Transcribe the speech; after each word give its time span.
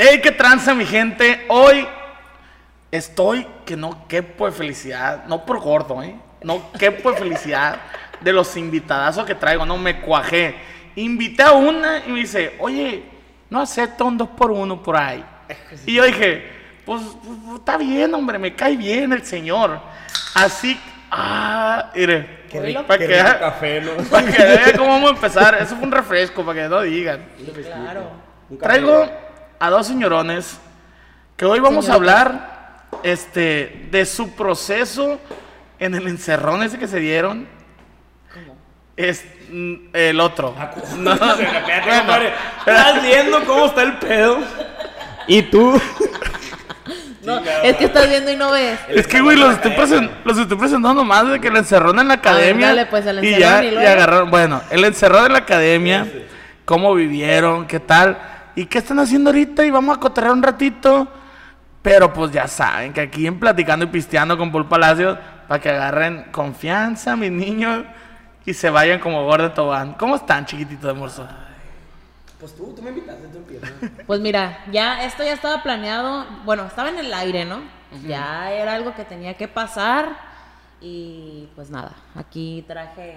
¡Ey, 0.00 0.22
qué 0.22 0.30
tranza, 0.30 0.72
mi 0.72 0.86
gente! 0.86 1.44
Hoy 1.48 1.86
estoy 2.90 3.46
que 3.66 3.76
no 3.76 4.08
quepo 4.08 4.46
de 4.46 4.52
felicidad. 4.52 5.26
No 5.26 5.44
por 5.44 5.60
gordo, 5.60 6.02
¿eh? 6.02 6.16
No 6.42 6.72
quepo 6.72 7.12
de 7.12 7.18
felicidad 7.18 7.78
de 8.18 8.32
los 8.32 8.56
invitadazos 8.56 9.26
que 9.26 9.34
traigo. 9.34 9.66
No, 9.66 9.76
me 9.76 10.00
cuajé. 10.00 10.54
Invité 10.96 11.42
a 11.42 11.52
una 11.52 11.98
y 12.06 12.12
me 12.12 12.20
dice, 12.20 12.54
oye, 12.60 13.04
no 13.50 13.60
acepto 13.60 14.06
un 14.06 14.16
dos 14.16 14.30
por 14.30 14.50
uno 14.50 14.82
por 14.82 14.96
ahí. 14.96 15.22
Y 15.84 15.96
yo 15.96 16.04
dije, 16.04 16.50
pues, 16.86 17.02
pues, 17.22 17.58
está 17.58 17.76
bien, 17.76 18.14
hombre, 18.14 18.38
me 18.38 18.54
cae 18.54 18.78
bien 18.78 19.12
el 19.12 19.26
señor. 19.26 19.82
Así, 20.34 20.80
ah, 21.10 21.90
mire. 21.94 22.40
Qué 22.48 22.58
rico, 22.58 22.84
para 22.84 22.98
qué 22.98 23.06
que, 23.06 23.22
rico 23.22 23.38
café, 23.38 23.80
¿no? 23.82 24.02
para 24.10 24.32
que 24.32 24.42
vean 24.42 24.72
cómo 24.78 24.92
vamos 24.92 25.10
a 25.10 25.14
empezar. 25.16 25.58
Eso 25.60 25.76
fue 25.76 25.84
un 25.84 25.92
refresco, 25.92 26.42
para 26.42 26.62
que 26.62 26.68
no 26.70 26.80
digan. 26.80 27.22
Claro. 27.70 28.12
Traigo 28.58 29.29
a 29.60 29.70
dos 29.70 29.86
señorones 29.86 30.58
que 31.36 31.44
hoy 31.44 31.60
vamos 31.60 31.88
a 31.88 31.94
hablar 31.94 32.80
este, 33.02 33.86
de 33.90 34.04
su 34.06 34.32
proceso 34.34 35.20
en 35.78 35.94
el 35.94 36.08
encerrón 36.08 36.62
ese 36.62 36.78
que 36.78 36.88
se 36.88 36.98
dieron. 36.98 37.46
¿Cómo? 38.32 38.56
Es 38.96 39.24
mm, 39.50 39.74
el 39.92 40.20
otro. 40.20 40.54
No, 40.98 41.12
espérate, 41.12 41.80
Bueno. 41.82 41.98
compadre. 41.98 42.32
Estás 42.66 43.02
viendo 43.02 43.44
cómo 43.44 43.66
está 43.66 43.82
el 43.82 43.98
pedo. 43.98 44.38
Y 45.26 45.42
tú. 45.42 45.80
No, 47.22 47.38
es 47.62 47.76
que 47.76 47.84
estás 47.84 48.08
viendo 48.08 48.30
y 48.32 48.36
no 48.36 48.50
ves. 48.50 48.80
Es 48.88 49.06
que, 49.06 49.20
güey, 49.20 49.36
los 49.36 49.52
estoy, 49.52 49.72
presen- 49.72 50.10
los 50.24 50.38
estoy 50.38 50.56
presentando 50.56 51.04
más 51.04 51.28
de 51.28 51.38
que 51.38 51.48
el 51.48 51.56
encerrón 51.58 51.98
en 51.98 52.08
la 52.08 52.14
academia. 52.14 52.68
dale, 52.68 52.86
pues, 52.86 53.04
el 53.04 53.22
y 53.22 53.34
encerrón 53.34 53.62
ya 53.62 53.64
y 53.64 53.74
y 53.74 53.86
agarraron. 53.86 54.30
Bueno, 54.30 54.62
el 54.70 54.82
encerrón 54.86 55.26
en 55.26 55.32
la 55.34 55.40
academia, 55.40 56.06
cómo 56.64 56.94
vivieron, 56.94 57.66
qué 57.66 57.78
tal, 57.78 58.16
y 58.60 58.66
qué 58.66 58.76
están 58.76 58.98
haciendo 58.98 59.30
ahorita, 59.30 59.64
y 59.64 59.70
vamos 59.70 59.96
a 59.96 60.00
cotorrear 60.00 60.34
un 60.34 60.42
ratito. 60.42 61.08
Pero 61.80 62.12
pues 62.12 62.30
ya 62.30 62.46
saben 62.46 62.92
que 62.92 63.00
aquí 63.00 63.26
en 63.26 63.40
Platicando 63.40 63.86
y 63.86 63.88
Pisteando 63.88 64.36
con 64.36 64.52
Paul 64.52 64.68
Palacios, 64.68 65.16
para 65.48 65.58
que 65.62 65.70
agarren 65.70 66.24
confianza, 66.30 67.16
mis 67.16 67.32
niños, 67.32 67.86
y 68.44 68.52
se 68.52 68.68
vayan 68.68 69.00
como 69.00 69.24
gordo 69.24 69.50
tobán. 69.52 69.94
¿Cómo 69.94 70.16
están, 70.16 70.44
chiquititos 70.44 70.84
de 70.84 70.92
morso? 70.92 71.26
Pues 72.38 72.54
tú, 72.54 72.74
tú 72.76 72.82
me 72.82 72.90
invitaste, 72.90 73.28
tú 73.28 73.38
empiezas. 73.38 73.70
Pues 74.06 74.20
mira, 74.20 74.62
ya 74.70 75.04
esto 75.04 75.24
ya 75.24 75.32
estaba 75.32 75.62
planeado. 75.62 76.26
Bueno, 76.44 76.66
estaba 76.66 76.90
en 76.90 76.98
el 76.98 77.14
aire, 77.14 77.46
¿no? 77.46 77.62
Ya 78.06 78.52
era 78.52 78.74
algo 78.74 78.94
que 78.94 79.06
tenía 79.06 79.38
que 79.38 79.48
pasar. 79.48 80.18
Y 80.82 81.48
pues 81.54 81.70
nada, 81.70 81.92
aquí 82.14 82.62
traje 82.68 83.16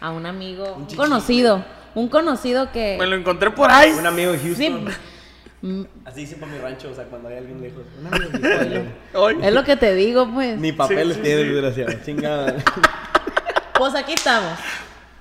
a 0.00 0.10
un 0.10 0.26
amigo, 0.26 0.74
un, 0.76 0.86
conocido, 0.96 1.64
un 1.94 2.08
conocido 2.08 2.70
que. 2.72 2.96
Me 2.98 3.06
lo 3.06 3.16
encontré 3.16 3.50
por 3.50 3.70
ahí. 3.70 3.92
Un 3.92 4.06
amigo 4.06 4.32
de 4.32 4.38
Sí, 4.38 4.54
Houston. 4.68 4.88
mm, 5.62 5.82
Así 6.06 6.20
dicen 6.20 6.40
para 6.40 6.52
mi 6.52 6.58
rancho, 6.58 6.90
o 6.90 6.94
sea, 6.94 7.04
cuando 7.04 7.28
hay 7.28 7.36
alguien 7.38 7.60
lejos. 7.60 7.82
Un 8.00 8.06
amigo 8.06 8.30
de 8.38 8.90
Houston. 9.12 9.44
Es 9.44 9.52
lo 9.52 9.64
que 9.64 9.76
te 9.76 9.94
digo, 9.94 10.28
pues. 10.32 10.58
Ni 10.58 10.72
papeles 10.72 11.16
Sí, 11.16 11.22
sí, 11.22 11.22
tiene, 11.22 11.42
sí. 11.42 11.48
desgraciado. 11.48 11.92
Chingada. 12.04 12.54
Pues 13.78 13.94
aquí 13.94 14.12
estamos. 14.12 14.58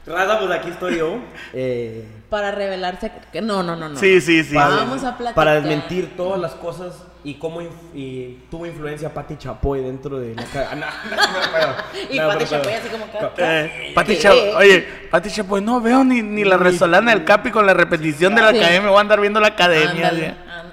Raza, 0.05 0.37
pues 0.39 0.51
aquí 0.51 0.69
estoy 0.69 0.97
yo. 0.97 1.17
Eh, 1.53 2.05
Para 2.29 2.51
revelarse 2.51 3.09
que 3.31 3.41
no, 3.41 3.63
no, 3.63 3.77
no, 3.77 3.87
no. 3.87 3.97
Sí, 3.97 4.19
sí, 4.19 4.43
sí. 4.43 4.53
para, 4.53 4.75
Vamos 4.75 5.01
a 5.05 5.15
platicar. 5.15 5.33
para 5.33 5.53
desmentir 5.53 6.17
todas 6.17 6.41
las 6.41 6.51
cosas 6.55 6.93
y 7.23 7.33
cómo 7.35 7.61
inf- 7.61 7.93
y 7.93 8.39
tuvo 8.49 8.65
influencia 8.65 9.13
Pati 9.13 9.35
Chapoy 9.37 9.81
dentro 9.81 10.19
de 10.19 10.35
la 10.35 10.43
ca- 10.45 10.69
ah, 10.71 10.75
no, 10.75 10.85
no, 10.85 11.21
no, 11.21 11.27
pero- 11.51 12.13
Y 12.13 12.17
pero- 12.17 12.45
Chapoy 12.45 12.73
así 12.73 12.87
como 12.89 13.11
que- 13.11 13.17
Eh, 13.37 13.91
Pati. 13.93 14.17
Chapoy, 14.17 14.39
oye, 14.55 14.87
Pati 15.11 15.29
Chapoy, 15.29 15.61
no 15.61 15.81
veo 15.81 16.03
ni, 16.03 16.21
ni 16.21 16.43
la 16.45 16.57
resolana 16.57 17.11
del 17.11 17.25
Capi 17.25 17.51
con 17.51 17.65
la 17.65 17.73
repetición 17.73 18.35
de 18.35 18.41
la 18.41 18.51
Sí. 18.51 18.57
academia, 18.59 18.89
voy 18.89 18.97
a 18.97 19.01
andar 19.01 19.19
viendo 19.19 19.39
la 19.39 19.47
academia. 19.49 20.11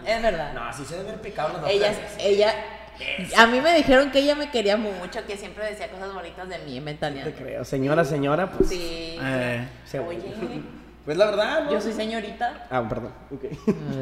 Es 0.07 0.23
verdad. 0.23 0.53
No, 0.53 0.73
sí 0.73 0.85
se 0.85 0.97
debe 0.97 1.09
haber 1.09 1.21
picado 1.21 1.61
las 1.61 1.69
ella, 1.71 1.93
ella, 2.21 2.55
a 3.37 3.47
mí 3.49 3.61
me 3.61 3.75
dijeron 3.75 4.11
que 4.13 4.21
ella 4.21 4.37
me 4.37 4.51
quería 4.51 4.77
mucho, 4.77 5.27
que 5.27 5.37
siempre 5.37 5.65
decía 5.67 5.89
cosas 5.91 6.15
bonitas 6.15 6.49
de 6.49 6.59
mí, 6.61 6.71
No 6.75 6.75
te 6.77 6.81
mentaleando. 6.81 7.33
creo. 7.37 7.65
Señora, 7.65 8.05
señora, 8.05 8.51
pues. 8.53 8.69
Sí. 8.71 9.19
Eh, 9.21 9.67
se- 9.85 9.99
Oye, 9.99 10.21
Pues 11.07 11.17
la 11.17 11.27
verdad, 11.27 11.65
¿no? 11.65 11.71
yo 11.73 11.81
soy 11.81 11.93
señorita. 11.95 12.67
Ah, 12.71 12.83
perdón. 12.89 13.13
Ok. 13.33 13.45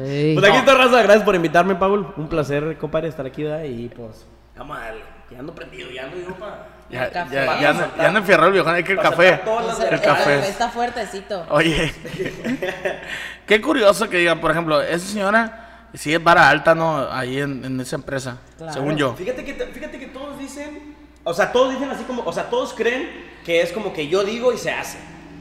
Ay. 0.03 0.33
Pues 0.37 0.49
aquí 0.49 0.57
está 0.57 0.73
Raza, 0.73 1.01
gracias 1.03 1.23
por 1.23 1.35
invitarme, 1.35 1.75
Paul. 1.75 2.13
Un 2.17 2.27
placer, 2.27 2.77
compadre, 2.79 3.07
estar 3.09 3.25
aquí, 3.25 3.43
¿verdad? 3.43 3.63
Y 3.63 3.87
pues. 3.89 4.25
Vamos 4.57 4.77
a. 4.77 4.91
Ya 5.31 5.39
ando 5.39 5.55
prendido, 5.55 5.89
ya 5.91 6.03
ando 6.03 6.17
yo 6.17 6.35
para. 6.35 6.67
ya, 6.89 7.05
El 7.05 7.11
café. 7.11 7.33
ya, 7.35 7.59
ya, 7.61 7.73
no- 7.73 7.95
ya 7.97 8.11
no 8.11 8.17
enfierró 8.19 8.45
el 8.47 8.53
viejo, 8.53 8.69
hay 8.69 8.83
que 8.83 8.91
el 8.91 8.99
café. 8.99 9.29
Entonces, 9.29 9.85
El 9.87 9.93
está- 9.95 10.07
café. 10.15 10.39
Está 10.49 10.69
fuertecito. 10.69 11.45
Oye, 11.49 11.91
qué 13.45 13.61
curioso 13.61 14.09
que 14.09 14.17
digan, 14.17 14.39
por 14.39 14.51
ejemplo, 14.51 14.81
esa 14.81 15.05
señora 15.07 15.87
sí 15.93 16.13
es 16.13 16.23
vara 16.23 16.49
alta, 16.49 16.75
¿no? 16.75 17.07
Ahí 17.11 17.39
en, 17.39 17.63
en 17.65 17.79
esa 17.79 17.95
empresa, 17.95 18.37
Claro. 18.57 18.73
según 18.73 18.95
yo. 18.97 19.13
Fíjate 19.15 19.43
que, 19.43 19.53
fíjate 19.53 19.99
que 19.99 20.07
todos 20.07 20.37
dicen. 20.39 20.95
O 21.23 21.33
sea, 21.33 21.51
todos 21.51 21.71
dicen 21.73 21.89
así 21.89 22.03
como. 22.03 22.23
O 22.23 22.31
sea, 22.33 22.49
todos 22.49 22.73
creen 22.73 23.09
que 23.45 23.61
es 23.61 23.71
como 23.71 23.93
que 23.93 24.07
yo 24.07 24.23
digo 24.23 24.53
y 24.53 24.57
se 24.57 24.71
hace. 24.71 24.97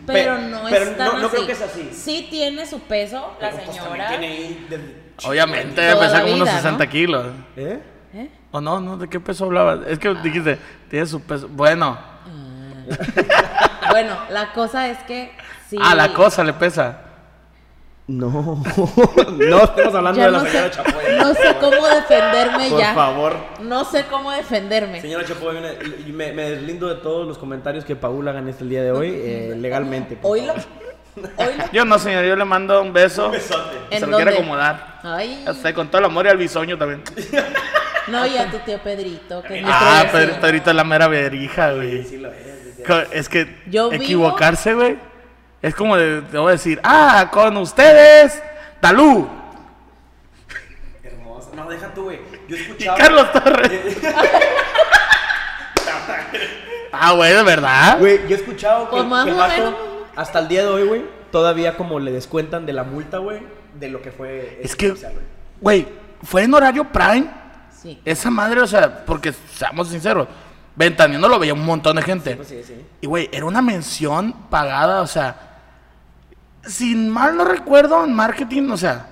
Pero 0.06 0.37
Pe- 0.37 0.42
no 0.42 0.60
pero 0.69 0.84
es 0.84 0.97
tan 0.97 1.06
no, 1.06 1.19
no 1.19 1.26
así. 1.26 1.37
creo 1.37 1.47
que 1.47 1.53
es 1.53 1.62
así. 1.62 1.91
Sí 1.92 2.26
tiene 2.31 2.66
su 2.66 2.81
peso, 2.81 3.37
la 3.41 3.50
Pero, 3.50 3.62
pues, 3.65 3.76
señora. 3.76 4.09
tiene 4.09 4.59
Obviamente, 5.25 5.75
Toda 5.76 5.87
debe 5.88 6.00
pesar 6.00 6.22
como 6.22 6.34
unos 6.34 6.48
vida, 6.48 6.56
60 6.59 6.84
¿no? 6.84 6.91
kilos. 6.91 7.26
¿Eh? 7.56 7.81
¿Eh? 8.14 8.31
¿O 8.50 8.60
no? 8.60 8.81
¿No? 8.81 8.97
¿De 8.97 9.09
qué 9.09 9.20
peso 9.20 9.44
hablabas? 9.44 9.81
Es 9.87 9.98
que 9.98 10.12
dijiste, 10.14 10.59
tiene 10.91 11.06
su 11.06 11.20
peso. 11.22 11.48
Bueno, 11.48 11.97
Bueno, 13.91 14.16
la 14.31 14.53
cosa 14.53 14.88
es 14.88 14.98
que 15.04 15.31
sí. 15.69 15.78
ah, 15.81 15.94
la 15.94 16.12
cosa 16.12 16.43
le 16.44 16.53
pesa. 16.53 17.00
No. 18.06 18.62
no 19.38 19.65
estamos 19.65 19.94
hablando 19.94 20.19
Ya 20.20 20.26
de 20.26 20.31
la 20.32 20.38
no 20.38 20.44
sé, 20.44 20.50
señora 20.50 20.70
Chapoy. 20.70 20.92
no 21.19 21.34
sé 21.34 21.56
cómo 21.59 21.87
defenderme 21.88 22.69
Por 22.69 22.78
ya. 22.78 22.94
favor. 22.94 23.37
No 23.62 23.84
sé 23.87 24.04
cómo 24.10 24.31
defenderme. 24.31 25.00
Señora 25.00 25.25
Chapoy, 25.25 25.56
me, 26.12 26.32
me 26.32 26.50
deslindo 26.50 26.88
de 26.88 26.97
todos 26.97 27.26
los 27.26 27.38
comentarios 27.38 27.84
que 27.84 27.97
Paul 27.97 28.28
hagan 28.28 28.47
este 28.48 28.62
el 28.64 28.69
día 28.70 28.82
de 28.82 28.93
hoy, 28.93 29.10
eh, 29.14 29.54
legalmente. 29.59 30.16
por. 30.16 30.32
Oílo. 30.32 30.53
Yo 31.72 31.84
no, 31.84 31.98
señor, 31.98 32.25
yo 32.25 32.34
le 32.37 32.44
mando 32.44 32.82
un 32.82 32.93
beso. 32.93 33.31
besote. 33.31 33.76
Se 33.91 34.04
¿En 34.04 34.10
lo 34.10 34.16
quiere 34.16 34.34
acomodar. 34.34 34.98
Ay. 35.03 35.44
Sé, 35.62 35.72
con 35.72 35.88
todo 35.88 36.00
el 36.00 36.04
amor 36.06 36.26
y 36.26 36.28
al 36.28 36.37
bisoño 36.37 36.76
también. 36.76 37.03
No, 38.06 38.26
y 38.26 38.37
a 38.37 38.50
tu 38.50 38.59
tío 38.59 38.78
Pedrito, 38.82 39.43
que 39.43 39.62
Ah. 39.64 40.04
Pedrito, 40.12 40.69
es 40.69 40.76
la 40.76 40.84
mera 40.84 41.09
verija, 41.09 41.72
güey. 41.72 42.04
Sí 42.04 42.19
lo 42.19 42.28
es. 42.31 43.09
Es 43.12 43.31
que 43.31 43.62
Yo 43.70 43.91
equivocarse, 43.91 44.75
güey, 44.75 44.98
es 45.64 45.75
como 45.75 45.97
de, 45.97 46.20
te 46.20 46.36
voy 46.36 46.48
a 46.48 46.52
decir, 46.52 46.78
ah, 46.84 47.30
con 47.32 47.56
ustedes, 47.56 48.42
Talú 48.80 49.26
Hermosa. 51.02 51.50
No, 51.56 51.70
deja 51.70 51.94
tú, 51.94 52.02
güey. 52.02 52.20
Yo 52.47 52.56
y 52.56 52.60
escuchaba. 52.60 52.98
Carlos 52.98 53.32
Torres. 53.32 53.97
Ah, 56.97 57.10
güey, 57.12 57.32
de 57.32 57.42
verdad. 57.42 57.98
Güey, 57.98 58.28
yo 58.28 58.36
he 58.36 58.38
escuchado 58.38 58.88
que, 58.88 59.02
Pues 59.02 59.25
que 59.25 59.30
el 59.30 59.36
vato, 59.36 60.06
hasta 60.14 60.38
el 60.38 60.47
día 60.47 60.62
de 60.62 60.69
hoy, 60.69 60.86
güey, 60.86 61.04
todavía 61.32 61.76
como 61.76 61.98
le 61.98 62.12
descuentan 62.12 62.66
de 62.66 62.72
la 62.72 62.84
multa, 62.84 63.19
güey, 63.19 63.41
de 63.75 63.88
lo 63.88 64.00
que 64.00 64.12
fue. 64.12 64.60
Es 64.62 64.76
que, 64.76 64.91
güey. 64.91 65.02
güey, 65.60 65.88
fue 66.22 66.44
en 66.44 66.54
horario 66.54 66.84
prime. 66.84 67.26
Sí. 67.82 68.00
Esa 68.04 68.31
madre, 68.31 68.60
o 68.60 68.66
sea, 68.69 69.04
porque 69.04 69.32
seamos 69.32 69.88
sinceros, 69.88 70.28
Ventaneando 70.76 71.28
lo 71.28 71.38
veía 71.38 71.54
un 71.54 71.64
montón 71.64 71.96
de 71.96 72.02
gente. 72.02 72.36
Pues 72.36 72.48
sí, 72.48 72.62
sí. 72.64 72.75
Y, 73.00 73.06
güey, 73.06 73.28
era 73.32 73.44
una 73.44 73.62
mención 73.62 74.32
pagada, 74.50 75.02
o 75.02 75.06
sea, 75.06 75.53
sin 76.66 77.08
mal 77.08 77.36
no 77.36 77.44
recuerdo, 77.44 78.04
en 78.04 78.12
marketing, 78.14 78.70
o 78.70 78.76
sea, 78.76 79.06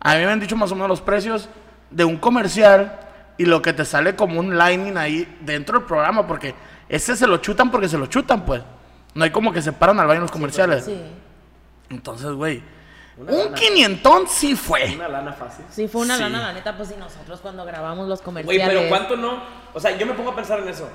a 0.00 0.14
mí 0.14 0.20
me 0.24 0.30
han 0.32 0.40
dicho 0.40 0.56
más 0.56 0.70
o 0.72 0.74
menos 0.74 0.88
los 0.88 1.00
precios 1.00 1.48
de 1.90 2.04
un 2.04 2.16
comercial 2.16 2.98
y 3.38 3.44
lo 3.46 3.62
que 3.62 3.72
te 3.72 3.84
sale 3.84 4.16
como 4.16 4.38
un 4.40 4.56
lining 4.58 4.96
ahí 4.96 5.38
dentro 5.40 5.78
del 5.78 5.86
programa, 5.86 6.26
porque 6.26 6.54
ese 6.88 7.16
se 7.16 7.26
lo 7.26 7.38
chutan 7.38 7.70
porque 7.70 7.88
se 7.88 7.98
lo 7.98 8.06
chutan, 8.06 8.44
pues. 8.44 8.62
No 9.14 9.24
hay 9.24 9.30
como 9.30 9.52
que 9.52 9.60
se 9.62 9.72
paran 9.72 9.98
al 9.98 10.06
baño 10.06 10.20
los 10.20 10.30
comerciales. 10.30 10.84
Sí. 10.84 11.00
Entonces, 11.88 12.30
güey, 12.32 12.62
Una 13.16 13.32
un 13.32 13.38
lana. 13.46 13.54
quinientón 13.56 14.28
sí 14.28 14.54
fue. 14.54 14.94
Una 14.94 15.08
lana 15.08 15.32
fácil. 15.32 15.64
Sí, 15.70 15.88
fue 15.88 16.02
una 16.02 16.16
Sí. 16.16 16.22
lana, 16.22 16.40
la 16.40 16.52
neta, 16.52 16.76
pues 16.76 16.92
y 16.92 16.96
nosotros 16.96 17.40
cuando 17.40 17.64
grabamos 17.64 18.08
los 18.08 18.20
Güey, 18.20 18.24
comerciales. 18.44 18.68
pero 18.68 18.88
¿cuánto 18.88 19.16
no? 19.16 19.42
O 19.74 19.80
sea, 19.80 19.96
yo 19.96 20.06
me 20.06 20.12
pongo 20.14 20.30
a 20.30 20.36
pensar 20.36 20.60
en 20.60 20.68
eso. 20.68 20.88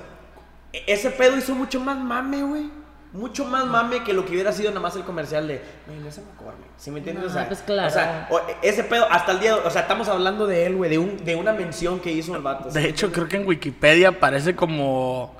E- 0.72 0.84
Ese 0.86 1.10
pedo 1.10 1.36
hizo 1.36 1.54
mucho 1.54 1.78
más 1.80 1.98
mame, 1.98 2.42
güey. 2.42 2.70
Mucho 3.12 3.44
más 3.46 3.64
mame 3.66 4.04
que 4.04 4.12
lo 4.12 4.26
que 4.26 4.32
hubiera 4.32 4.52
sido 4.52 4.68
nada 4.70 4.80
más 4.80 4.94
el 4.96 5.02
comercial 5.04 5.48
de, 5.48 5.62
güey, 5.86 5.98
no 6.00 6.10
se 6.10 6.20
me 6.20 6.30
corre. 6.36 6.56
¿Sí 6.76 6.90
me 6.90 6.98
entiendes? 6.98 7.24
No, 7.24 7.30
o 7.30 7.32
sea, 7.32 7.46
pues 7.48 7.60
claro. 7.60 7.88
O 7.88 7.90
sea, 7.90 8.28
o- 8.30 8.40
ese 8.62 8.84
pedo, 8.84 9.06
hasta 9.10 9.32
el 9.32 9.40
día, 9.40 9.56
o 9.56 9.70
sea, 9.70 9.82
estamos 9.82 10.08
hablando 10.08 10.46
de 10.46 10.66
él, 10.66 10.76
güey, 10.76 10.90
de, 10.90 10.98
un, 10.98 11.24
de 11.24 11.34
una 11.36 11.52
mención 11.52 12.00
que 12.00 12.12
hizo 12.12 12.34
el 12.36 12.42
vato. 12.42 12.70
¿sí? 12.70 12.78
De 12.78 12.88
hecho, 12.88 13.10
creo 13.12 13.26
que 13.28 13.36
en 13.36 13.46
Wikipedia 13.46 14.10
aparece 14.10 14.54
como, 14.54 15.34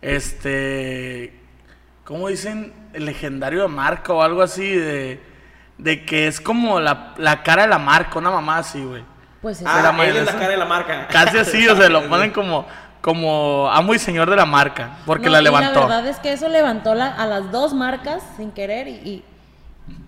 este, 0.00 1.38
¿cómo 2.04 2.28
dicen? 2.28 2.72
El 2.94 3.04
legendario 3.04 3.62
de 3.62 3.68
marca 3.68 4.12
o 4.12 4.22
algo 4.22 4.40
así, 4.42 4.74
de, 4.74 5.20
de 5.76 6.04
que 6.04 6.26
es 6.28 6.40
como 6.40 6.80
la, 6.80 7.14
la 7.18 7.42
cara 7.42 7.62
de 7.62 7.68
la 7.68 7.78
marca, 7.78 8.18
una 8.18 8.30
mamá 8.30 8.58
así, 8.58 8.82
güey. 8.82 9.04
Pues 9.42 9.60
eso. 9.60 9.68
Ah, 9.70 9.92
la 9.94 10.04
él 10.04 10.16
es 10.16 10.26
la 10.26 10.32
cara 10.32 10.48
de 10.48 10.56
la 10.56 10.64
marca. 10.64 11.06
Casi 11.08 11.38
así, 11.38 11.68
o 11.68 11.76
sea, 11.76 11.88
lo 11.88 12.08
ponen 12.08 12.30
como, 12.32 12.66
como 13.00 13.70
amo 13.70 13.94
y 13.94 13.98
señor 13.98 14.28
de 14.30 14.36
la 14.36 14.44
marca, 14.46 14.98
porque 15.06 15.26
No, 15.26 15.32
la 15.32 15.40
levantó. 15.42 15.80
La 15.80 15.86
verdad 15.86 16.06
es 16.08 16.18
que 16.18 16.32
eso 16.32 16.48
levantó 16.48 16.94
la- 16.94 17.14
a 17.14 17.26
las 17.26 17.50
dos 17.52 17.72
marcas 17.74 18.22
sin 18.36 18.50
querer 18.50 18.88
y. 18.88 18.92
y, 18.92 19.24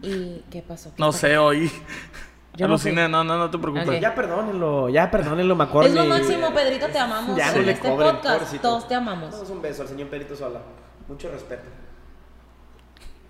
y- 0.02 0.44
¿Qué 0.50 0.62
pasó? 0.62 0.90
¿Qué 0.90 0.96
No 1.00 1.06
pasó? 1.08 1.18
sé, 1.18 1.38
hoy. 1.38 1.70
Yo 2.56 2.66
no 2.66 2.74
Aluciné, 2.74 3.08
no, 3.08 3.22
no, 3.22 3.38
no 3.38 3.48
te 3.48 3.58
preocupes. 3.58 4.00
Ya 4.00 4.14
perdónenlo, 4.14 4.88
ya 4.88 5.08
perdónenlo, 5.10 5.54
McCormick. 5.54 5.90
Es 5.90 5.94
lo 5.96 6.04
máximo, 6.04 6.52
Pedrito, 6.52 6.88
te 6.88 6.98
amamos. 6.98 7.36
Ya 7.36 7.52
no 7.52 7.58
en 7.58 7.66
le 7.66 7.72
este 7.72 7.88
cobren, 7.88 8.10
podcast 8.16 8.34
pobrecito. 8.40 8.62
todos 8.68 8.88
te 8.88 8.94
amamos. 8.96 9.30
Damos 9.30 9.50
un 9.50 9.62
beso 9.62 9.82
al 9.82 9.88
señor 9.88 10.08
Pedrito 10.08 10.34
Sola. 10.36 10.60
Mucho 11.08 11.30
respeto. 11.30 11.62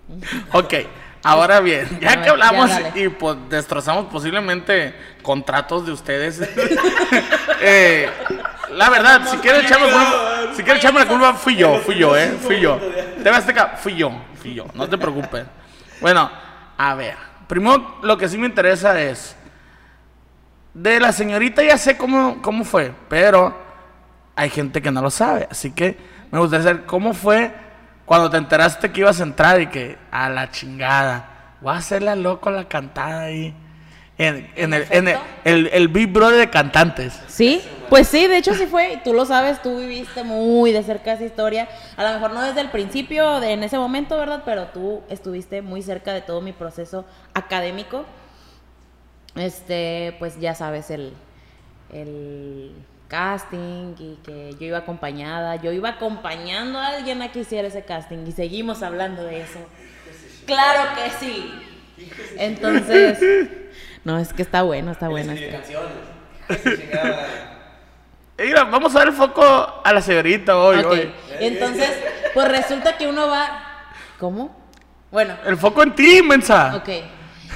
Ok, 0.53 0.73
ahora 1.23 1.59
bien, 1.61 1.87
ya 2.01 2.09
ver, 2.15 2.21
que 2.23 2.29
hablamos 2.29 2.69
ya, 2.69 2.91
y 2.97 3.07
pues 3.09 3.37
destrozamos 3.49 4.07
posiblemente 4.07 4.93
contratos 5.21 5.85
de 5.85 5.91
ustedes, 5.93 6.41
eh, 7.61 8.09
la 8.73 8.89
verdad, 8.89 9.27
si 9.29 9.37
quieren 9.37 9.65
echarme 9.65 9.87
la 9.87 9.93
culpa, 9.93 10.55
si 10.55 10.63
quieren 10.63 10.77
echarme 10.77 10.99
la 10.99 11.07
culpa, 11.07 11.33
fui 11.33 11.55
yo, 11.55 11.79
fui 11.79 11.95
yo, 11.95 12.15
eh, 12.15 12.37
fui 12.39 12.59
yo. 12.59 12.77
TV 13.23 13.29
Azteca, 13.29 13.77
fui 13.77 13.95
yo, 13.95 14.11
fui 14.35 14.53
yo, 14.53 14.65
no 14.73 14.87
te 14.87 14.97
preocupes. 14.97 15.45
Bueno, 15.99 16.29
a 16.77 16.95
ver, 16.95 17.15
primero 17.47 17.97
lo 18.01 18.17
que 18.17 18.27
sí 18.27 18.37
me 18.37 18.47
interesa 18.47 18.99
es, 18.99 19.35
de 20.73 20.99
la 20.99 21.11
señorita 21.11 21.63
ya 21.63 21.77
sé 21.77 21.97
cómo, 21.97 22.41
cómo 22.41 22.63
fue, 22.63 22.93
pero 23.09 23.55
hay 24.35 24.49
gente 24.49 24.81
que 24.81 24.91
no 24.91 25.01
lo 25.01 25.09
sabe, 25.09 25.47
así 25.51 25.71
que 25.71 25.97
me 26.31 26.39
gustaría 26.39 26.63
saber 26.63 26.85
cómo 26.85 27.13
fue 27.13 27.51
cuando 28.05 28.29
te 28.29 28.37
enteraste 28.37 28.91
que 28.91 29.01
ibas 29.01 29.19
a 29.19 29.23
entrar 29.23 29.61
y 29.61 29.67
que 29.67 29.97
a 30.11 30.29
la 30.29 30.49
chingada, 30.51 31.55
voy 31.61 31.73
a 31.73 31.77
hacerla 31.77 32.15
loco 32.15 32.49
la 32.51 32.67
cantada 32.67 33.21
ahí. 33.21 33.55
En, 34.21 34.51
en 34.55 34.73
el, 34.75 34.85
en 34.91 35.07
el, 35.07 35.17
el, 35.45 35.67
el 35.73 35.87
Big 35.87 36.07
Brother 36.07 36.37
de 36.37 36.49
cantantes. 36.51 37.19
Sí, 37.27 37.59
pues 37.89 38.07
sí, 38.07 38.27
de 38.27 38.37
hecho 38.37 38.53
sí 38.53 38.67
fue, 38.67 38.93
y 38.93 38.97
tú 38.97 39.13
lo 39.13 39.25
sabes, 39.25 39.59
tú 39.63 39.79
viviste 39.79 40.23
muy 40.23 40.71
de 40.71 40.83
cerca 40.83 41.13
esa 41.13 41.23
historia, 41.23 41.67
a 41.97 42.03
lo 42.03 42.13
mejor 42.13 42.31
no 42.31 42.43
desde 42.43 42.61
el 42.61 42.69
principio, 42.69 43.39
de, 43.39 43.53
en 43.53 43.63
ese 43.63 43.79
momento, 43.79 44.15
¿verdad? 44.17 44.43
Pero 44.45 44.67
tú 44.67 45.01
estuviste 45.09 45.63
muy 45.63 45.81
cerca 45.81 46.13
de 46.13 46.21
todo 46.21 46.39
mi 46.39 46.53
proceso 46.53 47.03
académico. 47.33 48.05
Este, 49.35 50.15
pues 50.19 50.39
ya 50.39 50.53
sabes, 50.53 50.91
el, 50.91 51.13
el 51.91 52.73
casting 53.07 53.95
y 53.97 54.19
que 54.23 54.55
yo 54.59 54.67
iba 54.67 54.77
acompañada, 54.77 55.55
yo 55.55 55.71
iba 55.71 55.89
acompañando 55.89 56.77
a 56.77 56.89
alguien 56.89 57.23
a 57.23 57.31
que 57.31 57.39
hiciera 57.39 57.67
ese 57.67 57.83
casting 57.85 58.27
y 58.27 58.33
seguimos 58.33 58.83
hablando 58.83 59.23
de 59.23 59.41
eso. 59.41 59.59
Claro 60.45 60.91
que 60.95 61.25
sí. 61.25 61.51
Entonces, 62.37 63.19
no, 64.03 64.17
es 64.19 64.33
que 64.33 64.41
está 64.41 64.61
bueno, 64.63 64.91
está 64.91 65.07
bueno. 65.09 65.33
este. 65.33 65.59
Eh, 68.37 68.45
Mira, 68.47 68.63
vamos 68.63 68.95
a 68.95 68.99
dar 68.99 69.07
el 69.09 69.13
foco 69.13 69.43
a 69.83 69.93
la 69.93 70.01
señorita 70.01 70.57
hoy. 70.57 70.79
Ok, 70.79 70.91
hoy. 70.91 71.13
entonces, 71.39 71.89
pues 72.33 72.47
resulta 72.47 72.97
que 72.97 73.07
uno 73.07 73.27
va. 73.27 73.91
¿Cómo? 74.19 74.57
Bueno, 75.11 75.35
El 75.45 75.57
foco 75.57 75.83
en 75.83 75.93
ti, 75.93 76.21
mensa. 76.23 76.75
ok. 76.75 76.89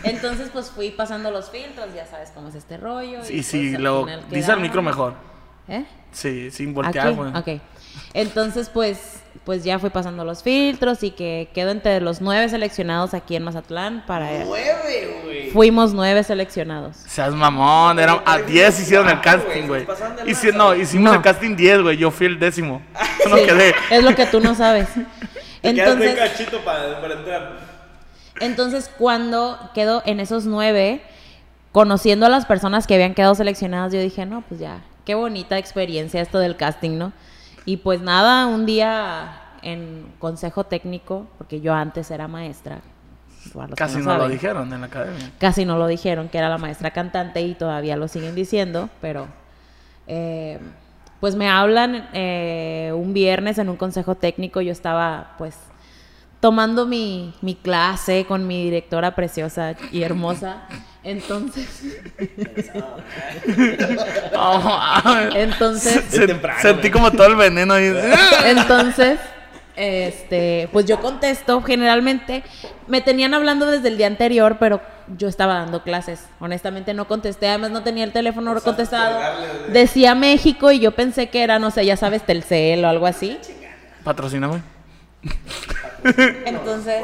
Entonces, 0.04 0.50
pues 0.54 0.70
fui 0.70 0.92
pasando 0.92 1.32
los 1.32 1.50
filtros, 1.50 1.92
ya 1.96 2.06
sabes 2.06 2.30
cómo 2.36 2.50
es 2.50 2.56
este 2.56 2.78
rollo. 2.78 3.24
Sí, 3.24 3.38
y, 3.38 3.44
sí, 3.44 3.70
pues, 3.72 3.82
lo 3.82 4.06
dice 4.06 4.18
al 4.20 4.30
quedaron. 4.30 4.62
micro 4.62 4.82
mejor. 4.84 5.14
¿Eh? 5.68 5.86
Sí, 6.12 6.52
sin 6.52 6.74
voltear, 6.76 7.14
güey. 7.14 7.36
ok. 7.36 7.62
Entonces, 8.14 8.70
pues, 8.70 9.24
pues 9.44 9.64
ya 9.64 9.78
fui 9.80 9.90
pasando 9.90 10.24
los 10.26 10.42
filtros 10.44 11.04
y 11.04 11.12
que 11.12 11.50
quedo 11.54 11.72
entre 11.72 12.00
los 12.02 12.22
nueve 12.22 12.50
seleccionados 12.50 13.14
aquí 13.14 13.36
en 13.36 13.44
Mazatlán 13.44 14.04
para... 14.08 14.44
Nueve, 14.46 15.22
güey. 15.24 15.50
Fuimos 15.52 15.94
nueve 15.94 16.24
seleccionados. 16.24 16.96
Seas 16.98 17.34
mamón, 17.34 18.00
eran 18.00 18.22
a 18.26 18.38
10 18.40 18.80
hicieron 18.80 19.10
el 19.10 19.22
casting, 19.22 19.68
güey. 19.68 19.86
Y 20.26 20.34
si, 20.34 20.52
no, 20.52 20.74
hicimos 20.74 21.12
No. 21.12 21.16
el 21.18 21.22
casting 21.22 21.56
10, 21.56 21.82
güey. 21.82 21.98
Yo 21.98 22.12
fui 22.12 22.28
el 22.28 22.40
décimo. 22.40 22.82
Yo 23.24 23.30
no 23.30 23.38
Sí, 23.38 23.46
quedé. 23.46 23.76
Es 23.92 24.04
lo 24.04 24.16
que 24.16 24.26
tú 24.26 24.40
no 24.40 24.56
sabes. 24.56 24.88
Entonces, 25.64 26.16
cachito 26.16 26.60
para, 26.64 27.02
para 27.02 27.14
entrar. 27.16 27.60
Entonces, 28.40 28.90
cuando 28.98 29.58
quedo 29.74 30.04
en 30.06 30.20
esos 30.20 30.46
nueve, 30.46 31.02
conociendo 31.72 32.26
a 32.26 32.30
las 32.30 32.46
personas 32.46 32.86
que 32.88 32.96
habían 32.96 33.14
quedado 33.14 33.36
seleccionadas, 33.36 33.94
yo 33.94 34.00
dije, 34.00 34.26
no, 34.26 34.42
pues 34.48 34.60
ya, 34.60 34.82
qué 35.06 35.16
bonita 35.16 35.58
experiencia 35.58 36.22
esto 36.22 36.40
del 36.40 36.56
casting, 36.56 36.98
¿no? 36.98 37.14
Y 37.66 37.78
pues 37.78 38.02
nada, 38.02 38.46
un 38.48 38.66
día 38.66 39.42
en 39.62 40.14
consejo 40.20 40.64
técnico, 40.64 41.28
porque 41.38 41.60
yo 41.60 41.74
antes 41.74 42.12
era 42.12 42.28
maestra. 42.28 42.82
que 43.44 43.76
Casi 43.76 43.98
no 43.98 44.04
lo 44.04 44.12
saben, 44.12 44.32
dijeron 44.32 44.72
en 44.74 44.82
la 44.82 44.88
academia. 44.88 45.32
Casi 45.40 45.66
no 45.66 45.78
lo 45.78 45.88
dijeron, 45.88 46.30
que 46.30 46.38
era 46.38 46.50
la 46.50 46.58
maestra 46.58 46.92
cantante 46.92 47.42
y 47.42 47.56
todavía 47.56 47.98
lo 47.98 48.08
siguen 48.08 48.36
diciendo, 48.36 48.90
pero 49.02 49.28
eh, 50.08 50.60
pues 51.20 51.36
me 51.36 51.50
hablan 51.50 52.08
eh, 52.14 52.92
un 52.96 53.14
viernes 53.14 53.58
en 53.58 53.70
un 53.70 53.78
consejo 53.78 54.16
técnico, 54.16 54.62
yo 54.62 54.72
estaba 54.72 55.34
pues 55.40 55.58
tomando 56.40 56.86
mi, 56.86 57.34
mi 57.42 57.56
clase 57.56 58.26
con 58.28 58.46
mi 58.46 58.64
directora 58.66 59.16
preciosa 59.16 59.76
y 59.92 60.04
hermosa, 60.04 60.68
entonces, 61.06 61.68
entonces, 65.36 66.04
se- 66.10 66.28
temprano, 66.28 66.60
sentí 66.62 66.90
como 66.92 67.12
todo 67.12 67.28
el 67.28 67.36
veneno 67.36 67.74
ahí. 67.74 67.94
entonces, 68.46 69.20
este, 69.76 70.70
pues 70.72 70.86
yo 70.86 71.00
contesto, 71.00 71.62
generalmente 71.62 72.44
me 72.88 73.02
tenían 73.02 73.34
hablando 73.34 73.66
desde 73.68 73.90
el 73.90 73.98
día 73.98 74.08
anterior, 74.08 74.58
pero 74.60 74.82
yo 75.18 75.28
estaba 75.28 75.56
dando 75.56 75.84
clases. 75.84 76.22
Honestamente 76.40 76.94
no 76.94 77.08
contesté, 77.08 77.48
además 77.50 77.72
no 77.72 77.84
tenía 77.84 78.04
el 78.04 78.12
teléfono 78.12 78.60
contestado. 78.62 79.20
Decía 79.72 80.16
México 80.16 80.72
y 80.72 80.80
yo 80.80 80.92
pensé 80.92 81.30
que 81.30 81.44
era, 81.44 81.60
no 81.60 81.72
sé, 81.72 81.86
ya 81.86 81.98
sabes, 81.98 82.26
Telcel 82.26 82.84
o 82.84 82.88
algo 82.90 83.06
así. 83.06 83.38
Patrocíname. 84.04 84.62
Entonces, 86.46 87.04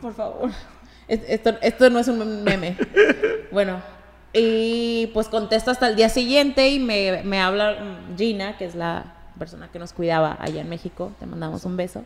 por 0.00 0.14
favor. 0.14 0.50
Esto, 1.08 1.54
esto 1.62 1.90
no 1.90 1.98
es 1.98 2.08
un 2.08 2.44
meme. 2.44 2.76
Bueno, 3.50 3.80
y 4.32 5.06
pues 5.14 5.28
contesto 5.28 5.70
hasta 5.70 5.88
el 5.88 5.96
día 5.96 6.08
siguiente 6.10 6.68
y 6.68 6.78
me, 6.78 7.22
me 7.24 7.40
habla 7.40 7.76
Gina, 8.16 8.58
que 8.58 8.66
es 8.66 8.74
la 8.74 9.14
persona 9.38 9.68
que 9.72 9.78
nos 9.78 9.92
cuidaba 9.92 10.36
allá 10.38 10.60
en 10.60 10.68
México. 10.68 11.12
Te 11.18 11.26
mandamos 11.26 11.64
un 11.64 11.76
beso. 11.76 12.04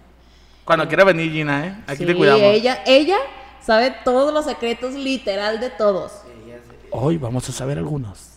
Cuando 0.64 0.87
quiera 0.87 1.02
venir 1.04 1.32
Gina, 1.32 1.66
¿eh? 1.66 1.75
Aquí 1.88 2.04
te 2.06 2.12
Sí, 2.12 2.19
cuidamos. 2.19 2.43
Ella, 2.43 2.82
ella 2.87 3.16
sabe 3.60 3.93
todos 4.04 4.32
los 4.32 4.44
secretos 4.44 4.94
literal 4.94 5.58
de 5.58 5.70
todos. 5.70 6.12
Hoy 6.93 7.16
vamos 7.16 7.49
a 7.49 7.52
saber 7.52 7.78
algunos. 7.78 8.34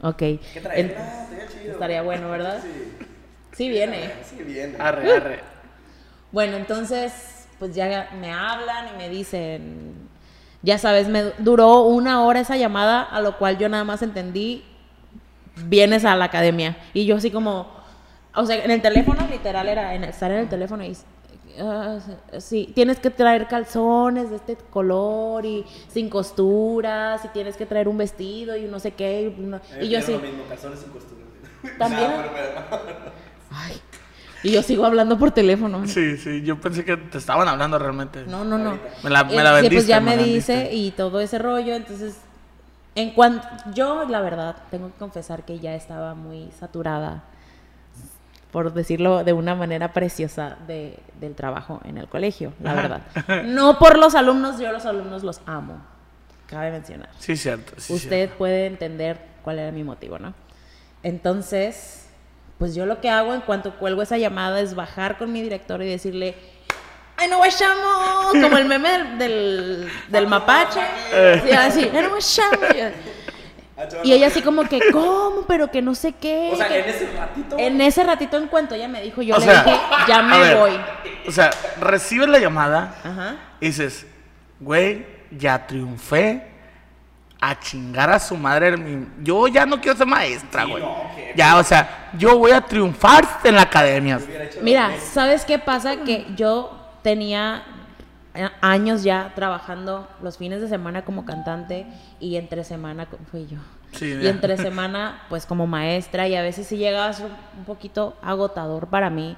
Ok. 0.00 0.22
En- 0.22 0.94
estaría 1.66 2.02
bueno, 2.02 2.30
¿verdad? 2.30 2.62
Sí. 3.56 3.68
viene. 3.68 4.12
Sí, 4.30 4.42
bien. 4.44 4.76
Arre, 4.80 5.12
arre. 5.12 5.40
Bueno, 6.32 6.56
entonces, 6.56 7.46
pues 7.58 7.74
ya 7.74 8.10
me 8.20 8.32
hablan 8.32 8.94
y 8.94 8.98
me 8.98 9.08
dicen, 9.08 10.05
ya 10.66 10.76
sabes, 10.78 11.08
me 11.08 11.22
duró 11.38 11.82
una 11.84 12.22
hora 12.24 12.40
esa 12.40 12.56
llamada, 12.56 13.00
a 13.02 13.20
lo 13.20 13.38
cual 13.38 13.56
yo 13.56 13.68
nada 13.68 13.84
más 13.84 14.02
entendí, 14.02 14.62
vienes 15.64 16.04
a 16.04 16.14
la 16.16 16.26
academia. 16.26 16.76
Y 16.92 17.06
yo 17.06 17.16
así 17.16 17.30
como, 17.30 17.66
o 18.34 18.44
sea, 18.44 18.62
en 18.62 18.70
el 18.70 18.82
teléfono 18.82 19.26
literal 19.30 19.68
era 19.68 19.94
en- 19.94 20.04
estar 20.04 20.30
en 20.30 20.38
el 20.40 20.48
teléfono 20.48 20.84
y... 20.84 20.94
"Ah, 21.58 21.98
sí, 22.38 22.70
tienes 22.74 22.98
que 23.00 23.08
traer 23.08 23.46
calzones 23.48 24.28
de 24.28 24.36
este 24.36 24.56
color 24.56 25.46
y 25.46 25.64
sin 25.88 26.10
costuras 26.10 27.24
y 27.24 27.28
tienes 27.28 27.56
que 27.56 27.64
traer 27.64 27.88
un 27.88 27.96
vestido 27.96 28.54
y 28.58 28.64
no 28.66 28.78
sé 28.78 28.90
qué 28.90 29.32
y, 29.38 29.40
no- 29.40 29.60
y 29.80 29.88
yo 29.88 29.98
así 30.00 30.12
Lo 30.12 30.18
mismo, 30.18 30.42
calzones 30.48 30.80
sin 30.80 30.90
costura. 30.90 31.22
también 31.78 32.10
No, 32.16 32.16
pero- 32.34 32.82
pero- 32.84 33.12
Ay, 33.50 33.80
y 34.46 34.52
yo 34.52 34.62
sigo 34.62 34.84
hablando 34.84 35.18
por 35.18 35.30
teléfono 35.32 35.86
Sí, 35.86 36.16
sí, 36.16 36.42
yo 36.42 36.60
pensé 36.60 36.84
que 36.84 36.96
te 36.96 37.18
estaban 37.18 37.48
hablando 37.48 37.78
realmente. 37.78 38.24
No, 38.26 38.44
no, 38.44 38.56
no. 38.58 38.78
Me 39.02 39.10
la- 39.10 39.24
me 39.24 39.42
la 39.42 39.48
sí, 39.50 39.54
vendiste, 39.62 39.74
pues 39.76 39.86
ya 39.86 40.00
me 40.00 40.16
me 40.16 40.22
dice 40.24 40.70
y 40.72 40.90
todo 40.92 41.20
ese 41.20 41.38
rollo, 41.38 41.74
entonces 41.74 42.16
en 42.94 43.10
cuanto 43.10 43.46
yo 43.74 44.06
la 44.08 44.20
verdad 44.20 44.56
tengo 44.70 44.88
que 44.88 44.98
confesar 44.98 45.44
que 45.44 45.58
ya 45.58 45.74
estaba 45.74 46.14
muy 46.14 46.50
saturada 46.58 47.24
por 48.50 48.72
decirlo 48.72 49.22
de 49.24 49.32
una 49.34 49.54
manera 49.54 49.92
preciosa 49.92 50.56
de, 50.66 50.98
del 51.20 51.34
trabajo 51.34 51.80
en 51.84 51.98
el 51.98 52.06
colegio, 52.08 52.52
la 52.62 52.74
verdad. 52.74 53.02
No 53.44 53.78
por 53.78 53.98
los 53.98 54.14
alumnos, 54.14 54.58
yo 54.58 54.72
los 54.72 54.86
alumnos 54.86 55.22
los 55.24 55.40
amo. 55.46 55.78
Cabe 56.46 56.70
mencionar. 56.70 57.10
Sí, 57.18 57.36
cierto. 57.36 57.72
sí, 57.76 57.92
Usted 57.92 58.30
puede 58.30 58.66
entender 58.66 59.18
cuál 59.42 59.58
era 59.58 59.72
mi 59.72 59.82
motivo, 59.82 60.18
¿no? 60.18 60.32
Entonces, 61.02 62.05
pues 62.58 62.74
yo 62.74 62.86
lo 62.86 63.00
que 63.00 63.10
hago 63.10 63.34
en 63.34 63.40
cuanto 63.42 63.74
cuelgo 63.76 64.02
esa 64.02 64.16
llamada 64.18 64.60
es 64.60 64.74
bajar 64.74 65.18
con 65.18 65.32
mi 65.32 65.42
director 65.42 65.82
y 65.82 65.86
decirle, 65.86 66.34
¡ay, 67.16 67.28
no 67.28 67.38
guachamo! 67.38 68.30
Como 68.40 68.56
el 68.58 68.64
meme 68.66 68.88
del, 68.90 69.18
del, 69.18 69.88
del 70.08 70.26
mapache. 70.26 70.80
Sí, 71.44 71.52
así, 71.52 71.90
¡ay, 71.94 72.02
no 72.02 72.10
guachamo! 72.10 72.60
Y 74.02 74.12
ella 74.14 74.28
así 74.28 74.40
como 74.40 74.64
que, 74.64 74.80
¿cómo? 74.90 75.44
Pero 75.46 75.70
que 75.70 75.82
no 75.82 75.94
sé 75.94 76.12
qué. 76.14 76.48
O 76.50 76.56
sea, 76.56 76.66
que- 76.66 76.78
en 76.80 76.88
ese 76.88 77.10
ratito. 77.14 77.56
en 77.58 77.80
ese 77.82 78.04
ratito 78.04 78.36
en 78.38 78.46
cuanto 78.48 78.74
ella 78.74 78.88
me 78.88 79.02
dijo, 79.02 79.20
yo 79.20 79.36
O 79.36 79.38
le 79.38 79.44
sea, 79.44 79.62
dije, 79.64 79.76
ya 80.08 80.22
me 80.22 80.38
ver. 80.38 80.56
voy. 80.56 80.80
O 81.28 81.30
sea, 81.30 81.50
recibes 81.78 82.26
la 82.28 82.38
llamada 82.38 82.94
Ajá. 83.04 83.36
y 83.60 83.66
dices, 83.66 84.06
güey, 84.60 85.04
ya 85.30 85.66
triunfé. 85.66 86.52
A 87.38 87.60
chingar 87.60 88.08
a 88.08 88.18
su 88.18 88.34
madre. 88.34 88.76
Yo 89.22 89.46
ya 89.46 89.66
no 89.66 89.78
quiero 89.78 89.94
ser 89.98 90.06
maestra, 90.06 90.64
güey. 90.64 90.82
ya, 91.36 91.58
o 91.58 91.62
sea, 91.62 92.05
yo 92.18 92.38
voy 92.38 92.52
a 92.52 92.60
triunfar 92.60 93.24
en 93.44 93.54
la 93.56 93.62
academia. 93.62 94.20
Mira, 94.62 94.90
¿sabes 95.00 95.44
qué 95.44 95.58
pasa? 95.58 95.98
Que 96.04 96.26
yo 96.36 96.76
tenía 97.02 97.62
a- 98.34 98.52
años 98.60 99.02
ya 99.02 99.32
trabajando 99.34 100.08
los 100.22 100.36
fines 100.38 100.60
de 100.60 100.68
semana 100.68 101.04
como 101.04 101.24
cantante 101.24 101.86
y 102.20 102.36
entre 102.36 102.64
semana 102.64 103.06
fui 103.30 103.46
yo. 103.46 103.58
Sí, 103.92 104.12
y 104.20 104.26
entre 104.26 104.56
semana 104.58 105.22
pues 105.28 105.46
como 105.46 105.66
maestra 105.66 106.28
y 106.28 106.34
a 106.34 106.42
veces 106.42 106.66
sí 106.66 106.76
llegaba 106.76 107.06
a 107.08 107.12
ser 107.12 107.30
un 107.56 107.64
poquito 107.64 108.16
agotador 108.20 108.88
para 108.88 109.08
mí 109.10 109.36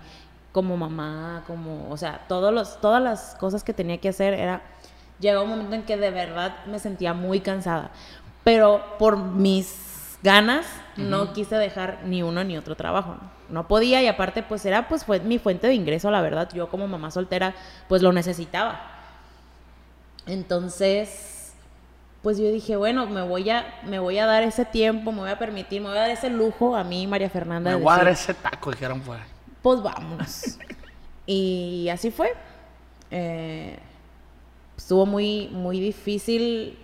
como 0.52 0.76
mamá, 0.76 1.44
como, 1.46 1.88
o 1.90 1.96
sea, 1.96 2.22
todos 2.26 2.52
los, 2.52 2.80
todas 2.80 3.00
las 3.02 3.36
cosas 3.38 3.62
que 3.62 3.72
tenía 3.72 3.98
que 3.98 4.08
hacer 4.08 4.34
era, 4.34 4.62
llegó 5.20 5.42
un 5.44 5.50
momento 5.50 5.76
en 5.76 5.82
que 5.84 5.96
de 5.96 6.10
verdad 6.10 6.56
me 6.66 6.78
sentía 6.80 7.12
muy 7.12 7.40
cansada, 7.40 7.90
pero 8.42 8.82
por 8.98 9.18
mis 9.18 10.18
ganas 10.22 10.66
no 10.98 11.32
quise 11.32 11.56
dejar 11.56 12.00
ni 12.04 12.22
uno 12.22 12.42
ni 12.44 12.58
otro 12.58 12.74
trabajo, 12.74 13.16
¿no? 13.48 13.68
Podía 13.68 14.02
y 14.02 14.06
aparte 14.08 14.42
pues 14.42 14.66
era 14.66 14.88
pues 14.88 15.04
fue 15.04 15.20
mi 15.20 15.38
fuente 15.38 15.66
de 15.68 15.74
ingreso, 15.74 16.10
la 16.10 16.20
verdad, 16.20 16.48
yo 16.52 16.68
como 16.68 16.88
mamá 16.88 17.10
soltera 17.10 17.54
pues 17.88 18.02
lo 18.02 18.12
necesitaba. 18.12 18.80
Entonces, 20.26 21.52
pues 22.22 22.38
yo 22.38 22.50
dije, 22.50 22.76
bueno, 22.76 23.06
me 23.06 23.22
voy 23.22 23.48
a, 23.48 23.80
me 23.84 23.98
voy 23.98 24.18
a 24.18 24.26
dar 24.26 24.42
ese 24.42 24.64
tiempo, 24.64 25.12
me 25.12 25.20
voy 25.20 25.30
a 25.30 25.38
permitir, 25.38 25.80
me 25.80 25.88
voy 25.88 25.96
a 25.96 26.02
dar 26.02 26.10
ese 26.10 26.28
lujo 26.28 26.76
a 26.76 26.84
mí, 26.84 27.06
María 27.06 27.30
Fernanda. 27.30 27.70
Me 27.70 27.76
voy 27.76 27.92
a 27.92 27.96
dar 27.96 28.06
decir, 28.06 28.30
ese 28.30 28.42
taco, 28.42 28.70
dijeron 28.70 29.00
fuera. 29.00 29.24
pues 29.62 29.82
vámonos. 29.82 30.58
y 31.26 31.88
así 31.90 32.10
fue. 32.10 32.34
Eh, 33.10 33.78
estuvo 34.76 35.06
muy, 35.06 35.48
muy 35.52 35.80
difícil. 35.80 36.78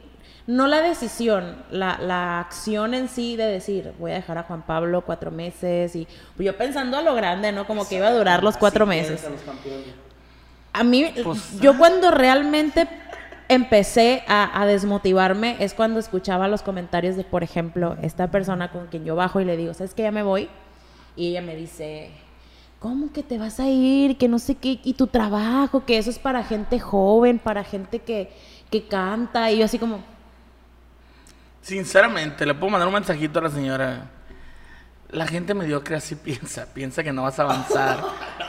No 0.46 0.66
la 0.66 0.82
decisión, 0.82 1.56
la, 1.70 1.98
la 1.98 2.38
acción 2.40 2.92
en 2.92 3.08
sí 3.08 3.34
de 3.36 3.46
decir, 3.46 3.92
voy 3.98 4.10
a 4.10 4.14
dejar 4.16 4.36
a 4.36 4.42
Juan 4.42 4.62
Pablo 4.62 5.00
cuatro 5.00 5.30
meses 5.30 5.96
y 5.96 6.06
yo 6.38 6.56
pensando 6.56 6.98
a 6.98 7.02
lo 7.02 7.14
grande, 7.14 7.50
¿no? 7.50 7.66
Como 7.66 7.88
que 7.88 7.96
iba 7.96 8.08
a 8.08 8.12
durar 8.12 8.42
los 8.44 8.58
cuatro 8.58 8.84
meses. 8.84 9.24
A 10.74 10.84
mí, 10.84 11.06
Pues, 11.22 11.58
yo 11.60 11.78
cuando 11.78 12.10
realmente 12.10 12.86
empecé 13.48 14.22
a, 14.26 14.60
a 14.60 14.66
desmotivarme 14.66 15.56
es 15.60 15.72
cuando 15.72 15.98
escuchaba 15.98 16.46
los 16.48 16.62
comentarios 16.62 17.16
de, 17.16 17.24
por 17.24 17.42
ejemplo, 17.42 17.96
esta 18.02 18.30
persona 18.30 18.70
con 18.70 18.88
quien 18.88 19.04
yo 19.04 19.16
bajo 19.16 19.40
y 19.40 19.44
le 19.46 19.56
digo, 19.56 19.72
¿sabes 19.72 19.94
que 19.94 20.02
ya 20.02 20.10
me 20.10 20.22
voy? 20.22 20.48
Y 21.16 21.28
ella 21.30 21.42
me 21.42 21.56
dice, 21.56 22.10
¿cómo 22.80 23.12
que 23.12 23.22
te 23.22 23.38
vas 23.38 23.60
a 23.60 23.68
ir? 23.68 24.18
Que 24.18 24.28
no 24.28 24.38
sé 24.38 24.56
qué, 24.56 24.78
y 24.84 24.92
tu 24.94 25.06
trabajo, 25.06 25.86
que 25.86 25.96
eso 25.96 26.10
es 26.10 26.18
para 26.18 26.42
gente 26.42 26.80
joven, 26.80 27.38
para 27.38 27.64
gente 27.64 28.00
que, 28.00 28.30
que 28.70 28.86
canta. 28.86 29.50
Y 29.50 29.58
yo 29.58 29.64
así 29.64 29.78
como, 29.78 30.00
Sinceramente, 31.64 32.44
le 32.44 32.52
puedo 32.52 32.70
mandar 32.70 32.86
un 32.88 32.92
mensajito 32.92 33.38
a 33.38 33.42
la 33.42 33.48
señora. 33.48 34.02
La 35.08 35.26
gente 35.26 35.54
mediocre 35.54 35.96
así 35.96 36.14
piensa, 36.22 36.66
piensa 36.74 37.02
que 37.02 37.10
no 37.10 37.22
vas 37.22 37.38
a 37.38 37.44
avanzar. 37.44 38.00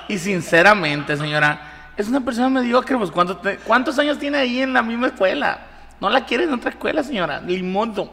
y 0.09 0.17
sinceramente, 0.17 1.15
señora, 1.15 1.91
es 1.95 2.09
una 2.09 2.19
persona 2.19 2.49
mediocre, 2.49 2.97
pues 2.97 3.11
¿cuánto 3.11 3.37
te- 3.37 3.55
¿cuántos 3.59 3.97
años 3.99 4.19
tiene 4.19 4.37
ahí 4.39 4.61
en 4.61 4.73
la 4.73 4.81
misma 4.83 5.07
escuela? 5.07 5.59
No 6.01 6.09
la 6.09 6.25
quiere 6.25 6.43
en 6.43 6.53
otra 6.53 6.71
escuela, 6.71 7.03
señora, 7.03 7.39
ni 7.39 7.63
modo. 7.63 8.11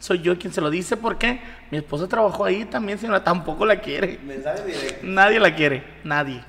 Soy 0.00 0.20
yo 0.20 0.36
quien 0.36 0.52
se 0.52 0.60
lo 0.60 0.68
dice 0.68 0.96
porque 0.96 1.40
mi 1.70 1.78
esposa 1.78 2.08
trabajó 2.08 2.44
ahí 2.44 2.64
también, 2.64 2.98
señora, 2.98 3.22
tampoco 3.22 3.64
la 3.64 3.76
quiere. 3.76 4.18
Mensaje 4.24 4.64
directo. 4.64 4.98
Nadie 5.06 5.38
la 5.38 5.54
quiere, 5.54 6.00
nadie. 6.02 6.42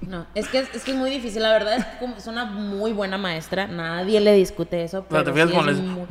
No, 0.00 0.26
es 0.34 0.48
que 0.48 0.58
es, 0.58 0.74
es 0.74 0.84
que 0.84 0.92
es 0.92 0.96
muy 0.96 1.10
difícil, 1.10 1.42
la 1.42 1.52
verdad 1.52 1.76
es, 1.78 1.84
como, 1.98 2.16
es 2.16 2.26
una 2.26 2.44
muy 2.44 2.92
buena 2.92 3.18
maestra, 3.18 3.66
nadie 3.66 4.20
le 4.20 4.34
discute 4.34 4.84
eso. 4.84 5.04
Pero 5.08 5.24
te 5.24 5.32
fijas 5.32 5.50
sí 5.50 5.56
como 5.56 5.70
es 5.70 5.78
muy- 5.78 6.06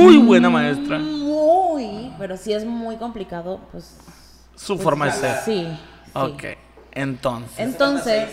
Muy 0.00 0.16
buena 0.18 0.50
maestra. 0.50 0.98
Muy, 0.98 2.12
pero 2.18 2.36
sí 2.36 2.52
es 2.52 2.64
muy 2.64 2.96
complicado, 2.96 3.60
pues. 3.72 3.96
Su 4.54 4.74
pues, 4.74 4.84
forma 4.84 5.06
de 5.06 5.12
ser. 5.12 5.36
Sí. 5.44 5.68
sí. 5.68 6.12
Ok, 6.14 6.44
entonces. 6.92 7.58
Entonces, 7.58 8.28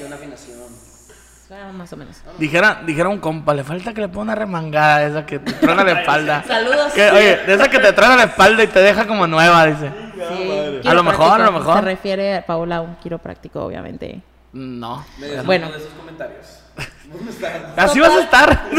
más 1.73 1.93
o 1.93 1.97
menos. 1.97 2.17
Dijera, 2.39 2.81
dijera 2.85 3.09
un 3.09 3.19
compa, 3.19 3.53
le 3.53 3.63
falta 3.63 3.93
que 3.93 4.01
le 4.01 4.07
ponga 4.07 4.23
una 4.23 4.35
remangada 4.35 4.99
de 4.99 5.07
esa 5.07 5.25
que 5.25 5.39
te 5.39 5.53
truena 5.53 5.83
la 5.83 5.99
espalda. 5.99 6.43
Saludos. 6.47 6.91
Que, 6.93 7.11
oye, 7.11 7.37
de 7.37 7.53
esa 7.53 7.69
que 7.69 7.79
te 7.79 7.93
truena 7.93 8.15
la 8.15 8.23
espalda 8.23 8.63
y 8.63 8.67
te 8.67 8.79
deja 8.79 9.05
como 9.05 9.27
nueva, 9.27 9.65
dice. 9.67 9.91
Sí, 10.15 10.87
A 10.87 10.93
lo 10.93 11.03
mejor, 11.03 11.41
a 11.41 11.45
lo 11.45 11.51
mejor. 11.51 11.75
Se 11.75 11.81
refiere 11.81 12.37
a 12.37 12.45
Paula 12.45 12.77
a 12.77 12.81
un 12.81 12.95
quiropráctico, 12.95 13.63
obviamente. 13.63 14.21
No. 14.55 15.05
Me 15.17 15.41
Bueno. 15.41 15.69
de 15.69 15.77
esos 15.79 15.93
comentarios. 15.93 16.45
Así 17.75 17.99
vas 17.99 18.11
a 18.11 18.21
estar. 18.21 18.69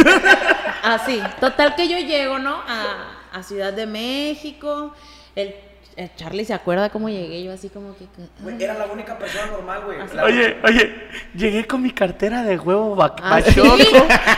Ah, 0.83 0.99
sí. 1.04 1.23
Total 1.38 1.75
que 1.76 1.87
yo 1.87 1.99
llego, 1.99 2.38
¿no? 2.38 2.54
A, 2.66 3.18
a 3.33 3.42
Ciudad 3.42 3.75
de 3.75 3.87
México. 3.87 4.95
El 5.35 5.54
Charlie 6.16 6.44
se 6.44 6.52
acuerda 6.52 6.90
cómo 6.90 7.08
llegué 7.08 7.42
yo 7.42 7.52
así 7.52 7.70
como 7.70 7.96
que... 7.96 8.04
Güey, 8.40 8.62
era 8.62 8.74
la 8.74 8.84
única 8.84 9.16
persona 9.18 9.46
normal, 9.46 9.80
güey. 9.86 9.98
Oye, 10.22 10.58
oye, 10.62 11.08
llegué 11.34 11.66
con 11.66 11.80
mi 11.80 11.90
cartera 11.90 12.42
de 12.42 12.58
huevo 12.58 13.02
Ah, 13.02 13.40
bachoco. 13.40 13.78
sí, 13.78 13.86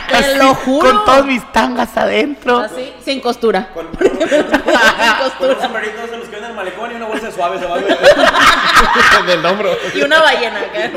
te 0.09 0.35
lo 0.37 0.55
juro. 0.55 0.89
Con 0.89 1.03
todas 1.05 1.25
mis 1.25 1.51
tangas 1.51 1.97
adentro. 1.97 2.59
Así, 2.59 2.93
sin 3.03 3.19
costura. 3.19 3.73
Con, 3.73 3.87
sin 3.99 4.09
con 4.09 4.17
unos 4.19 5.17
costura. 5.21 5.61
sombreritos 5.61 6.09
de 6.11 6.17
los 6.17 6.27
que 6.29 6.35
venden 6.35 6.43
en 6.45 6.49
el 6.51 6.55
malecón 6.55 6.91
y 6.91 6.95
una 6.95 7.05
bolsa 7.07 7.25
de 7.25 7.31
suaves 7.33 7.61
abajo 7.61 7.85
del 9.27 9.45
hombro. 9.45 9.69
Y 9.93 10.01
una 10.01 10.21
ballena 10.21 10.59
acá. 10.61 10.89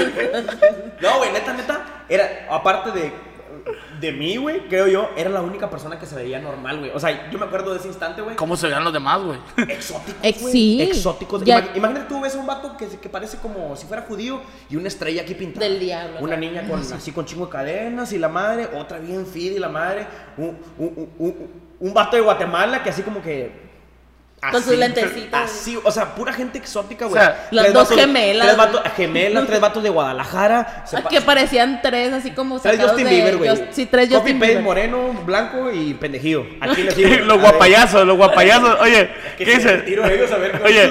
No, 1.01 1.19
güey, 1.19 1.33
neta, 1.33 1.53
neta. 1.55 1.85
Era, 2.09 2.47
aparte 2.51 2.93
de, 2.93 3.13
de 4.03 4.13
mí, 4.13 4.37
güey, 4.37 4.69
creo 4.69 4.87
yo, 4.89 5.09
era 5.17 5.31
la 5.31 5.41
única 5.41 5.71
persona 5.71 5.99
que 5.99 6.05
se 6.05 6.15
veía 6.15 6.39
normal, 6.41 6.81
güey. 6.81 6.91
O 6.95 7.01
sea, 7.01 7.31
yo 7.31 7.39
me 7.39 7.47
acuerdo 7.47 7.73
de 7.73 7.79
ese 7.79 7.89
instante, 7.89 8.21
güey. 8.21 8.37
¿Cómo 8.37 8.57
se 8.57 8.67
veían 8.67 8.85
los 8.85 8.93
demás, 8.93 9.23
güey? 9.23 9.39
Exóticos. 9.69 10.17
Ex- 10.23 10.41
güey. 10.43 10.53
sí. 10.53 10.83
Exóticos. 10.83 11.45
Ya- 11.45 11.73
Imagínate 11.75 12.07
tú 12.09 12.21
ves 12.21 12.35
a 12.35 12.39
un 12.41 12.47
vato 12.47 12.77
que, 12.77 12.87
que 12.89 13.09
parece 13.09 13.39
como 13.39 13.75
si 13.77 13.87
fuera 13.87 14.03
judío 14.03 14.41
y 14.69 14.77
una 14.77 14.89
estrella 14.89 15.23
aquí 15.23 15.35
pintada. 15.35 15.65
Del 15.67 15.79
diablo, 15.81 16.19
Una 16.21 16.37
niña 16.37 16.67
con, 16.69 16.81
así 16.81 17.13
con 17.13 17.25
chingo 17.25 17.47
de 17.47 17.53
cadenas 17.53 18.13
y 18.13 18.19
la 18.19 18.29
madre. 18.29 18.69
Otra 18.77 18.99
bien 18.99 19.25
fit 19.27 19.53
y 19.57 19.59
la 19.59 19.69
madre. 19.69 20.07
Un, 20.37 20.59
un, 20.79 20.87
un, 20.97 21.11
un- 21.19 21.63
un 21.81 21.95
vato 21.95 22.17
de 22.17 22.23
Guatemala 22.23 22.83
que 22.83 22.91
así 22.91 23.03
como 23.03 23.23
que. 23.23 23.62
Con 24.51 24.61
sus 24.63 24.77
lentecitos. 24.77 25.39
Así, 25.39 25.79
o 25.83 25.91
sea, 25.93 26.17
pura 26.17 26.33
gente 26.33 26.59
exótica, 26.59 27.07
güey. 27.07 27.17
O 27.17 27.25
sea, 27.25 27.47
las 27.53 27.73
dos 27.73 27.89
vatos- 27.89 27.97
gemelas, 27.97 28.47
Tres 28.49 28.57
vatos, 28.57 28.83
gemelas, 28.97 29.47
tres 29.47 29.61
vatos 29.61 29.83
de 29.85 29.89
Guadalajara. 29.91 30.83
se 30.85 31.01
pa- 31.01 31.09
que 31.09 31.21
parecían 31.21 31.81
tres, 31.81 32.13
así 32.13 32.33
como 32.33 32.59
Tres 32.59 32.81
Justin 32.81 33.05
de- 33.05 33.11
Bieber, 33.11 33.37
güey. 33.37 33.51
Sí, 33.71 33.87
tres 33.87 34.09
Copy 34.09 34.17
Justin 34.21 34.41
Bieber. 34.41 34.63
moreno, 34.63 35.13
blanco 35.25 35.71
y 35.71 35.95
pendejillo. 35.95 36.45
Aquí 36.61 36.83
les 36.83 36.97
digo. 36.97 37.09
los 37.25 37.41
guapayazos, 37.41 38.05
los 38.05 38.17
guapayazos. 38.17 38.79
Oye, 38.81 39.11
Que 39.39 39.45
¿qué 39.45 39.61
se 39.61 39.73
dice? 39.77 39.79
tiro 39.83 40.05
a 40.05 40.11
ellos 40.13 40.31
a 40.33 40.37
ver 40.39 40.61
Oye, 40.65 40.91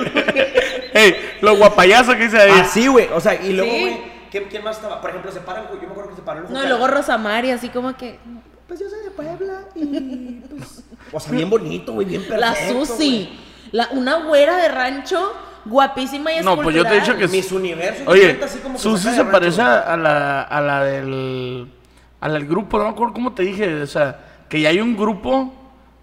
hey, 0.94 1.16
los 1.42 1.58
guapayazos 1.58 2.16
que 2.16 2.24
dice 2.24 2.40
ahí. 2.40 2.52
Así, 2.62 2.88
güey. 2.88 3.10
O 3.14 3.20
sea, 3.20 3.34
y 3.36 3.52
luego, 3.52 3.70
güey, 3.72 3.98
¿quién, 4.32 4.46
quién 4.46 4.64
más 4.64 4.78
estaba? 4.78 5.02
Por 5.02 5.10
ejemplo, 5.10 5.30
se 5.30 5.42
paran, 5.42 5.66
güey. 5.68 5.82
Yo 5.82 5.88
me 5.88 5.92
acuerdo 5.92 6.12
que 6.12 6.16
se 6.16 6.22
pararon. 6.22 6.54
No, 6.54 6.64
y 6.64 6.68
luego 6.68 6.88
Rosa 6.88 7.18
Mari, 7.18 7.52
así 7.52 7.68
como 7.68 7.98
que... 7.98 8.18
Pues 8.72 8.80
yo 8.80 8.90
soy 8.90 9.04
de 9.04 9.12
Puebla 9.12 9.64
y 9.76 10.40
pues. 10.50 10.82
O 11.12 11.20
sea, 11.20 11.34
bien 11.34 11.50
bonito, 11.50 11.92
güey, 11.92 12.08
bien 12.08 12.22
perfecto. 12.22 12.40
La 12.40 12.86
Susi. 12.86 13.38
La, 13.74 13.90
una 13.92 14.24
güera 14.24 14.56
de 14.56 14.70
rancho, 14.70 15.34
guapísima 15.66 16.32
y 16.32 16.42
No, 16.42 16.56
pues 16.56 16.78
yo 16.78 16.86
te 16.86 16.96
he 16.96 17.02
dicho 17.02 17.18
que 17.18 17.28
Mis 17.28 17.52
universos. 17.52 18.08
Oye, 18.08 18.28
neta, 18.28 18.46
así 18.46 18.60
como 18.60 18.76
que 18.76 18.80
Susi 18.80 19.10
se 19.14 19.26
parece 19.26 19.62
a, 19.62 19.98
la, 19.98 20.44
a 20.44 20.62
la 20.62 20.86
del. 20.86 21.70
A 22.22 22.30
la 22.30 22.36
del 22.36 22.48
grupo, 22.48 22.78
no 22.78 22.86
me 22.86 22.92
acuerdo 22.92 23.14
cómo 23.14 23.34
te 23.34 23.44
dije. 23.44 23.82
O 23.82 23.88
sea, 23.88 24.46
que 24.48 24.62
ya 24.62 24.70
hay 24.70 24.80
un 24.80 24.96
grupo 24.96 25.54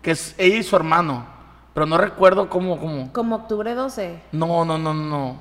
que 0.02 0.10
es 0.10 0.34
ella 0.37 0.56
y 0.56 0.62
su 0.62 0.76
hermano. 0.76 1.26
Pero 1.72 1.87
no 1.87 1.96
recuerdo 1.96 2.50
cómo. 2.50 2.78
cómo. 2.78 3.10
Como 3.14 3.37
octubre 3.37 3.75
12. 3.75 4.25
No, 4.32 4.66
no, 4.66 4.76
no, 4.76 4.92
no. 4.92 5.40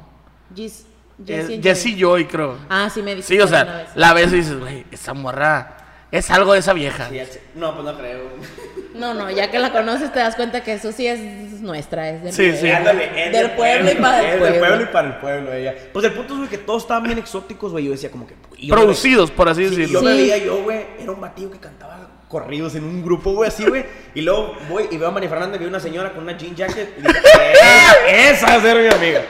Jess, 0.56 0.86
Es 1.20 1.28
Jessie 1.28 1.56
and 1.56 1.64
Jessie 1.64 1.92
Joy. 1.92 2.00
Joy, 2.00 2.28
creo. 2.28 2.56
Ah, 2.70 2.90
sí 2.90 3.02
me 3.02 3.16
dijiste 3.16 3.36
Sí, 3.36 3.42
o 3.42 3.48
sea, 3.48 3.66
vez. 3.66 3.90
la 3.96 4.14
ves 4.14 4.32
y 4.32 4.38
dices, 4.38 4.58
güey, 4.58 4.86
esa 4.92 5.14
morra. 5.14 5.74
Es 6.12 6.32
algo 6.32 6.54
de 6.54 6.60
esa 6.60 6.74
vieja. 6.74 7.10
Sí. 7.10 7.20
No, 7.56 7.74
pues 7.74 7.86
no 7.86 7.98
creo. 7.98 8.22
No, 8.98 9.14
no, 9.14 9.30
ya 9.30 9.52
que 9.52 9.60
la 9.60 9.72
conoces 9.72 10.12
te 10.12 10.18
das 10.18 10.36
cuenta 10.36 10.64
que 10.64 10.80
Susi 10.80 11.06
es 11.06 11.20
nuestra, 11.62 12.10
es 12.10 12.24
de 12.24 12.32
Sí, 12.32 12.52
sí. 12.60 12.72
Ándale, 12.72 13.28
es 13.28 13.32
Del 13.32 13.52
pueblo 13.52 13.92
y 13.92 13.96
para 13.96 14.20
el 14.22 14.26
es 14.26 14.38
pueblo. 14.40 14.46
del 14.54 14.60
pueblo 14.60 14.82
y 14.82 14.86
para 14.88 15.08
el 15.10 15.16
pueblo, 15.18 15.54
ella. 15.54 15.76
Pues 15.94 16.04
el 16.06 16.14
punto 16.14 16.34
es, 16.34 16.38
güey, 16.40 16.50
que 16.50 16.58
todos 16.58 16.82
estaban 16.82 17.04
bien 17.04 17.20
exóticos, 17.20 17.72
güey. 17.74 17.86
Yo 17.86 17.92
decía, 17.92 18.10
como 18.10 18.26
que. 18.26 18.34
Producidos, 18.68 19.30
por 19.30 19.50
así 19.50 19.66
Sí, 19.70 19.76
decirlo. 19.76 20.00
yo 20.02 20.02
me 20.04 20.14
Sí. 20.14 20.18
veía 20.18 20.38
yo, 20.40 20.64
güey, 20.64 20.84
era 21.00 21.12
un 21.12 21.22
batillo 21.22 21.52
que 21.52 21.60
cantaba 21.60 22.10
corridos 22.28 22.74
en 22.74 22.86
un 22.86 23.04
grupo, 23.04 23.34
güey, 23.34 23.50
así, 23.50 23.66
güey. 23.68 23.86
Y 24.16 24.22
luego 24.22 24.56
voy 24.68 24.88
y 24.90 24.98
veo 24.98 25.10
a 25.10 25.12
María 25.12 25.30
Fernanda 25.30 25.58
y 25.58 25.60
veo 25.60 25.70
una 25.70 25.80
señora 25.80 26.12
con 26.14 26.24
una 26.24 26.36
jean 26.36 26.56
jacket 26.56 26.98
y 26.98 27.02
dije, 27.04 27.20
esa, 27.54 28.32
esa 28.32 28.48
va 28.48 28.54
a 28.56 28.62
ser 28.62 28.78
mi 28.82 28.88
amiga. 28.88 29.22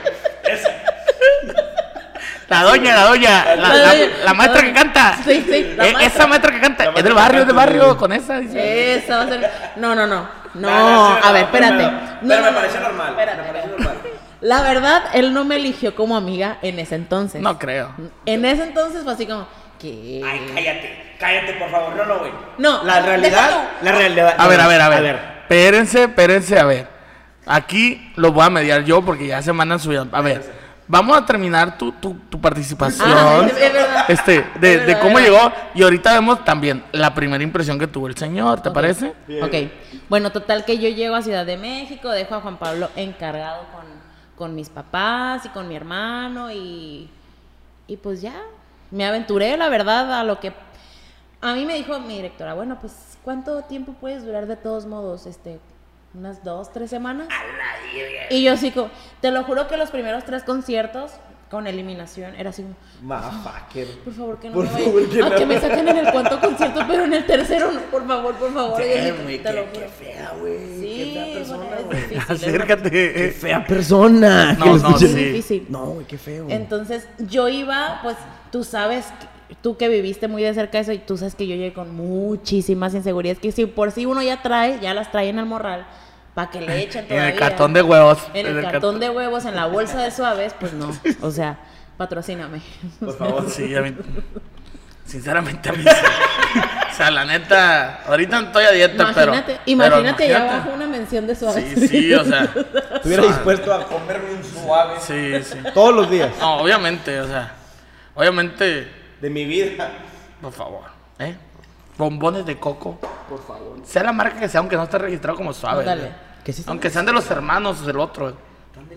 Esa. 0.50 0.68
La 2.48 2.62
doña, 2.62 2.94
la 2.94 3.04
doña, 3.04 3.44
la, 3.44 3.56
La 3.56 3.74
la- 3.74 3.88
doña, 3.94 4.06
la 4.24 4.34
maestra 4.34 4.62
que 4.62 4.72
canta. 4.72 5.18
Sí, 5.24 5.44
sí, 5.46 5.72
la 5.76 5.86
Eh, 5.86 5.92
maestra. 5.92 6.06
esa 6.06 6.26
maestra 6.26 6.52
que 6.52 6.60
canta. 6.60 6.84
La 6.86 6.90
Es 6.92 7.04
del 7.04 7.12
barrio, 7.14 7.40
es 7.42 7.46
del 7.46 7.56
barrio, 7.56 7.96
con 7.98 8.12
esa. 8.12 8.38
dice. 8.40 8.94
Esa 8.96 9.18
va 9.18 9.22
a 9.24 9.28
ser. 9.28 9.50
No, 9.76 9.94
no, 9.94 10.06
no. 10.06 10.26
No, 10.54 10.68
a 10.68 11.30
ver, 11.32 11.42
espérate. 11.44 11.76
Pero, 11.76 11.90
No, 11.90 12.28
pero 12.28 12.40
no, 12.40 12.46
me 12.46 12.52
pareció 12.52 12.80
no, 12.80 12.88
normal. 12.88 13.08
espérate, 13.10 13.42
me 13.42 13.48
pareció 13.48 13.70
espérate. 13.70 13.92
normal. 14.08 14.12
La 14.40 14.62
verdad, 14.62 15.02
él 15.12 15.34
no 15.34 15.44
me 15.44 15.56
eligió 15.56 15.94
como 15.94 16.16
amiga 16.16 16.56
en 16.62 16.78
ese 16.78 16.94
entonces. 16.94 17.40
No 17.42 17.58
creo. 17.58 17.92
En 18.24 18.44
ese 18.44 18.62
entonces 18.62 19.02
fue 19.04 19.12
así 19.12 19.26
como, 19.26 19.46
¿qué? 19.78 20.22
Ay, 20.24 20.50
cállate, 20.54 21.14
cállate, 21.20 21.52
por 21.54 21.70
favor. 21.70 21.94
No, 21.96 22.04
no, 22.06 22.18
güey. 22.20 22.32
No, 22.56 22.82
La 22.84 23.00
realidad, 23.02 23.30
déjalo. 23.46 23.62
la 23.82 23.92
realidad. 23.92 24.34
A 24.38 24.48
ver, 24.48 24.60
a 24.60 24.66
ver, 24.68 24.80
a 24.80 24.88
ver. 24.88 24.98
A 24.98 25.00
ver. 25.02 25.20
Espérense, 25.42 26.04
espérense, 26.04 26.58
a 26.58 26.64
ver. 26.64 26.86
Aquí 27.46 28.12
lo 28.16 28.32
voy 28.32 28.44
a 28.46 28.50
mediar 28.50 28.84
yo 28.84 29.02
porque 29.02 29.26
ya 29.26 29.42
se 29.42 29.52
mandan 29.52 29.78
subiendo. 29.80 30.16
A 30.16 30.20
ver, 30.22 30.42
vamos 30.88 31.16
a 31.16 31.24
terminar 31.24 31.76
tu, 31.78 31.92
tu, 31.92 32.14
tu 32.28 32.40
participación. 32.40 33.08
Ah, 33.08 33.46
es- 33.46 33.56
es 33.56 33.72
verdad. 33.72 34.04
Este, 34.08 34.32
de, 34.32 34.40
Es 34.42 34.60
de 34.60 34.76
verdad, 34.86 35.00
cómo 35.02 35.18
es 35.18 35.24
llegó. 35.26 35.36
verdad. 35.36 35.54
Y 35.74 35.82
ahorita 35.82 36.12
vemos 36.14 36.44
también 36.44 36.82
la 36.92 37.14
primera 37.14 37.44
impresión 37.44 37.78
que 37.78 37.86
tuvo 37.86 38.06
el 38.08 38.16
señor, 38.16 38.60
¿te 38.62 38.70
parece? 38.70 39.14
Ok. 39.42 39.70
Bueno, 40.08 40.30
total 40.32 40.64
que 40.64 40.78
yo 40.78 40.88
llego 40.88 41.14
a 41.14 41.22
Ciudad 41.22 41.44
de 41.46 41.56
México, 41.56 42.08
dejo 42.10 42.34
a 42.34 42.40
Juan 42.40 42.56
Pablo 42.56 42.88
encargado 42.96 43.64
con, 43.74 43.84
con 44.36 44.54
mis 44.54 44.70
papás 44.70 45.44
y 45.44 45.48
con 45.50 45.68
mi 45.68 45.76
hermano 45.76 46.50
y, 46.50 47.10
y 47.86 47.96
pues 47.98 48.22
ya, 48.22 48.34
me 48.90 49.04
aventuré, 49.06 49.56
la 49.56 49.68
verdad, 49.68 50.12
a 50.18 50.24
lo 50.24 50.40
que... 50.40 50.52
A 51.40 51.54
mí 51.54 51.64
me 51.66 51.74
dijo 51.74 51.98
mi 52.00 52.16
directora, 52.16 52.54
bueno, 52.54 52.78
pues, 52.80 53.16
¿cuánto 53.22 53.62
tiempo 53.62 53.92
puedes 54.00 54.24
durar 54.24 54.46
de 54.46 54.56
todos 54.56 54.86
modos? 54.86 55.26
Este, 55.26 55.60
unas 56.14 56.42
dos, 56.44 56.72
tres 56.72 56.90
semanas. 56.90 57.28
Y 58.30 58.42
yo 58.42 58.52
así 58.52 58.70
como, 58.70 58.90
te 59.20 59.30
lo 59.30 59.44
juro 59.44 59.68
que 59.68 59.76
los 59.76 59.90
primeros 59.90 60.24
tres 60.24 60.42
conciertos 60.42 61.12
con 61.50 61.66
eliminación 61.66 62.34
era 62.34 62.50
así 62.50 62.62
Motherfucker. 63.00 63.86
por 64.04 64.12
favor, 64.12 64.38
que 64.38 64.48
no 64.48 64.54
Por 64.54 64.64
me 64.64 64.70
favor, 64.84 65.08
que 65.08 65.20
aunque 65.22 65.40
no. 65.40 65.46
me 65.46 65.60
saquen 65.60 65.88
en 65.88 65.96
el 65.96 66.12
cuarto 66.12 66.38
concierto, 66.40 66.80
pero 66.86 67.04
en 67.04 67.14
el 67.14 67.24
tercero 67.26 67.72
no, 67.72 67.80
por 67.82 68.06
favor, 68.06 68.34
por 68.34 68.52
favor. 68.52 68.82
Y 68.82 68.84
yo 68.84 68.94
así, 69.00 69.08
Damn, 69.10 69.22
güey, 69.22 69.38
te 69.42 69.52
lo 69.54 69.60
juro. 69.66 69.72
qué 69.80 69.88
fea, 69.88 70.32
güey. 70.38 70.58
Sí, 70.78 71.10
qué 71.14 71.24
fea 71.24 71.34
persona, 71.38 71.64
es 71.78 71.84
güey. 71.86 71.98
es 71.98 72.10
una- 72.12 72.26
Qué 72.26 72.32
Acércate. 72.34 73.30
fea 73.30 73.64
persona. 73.66 74.52
No, 74.54 74.64
que 74.64 74.70
no, 74.82 74.98
sí. 74.98 75.06
difícil. 75.14 75.66
No, 75.70 75.86
güey, 75.86 76.06
qué 76.06 76.18
feo. 76.18 76.46
Entonces 76.50 77.08
yo 77.18 77.48
iba, 77.48 78.00
pues 78.02 78.16
tú 78.52 78.62
sabes, 78.62 79.06
que- 79.06 79.37
tú 79.62 79.76
que 79.76 79.88
viviste 79.88 80.28
muy 80.28 80.42
de 80.42 80.52
cerca 80.54 80.78
eso 80.78 80.92
y 80.92 80.98
tú 80.98 81.16
sabes 81.16 81.34
que 81.34 81.46
yo 81.46 81.54
llegué 81.56 81.72
con 81.72 81.94
muchísimas 81.94 82.94
inseguridades 82.94 83.38
que 83.40 83.52
si 83.52 83.66
por 83.66 83.92
si 83.92 84.06
uno 84.06 84.22
ya 84.22 84.42
trae, 84.42 84.78
ya 84.80 84.94
las 84.94 85.10
trae 85.10 85.28
en 85.28 85.38
el 85.38 85.46
morral 85.46 85.86
para 86.34 86.50
que 86.50 86.60
le 86.60 86.82
echen 86.82 87.02
En 87.02 87.08
todavía. 87.08 87.28
el 87.30 87.38
cartón 87.38 87.72
de 87.72 87.82
huevos. 87.82 88.18
En 88.34 88.46
el 88.46 88.62
cartón 88.62 89.00
de 89.00 89.10
huevos, 89.10 89.44
en 89.44 89.54
la 89.56 89.66
bolsa 89.66 90.02
de 90.02 90.10
suaves, 90.10 90.54
pues 90.58 90.72
no. 90.72 90.90
O 91.22 91.30
sea, 91.30 91.58
patrocíname. 91.96 92.60
Por 93.00 93.16
favor. 93.16 93.50
Sí, 93.50 93.74
a 93.74 93.80
mí. 93.82 93.94
Sinceramente, 95.04 95.70
a 95.70 95.72
mí. 95.72 95.82
sí. 95.82 95.88
o 96.92 96.94
sea, 96.94 97.10
la 97.10 97.24
neta. 97.24 98.02
Ahorita 98.06 98.40
no 98.42 98.46
estoy 98.48 98.64
a 98.66 98.72
dieta, 98.72 99.10
pero. 99.14 99.32
Imagínate, 99.32 99.52
pero 99.64 99.70
imagínate 99.72 100.28
ya 100.28 100.42
abajo 100.42 100.70
una 100.74 100.86
mención 100.86 101.26
de 101.26 101.34
suaves. 101.34 101.64
Sí, 101.74 101.88
sí, 101.88 102.14
o 102.14 102.24
sea. 102.24 102.46
Estuviera 102.94 103.22
dispuesto 103.22 103.72
a 103.72 103.86
comerme 103.86 104.32
un 104.34 104.44
suave 104.44 104.94
Sí, 105.00 105.42
sí. 105.42 105.58
todos 105.72 105.94
los 105.94 106.10
días 106.10 106.30
No, 106.38 106.58
obviamente, 106.58 107.18
o 107.20 107.26
sea. 107.26 107.54
Obviamente, 108.14 108.86
de 109.20 109.30
mi 109.30 109.44
vida. 109.44 109.90
por 110.40 110.52
favor. 110.52 110.82
¿Eh? 111.18 111.34
Bombones 111.96 112.46
de 112.46 112.56
coco. 112.58 112.98
Por 113.28 113.42
favor. 113.44 113.78
Sea 113.84 114.04
la 114.04 114.12
marca 114.12 114.38
que 114.38 114.48
sea, 114.48 114.60
aunque 114.60 114.76
no 114.76 114.84
esté 114.84 114.98
registrado 114.98 115.36
como 115.36 115.52
suave. 115.52 115.84
Güey. 115.84 115.98
Que 116.44 116.52
sí 116.52 116.62
Aunque 116.66 116.90
sean 116.90 117.04
de 117.06 117.12
los 117.12 117.28
hermanos 117.30 117.84
del 117.84 117.98
otro. 117.98 118.36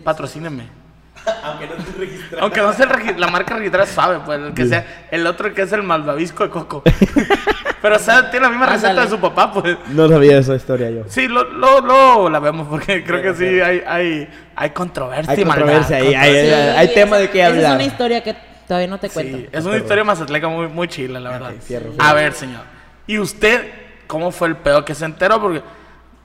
Patrocíneme. 0.03 0.65
Aunque 1.43 1.67
no 1.67 1.73
esté 1.75 1.91
registrado. 1.99 2.43
Aunque 2.43 2.61
no 2.61 2.73
sea 2.73 2.85
la 3.17 3.27
marca 3.27 3.55
registrada 3.55 3.85
suave, 3.87 4.19
pues 4.25 4.39
el 4.39 4.53
que 4.53 4.65
sea 4.67 5.07
el 5.11 5.25
otro 5.27 5.53
que 5.53 5.63
es 5.63 5.71
el 5.73 5.83
malvavisco 5.83 6.43
de 6.43 6.49
coco. 6.49 6.83
Pero 7.81 7.95
o 7.95 7.99
sea, 7.99 8.29
tiene 8.29 8.45
la 8.45 8.49
misma 8.51 8.67
receta 8.67 9.01
de 9.01 9.09
su 9.09 9.19
papá, 9.19 9.51
pues. 9.51 9.75
No 9.89 10.07
sabía 10.07 10.37
esa 10.37 10.55
historia 10.55 10.91
yo. 10.91 11.03
Sí, 11.07 11.27
lo, 11.27 11.43
lo, 11.45 11.81
lo 11.81 12.29
la 12.29 12.39
vemos 12.39 12.67
porque 12.67 13.03
creo 13.03 13.21
que 13.23 13.33
sí 13.33 13.59
hay, 13.59 13.81
hay, 13.87 14.29
hay 14.55 14.69
controversia. 14.69 15.33
Hay 15.33 15.43
maldad, 15.43 15.65
controversia 15.65 15.97
ahí, 15.97 16.03
hay- 16.13 16.13
controversia. 16.13 16.79
hay 16.79 16.93
tema 16.93 17.17
de 17.17 17.29
qué 17.31 17.39
esa 17.39 17.47
hablar. 17.49 17.63
Es 17.71 17.75
una 17.75 17.83
historia 17.83 18.23
que 18.23 18.35
todavía 18.71 18.87
no 18.87 18.99
te 18.99 19.09
cuento. 19.09 19.37
Sí, 19.37 19.49
es 19.51 19.65
una 19.65 19.75
historia 19.75 20.05
mazatleca 20.05 20.47
muy, 20.47 20.69
muy 20.69 20.87
chila, 20.87 21.19
la 21.19 21.31
verdad. 21.31 21.51
fierro, 21.59 21.91
A 21.99 22.13
ver, 22.13 22.31
señor. 22.31 22.61
¿Y 23.05 23.19
usted 23.19 23.69
cómo 24.07 24.31
fue 24.31 24.47
el 24.47 24.55
pedo 24.55 24.85
que 24.85 24.95
se 24.95 25.03
enteró? 25.03 25.41
Porque 25.41 25.61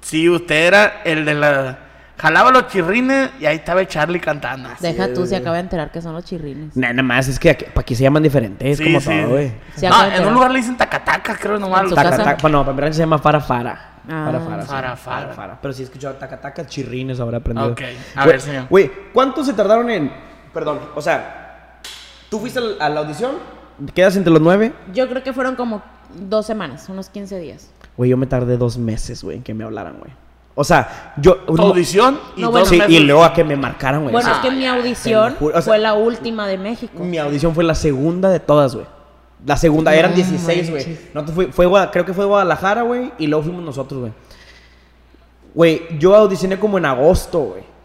sí, 0.00 0.28
usted 0.28 0.54
era 0.68 1.02
el 1.04 1.24
de 1.24 1.34
la... 1.34 1.78
Jalaba 2.16 2.52
los 2.52 2.68
chirrines 2.68 3.30
y 3.40 3.46
ahí 3.46 3.56
estaba 3.56 3.84
Charlie 3.88 4.20
cantando. 4.20 4.68
Deja 4.78 5.12
tú, 5.12 5.26
se 5.26 5.34
acaba 5.34 5.56
de 5.56 5.62
enterar 5.62 5.90
que 5.90 6.00
son 6.00 6.12
los 6.12 6.24
chirrines. 6.24 6.76
Nah, 6.76 6.90
nada 6.92 7.02
más, 7.02 7.26
es 7.26 7.40
que 7.40 7.50
aquí, 7.50 7.64
aquí 7.74 7.96
se 7.96 8.04
llaman 8.04 8.22
diferentes, 8.22 8.68
es 8.70 8.78
Sí, 8.78 8.84
como 8.84 9.00
sí, 9.00 9.06
todo, 9.08 9.28
güey. 9.30 9.52
No, 9.82 10.04
en 10.04 10.24
un 10.28 10.34
lugar 10.34 10.52
le 10.52 10.58
dicen 10.60 10.76
tacataca, 10.76 11.36
creo 11.36 11.58
nomás. 11.58 11.82
En 11.82 11.88
su 11.88 11.94
Taca, 11.96 12.10
casa? 12.10 12.22
taca- 12.24 12.42
bueno, 12.42 12.60
para 12.60 12.70
empezar 12.70 12.94
se 12.94 13.00
llama 13.00 13.18
fara 13.18 13.40
fara. 13.40 13.90
Ah. 14.08 14.22
Fara 14.30 14.40
fara. 14.40 14.62
sí. 14.62 14.68
Fara, 14.68 14.96
fara. 14.96 15.34
fara. 15.34 15.58
Pero 15.60 15.74
si 15.74 15.82
he 15.82 15.84
escuchado 15.84 16.14
taca 16.14 16.40
taca, 16.40 16.64
chirrines 16.64 17.18
habrá 17.18 17.38
aprendido. 17.38 17.72
Ok, 17.72 17.82
a 18.14 18.24
ver, 18.24 18.40
señor. 18.40 18.66
Güey, 18.70 18.88
¿cuánto 19.12 19.42
se 19.44 19.52
tardaron 19.52 19.90
en...? 19.90 20.12
Perdón, 20.54 20.78
o 20.94 21.02
sea, 21.02 21.45
¿tú 22.36 22.40
fuiste 22.40 22.60
a 22.78 22.88
la 22.90 23.00
audición? 23.00 23.32
¿Quedas 23.94 24.16
entre 24.16 24.30
los 24.32 24.42
nueve? 24.42 24.72
Yo 24.92 25.08
creo 25.08 25.22
que 25.22 25.32
fueron 25.32 25.56
como 25.56 25.82
dos 26.14 26.44
semanas, 26.46 26.86
unos 26.88 27.08
15 27.08 27.38
días. 27.40 27.70
Güey, 27.96 28.10
yo 28.10 28.16
me 28.16 28.26
tardé 28.26 28.58
dos 28.58 28.76
meses, 28.76 29.24
güey, 29.24 29.38
en 29.38 29.42
que 29.42 29.54
me 29.54 29.64
hablaran, 29.64 29.98
güey. 29.98 30.12
O 30.54 30.64
sea, 30.64 31.14
yo... 31.16 31.36
Tu 31.36 31.60
audición 31.60 32.18
y 32.36 32.42
No, 32.42 32.50
bueno. 32.50 32.66
Sí, 32.66 32.80
y 32.88 33.00
luego 33.00 33.24
a 33.24 33.32
que 33.32 33.44
me 33.44 33.56
marcaran, 33.56 34.02
güey. 34.02 34.12
Bueno, 34.12 34.30
O 34.30 34.32
es 34.34 34.38
que 34.38 34.50
mi 34.50 34.66
audición 34.66 35.24
te 35.28 35.30
lo 35.32 35.36
juro, 35.38 35.58
o 35.58 35.62
sea- 35.62 35.70
fue 35.70 35.78
la 35.78 35.94
última 35.94 36.46
de 36.46 36.58
México. 36.58 37.02
Mi 37.02 37.18
audición 37.18 37.54
fue 37.54 37.64
la 37.64 37.74
segunda 37.74 38.30
de 38.30 38.40
todas, 38.40 38.74
güey. 38.74 38.86
La 39.44 39.56
segunda, 39.56 39.94
eran 39.94 40.10
No 40.12 40.16
16, 40.16 40.70
güey. 40.70 40.98
No, 41.14 41.24
fue, 41.26 41.52
fue, 41.52 41.90
creo 41.90 42.04
que 42.04 42.14
fue 42.14 42.24
Guadalajara, 42.24 42.82
güey, 42.82 43.12
y 43.18 43.26
luego 43.26 43.44
fuimos 43.44 43.62
nosotros, 43.62 44.00
güey. 44.00 44.12
Güey, 45.54 45.98
yo 45.98 46.14
audicioné 46.14 46.58
como 46.58 46.76
en 46.78 46.84
agosto, 46.86 47.38
güey. 47.40 47.75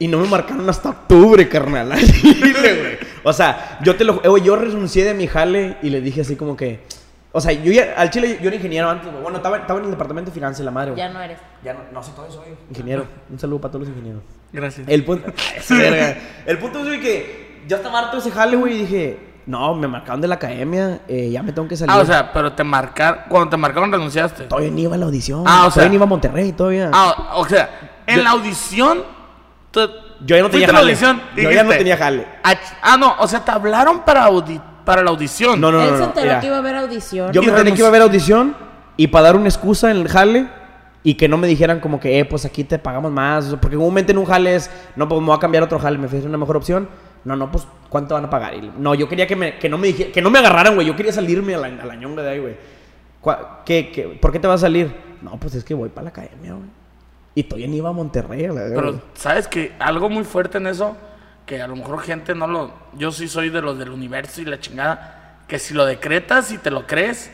Y 0.00 0.06
no 0.08 0.18
me 0.18 0.28
marcaron 0.28 0.68
hasta 0.70 0.90
octubre, 0.90 1.48
carnal. 1.48 1.90
al 1.92 2.00
chile, 2.00 2.52
güey. 2.52 2.98
O 3.24 3.32
sea, 3.32 3.78
yo 3.82 3.96
te 3.96 4.04
lo... 4.04 4.22
eh, 4.22 4.28
güey, 4.28 4.42
yo 4.42 4.54
renuncié 4.56 5.04
de 5.04 5.14
mi 5.14 5.26
jale 5.26 5.76
y 5.82 5.90
le 5.90 6.00
dije 6.00 6.20
así 6.20 6.36
como 6.36 6.56
que... 6.56 6.84
O 7.32 7.40
sea, 7.40 7.52
yo 7.52 7.72
ya... 7.72 7.94
Al 7.96 8.10
chile 8.10 8.38
yo 8.40 8.46
era 8.48 8.56
ingeniero 8.56 8.88
antes, 8.88 9.10
güey. 9.10 9.22
Bueno, 9.22 9.38
estaba, 9.38 9.58
estaba 9.58 9.80
en 9.80 9.86
el 9.86 9.90
departamento 9.90 10.30
de 10.30 10.34
finanzas, 10.34 10.64
la 10.64 10.70
madre, 10.70 10.92
güey. 10.92 11.02
Ya 11.02 11.12
no 11.12 11.20
eres. 11.20 11.38
Ya 11.64 11.74
no, 11.74 11.80
no 11.92 12.02
sé 12.02 12.12
todo 12.12 12.26
eso, 12.26 12.38
güey. 12.38 12.52
Ingeniero. 12.70 13.06
Un 13.30 13.38
saludo 13.38 13.60
para 13.60 13.72
todos 13.72 13.86
los 13.86 13.96
ingenieros. 13.96 14.22
Gracias. 14.52 14.86
El 14.88 15.04
punto, 15.04 15.32
el 16.46 16.58
punto 16.58 16.78
es 16.80 16.84
güey, 16.86 17.00
que 17.00 17.62
ya 17.66 17.76
estaba 17.76 17.98
harto 17.98 18.18
ese 18.18 18.30
jale, 18.30 18.56
güey, 18.56 18.74
y 18.74 18.78
dije, 18.78 19.18
no, 19.46 19.74
me 19.74 19.88
marcaron 19.88 20.20
de 20.20 20.28
la 20.28 20.36
academia, 20.36 21.00
eh, 21.08 21.28
ya 21.30 21.42
me 21.42 21.52
tengo 21.52 21.66
que 21.68 21.76
salir. 21.76 21.90
Ah, 21.92 21.98
o 21.98 22.06
sea, 22.06 22.32
pero 22.32 22.52
te 22.52 22.62
marcaron... 22.64 23.22
Cuando 23.28 23.50
te 23.50 23.56
marcaron 23.56 23.92
renunciaste. 23.92 24.44
todavía 24.44 24.70
ni 24.70 24.82
iba 24.82 24.94
a 24.94 24.98
la 24.98 25.06
audición. 25.06 25.42
Ah, 25.44 25.60
o 25.60 25.62
sea- 25.64 25.70
todavía 25.74 25.88
ni 25.90 25.94
iba 25.96 26.04
a 26.04 26.08
Monterrey, 26.08 26.52
todavía. 26.52 26.90
Ah, 26.94 27.32
o 27.34 27.44
sea, 27.46 27.68
en 28.06 28.16
Yo- 28.18 28.22
la 28.22 28.30
audición... 28.30 29.17
tú- 29.70 29.88
yo 30.24 30.36
ya 30.36 30.42
no 30.42 30.50
tenía 30.50 30.66
jale. 30.66 30.78
audición 30.80 31.22
y 31.36 31.42
yo 31.42 31.50
ya 31.50 31.62
no 31.62 31.70
dijiste, 31.70 31.78
tenía 31.78 31.96
jale. 31.96 32.26
Ah, 32.82 32.96
no, 32.98 33.14
o 33.20 33.28
sea, 33.28 33.44
te 33.44 33.50
hablaron 33.50 34.00
para, 34.04 34.28
audi- 34.28 34.60
para 34.84 35.02
la 35.02 35.10
audición. 35.10 35.60
No, 35.60 35.70
no, 35.70 35.80
Él 35.82 35.90
no. 35.90 35.96
se 35.96 36.00
no, 36.00 36.04
enteró 36.06 36.26
mira. 36.26 36.40
que 36.40 36.46
iba 36.46 36.56
a 36.56 36.58
haber 36.58 36.76
audición. 36.76 37.32
Yo 37.32 37.42
me 37.42 37.48
enteré 37.48 37.72
que 37.72 37.78
iba 37.78 37.86
a 37.86 37.90
haber 37.90 38.02
audición 38.02 38.56
y 38.96 39.06
para 39.08 39.26
dar 39.26 39.36
una 39.36 39.48
excusa 39.48 39.90
en 39.90 39.98
el 39.98 40.08
jale 40.08 40.48
y 41.04 41.14
que 41.14 41.28
no 41.28 41.36
me 41.38 41.46
dijeran 41.46 41.78
como 41.80 42.00
que, 42.00 42.18
eh, 42.18 42.24
pues 42.24 42.44
aquí 42.44 42.64
te 42.64 42.78
pagamos 42.78 43.12
más. 43.12 43.46
o 43.46 43.50
sea, 43.50 43.60
porque 43.60 43.76
comúnmente 43.76 44.10
en 44.12 44.18
un 44.18 44.24
jale 44.24 44.56
es, 44.56 44.70
no, 44.96 45.08
pues 45.08 45.20
me 45.20 45.26
voy 45.28 45.36
a 45.36 45.38
cambiar 45.38 45.62
a 45.62 45.66
otro 45.66 45.78
jale, 45.78 45.96
me 45.98 46.06
ofrecen 46.06 46.28
una 46.28 46.38
mejor 46.38 46.56
opción. 46.56 46.88
No, 47.24 47.36
no, 47.36 47.50
pues, 47.50 47.66
¿cuánto 47.88 48.14
van 48.14 48.24
a 48.24 48.30
pagar? 48.30 48.54
Y, 48.54 48.72
no, 48.78 48.94
yo 48.94 49.08
quería 49.08 49.26
que, 49.26 49.36
me, 49.36 49.58
que, 49.58 49.68
no 49.68 49.76
me 49.78 49.88
dijera- 49.88 50.10
que 50.12 50.22
no 50.22 50.30
me 50.30 50.38
agarraran, 50.38 50.74
güey. 50.74 50.86
Yo 50.86 50.96
quería 50.96 51.12
salirme 51.12 51.54
a 51.54 51.58
la, 51.58 51.66
a 51.66 51.86
la 51.86 51.94
ñonga 51.94 52.22
de 52.22 52.30
ahí, 52.30 52.38
güey. 52.38 52.56
¿Qué, 53.64 53.90
qué, 53.92 54.02
por 54.20 54.32
qué 54.32 54.38
te 54.38 54.46
vas 54.46 54.60
a 54.62 54.66
salir? 54.66 54.94
No, 55.20 55.32
pues 55.38 55.54
es 55.54 55.64
que 55.64 55.74
voy 55.74 55.88
para 55.88 56.04
la 56.04 56.10
academia, 56.10 56.52
güey. 56.52 56.68
Y 57.34 57.44
todavía 57.44 57.68
ni 57.68 57.76
iba 57.76 57.90
a 57.90 57.92
Monterrey, 57.92 58.44
a 58.46 58.52
la 58.52 58.62
Pero. 58.74 59.00
¿sabes 59.14 59.46
que 59.46 59.72
Algo 59.78 60.08
muy 60.08 60.24
fuerte 60.24 60.58
en 60.58 60.66
eso, 60.66 60.96
que 61.46 61.62
a 61.62 61.68
lo 61.68 61.76
mejor 61.76 62.00
gente 62.02 62.34
no 62.34 62.46
lo... 62.46 62.72
Yo 62.96 63.12
sí 63.12 63.28
soy 63.28 63.48
de 63.50 63.62
los 63.62 63.78
del 63.78 63.90
universo 63.90 64.40
y 64.40 64.44
la 64.44 64.58
chingada, 64.58 65.38
que 65.46 65.58
si 65.58 65.72
lo 65.74 65.86
decretas 65.86 66.50
y 66.52 66.58
te 66.58 66.70
lo 66.70 66.86
crees, 66.86 67.30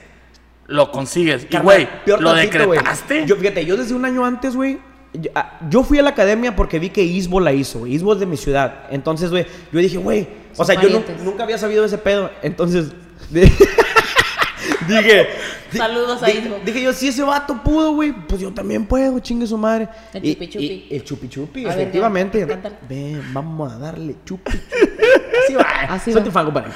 lo 0.66 0.90
consigues. 0.90 1.44
Y, 1.44 1.46
Carnal, 1.46 1.64
güey, 1.64 1.88
¿lo 2.06 2.32
tantito, 2.34 2.58
decretaste? 2.58 3.26
Yo, 3.26 3.36
fíjate, 3.36 3.64
yo 3.64 3.76
desde 3.76 3.94
un 3.94 4.04
año 4.04 4.24
antes, 4.24 4.54
güey. 4.56 4.78
Yo, 5.14 5.30
ah, 5.34 5.58
yo 5.70 5.84
fui 5.84 5.98
a 5.98 6.02
la 6.02 6.10
academia 6.10 6.56
porque 6.56 6.78
vi 6.78 6.90
que 6.90 7.02
Isbo 7.02 7.40
la 7.40 7.52
hizo, 7.52 7.80
güey. 7.80 7.94
Isbo 7.94 8.12
es 8.14 8.20
de 8.20 8.26
mi 8.26 8.36
ciudad. 8.36 8.86
Entonces, 8.90 9.30
güey, 9.30 9.46
yo 9.72 9.78
dije, 9.78 9.96
güey. 9.96 10.28
O 10.56 10.64
sea, 10.64 10.74
yo 10.74 10.82
nu- 10.88 11.00
parientes. 11.00 11.22
nunca 11.24 11.44
había 11.44 11.56
sabido 11.58 11.84
ese 11.84 11.98
pedo. 11.98 12.30
Entonces, 12.42 12.92
dije. 14.88 15.28
di- 15.72 15.78
Saludos 15.78 16.22
a 16.22 16.30
Isbo. 16.30 16.56
Dije 16.64 16.82
yo, 16.82 16.92
si 16.92 17.08
ese 17.08 17.22
vato 17.22 17.60
pudo, 17.62 17.92
güey, 17.94 18.12
pues 18.12 18.40
yo 18.40 18.52
también 18.52 18.86
puedo, 18.86 19.18
chingue 19.20 19.46
su 19.46 19.58
madre. 19.58 19.88
El 20.12 20.24
Y- 20.24 20.34
chupi 20.34 20.48
chupi. 20.48 20.64
y- 20.90 20.94
el 20.96 21.04
chupi 21.04 21.28
chupi, 21.28 21.64
A 21.64 21.68
ver, 21.70 21.78
efectivamente. 21.80 22.46
cántale. 22.46 22.76
Ven, 22.88 23.22
vamos 23.32 23.72
a 23.72 23.78
darle 23.78 24.16
chupi 24.24 24.52
chupi. 24.52 24.64
Así 25.44 25.54
va. 25.54 25.62
Así 25.88 26.12
Soy 26.12 26.20
va. 26.20 26.24
tu 26.24 26.30
fan, 26.30 26.44
compadre. 26.46 26.70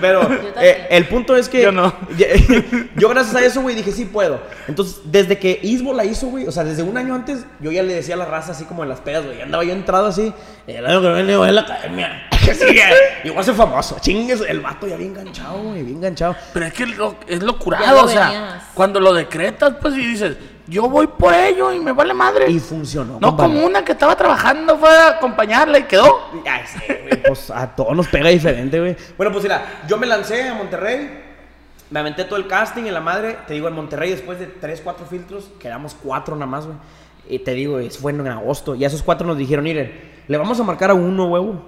Pero 0.00 0.20
también. 0.20 0.52
eh, 0.60 0.86
el 0.90 1.06
punto 1.08 1.34
es 1.36 1.48
que 1.48 1.62
Yo 1.62 1.72
no. 1.72 1.92
yo 2.96 3.08
gracias 3.08 3.34
a 3.34 3.44
eso, 3.44 3.62
güey, 3.62 3.74
dije, 3.74 3.90
sí 3.92 4.04
puedo. 4.04 4.40
Entonces, 4.68 5.00
desde 5.04 5.38
que 5.38 5.58
Isbo 5.62 5.92
la 5.92 6.04
hizo, 6.04 6.28
güey, 6.28 6.46
o 6.46 6.52
sea, 6.52 6.62
desde 6.64 6.82
un 6.82 6.96
año 6.96 7.14
antes, 7.14 7.44
yo 7.60 7.72
ya 7.72 7.82
le 7.82 7.94
decía 7.94 8.14
a 8.14 8.18
la 8.18 8.26
raza 8.26 8.52
así 8.52 8.64
como 8.64 8.82
en 8.82 8.88
las 8.90 9.00
pedas, 9.00 9.24
güey. 9.24 9.40
Andaba 9.42 9.64
yo 9.64 9.72
entrado 9.72 10.06
así, 10.06 10.32
el 10.66 10.86
año 10.86 11.00
que 11.02 11.12
viene 11.14 11.36
voy 11.36 11.48
a 11.48 11.52
la 11.52 11.62
academia. 11.62 12.28
Que 12.44 12.54
sigue, 12.54 12.82
igual 13.24 13.44
ser 13.44 13.54
famoso. 13.54 13.96
Chingues, 14.00 14.42
el 14.48 14.60
vato 14.60 14.86
ya 14.86 14.96
bien 14.96 15.10
enganchado, 15.10 15.58
güey, 15.62 15.82
bien 15.82 15.96
enganchado. 15.96 16.36
Pero 16.52 16.66
es 16.66 16.72
que 16.72 16.86
lo- 16.86 17.16
es 17.26 17.42
lo 17.42 17.58
curado, 17.58 18.02
lo 18.02 18.04
o 18.04 18.08
sea, 18.08 18.26
venías. 18.28 18.64
cuando 18.74 19.00
lo 19.00 19.12
decretas, 19.12 19.74
pues 19.80 19.94
y 19.94 20.06
dices, 20.06 20.36
yo 20.66 20.88
voy 20.88 21.06
por 21.06 21.34
ello 21.34 21.72
y 21.72 21.80
me 21.80 21.92
vale 21.92 22.14
madre. 22.14 22.50
Y 22.50 22.60
funcionó. 22.60 23.18
no 23.20 23.36
como 23.36 23.64
una 23.64 23.84
que 23.84 23.92
estaba 23.92 24.16
trabajando, 24.16 24.78
fue 24.78 24.88
a 24.88 25.08
acompañarla 25.10 25.78
y 25.78 25.82
quedó. 25.84 26.20
Ay, 26.48 26.62
sí, 26.66 26.80
güey, 26.86 27.22
pues 27.22 27.50
a 27.50 27.74
todos 27.74 27.96
nos 27.96 28.08
pega 28.08 28.28
diferente, 28.28 28.78
güey. 28.78 28.96
Bueno, 29.16 29.32
pues 29.32 29.44
mira, 29.44 29.82
yo 29.88 29.98
me 29.98 30.06
lancé 30.06 30.48
a 30.48 30.54
Monterrey, 30.54 31.24
me 31.90 32.00
aventé 32.00 32.24
todo 32.24 32.36
el 32.36 32.46
casting 32.46 32.84
en 32.84 32.94
la 32.94 33.00
madre. 33.00 33.38
Te 33.46 33.54
digo, 33.54 33.68
en 33.68 33.74
Monterrey, 33.74 34.10
después 34.10 34.38
de 34.38 34.46
3, 34.46 34.80
4 34.84 35.06
filtros, 35.06 35.50
quedamos 35.58 35.96
4 36.02 36.36
nada 36.36 36.46
más, 36.46 36.66
güey. 36.66 36.78
Y 37.28 37.40
te 37.40 37.52
digo, 37.52 37.78
eso 37.78 38.00
fue 38.00 38.12
en 38.12 38.26
agosto. 38.26 38.74
Y 38.74 38.84
a 38.84 38.86
esos 38.86 39.02
4 39.02 39.26
nos 39.26 39.36
dijeron, 39.36 39.64
miren, 39.64 40.20
le 40.26 40.38
vamos 40.38 40.60
a 40.60 40.62
marcar 40.62 40.90
a 40.90 40.94
uno, 40.94 41.26
huevo. 41.26 41.64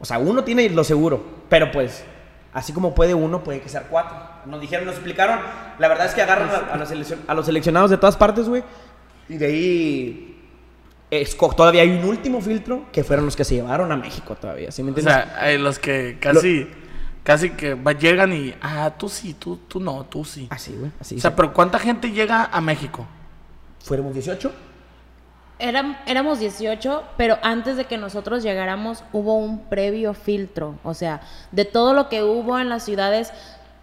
O 0.00 0.04
sea, 0.06 0.18
uno 0.18 0.42
tiene 0.42 0.68
lo 0.70 0.82
seguro, 0.82 1.22
pero 1.50 1.70
pues, 1.70 2.02
así 2.54 2.72
como 2.72 2.94
puede 2.94 3.12
uno, 3.12 3.44
puede 3.44 3.60
que 3.60 3.68
sea 3.68 3.82
cuatro. 3.82 4.16
Nos 4.46 4.60
dijeron, 4.60 4.86
nos 4.86 4.94
explicaron. 4.94 5.38
La 5.78 5.88
verdad 5.88 6.06
es 6.06 6.14
que 6.14 6.22
agarran 6.22 6.48
a, 6.50 6.74
a 6.74 6.76
los, 6.76 6.90
seleccion- 6.90 7.18
a 7.26 7.34
los 7.34 7.46
seleccionados 7.46 7.90
de 7.90 7.96
todas 7.98 8.16
partes, 8.16 8.48
güey. 8.48 8.62
Y 9.28 9.36
de 9.36 9.46
ahí. 9.46 10.26
esco- 11.10 11.54
todavía 11.54 11.82
hay 11.82 11.90
un 11.90 12.04
último 12.04 12.40
filtro 12.40 12.86
que 12.92 13.02
fueron 13.04 13.24
los 13.24 13.34
que 13.36 13.44
se 13.44 13.54
llevaron 13.56 13.90
a 13.92 13.96
México 13.96 14.36
todavía. 14.36 14.70
¿Sí 14.70 14.82
me 14.82 14.88
O 14.88 14.90
entiendes? 14.90 15.14
sea, 15.14 15.36
hay 15.40 15.58
los 15.58 15.78
que 15.78 16.18
casi, 16.20 16.68
casi 17.24 17.50
que 17.50 17.74
va- 17.74 17.92
llegan 17.92 18.32
y, 18.32 18.54
ah, 18.62 18.92
tú 18.96 19.08
sí, 19.08 19.34
tú, 19.34 19.56
tú 19.68 19.80
no, 19.80 20.04
tú 20.04 20.24
sí. 20.24 20.46
así, 20.50 20.72
güey. 20.76 20.90
Así. 21.00 21.16
O 21.16 21.20
sea, 21.20 21.30
sí. 21.30 21.34
pero 21.36 21.52
¿cuánta 21.52 21.78
gente 21.78 22.10
llega 22.12 22.44
a 22.44 22.60
México? 22.60 23.06
¿Fuéramos 23.84 24.14
18? 24.14 24.52
Éram- 25.58 25.98
éramos 26.06 26.38
18, 26.38 27.02
pero 27.18 27.36
antes 27.42 27.76
de 27.76 27.84
que 27.84 27.98
nosotros 27.98 28.42
llegáramos 28.42 29.04
hubo 29.12 29.36
un 29.36 29.64
previo 29.68 30.14
filtro. 30.14 30.76
O 30.84 30.94
sea, 30.94 31.20
de 31.52 31.66
todo 31.66 31.92
lo 31.92 32.08
que 32.08 32.22
hubo 32.22 32.58
en 32.58 32.68
las 32.70 32.84
ciudades. 32.84 33.32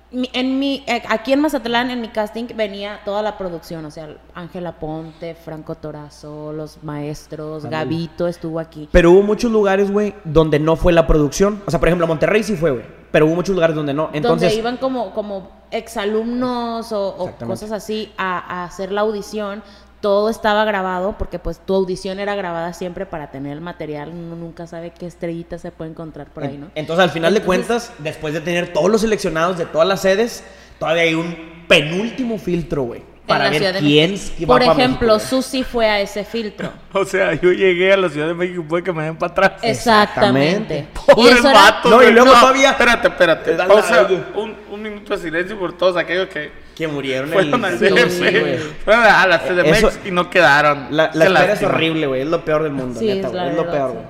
En 0.09 0.57
mi, 0.57 0.85
eh, 0.87 1.03
aquí 1.09 1.33
en 1.33 1.41
Mazatlán, 1.41 1.91
en 1.91 1.99
mi 1.99 2.07
casting, 2.07 2.45
venía 2.55 3.01
toda 3.03 3.21
la 3.21 3.37
producción. 3.37 3.83
O 3.85 3.91
sea, 3.91 4.15
Ángela 4.33 4.79
Ponte, 4.79 5.35
Franco 5.35 5.75
Torazo, 5.75 6.53
los 6.53 6.81
maestros. 6.81 7.65
Gavito 7.65 8.27
estuvo 8.27 8.59
aquí. 8.59 8.87
Pero 8.91 9.11
hubo 9.11 9.21
muchos 9.21 9.51
lugares, 9.51 9.91
güey, 9.91 10.15
donde 10.23 10.59
no 10.59 10.77
fue 10.77 10.93
la 10.93 11.07
producción. 11.07 11.61
O 11.65 11.71
sea, 11.71 11.79
por 11.79 11.89
ejemplo, 11.89 12.07
Monterrey 12.07 12.43
sí 12.43 12.55
fue, 12.55 12.71
güey. 12.71 12.85
Pero 13.11 13.25
hubo 13.25 13.35
muchos 13.35 13.53
lugares 13.53 13.75
donde 13.75 13.93
no. 13.93 14.09
Entonces, 14.13 14.49
donde 14.49 14.55
iban 14.55 14.77
como, 14.77 15.13
como 15.13 15.49
exalumnos 15.71 16.91
o, 16.93 17.33
cosas 17.45 17.73
así 17.73 18.13
a, 18.17 18.61
a 18.61 18.63
hacer 18.65 18.93
la 18.93 19.01
audición. 19.01 19.61
Todo 20.01 20.29
estaba 20.29 20.63
grabado 20.63 21.15
porque 21.17 21.39
pues 21.39 21.59
tu 21.59 21.73
audición 21.73 22.19
era 22.19 22.35
grabada 22.35 22.73
siempre 22.73 23.05
para 23.07 23.31
tener 23.31 23.53
el 23.53 23.61
material. 23.61 24.09
Uno 24.13 24.35
nunca 24.35 24.67
sabe 24.67 24.91
qué 24.91 25.07
estrellita 25.07 25.57
se 25.57 25.71
puede 25.71 25.89
encontrar 25.91 26.27
por 26.27 26.43
ahí, 26.43 26.57
¿no? 26.57 26.67
entonces 26.75 27.03
al 27.03 27.09
final 27.09 27.33
de 27.33 27.41
cuentas, 27.41 27.91
después 27.97 28.33
de 28.33 28.41
tener 28.41 28.73
todos 28.73 28.91
los 28.91 29.01
seleccionados 29.01 29.57
de 29.57 29.65
todas 29.65 29.87
las 29.87 30.01
sedes, 30.01 30.43
todavía 30.79 31.03
hay 31.03 31.15
un 31.15 31.65
penúltimo 31.67 32.37
filtro, 32.37 32.83
güey. 32.83 33.01
Para 33.25 33.43
la 33.45 33.49
ver 33.49 33.59
Ciudad 33.59 33.73
de 33.73 33.79
quién 33.81 34.15
va 34.43 34.47
Por 34.47 34.61
ejemplo, 34.63 35.15
México. 35.15 35.19
Susi 35.41 35.63
fue 35.63 35.85
a 35.89 35.99
ese 35.99 36.23
filtro. 36.23 36.71
O 36.93 37.03
sea, 37.03 37.33
yo 37.33 37.51
llegué 37.51 37.91
a 37.91 37.97
la 37.97 38.07
Ciudad 38.07 38.27
de 38.27 38.33
México 38.33 38.61
y 38.61 38.63
puede 38.65 38.83
que 38.83 38.93
me 38.93 39.03
den 39.03 39.17
para 39.17 39.31
atrás. 39.33 39.51
Exactamente. 39.63 40.87
Pobres 41.07 41.35
Y 41.35 41.37
eso 41.39 41.49
era- 41.49 41.61
vatos, 41.61 41.91
No, 41.91 42.01
y 42.03 42.11
luego 42.11 42.31
todavía- 42.31 42.69
Espérate, 42.71 43.07
espérate. 43.09 43.51
Te 43.51 43.57
da 43.57 43.67
O 43.67 43.81
sea, 43.81 44.07
un, 44.35 44.55
un 44.71 44.81
minuto 44.81 45.13
de 45.15 45.21
silencio 45.21 45.59
por 45.59 45.73
todos 45.77 45.97
aquellos 45.97 46.27
que 46.29 46.51
Que 46.77 46.87
murieron 46.87 47.29
fueron 47.29 47.65
al 47.65 47.73
el... 47.83 48.09
Sí, 48.11 48.19
güey. 48.39 48.57
Fueron 48.85 49.03
a 49.03 49.25
la 49.25 49.39
CDMX 49.39 49.77
Eso- 49.77 49.91
y 50.05 50.11
no 50.11 50.29
quedaron. 50.29 50.87
La, 50.91 51.09
la 51.13 51.25
espera 51.25 51.53
es 51.53 51.63
horrible, 51.63 52.05
güey. 52.07 52.21
Es 52.21 52.27
lo 52.27 52.45
peor 52.45 52.63
del 52.63 52.73
mundo, 52.73 52.99
Sí, 52.99 53.07
neta, 53.07 53.27
es 53.27 53.33
la 53.33 53.43
güey. 53.43 53.51
Es 53.51 53.57
lo 53.57 53.71
peor, 53.71 53.89
sí. 53.89 53.95
güey. 53.95 54.07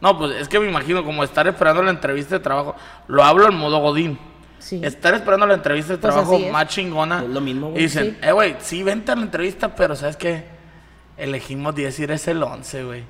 No, 0.00 0.18
pues 0.18 0.32
es 0.40 0.48
que 0.48 0.58
me 0.58 0.68
imagino 0.68 1.04
como 1.04 1.22
estar 1.22 1.46
esperando 1.46 1.82
la 1.82 1.90
entrevista 1.90 2.34
de 2.36 2.40
trabajo. 2.40 2.74
Lo 3.08 3.22
hablo 3.22 3.46
en 3.48 3.54
modo 3.54 3.78
Godín. 3.78 4.18
Sí. 4.58 4.80
Estar 4.82 5.12
esperando 5.14 5.46
la 5.46 5.54
entrevista 5.54 5.92
de 5.92 5.98
Pues 5.98 6.12
trabajo 6.14 6.38
más 6.50 6.66
chingona. 6.68 7.22
Es 7.22 7.28
lo 7.28 7.40
mismo, 7.40 7.70
güey. 7.70 7.80
Y 7.80 7.84
dicen, 7.84 8.16
Sí. 8.20 8.26
eh, 8.28 8.32
güey, 8.32 8.56
sí, 8.60 8.82
vente 8.82 9.12
a 9.12 9.16
la 9.16 9.22
entrevista, 9.22 9.74
pero 9.76 9.94
¿sabes 9.94 10.16
qué? 10.16 10.44
Elegimos 11.16 11.74
10 11.74 11.98
y 12.00 12.02
eres 12.04 12.26
el 12.28 12.42
11, 12.42 12.84
güey. 12.84 13.04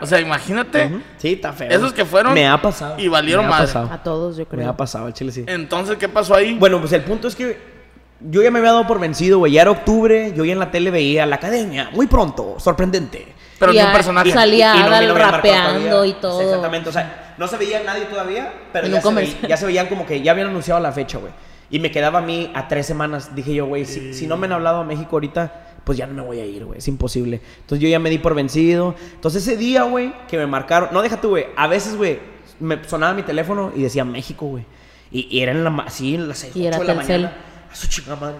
O 0.00 0.06
sea, 0.06 0.20
imagínate. 0.20 0.90
Sí, 1.18 1.34
está 1.34 1.52
feo. 1.52 1.70
Esos 1.70 1.92
que 1.92 2.04
fueron 2.04 2.34
Me 2.34 2.46
ha 2.46 2.60
pasado. 2.60 2.96
y 2.98 3.06
valieron 3.08 3.46
Me 3.46 3.52
pasado. 3.52 3.88
A 3.92 4.02
todos, 4.02 4.36
yo 4.36 4.42
Me 4.42 4.48
creo. 4.48 4.68
ha 4.68 4.76
pasado 4.76 5.06
el 5.06 5.14
chile, 5.14 5.30
sí. 5.32 5.44
Entonces, 5.46 5.96
¿qué 5.96 6.08
pasó 6.08 6.34
ahí? 6.34 6.56
Bueno, 6.58 6.80
pues 6.80 6.92
el 6.92 7.02
punto 7.02 7.28
es 7.28 7.36
que 7.36 7.79
yo 8.20 8.42
ya 8.42 8.50
me 8.50 8.58
había 8.58 8.72
dado 8.72 8.86
por 8.86 9.00
vencido, 9.00 9.38
güey. 9.38 9.52
Ya 9.52 9.62
era 9.62 9.70
octubre, 9.70 10.32
yo 10.36 10.44
ya 10.44 10.52
en 10.52 10.58
la 10.58 10.70
tele 10.70 10.90
veía 10.90 11.26
la 11.26 11.36
academia, 11.36 11.90
muy 11.92 12.06
pronto, 12.06 12.56
sorprendente. 12.58 13.34
pero 13.58 13.72
y 13.72 13.76
ni 13.76 13.82
un 13.82 13.92
personaje. 13.92 14.32
salía 14.32 14.74
Y 14.74 14.78
no- 14.80 14.86
Adal 14.86 15.04
y 15.04 15.06
no 15.08 15.12
había 15.12 15.26
marcado 15.26 15.52
rapeando 15.54 16.04
y 16.04 16.12
todo. 16.14 16.38
Sí, 16.40 16.44
exactamente, 16.46 16.88
o 16.88 16.92
sea, 16.92 17.34
no 17.38 17.46
se 17.46 17.56
veía 17.58 17.82
nadie 17.84 18.04
todavía, 18.06 18.52
pero 18.72 18.86
ya 18.88 18.96
se, 18.96 19.02
comercial. 19.02 19.36
veía- 19.42 19.48
ya 19.50 19.56
se 19.56 19.66
veían 19.66 19.86
como 19.88 20.06
que 20.06 20.22
ya 20.22 20.32
habían 20.32 20.48
anunciado 20.48 20.80
la 20.80 20.92
fecha, 20.92 21.18
güey. 21.18 21.32
Y 21.72 21.78
me 21.78 21.90
quedaba 21.90 22.18
a 22.18 22.22
mí 22.22 22.50
a 22.54 22.66
tres 22.68 22.86
semanas. 22.86 23.34
Dije 23.36 23.54
yo, 23.54 23.66
güey, 23.66 23.84
si, 23.84 24.12
si 24.12 24.26
no 24.26 24.36
me 24.36 24.46
han 24.46 24.52
hablado 24.54 24.80
a 24.80 24.84
México 24.84 25.08
ahorita, 25.12 25.66
pues 25.84 25.96
ya 25.98 26.06
no 26.06 26.14
me 26.14 26.22
voy 26.22 26.40
a 26.40 26.44
ir, 26.44 26.64
güey. 26.64 26.78
Es 26.78 26.88
imposible. 26.88 27.40
Entonces 27.60 27.80
yo 27.82 27.88
ya 27.88 27.98
me 28.00 28.10
di 28.10 28.18
por 28.18 28.34
vencido. 28.34 28.94
Entonces 29.14 29.46
ese 29.46 29.56
día, 29.56 29.84
güey, 29.84 30.12
que 30.26 30.36
me 30.36 30.46
marcaron. 30.46 30.88
No, 30.92 31.00
déjate, 31.00 31.26
güey. 31.28 31.46
A 31.56 31.68
veces, 31.68 31.96
güey, 31.96 32.18
me 32.58 32.82
sonaba 32.88 33.14
mi 33.14 33.22
teléfono 33.22 33.72
y 33.76 33.82
decía 33.82 34.04
México, 34.04 34.46
güey. 34.46 34.64
Y, 35.12 35.28
y 35.30 35.42
era 35.42 35.52
en 35.52 35.62
la, 35.62 35.70
así, 35.86 36.14
en 36.16 36.26
las 36.28 36.38
seis, 36.38 36.56
Y 36.56 36.66
era 36.66 36.76
ocho 36.76 36.86
de 36.86 36.94
la 36.94 37.02
mañana. 37.02 37.36
A 37.70 37.74
su 37.74 37.86
chingada 37.88 38.16
madre. 38.16 38.36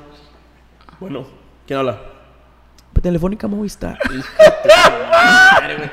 Bueno, 0.98 1.26
¿quién 1.66 1.78
habla? 1.78 1.98
Pues 2.92 3.02
Telefónica 3.02 3.46
Movistar. 3.46 3.98
Hijo 4.10 4.12
de 4.38 4.50
tu 4.62 5.10
madre, 5.10 5.76
güey. 5.76 5.90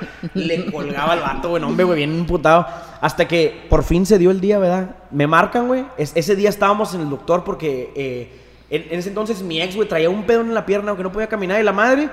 Le 0.47 0.71
colgaba 0.71 1.13
al 1.13 1.19
vato, 1.19 1.49
güey. 1.49 1.63
Hombre, 1.63 1.85
güey, 1.85 1.97
bien 1.97 2.13
imputado. 2.17 2.65
Hasta 3.01 3.27
que 3.27 3.65
por 3.69 3.83
fin 3.83 4.05
se 4.05 4.17
dio 4.17 4.31
el 4.31 4.41
día, 4.41 4.57
¿verdad? 4.57 4.95
Me 5.11 5.27
marcan, 5.27 5.67
güey. 5.67 5.85
Es- 5.97 6.13
ese 6.15 6.35
día 6.35 6.49
estábamos 6.49 6.93
en 6.95 7.01
el 7.01 7.09
doctor 7.09 7.43
porque 7.43 7.91
eh, 7.95 8.41
en, 8.69 8.91
en 8.91 8.99
ese 8.99 9.09
entonces 9.09 9.41
mi 9.43 9.61
ex, 9.61 9.75
güey, 9.75 9.87
traía 9.87 10.09
un 10.09 10.23
pedo 10.25 10.41
en 10.41 10.53
la 10.53 10.65
pierna, 10.65 10.95
que 10.95 11.03
no 11.03 11.11
podía 11.11 11.27
caminar. 11.27 11.59
Y 11.61 11.63
la 11.63 11.73
madre. 11.73 12.09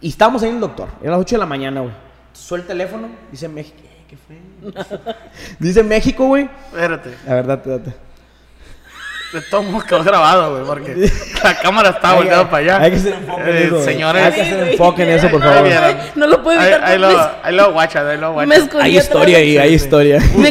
Y 0.00 0.08
estábamos 0.10 0.42
ahí 0.42 0.48
en 0.50 0.56
el 0.56 0.60
doctor. 0.60 0.88
Era 1.00 1.12
las 1.12 1.20
8 1.20 1.34
de 1.34 1.38
la 1.40 1.46
mañana, 1.46 1.80
güey. 1.80 1.92
Suelta 2.32 2.72
el 2.72 2.78
teléfono. 2.78 3.08
Dice 3.30 3.48
México. 3.48 3.76
Eh, 3.82 4.04
¿Qué 4.08 4.16
fue? 4.16 4.36
dice 5.58 5.82
México, 5.82 6.26
güey. 6.26 6.48
Espérate. 6.72 7.10
La 7.26 7.34
verdad, 7.34 7.62
date. 7.64 7.94
De 9.32 9.40
todos 9.40 9.64
modos 9.64 9.84
quedó 9.84 10.04
grabado, 10.04 10.52
güey, 10.52 10.64
porque 10.66 11.10
la 11.42 11.58
cámara 11.58 11.88
estaba 11.90 12.10
Hay- 12.14 12.18
volteada 12.18 12.50
para 12.50 12.56
allá. 12.58 12.80
hay 12.84 12.90
que 12.90 12.96
hacer 12.98 13.14
enfoque 13.14 13.42
en 13.42 13.56
Eh, 13.56 13.62
eso. 13.64 13.82
Señores, 13.84 14.22
Hay 14.24 14.32
que 14.32 14.40
hacer 14.42 14.68
enfoque 14.68 15.02
en 15.04 15.08
eso, 15.10 15.28
por 15.30 15.42
favor. 15.42 15.70
No 16.14 16.26
lo 16.26 16.42
puedo 16.42 16.60
evitar. 16.60 16.84
ahí 16.84 16.98
lo, 16.98 17.30
ahí 17.42 17.54
lo 17.54 17.72
guacha, 17.72 18.08
ahí 18.10 18.18
lo 18.18 18.32
guacha. 18.32 18.46
Me 18.48 18.56
escondí 18.56 18.86
Hay 18.86 18.98
historia 18.98 19.38
ahí, 19.38 19.56
hay 19.58 19.72
historia. 19.74 20.18
Me 20.36 20.50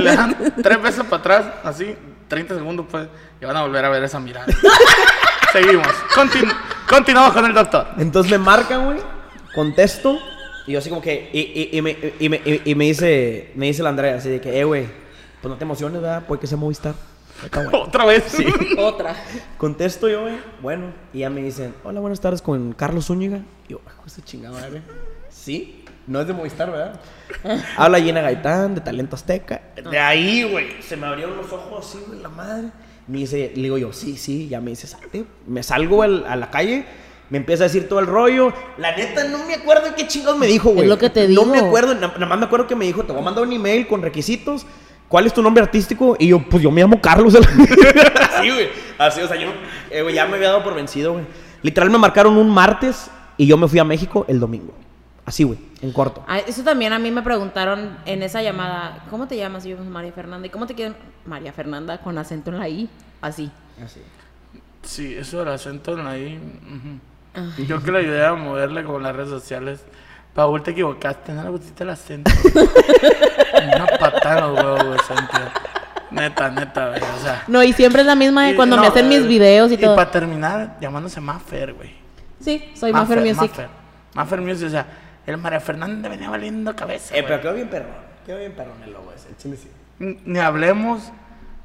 le 0.00 0.16
dan 0.16 0.36
tres 0.62 0.82
veces 0.82 1.04
para 1.04 1.16
atrás, 1.16 1.44
así, 1.64 1.94
30 2.28 2.54
segundos, 2.54 2.86
pues, 2.90 3.06
y 3.40 3.44
van 3.44 3.56
a 3.56 3.62
volver 3.62 3.84
a 3.84 3.88
ver 3.90 4.02
esa 4.04 4.18
mirada. 4.20 4.46
Seguimos. 5.52 5.86
Continu- 6.14 6.56
continuamos 6.88 7.32
con 7.32 7.44
el 7.44 7.52
doctor. 7.54 7.86
Entonces 7.98 8.32
me 8.32 8.38
marcan, 8.38 8.86
güey. 8.86 8.98
Contesto. 9.54 10.18
Y 10.66 10.72
yo 10.72 10.78
así 10.78 10.88
como 10.88 11.00
que. 11.02 11.30
Y, 11.32 11.40
y- 11.40 11.78
y 11.78 11.82
me, 11.82 11.96
y, 12.18 12.28
me, 12.28 12.40
y- 12.44 12.62
y 12.64 12.74
me 12.74 12.84
dice. 12.86 13.52
Me 13.54 13.66
dice 13.66 13.82
la 13.82 13.90
Andrea 13.90 14.16
así 14.16 14.28
de 14.30 14.40
que, 14.40 14.58
eh, 14.58 14.64
güey. 14.64 14.86
Pues 15.40 15.50
no 15.52 15.56
te 15.58 15.64
emociones, 15.64 16.00
¿verdad? 16.00 16.22
Puede 16.26 16.40
que 16.40 16.46
sea 16.46 16.56
Movistar. 16.56 16.94
Otra 17.72 18.04
vez. 18.04 18.36
Otra. 18.78 19.16
Contesto 19.58 20.08
yo, 20.08 20.22
güey. 20.22 20.34
Bueno. 20.62 20.86
Y 21.12 21.20
ya 21.20 21.30
me 21.30 21.42
dicen, 21.42 21.74
hola, 21.84 22.00
buenas 22.00 22.20
tardes 22.20 22.42
con 22.42 22.72
Carlos 22.72 23.06
Zúñiga. 23.06 23.38
Y 23.68 23.72
yo, 23.72 23.80
"Hijo 23.86 24.04
de 24.04 24.10
su 24.10 24.20
chingada 24.22 24.58
madre. 24.60 24.82
Sí. 25.30 25.80
No 26.06 26.20
es 26.20 26.26
de 26.26 26.34
Movistar, 26.34 26.70
¿verdad? 26.70 27.00
Habla 27.78 27.98
Gina 27.98 28.20
Gaitán, 28.20 28.74
de 28.74 28.80
Talento 28.82 29.16
Azteca. 29.16 29.62
De 29.90 29.98
ahí, 29.98 30.42
güey. 30.44 30.82
Se 30.82 30.96
me 30.96 31.06
abrieron 31.06 31.36
los 31.36 31.50
ojos 31.52 31.86
así, 31.86 31.98
güey, 32.06 32.20
la 32.20 32.28
madre. 32.28 32.68
Me 33.06 33.18
dice, 33.18 33.52
le 33.54 33.62
digo 33.62 33.78
yo, 33.78 33.92
sí, 33.92 34.16
sí. 34.16 34.48
Ya 34.48 34.60
me 34.60 34.70
dice, 34.70 34.86
salte. 34.86 35.24
Me 35.46 35.62
salgo 35.62 36.02
al- 36.02 36.26
a 36.26 36.36
la 36.36 36.50
calle. 36.50 36.84
Me 37.30 37.38
empieza 37.38 37.64
a 37.64 37.68
decir 37.68 37.88
todo 37.88 38.00
el 38.00 38.06
rollo. 38.06 38.52
La 38.76 38.94
neta, 38.94 39.24
no 39.24 39.46
me 39.46 39.54
acuerdo 39.54 39.94
qué 39.96 40.06
chingados 40.06 40.38
me 40.38 40.46
dijo, 40.46 40.70
güey. 40.70 40.86
lo 40.86 40.98
que 40.98 41.08
te 41.08 41.22
No 41.22 41.28
digo. 41.28 41.46
me 41.46 41.58
acuerdo. 41.58 41.94
na- 41.94 42.08
Nada 42.08 42.26
más 42.26 42.38
me 42.38 42.44
acuerdo 42.46 42.66
que 42.66 42.76
me 42.76 42.84
dijo, 42.84 43.02
te 43.04 43.12
voy 43.12 43.22
a 43.22 43.24
mandar 43.24 43.42
un 43.44 43.52
email 43.52 43.86
con 43.86 44.02
requisitos. 44.02 44.66
¿Cuál 45.14 45.26
es 45.26 45.32
tu 45.32 45.42
nombre 45.42 45.62
artístico? 45.62 46.16
Y 46.18 46.26
yo, 46.26 46.40
pues 46.40 46.60
yo 46.60 46.72
me 46.72 46.80
llamo 46.80 47.00
Carlos. 47.00 47.36
Así, 47.36 48.50
güey. 48.50 48.68
Así, 48.98 49.20
o 49.20 49.28
sea, 49.28 49.36
yo 49.36 49.46
eh, 49.88 50.02
güey, 50.02 50.12
ya 50.12 50.26
me 50.26 50.34
había 50.34 50.48
dado 50.48 50.64
por 50.64 50.74
vencido, 50.74 51.12
güey. 51.12 51.24
Literal 51.62 51.88
me 51.88 51.98
marcaron 51.98 52.36
un 52.36 52.50
martes 52.50 53.12
y 53.36 53.46
yo 53.46 53.56
me 53.56 53.68
fui 53.68 53.78
a 53.78 53.84
México 53.84 54.24
el 54.26 54.40
domingo. 54.40 54.74
Así, 55.24 55.44
güey, 55.44 55.60
en 55.82 55.92
corto. 55.92 56.24
Ah, 56.26 56.40
Eso 56.40 56.64
también 56.64 56.92
a 56.92 56.98
mí 56.98 57.12
me 57.12 57.22
preguntaron 57.22 57.96
en 58.06 58.24
esa 58.24 58.42
llamada, 58.42 59.04
¿cómo 59.08 59.28
te 59.28 59.36
llamas? 59.36 59.64
Y 59.66 59.68
yo, 59.68 59.76
pues, 59.76 59.88
María 59.88 60.10
Fernanda. 60.10 60.48
¿Y 60.48 60.50
cómo 60.50 60.66
te 60.66 60.74
quieres? 60.74 60.96
María 61.26 61.52
Fernanda 61.52 61.98
con 61.98 62.18
acento 62.18 62.50
en 62.50 62.58
la 62.58 62.68
I. 62.68 62.90
Así. 63.20 63.52
Así. 63.84 64.00
Sí, 64.82 65.14
eso 65.14 65.38
del 65.38 65.48
acento 65.50 65.96
en 65.96 66.08
ahí. 66.08 66.40
ujú. 67.38 67.62
Yo 67.68 67.80
que 67.84 67.92
le 67.92 67.98
ayudé 68.00 68.26
a 68.26 68.34
moverle 68.34 68.82
con 68.82 69.00
las 69.04 69.14
redes 69.14 69.30
sociales. 69.30 69.84
Paul, 70.34 70.62
te 70.62 70.72
equivocaste, 70.72 71.32
no 71.32 71.44
le 71.44 71.50
pusiste 71.50 71.84
el 71.84 71.90
acento. 71.90 72.30
Una 73.74 73.86
patada 73.98 74.38
en 74.38 74.54
los 74.54 74.64
huevos, 74.64 74.84
güey. 74.84 74.98
Neta, 76.10 76.50
neta, 76.50 76.88
güey. 76.88 77.00
O 77.00 77.22
sea. 77.22 77.44
No, 77.46 77.62
y 77.62 77.72
siempre 77.72 78.00
es 78.02 78.06
la 78.06 78.14
misma 78.14 78.46
de 78.46 78.52
y- 78.52 78.56
cuando 78.56 78.76
no, 78.76 78.82
me 78.82 78.88
hacen 78.88 79.08
mis 79.08 79.20
eh, 79.20 79.26
videos 79.26 79.70
y, 79.72 79.76
todo. 79.76 79.94
para 79.94 80.10
terminar, 80.10 80.76
llamándose 80.80 81.20
Maffer, 81.20 81.74
güey. 81.74 81.92
Sí, 82.40 82.72
soy 82.74 82.92
Maffer 82.92 83.20
Music. 83.20 83.36
Maffer. 83.36 83.68
Maffer 84.14 84.40
Music, 84.40 84.66
o 84.66 84.70
sea, 84.70 84.86
el 85.26 85.36
María 85.38 85.60
Fernanda 85.60 86.08
venía 86.08 86.28
valiendo 86.30 86.74
cabeza. 86.74 87.14
Eh, 87.14 87.20
güey. 87.20 87.28
pero 87.28 87.40
quedó 87.42 87.54
bien 87.54 87.68
perrón. 87.68 87.94
Quedó 88.26 88.38
bien 88.38 88.52
perrón 88.52 88.82
el 88.84 88.92
logo 88.92 89.12
ese. 89.14 89.28
el 89.28 89.36
chile 89.36 89.56
sí. 89.56 89.68
Ni 89.98 90.38
hablemos, 90.40 91.12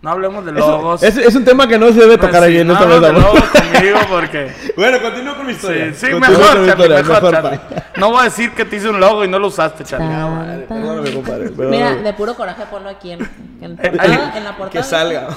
no 0.02 0.10
hablemos 0.12 0.46
de 0.46 0.52
logos. 0.54 1.04
es, 1.04 1.18
es 1.18 1.36
un 1.36 1.44
tema 1.44 1.68
que 1.68 1.78
no 1.78 1.88
se 1.92 2.00
debe 2.00 2.18
tocar 2.18 2.40
Pues 2.42 2.52
sí, 2.52 2.58
en 2.60 2.68
no 2.68 2.74
esta 2.74 2.86
mesa. 2.86 3.12
logos 3.12 3.42
conmigo 3.50 4.00
porque. 4.10 4.52
Bueno, 4.78 5.02
continúo 5.02 5.36
con 5.36 5.46
mi 5.46 5.52
historia. 5.54 5.94
Sí, 5.94 6.08
sí, 6.08 6.14
mejor, 6.14 6.40
Charlie, 6.46 6.68
historia, 6.70 6.98
mejor, 6.98 7.14
mejor, 7.16 7.32
Charlie. 7.32 7.60
No 7.98 8.12
voy 8.12 8.22
a 8.22 8.24
decir 8.24 8.52
que 8.52 8.64
te 8.66 8.78
hice 8.78 8.90
un 8.90 9.00
logo 9.00 9.26
y 9.26 9.28
no 9.28 9.40
lo 9.40 9.48
usaste, 9.48 9.84
Charlie. 9.84 10.08
Madre, 10.08 10.64
tan. 10.64 10.78
perdóname, 10.82 11.14
compadre, 11.14 11.50
perdóname. 11.50 11.78
Mira, 11.78 11.96
de 11.96 12.14
puro 12.14 12.34
coraje 12.36 12.64
ponlo 12.72 12.90
aquí 12.90 13.12
en, 13.12 13.22
en, 13.62 13.74
Eh, 13.74 13.90
portada, 13.90 14.04
ahí- 14.32 14.38
en 14.38 14.44
la 14.46 14.56
portada. 14.58 14.70
Que 14.72 14.84
salga. 14.84 15.28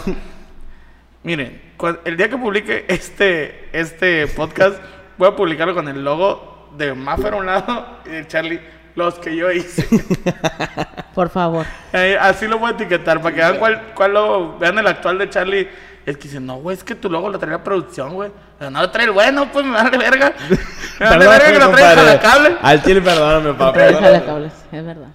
Miren, 1.25 1.61
el 2.05 2.17
día 2.17 2.29
que 2.29 2.37
publique 2.37 2.85
este, 2.89 3.69
este 3.73 4.27
podcast, 4.29 4.77
voy 5.19 5.29
a 5.29 5.37
publicarlo 5.37 5.75
con 5.75 5.89
el 5.89 6.05
logo 6.05 6.69
de 6.77 6.95
Maffer 6.95 7.35
a 7.35 7.37
un 7.37 7.47
lado 7.47 7.87
y 8.07 8.11
de 8.11 8.27
Charlie, 8.29 8.61
los 8.95 9.15
que 9.19 9.37
yo 9.37 9.51
hice. 9.51 9.87
Por 11.15 11.29
favor. 11.31 11.67
Eh, 11.93 12.17
así 12.21 12.47
lo 12.47 12.59
voy 12.59 12.71
a 12.71 12.75
etiquetar 12.75 13.21
para 13.21 13.35
que 13.35 13.41
vean 13.41 13.59
cuál, 13.59 13.93
cuál 13.95 14.13
lo 14.15 14.59
vean 14.59 14.79
el 14.79 14.87
actual 14.87 15.19
de 15.19 15.31
Charlie. 15.31 15.69
Es 16.05 16.17
que 16.17 16.25
dice, 16.25 16.41
no, 16.41 16.57
güey, 16.57 16.77
es 16.77 16.83
que 16.83 16.97
tu 16.97 17.09
logo 17.09 17.29
lo 17.29 17.39
trae 17.39 17.53
la 17.53 17.63
producción, 17.63 18.15
güey. 18.15 18.31
Pero 18.59 18.71
no 18.71 18.81
lo 18.81 18.91
trae 18.91 19.05
el 19.05 19.13
bueno, 19.13 19.51
pues 19.53 19.65
me 19.65 19.73
vale 19.73 19.97
verga. 19.97 20.33
Me 20.99 21.07
vale 21.07 21.29
verga 21.29 21.53
que 21.53 21.59
lo 21.59 21.71
trae 21.71 22.13
el 22.15 22.21
cable. 22.21 22.57
Al 22.61 22.83
chile, 22.83 23.01
perdóname, 23.01 23.53
papá. 23.53 23.73
Pero 23.73 23.87
perdóname. 23.87 24.09
déjale 24.09 24.27
cables, 24.27 24.53
es 24.73 24.85
verdad. 24.85 25.09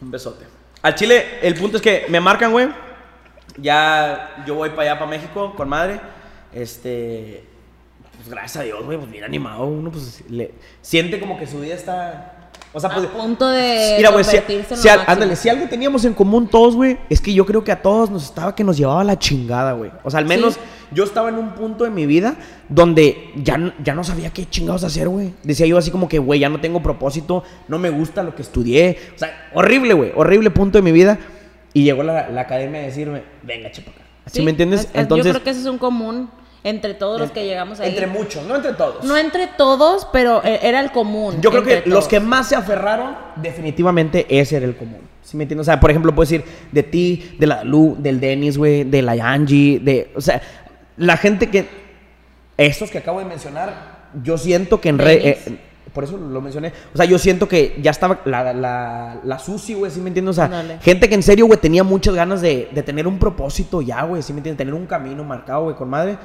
Un 0.00 0.10
besote. 0.10 0.44
Al 0.82 0.94
chile, 0.94 1.38
el 1.42 1.54
punto 1.54 1.78
es 1.78 1.82
que 1.82 2.06
me 2.08 2.20
marcan, 2.20 2.52
güey. 2.52 2.68
Ya 3.56 4.44
yo 4.46 4.54
voy 4.54 4.70
para 4.70 4.82
allá, 4.82 4.98
para 4.98 5.10
México, 5.10 5.54
con 5.56 5.68
madre. 5.68 6.00
Este. 6.52 7.44
Pues 8.16 8.28
gracias 8.28 8.56
a 8.56 8.62
Dios, 8.62 8.84
güey, 8.84 8.98
pues 8.98 9.10
bien 9.10 9.24
animado. 9.24 9.64
Uno, 9.64 9.90
pues 9.90 10.22
le, 10.28 10.52
siente 10.82 11.18
como 11.18 11.38
que 11.38 11.46
su 11.46 11.60
vida 11.60 11.74
está. 11.74 12.35
O 12.76 12.80
sea, 12.80 12.90
pues. 12.90 13.06
A 13.06 13.08
punto 13.12 13.48
de 13.48 13.94
Mira, 13.96 14.10
güey, 14.10 14.22
si, 14.22 14.36
si 14.74 14.88
ándale, 14.88 15.34
si 15.34 15.48
algo 15.48 15.66
teníamos 15.66 16.04
en 16.04 16.12
común 16.12 16.46
todos, 16.46 16.76
güey, 16.76 16.98
es 17.08 17.22
que 17.22 17.32
yo 17.32 17.46
creo 17.46 17.64
que 17.64 17.72
a 17.72 17.80
todos 17.80 18.10
nos 18.10 18.24
estaba 18.24 18.54
que 18.54 18.62
nos 18.64 18.76
llevaba 18.76 19.02
la 19.02 19.18
chingada, 19.18 19.72
güey. 19.72 19.90
O 20.04 20.10
sea, 20.10 20.18
al 20.18 20.26
menos 20.26 20.54
Sí. 20.54 20.60
yo 20.92 21.04
estaba 21.04 21.30
en 21.30 21.36
un 21.36 21.52
punto 21.54 21.84
de 21.84 21.90
mi 21.90 22.04
vida 22.04 22.36
donde 22.68 23.32
ya, 23.42 23.74
ya 23.82 23.94
no 23.94 24.04
sabía 24.04 24.28
qué 24.30 24.44
chingados 24.44 24.84
hacer, 24.84 25.08
güey. 25.08 25.32
Decía 25.42 25.64
yo 25.66 25.78
así 25.78 25.90
como 25.90 26.06
que, 26.06 26.18
güey, 26.18 26.38
ya 26.38 26.50
no 26.50 26.60
tengo 26.60 26.82
propósito, 26.82 27.42
no 27.66 27.78
me 27.78 27.88
gusta 27.88 28.22
lo 28.22 28.34
que 28.34 28.42
estudié. 28.42 28.98
O 29.14 29.18
sea, 29.18 29.48
horrible, 29.54 29.94
güey, 29.94 30.12
horrible 30.14 30.50
punto 30.50 30.76
de 30.76 30.82
mi 30.82 30.92
vida. 30.92 31.18
Y 31.72 31.84
llegó 31.84 32.02
la, 32.02 32.28
la 32.28 32.42
academia 32.42 32.80
a 32.80 32.84
decirme, 32.84 33.22
venga, 33.42 33.70
chepa 33.70 33.90
acá. 33.90 34.02
¿Sí, 34.26 34.40
Sí, 34.40 34.42
me 34.42 34.50
entiendes? 34.50 34.80
es- 34.80 34.86
es- 34.86 34.94
Entonces, 34.96 35.26
yo 35.26 35.32
creo 35.32 35.44
que 35.44 35.50
ese 35.50 35.60
es 35.60 35.66
un 35.66 35.78
común 35.78 36.28
entre 36.68 36.94
todos 36.94 37.20
los 37.20 37.30
que 37.30 37.44
llegamos 37.44 37.80
ahí. 37.80 37.90
entre 37.90 38.06
muchos, 38.06 38.44
no 38.44 38.56
entre 38.56 38.72
todos. 38.74 39.04
No 39.04 39.16
entre 39.16 39.46
todos, 39.46 40.06
pero 40.12 40.42
eh, 40.44 40.58
era 40.62 40.80
el 40.80 40.90
común. 40.90 41.40
Yo 41.40 41.50
creo 41.50 41.62
que 41.62 41.74
entre 41.78 41.90
los 41.90 42.00
todos. 42.00 42.08
que 42.08 42.20
más 42.20 42.48
se 42.48 42.56
aferraron, 42.56 43.16
definitivamente 43.36 44.26
ese 44.28 44.56
era 44.56 44.66
el 44.66 44.76
común. 44.76 45.00
¿Sí 45.22 45.36
me 45.36 45.44
entiendes? 45.44 45.64
O 45.66 45.70
sea, 45.70 45.80
por 45.80 45.90
ejemplo, 45.90 46.14
puedes 46.14 46.30
decir 46.30 46.44
de 46.72 46.82
ti, 46.82 47.36
de 47.38 47.46
la 47.46 47.64
Lu, 47.64 47.96
del 47.98 48.20
Dennis, 48.20 48.58
güey, 48.58 48.84
de 48.84 49.02
la 49.02 49.12
Angie, 49.12 49.80
de. 49.80 50.10
O 50.14 50.20
sea, 50.20 50.40
la 50.96 51.16
gente 51.16 51.48
que. 51.50 51.66
Estos 52.56 52.90
que 52.90 52.98
acabo 52.98 53.18
de 53.18 53.26
mencionar, 53.26 54.08
yo 54.22 54.38
siento 54.38 54.80
que 54.80 54.88
en 54.88 54.98
re- 54.98 55.18
Dennis. 55.18 55.46
eh, 55.48 55.58
por 55.92 56.04
eso 56.04 56.16
lo 56.16 56.40
mencioné. 56.40 56.72
O 56.92 56.96
sea, 56.96 57.06
yo 57.06 57.18
siento 57.18 57.48
que 57.48 57.76
ya 57.80 57.90
estaba 57.90 58.20
la, 58.24 58.52
la, 58.52 59.20
la 59.24 59.38
Susi, 59.38 59.74
güey, 59.74 59.90
¿sí 59.90 60.00
me 60.00 60.08
entiendes? 60.08 60.30
O 60.32 60.34
sea, 60.34 60.44
Ándale. 60.44 60.78
gente 60.80 61.08
que 61.08 61.14
en 61.14 61.22
serio, 61.22 61.46
güey, 61.46 61.58
tenía 61.58 61.82
muchas 61.84 62.14
ganas 62.14 62.40
de, 62.42 62.68
de 62.72 62.82
tener 62.82 63.06
un 63.06 63.18
propósito 63.18 63.80
ya, 63.82 64.02
güey, 64.02 64.22
¿sí 64.22 64.32
me 64.32 64.38
entiendes? 64.40 64.58
Tener 64.58 64.74
un 64.74 64.86
camino 64.86 65.24
marcado, 65.24 65.64
güey, 65.64 65.74
con 65.76 65.88
madre. 65.88 66.18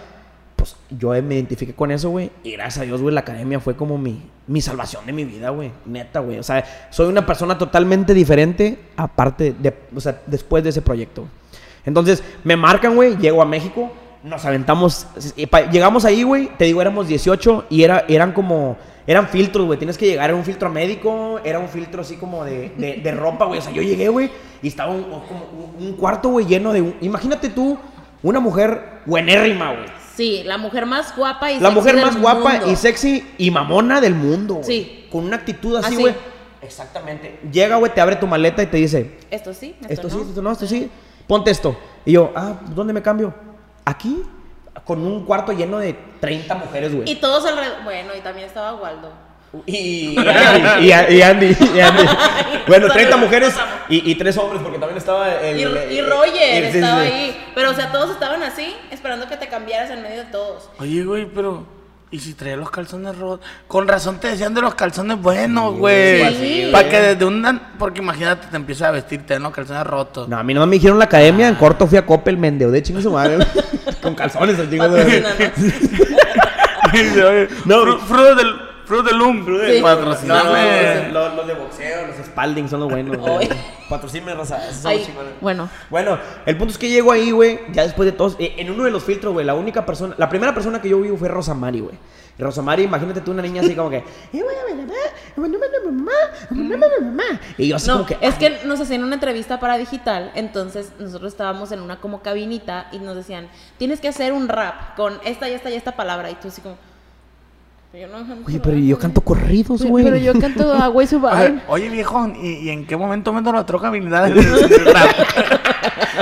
Pues 0.62 0.76
yo 0.92 1.10
me 1.24 1.34
identifiqué 1.34 1.74
con 1.74 1.90
eso, 1.90 2.12
güey. 2.12 2.30
Y 2.44 2.52
gracias 2.52 2.84
a 2.84 2.86
Dios, 2.86 3.02
güey, 3.02 3.16
la 3.16 3.22
academia 3.22 3.60
fue 3.60 3.76
como 3.76 3.98
mi, 3.98 4.22
mi 4.46 4.62
salvación 4.62 5.04
de 5.08 5.12
mi 5.12 5.24
vida, 5.26 5.50
güey. 5.50 5.72
Neta, 5.88 6.20
güey. 6.20 6.38
O 6.38 6.44
sea, 6.44 6.64
soy 6.92 7.08
una 7.08 7.26
persona 7.26 7.58
totalmente 7.58 8.14
diferente, 8.14 8.78
aparte 8.96 9.56
de, 9.58 9.74
o 9.96 10.00
sea, 10.00 10.22
después 10.28 10.64
de 10.64 10.70
ese 10.70 10.84
proyecto. 10.84 11.26
Entonces, 11.84 12.24
me 12.44 12.56
marcan, 12.56 12.94
güey, 12.96 13.18
llego 13.18 13.42
a 13.42 13.46
México, 13.46 13.92
nos 14.24 14.46
aventamos, 14.46 15.08
llegamos 15.72 16.06
ahí, 16.06 16.22
güey, 16.22 16.52
te 16.60 16.66
digo, 16.66 16.80
éramos 16.80 17.08
18 17.08 17.66
y 17.72 17.82
era, 17.82 18.06
eran 18.08 18.34
como, 18.34 18.78
eran 19.08 19.28
filtros, 19.30 19.66
güey, 19.66 19.80
tienes 19.80 19.98
que 19.98 20.06
llegar, 20.06 20.30
era 20.30 20.38
un 20.38 20.44
filtro 20.46 20.70
médico, 20.70 21.40
era 21.44 21.58
un 21.58 21.68
filtro 21.70 22.02
así 22.04 22.18
como 22.18 22.46
de, 22.46 22.70
de, 22.78 22.98
de 22.98 23.12
ropa, 23.14 23.46
güey, 23.46 23.58
o 23.58 23.64
sea, 23.64 23.74
yo 23.74 23.82
llegué, 23.82 24.10
güey, 24.10 24.30
y 24.62 24.68
estaba 24.68 24.94
un, 24.94 25.06
como 25.06 25.74
un- 25.80 25.94
cuarto, 25.94 26.30
güey, 26.30 26.46
lleno 26.46 26.72
de, 26.72 26.94
imagínate 27.02 27.50
tú, 27.50 27.80
una 28.22 28.40
mujer 28.40 29.00
buenérrima, 29.08 29.72
güey. 29.74 30.01
Sí, 30.16 30.44
la 30.46 30.58
mujer 30.58 30.86
más 30.86 31.16
guapa 31.16 31.52
y 31.52 31.56
La 31.60 31.70
sexy 31.70 31.76
mujer 31.76 31.96
del 31.96 32.06
más 32.06 32.20
guapa 32.20 32.50
mundo. 32.52 32.72
y 32.72 32.76
sexy 32.76 33.32
y 33.38 33.50
mamona 33.52 34.02
del 34.02 34.14
mundo, 34.16 34.56
güey. 34.56 34.66
Sí. 34.66 35.08
Con 35.12 35.26
una 35.26 35.38
actitud 35.38 35.76
así, 35.78 35.96
güey. 35.96 36.14
Exactamente. 36.62 37.40
Llega, 37.52 37.78
güey, 37.78 37.94
te 37.94 38.02
abre 38.02 38.16
tu 38.18 38.28
maleta 38.28 38.62
y 38.62 38.68
te 38.68 38.78
dice, 38.78 39.18
Esto 39.32 39.54
sí, 39.54 39.76
esto, 39.82 39.94
esto 39.94 40.08
no. 40.10 40.14
sí, 40.24 40.30
esto 40.30 40.42
no, 40.42 40.52
esto 40.52 40.68
sí. 40.68 40.90
Ponte 41.28 41.50
esto. 41.52 41.76
Y 42.06 42.12
yo, 42.14 42.32
ah, 42.36 42.60
¿dónde 42.76 42.94
me 42.94 43.02
cambio? 43.02 43.34
Aquí, 43.86 44.22
con 44.86 45.02
un 45.02 45.26
cuarto 45.26 45.54
lleno 45.54 45.80
de 45.80 45.94
30 46.20 46.56
mujeres, 46.56 46.92
Y 46.92 46.96
güey. 46.96 47.16
todos 47.20 47.46
alrededor. 47.46 47.84
Bueno, 47.84 48.12
y 48.18 48.22
también 48.22 48.48
estaba 48.48 48.76
Waldo. 48.76 49.12
Y, 49.66 50.16
y, 50.16 50.18
Andy, 50.18 50.80
y, 50.82 50.88
y 51.18 51.22
Andy, 51.22 51.58
y 51.76 51.80
Andy. 51.80 52.04
Bueno, 52.68 52.88
30 52.90 53.18
mujeres 53.18 53.54
y, 53.90 54.12
y 54.12 54.16
tres 54.16 54.38
hombres, 54.38 54.62
porque 54.62 54.80
también 54.80 54.98
estaba 54.98 55.30
el. 55.42 55.58
Y, 55.60 55.96
y 55.96 56.02
Roger 56.02 56.64
el- 56.64 56.76
estaba 56.76 57.02
ahí. 57.02 57.38
Pero, 57.54 57.72
o 57.72 57.74
sea, 57.74 57.92
todos 57.92 58.12
estaban 58.12 58.42
así, 58.44 58.74
esperando 58.92 59.28
que 59.28 59.36
te 59.38 59.48
cambiaras 59.48 59.90
en 59.92 60.02
medio 60.04 60.24
de 60.24 60.32
todos. 60.32 60.70
Oye, 60.80 61.04
güey, 61.04 61.26
pero. 61.26 61.82
¿Y 62.14 62.20
si 62.20 62.34
traía 62.34 62.58
los 62.58 62.70
calzones 62.70 63.18
rotos? 63.18 63.46
Con 63.70 63.88
razón 63.88 64.20
te 64.20 64.28
decían 64.28 64.54
de 64.54 64.60
los 64.60 64.76
calzones 64.76 65.18
buenos, 65.22 65.76
güey. 65.78 66.36
Sí. 66.36 66.70
Para 66.70 66.90
que 66.90 67.00
desde 67.00 67.24
una. 67.24 67.72
Porque 67.80 68.02
imagínate, 68.02 68.48
te 68.48 68.56
empiezas 68.58 68.90
a 68.90 68.92
vestirte 68.92 69.36
en 69.36 69.44
los 69.44 69.54
calzones 69.54 69.86
rotos. 69.88 70.28
No, 70.28 70.38
a 70.38 70.44
mí 70.44 70.54
no 70.54 70.66
me 70.66 70.76
dijeron 70.76 71.00
la 71.00 71.06
academia, 71.06 71.48
en 71.48 71.56
corto 71.56 71.88
fui 71.88 71.98
a 71.98 72.06
Coppel, 72.06 72.38
mendeo 72.38 72.70
de 72.70 72.84
chingo 72.84 73.02
su 73.02 73.12
madre. 73.12 73.38
con 74.02 74.14
calzones, 74.16 74.60
el 74.60 74.70
chico 74.70 74.90
de. 74.90 75.22
No. 77.66 77.86
no. 77.86 78.00
Fruto 78.00 78.36
del. 78.36 78.71
Fruto 78.92 79.04
del 79.10 79.18
Loom. 79.20 79.46
Sí. 79.46 79.78
No, 79.80 79.84
Patrocíname. 79.84 81.08
no, 81.08 81.14
los, 81.14 81.36
los 81.38 81.48
de 81.48 81.54
boxeo, 81.54 82.08
los 82.08 82.26
Spalding 82.26 82.68
son 82.68 82.82
los 82.82 82.90
buenos. 82.90 83.16
güey. 83.18 83.48
Patrocíname, 83.90 84.34
raza. 84.36 84.68
esos 84.68 84.82
son 84.82 84.92
Ay, 84.92 85.08
bueno, 85.40 85.70
Bueno, 85.90 86.20
el 86.46 86.58
punto 86.58 86.74
es 86.74 86.78
que 86.78 86.90
llego 86.90 87.10
ahí, 87.14 87.32
güey, 87.32 87.62
ya 87.72 87.84
después 87.84 88.06
de 88.06 88.12
todos, 88.12 88.36
eh, 88.38 88.56
en 88.58 88.70
uno 88.70 88.84
de 88.84 88.92
los 88.92 89.02
filtros, 89.02 89.32
güey, 89.32 89.46
la 89.46 89.54
única 89.54 89.86
persona, 89.86 90.14
la 90.18 90.28
primera 90.28 90.54
persona 90.54 90.82
que 90.82 90.90
yo 90.90 91.00
vi 91.00 91.08
fue 91.16 91.30
Rosamari, 91.30 91.80
güey. 91.80 91.96
Rosamari, 92.38 92.84
imagínate 92.84 93.22
tú 93.22 93.32
una 93.32 93.42
niña 93.44 93.62
así 93.62 93.76
como 93.76 93.90
que, 93.90 94.04
"Y 94.34 94.42
voy 94.42 94.56
a 94.56 94.66
ver, 94.66 94.76
mamá, 94.76 94.94
mamá, 95.38 95.58
mamá, 95.86 96.12
mamá, 96.50 96.78
mamá, 96.78 96.88
mamá". 97.02 97.40
y 97.58 97.68
yo 97.70 97.76
así 97.78 97.88
no, 97.88 97.94
como 97.94 98.06
que, 98.08 98.18
es 98.20 98.34
"Ay, 98.34 98.40
que 98.40 98.66
nos 98.68 98.82
hacían 98.82 99.04
una 99.06 99.14
entrevista 99.16 99.60
para 99.60 99.78
digital, 99.78 100.32
entonces 100.36 100.92
nosotros 101.00 101.32
estábamos 101.32 101.72
en 101.72 101.80
una 101.82 102.02
como 102.02 102.22
cabinita 102.22 102.88
y 102.92 103.00
nos 103.00 103.16
decían, 103.16 103.48
tienes 103.78 104.02
que 104.02 104.08
hacer 104.10 104.34
un 104.34 104.48
rap 104.50 104.96
con 104.96 105.20
esta 105.24 105.48
y 105.50 105.54
esta 105.54 105.70
y 105.70 105.76
esta 105.76 105.92
palabra. 105.96 106.30
Y 106.32 106.36
tú 106.36 106.48
así 106.50 106.62
como, 106.62 106.76
yo 107.94 108.08
no 108.08 108.26
canto 108.26 108.48
Oye, 108.48 108.60
pero 108.64 108.78
yo 108.78 108.96
güey". 108.96 109.02
canto 109.02 109.22
corridos, 109.22 109.84
güey. 109.84 110.04
Pero 110.06 110.18
yo 110.18 110.34
canto 110.40 110.74
Agua 110.74 111.04
y 111.04 111.08
su 111.08 111.28
A 111.28 111.44
vibe. 111.44 111.62
oye, 111.68 111.90
viejón, 111.90 112.36
¿y, 112.42 112.54
y 112.60 112.70
en 112.70 112.86
qué 112.88 112.96
momento 112.96 113.34
meto 113.34 113.52
la 113.52 113.66
troca 113.66 113.92
rap? 113.92 114.32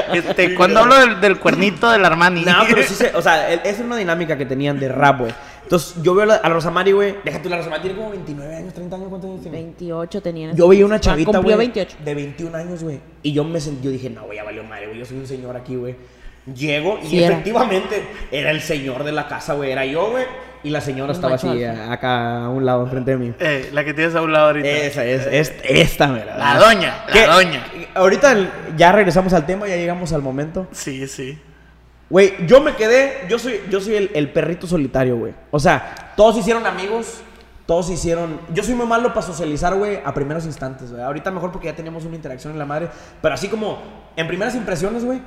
este, 0.14 0.56
cuando 0.56 0.80
hablo 0.80 0.96
del, 1.00 1.22
del 1.22 1.40
cuernito 1.40 1.90
del 1.92 2.04
Armani. 2.06 2.44
No, 2.44 2.54
pero 2.68 2.82
sí 2.84 2.94
se, 2.96 3.16
o 3.16 3.22
sea, 3.22 3.52
esa 3.54 3.70
es 3.70 3.80
una 3.80 3.98
dinámica 3.98 4.38
que 4.38 4.46
tenían 4.46 4.80
de 4.80 4.90
rap, 4.90 5.20
güey. 5.20 5.32
Entonces, 5.64 6.02
yo 6.02 6.16
veo 6.16 6.24
a 6.24 6.26
la- 6.26 6.36
a 6.38 6.50
Rosamari, 6.50 6.92
güey, 6.94 7.18
déjate, 7.24 7.48
la 7.48 7.58
Rosamari 7.58 7.84
tiene 7.84 7.98
como 7.98 8.10
29 8.10 8.56
años, 8.56 8.74
30 8.74 8.96
años, 8.96 9.10
¿cuántos 9.10 9.30
años 9.30 9.42
tiene? 9.44 9.58
28 9.62 10.22
tenían. 10.22 10.56
Yo 10.56 10.68
veía 10.68 10.84
una 10.86 10.96
Ah, 10.96 11.00
chavita, 11.00 11.32
Cumplió 11.32 11.56
güey, 11.58 11.68
28. 11.68 11.98
de 12.04 12.16
21 12.16 12.58
años, 12.58 12.84
güey. 12.84 13.00
Y 13.22 13.34
yo 13.34 13.44
me 13.44 13.62
sentí, 13.62 13.84
yo 13.86 13.92
dije, 13.92 14.10
no, 14.10 14.24
güey, 14.24 14.38
ya 14.38 14.44
valió 14.44 14.64
madre, 14.64 14.88
güey, 14.88 14.98
yo 14.98 15.06
soy 15.06 15.18
un 15.18 15.28
señor 15.28 15.56
aquí, 15.56 15.76
güey. 15.76 15.96
Llego 16.56 17.00
y 17.02 17.08
Sí 17.08 17.24
efectivamente 17.24 18.04
era 18.32 18.52
el 18.52 18.62
señor 18.62 19.04
de 19.04 19.12
la 19.12 19.28
casa, 19.28 19.54
güey, 19.54 19.72
era 19.72 19.86
yo, 19.86 20.12
güey. 20.12 20.26
Y 20.62 20.72
la 20.72 20.82
señora 20.82 21.14
estaba 21.14 21.36
macho 21.36 21.52
así, 21.52 21.64
acá 21.64 22.44
a 22.46 22.50
un 22.50 22.66
lado, 22.66 22.84
enfrente 22.84 23.12
de 23.12 23.18
mí. 23.18 23.34
Eh, 23.40 23.70
la 23.72 23.86
que 23.86 23.94
tienes 23.94 24.14
a 24.16 24.22
un 24.22 24.34
lado 24.34 24.48
ahorita. 24.48 24.68
Esa 24.68 25.06
es, 25.06 25.26
es 25.28 25.54
esta, 25.64 26.12
¿verdad? 26.12 26.38
La 26.38 26.60
doña, 26.60 27.06
la 27.08 27.14
¿Qué? 27.14 27.26
doña. 27.26 27.66
Ahorita 27.96 28.36
ya 28.76 28.92
regresamos 28.92 29.32
al 29.32 29.46
tema, 29.46 29.70
ya 29.70 29.78
llegamos 29.78 30.12
al 30.12 30.22
momento. 30.22 30.68
Sí, 30.72 31.08
sí. 31.08 31.40
Güey, 32.10 32.46
yo 32.46 32.60
me 32.60 32.76
quedé, 32.76 33.26
yo 33.30 33.40
soy, 33.40 33.62
yo 33.70 33.80
soy 33.80 33.96
el, 33.96 34.12
el 34.14 34.32
perrito 34.32 34.68
solitario, 34.68 35.16
güey. 35.16 35.34
O 35.52 35.60
sea, 35.60 36.14
todos 36.18 36.36
hicieron 36.38 36.66
amigos, 36.66 37.22
todos 37.66 37.90
hicieron... 37.92 38.42
Yo 38.52 38.64
soy 38.64 38.74
muy 38.74 38.88
malo 38.88 39.14
para 39.14 39.22
socializar, 39.22 39.76
güey, 39.76 40.00
a 40.04 40.14
primeros 40.14 40.44
instantes, 40.46 40.92
güey. 40.92 41.04
Ahorita 41.04 41.30
mejor 41.30 41.52
porque 41.52 41.68
ya 41.68 41.76
teníamos 41.76 42.04
una 42.04 42.16
interacción 42.16 42.52
en 42.52 42.60
la 42.60 42.66
madre. 42.66 42.90
Pero 43.22 43.34
así 43.34 43.48
como 43.48 43.78
en 44.16 44.28
primeras 44.28 44.56
impresiones, 44.56 45.06
güey, 45.06 45.22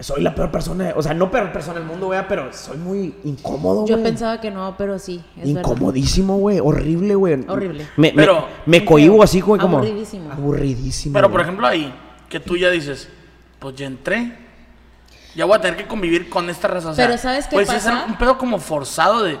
soy 0.00 0.22
la 0.22 0.34
peor 0.34 0.50
persona, 0.50 0.92
o 0.96 1.02
sea, 1.02 1.14
no 1.14 1.30
peor 1.30 1.52
persona 1.52 1.78
del 1.78 1.88
mundo, 1.88 2.06
güey, 2.06 2.20
pero 2.28 2.52
soy 2.52 2.76
muy 2.76 3.14
incómodo, 3.24 3.82
güey. 3.82 3.88
Yo 3.90 4.02
pensaba 4.02 4.40
que 4.40 4.50
no, 4.50 4.74
pero 4.76 4.98
sí. 4.98 5.24
Es. 5.40 5.48
Incomodísimo, 5.48 6.36
güey, 6.38 6.60
horrible, 6.60 7.14
güey. 7.14 7.44
Horrible. 7.48 7.86
Me, 7.96 8.08
me- 8.12 8.14
Pero- 8.14 8.46
me, 8.66 8.84
cohibo 8.84 9.22
así, 9.22 9.40
güey, 9.40 9.60
como... 9.60 9.78
Aburridísimo. 9.78 10.30
Aburridísimo. 10.32 11.12
Pero, 11.14 11.30
por 11.30 11.40
ejemplo, 11.40 11.66
ahí, 11.66 11.94
que 12.28 12.40
tú 12.40 12.56
ya 12.56 12.70
dices, 12.70 13.08
pues 13.58 13.74
ya 13.76 13.86
entré. 13.86 14.36
Ya 15.34 15.44
voy 15.44 15.56
a 15.56 15.60
tener 15.60 15.76
que 15.76 15.86
convivir 15.86 16.30
con 16.30 16.48
esta 16.48 16.68
raza. 16.68 16.90
O 16.90 16.94
sea, 16.94 17.06
Pero 17.06 17.18
¿sabes 17.18 17.46
qué 17.46 17.56
pues 17.56 17.68
pasa? 17.68 18.04
es 18.04 18.08
un 18.08 18.16
pedo 18.16 18.38
como 18.38 18.58
forzado 18.58 19.22
de, 19.22 19.38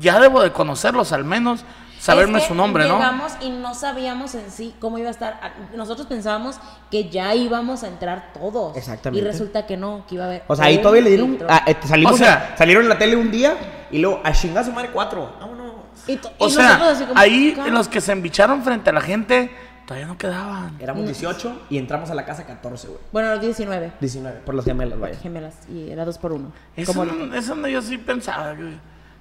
ya 0.00 0.18
debo 0.20 0.42
de 0.42 0.52
conocerlos 0.52 1.12
al 1.12 1.24
menos, 1.24 1.64
saberme 2.04 2.38
Es 2.38 2.44
que 2.44 2.48
su 2.48 2.54
nombre, 2.54 2.86
¿no? 2.86 2.94
Llegamos 2.96 3.32
y 3.40 3.50
no 3.50 3.74
sabíamos 3.74 4.34
en 4.34 4.50
sí 4.50 4.74
cómo 4.80 4.98
iba 4.98 5.08
a 5.08 5.10
estar. 5.10 5.40
Nosotros 5.74 6.06
pensábamos 6.06 6.56
que 6.90 7.08
ya 7.08 7.34
íbamos 7.34 7.82
a 7.82 7.88
entrar 7.88 8.32
todos. 8.34 8.76
Exactamente. 8.76 9.26
Y 9.26 9.30
resulta 9.30 9.66
que 9.66 9.76
no, 9.76 10.04
que 10.08 10.16
iba 10.16 10.24
a 10.24 10.26
haber. 10.28 10.42
O 10.46 10.54
sea, 10.56 10.66
ahí 10.66 10.78
todavía 10.78 11.02
le 11.02 11.10
dieron. 11.10 11.38
ah, 11.48 11.64
eh, 11.66 11.76
salimos 11.84 12.14
O 12.14 12.16
sea- 12.16 12.54
salieron 12.58 12.82
en 12.84 12.88
la 12.90 12.98
tele 12.98 13.16
un 13.16 13.30
día 13.30 13.56
y 13.90 13.98
luego 13.98 14.20
a 14.24 14.32
chingar 14.32 14.62
a 14.62 14.66
su 14.66 14.72
madre 14.72 14.90
cuatro. 14.92 15.34
Vámonos. 15.40 15.64
Y 16.06 16.18
O 16.38 16.46
y 16.48 16.50
sea, 16.50 16.78
como, 17.06 17.18
ahí 17.18 17.52
"Ca- 17.56 17.66
los 17.68 17.88
que 17.88 18.00
se 18.00 18.12
embicharon 18.12 18.62
frente 18.62 18.90
a 18.90 18.92
la 18.92 19.00
gente, 19.00 19.50
todavía 19.86 20.06
no 20.06 20.18
quedaban. 20.18 20.76
Éramos 20.80 21.04
18 21.06 21.62
y 21.70 21.78
entramos 21.78 22.10
a 22.10 22.14
la 22.14 22.24
casa 22.26 22.44
14, 22.44 22.88
güey. 22.88 23.00
Bueno, 23.12 23.30
los 23.30 23.40
19 23.40 23.92
19, 24.00 24.40
por 24.40 24.54
las 24.54 24.64
gemelas, 24.66 24.98
vaya. 24.98 25.16
gemelas. 25.18 25.54
Y 25.72 25.90
era 25.90 26.04
dos 26.04 26.18
por 26.18 26.32
uno. 26.32 26.52
Eso, 26.76 27.04
no- 27.04 27.34
eso 27.34 27.54
no, 27.54 27.68
yo 27.68 27.80
sí 27.80 27.96
pensaba. 27.96 28.54
que, 28.56 28.76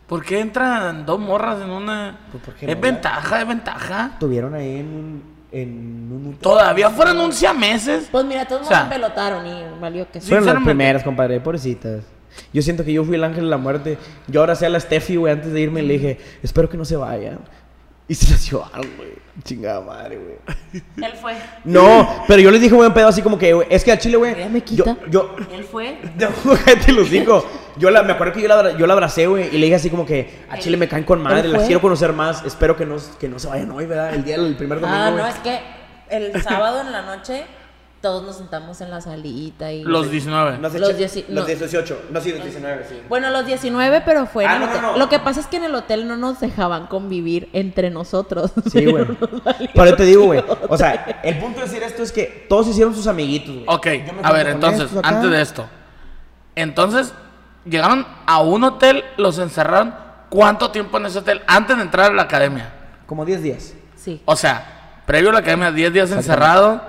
¿Por 0.08 0.24
qué 0.24 0.40
entran 0.40 1.06
dos 1.06 1.20
morras 1.20 1.62
en 1.62 1.70
una...? 1.70 2.20
Pues, 2.32 2.44
¿por 2.44 2.54
qué 2.56 2.70
es 2.70 2.76
no? 2.76 2.82
ventaja, 2.82 3.42
es 3.42 3.48
ventaja. 3.48 4.12
Tuvieron 4.20 4.54
ahí 4.54 4.80
en 4.80 4.88
un. 4.88 5.24
en 5.52 6.12
un. 6.12 6.38
Todavía 6.42 6.90
fueron 6.90 7.20
un 7.20 7.32
meses. 7.58 8.10
Pues 8.12 8.26
mira, 8.26 8.46
todos 8.46 8.64
O 8.64 8.66
sea, 8.66 8.84
me 8.84 8.90
pelotaron 8.90 9.46
y 9.46 9.64
valió 9.80 10.10
que 10.12 10.20
sí. 10.20 10.28
Fueron 10.28 10.46
las 10.46 10.64
primeras, 10.64 11.04
compadre, 11.04 11.40
pobrecitas. 11.40 12.04
Yo 12.52 12.62
siento 12.62 12.84
que 12.84 12.94
yo 12.94 13.04
fui 13.04 13.16
el 13.16 13.24
ángel 13.24 13.46
de 13.46 13.50
la 13.50 13.58
muerte. 13.58 13.98
Yo 14.28 14.42
ahora 14.42 14.54
a 14.54 14.70
la 14.70 14.80
Steffi, 14.80 15.16
güey, 15.16 15.34
antes 15.34 15.52
de 15.52 15.62
irme 15.62 15.82
le 15.82 15.94
dije, 15.94 16.18
espero 16.42 16.70
que 16.70 16.78
no 16.78 16.86
se 16.86 16.96
vaya. 16.96 17.38
Y 18.08 18.16
se 18.16 18.32
las 18.32 18.50
llevaron, 18.50 18.88
güey. 18.98 19.14
Chingada 19.44 19.82
madre, 19.82 20.18
güey. 20.18 20.84
Él 20.98 21.14
fue. 21.20 21.36
No, 21.64 22.26
pero 22.28 22.42
yo 22.42 22.52
les 22.52 22.62
dije, 22.62 22.76
buen 22.76 22.94
pedo, 22.94 23.08
así 23.08 23.22
como 23.22 23.38
que, 23.38 23.54
güey, 23.54 23.68
es 23.70 23.84
que 23.84 23.92
a 23.92 23.98
Chile, 23.98 24.18
güey. 24.18 24.38
Ya 24.38 24.50
me 24.50 24.62
quita. 24.62 24.84
Yo, 24.84 25.10
yo, 25.10 25.36
Él 25.52 25.64
fue. 25.64 25.98
no, 26.20 26.30
cállate 26.66 26.92
los 26.92 27.10
digo. 27.10 27.46
Yo 27.78 27.90
la, 27.92 28.04
me 28.04 28.14
acuerdo 28.14 28.34
que 28.34 28.42
yo 28.42 28.48
la, 28.48 28.78
yo 28.78 28.86
la 28.88 28.94
abracé, 28.94 29.28
güey, 29.28 29.48
y 29.48 29.58
le 29.58 29.66
dije 29.66 29.76
así 29.76 29.90
como 29.90 30.06
que 30.06 30.44
a 30.50 30.58
Chile 30.60 30.78
me 30.78 30.88
caen 30.88 31.04
con 31.04 31.22
madre, 31.22 31.42
¿Él 31.42 31.52
las 31.54 31.64
quiero 31.64 31.82
conocer 31.82 32.14
más. 32.14 32.44
Espero 32.46 32.76
que 32.78 32.86
no, 32.86 32.98
que 33.20 33.28
no 33.28 33.40
se 33.40 33.48
vayan 33.48 33.72
hoy, 33.72 33.86
¿verdad? 33.86 34.14
El 34.14 34.24
día 34.24 34.38
del 34.40 34.56
primer 34.56 34.80
domingo. 34.80 35.00
Ah, 35.02 35.12
no, 35.12 35.26
es 35.28 35.36
que 35.36 35.60
el 36.10 36.42
sábado 36.44 36.82
en 36.82 36.92
la 36.92 37.02
noche 37.02 37.46
todos 38.02 38.22
nos 38.24 38.36
sentamos 38.38 38.82
en 38.82 38.92
la 38.92 39.00
salita 39.00 39.72
y... 39.72 39.82
Los 39.86 40.12
19. 40.12 40.58
No 40.58 40.70
sé, 40.70 40.78
Los 40.78 40.90
che- 40.90 40.98
dieci- 40.98 41.26
los 41.30 41.44
no. 41.44 41.46
18. 41.46 42.02
No, 42.12 42.20
sí, 42.20 42.32
los 42.34 42.44
19, 42.44 42.86
sí. 42.90 43.02
Bueno, 43.08 43.30
los 43.30 43.46
19, 43.46 44.02
pero 44.02 44.26
fue 44.26 44.44
en 44.44 44.50
Ah, 44.50 44.54
el 44.56 44.60
no, 44.60 44.66
no, 44.66 44.72
hotel. 44.74 44.82
no. 44.92 44.98
Lo 44.98 45.08
que 45.08 45.20
pasa 45.20 45.40
es 45.40 45.48
que 45.48 45.56
en 45.56 45.64
el 45.64 45.74
hotel 45.74 46.06
no 46.06 46.18
nos 46.18 46.42
dejaban 46.42 46.88
convivir 46.88 47.48
entre 47.54 47.90
nosotros. 47.92 48.52
Sí, 48.70 48.84
güey. 48.92 49.06
Pero 49.74 49.86
yo 49.86 49.96
te 49.96 50.04
digo, 50.04 50.26
güey. 50.26 50.44
O 50.68 50.78
sea, 50.78 51.22
el 51.24 51.38
punto 51.40 51.62
de 51.62 51.66
decir 51.66 51.82
esto 51.82 52.04
es 52.04 52.12
que 52.12 52.46
todos 52.50 52.68
hicieron 52.68 52.94
sus 52.94 53.08
amiguitos, 53.08 53.56
güey. 53.56 53.66
Ok, 53.70 53.88
Yo 54.06 54.12
me 54.12 54.20
a 54.22 54.34
ver, 54.34 54.48
entonces, 54.48 54.90
antes 55.02 55.32
de 55.32 55.42
esto. 55.42 55.66
Entonces, 56.56 57.14
llegaron 57.66 58.06
a 58.26 58.42
un 58.42 58.64
hotel, 58.64 59.04
los 59.18 59.38
encerraron. 59.40 59.96
¿Cuánto 60.30 60.72
tiempo 60.72 60.98
en 60.98 61.06
ese 61.06 61.20
hotel 61.20 61.44
antes 61.46 61.78
de 61.78 61.84
entrar 61.84 62.12
a 62.12 62.14
la 62.14 62.24
academia? 62.24 62.74
Como 63.06 63.24
10 63.24 63.44
días. 63.44 63.74
Sí. 63.96 64.22
O 64.26 64.36
sea, 64.36 65.02
previo 65.06 65.30
a 65.30 65.34
la 65.34 65.40
academia, 65.40 65.72
10 65.72 65.94
días 65.94 66.12
encerrado 66.12 66.82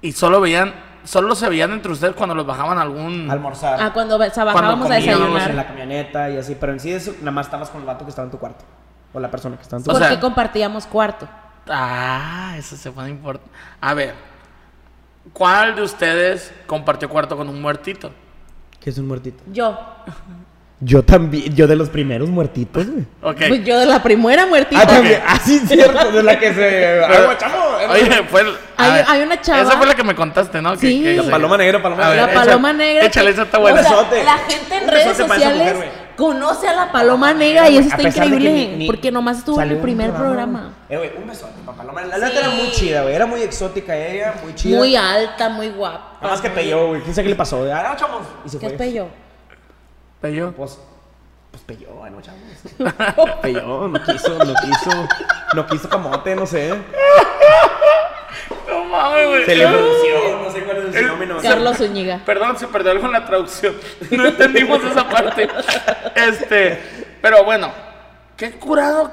y 0.00 0.12
solo 0.12 0.40
veían, 0.40 0.72
solo 1.04 1.34
se 1.34 1.48
veían 1.48 1.72
entre 1.72 1.92
ustedes 1.92 2.14
cuando 2.14 2.34
los 2.34 2.46
bajaban 2.46 2.78
a 2.78 2.82
algún... 2.82 3.30
Almorzar. 3.30 3.78
Ah, 3.80 3.92
cuando 3.92 4.16
o 4.16 4.30
sea, 4.30 4.44
bajábamos 4.44 4.90
a 4.90 4.94
comíamos 4.96 5.42
en 5.42 5.56
la 5.56 5.66
camioneta 5.66 6.30
y 6.30 6.38
así. 6.38 6.56
Pero 6.58 6.72
en 6.72 6.80
sí, 6.80 6.92
eso, 6.92 7.12
nada 7.20 7.32
más 7.32 7.46
estabas 7.46 7.68
con 7.68 7.82
el 7.82 7.86
vato 7.86 8.04
que 8.04 8.10
estaba 8.10 8.24
en 8.24 8.30
tu 8.30 8.38
cuarto. 8.38 8.64
O 9.12 9.20
la 9.20 9.30
persona 9.30 9.56
que 9.56 9.62
estaba 9.62 9.78
en 9.78 9.84
tu 9.84 9.90
O 9.90 9.94
Porque 9.94 10.08
sea- 10.08 10.20
compartíamos 10.20 10.86
cuarto. 10.86 11.28
Ah, 11.68 12.54
eso 12.56 12.76
se 12.76 12.90
pone 12.90 13.10
importante. 13.10 13.54
A 13.80 13.94
ver, 13.94 14.14
¿cuál 15.32 15.74
de 15.76 15.82
ustedes 15.82 16.52
compartió 16.66 17.08
cuarto 17.08 17.36
con 17.36 17.48
un 17.48 17.60
muertito? 17.60 18.12
Que 18.82 18.90
es 18.90 18.98
un 18.98 19.06
muertito. 19.08 19.42
Yo. 19.52 19.78
Yo 20.80 21.04
también. 21.04 21.54
Yo 21.54 21.68
de 21.68 21.76
los 21.76 21.88
primeros 21.90 22.28
muertitos, 22.28 22.84
güey. 22.86 23.04
Ok. 23.22 23.42
Pues 23.48 23.64
yo 23.64 23.78
de 23.78 23.86
la 23.86 24.02
primera 24.02 24.46
muertita. 24.46 24.82
Ah, 24.82 24.86
también. 24.86 25.20
Ah, 25.24 25.38
sí, 25.44 25.60
es 25.62 25.68
cierto. 25.68 26.10
De 26.10 26.22
la 26.24 26.36
que 26.40 26.48
se. 26.52 26.54
Pero- 27.08 27.30
¡Ay, 27.30 27.36
chamo! 27.38 27.54
Oye, 27.92 28.22
fue 28.28 28.40
el- 28.40 28.56
Hay- 28.76 28.92
ver, 28.92 29.04
hay 29.08 29.22
una 29.22 29.40
chava- 29.40 29.62
Esa 29.62 29.76
fue 29.78 29.86
la 29.86 29.94
que 29.94 30.02
me 30.02 30.14
contaste, 30.16 30.60
¿no? 30.60 30.72
Que- 30.72 30.78
Sí. 30.78 31.02
que- 31.02 31.16
La 31.18 31.22
que- 31.22 31.30
paloma 31.30 31.56
negra, 31.56 31.80
paloma 31.80 32.08
negra. 32.08 32.26
La 32.26 32.32
paloma 32.34 32.72
negra. 32.72 33.06
Échale, 33.06 33.30
esa 33.30 33.42
está 33.42 33.58
o 33.58 33.60
buena. 33.60 33.80
sea, 33.82 33.90
Besote. 33.96 34.24
la 34.24 34.38
gente 34.38 34.76
en 34.76 34.88
redes 34.88 35.16
sociales 35.16 35.74
mujer. 35.74 35.90
Conoce 36.16 36.68
a 36.68 36.74
la 36.74 36.92
paloma 36.92 37.32
negra 37.32 37.68
y 37.70 37.78
eso 37.78 37.88
está 37.88 38.02
increíble. 38.02 38.50
ni- 38.52 38.66
ni- 38.76 38.86
porque 38.86 39.10
nomás 39.10 39.38
estuvo 39.38 39.60
en 39.60 39.68
el 39.70 39.76
un 39.76 39.82
primer 39.82 40.12
programa. 40.12 40.72
Eh, 40.88 40.96
güey, 40.96 41.10
un 41.16 41.26
besote 41.26 41.52
para 41.64 41.78
Paloma. 41.78 42.02
La 42.02 42.18
neta 42.18 42.38
era 42.38 42.50
muy 42.50 42.70
chida, 42.72 43.02
güey. 43.02 43.14
Era 43.14 43.26
muy 43.26 43.42
exótica 43.42 43.96
ella, 43.96 44.34
muy 44.42 44.54
chida. 44.54 44.78
Muy 44.78 44.94
alta, 44.96 45.48
muy 45.48 45.70
guapa. 45.70 46.18
Nada 46.20 46.34
más 46.34 46.40
que 46.40 46.50
peyó, 46.50 46.88
güey. 46.88 47.00
¿Quién 47.02 47.14
sabe 47.14 47.24
qué 47.24 47.30
le 47.30 47.36
pasó? 47.36 47.62
Ah, 47.72 47.88
no, 47.90 47.96
chavos. 47.96 48.22
Y 48.44 48.48
se 48.48 48.58
¿Qué 48.58 48.66
fue. 48.66 48.74
es 48.74 48.78
pello? 48.78 49.06
Pello. 50.20 50.52
Pues, 50.52 50.78
pues 51.50 51.62
peyó, 51.64 51.88
ah, 52.04 52.10
no, 52.10 52.20
chavos. 52.20 52.40
peyó, 53.42 53.88
no 53.88 54.02
quiso, 54.04 54.38
no 54.38 54.54
quiso. 54.54 54.90
No 55.54 55.66
quiso 55.66 55.88
camote, 55.88 56.34
no 56.36 56.46
sé. 56.46 56.72
No 58.92 58.98
mames, 59.02 59.28
güey. 59.28 59.44
Se 59.46 59.56
le 59.56 59.66
pronunció, 59.66 60.38
no 60.44 60.52
sé 60.52 60.64
cuál 60.64 60.76
es 60.76 60.84
el 60.84 60.94
sinónimo. 60.94 61.36
Carlos 61.42 61.76
Zúñiga. 61.78 62.20
Perdón, 62.24 62.58
se 62.58 62.68
perdió 62.68 62.90
algo 62.92 63.06
en 63.06 63.12
la 63.12 63.24
traducción. 63.26 63.74
No 64.10 64.26
entendimos 64.26 64.84
esa 64.84 65.08
parte. 65.08 65.48
Este, 66.14 66.80
pero 67.20 67.44
bueno, 67.44 67.70
qué 68.36 68.52
curado. 68.52 69.12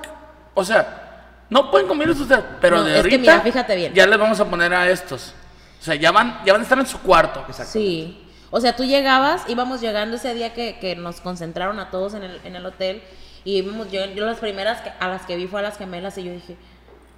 O 0.53 0.63
sea, 0.63 1.43
no 1.49 1.71
pueden 1.71 1.87
comer 1.87 2.09
ustedes, 2.09 2.43
pero 2.59 2.77
No, 2.77 2.83
de 2.83 2.89
es 2.99 3.03
que 3.07 3.15
ahorita 3.15 3.19
mira, 3.33 3.41
fíjate 3.41 3.75
bien. 3.75 3.93
ya 3.93 4.05
les 4.05 4.19
vamos 4.19 4.39
a 4.39 4.45
poner 4.49 4.73
a 4.73 4.89
estos. 4.89 5.33
O 5.79 5.83
sea, 5.83 5.95
ya 5.95 6.11
van, 6.11 6.41
ya 6.45 6.51
van 6.53 6.61
a 6.61 6.63
estar 6.63 6.77
en 6.77 6.85
su 6.85 6.99
cuarto. 7.01 7.45
Sí. 7.63 8.25
O 8.51 8.59
sea, 8.59 8.75
tú 8.75 8.83
llegabas, 8.83 9.43
íbamos 9.47 9.79
llegando 9.79 10.17
ese 10.17 10.33
día 10.33 10.53
que, 10.53 10.77
que 10.79 10.95
nos 10.95 11.21
concentraron 11.21 11.79
a 11.79 11.89
todos 11.91 12.15
en 12.15 12.23
el, 12.23 12.41
en 12.43 12.55
el 12.55 12.65
hotel. 12.65 13.01
Y 13.45 13.59
íbamos, 13.59 13.89
yo, 13.91 14.05
yo 14.07 14.25
las 14.25 14.39
primeras 14.39 14.81
que- 14.81 14.91
a 14.99 15.07
las 15.07 15.21
que 15.25 15.37
vi 15.37 15.47
fue 15.47 15.59
a 15.61 15.63
las 15.63 15.77
gemelas 15.77 16.17
y 16.17 16.23
yo 16.25 16.33
dije, 16.33 16.57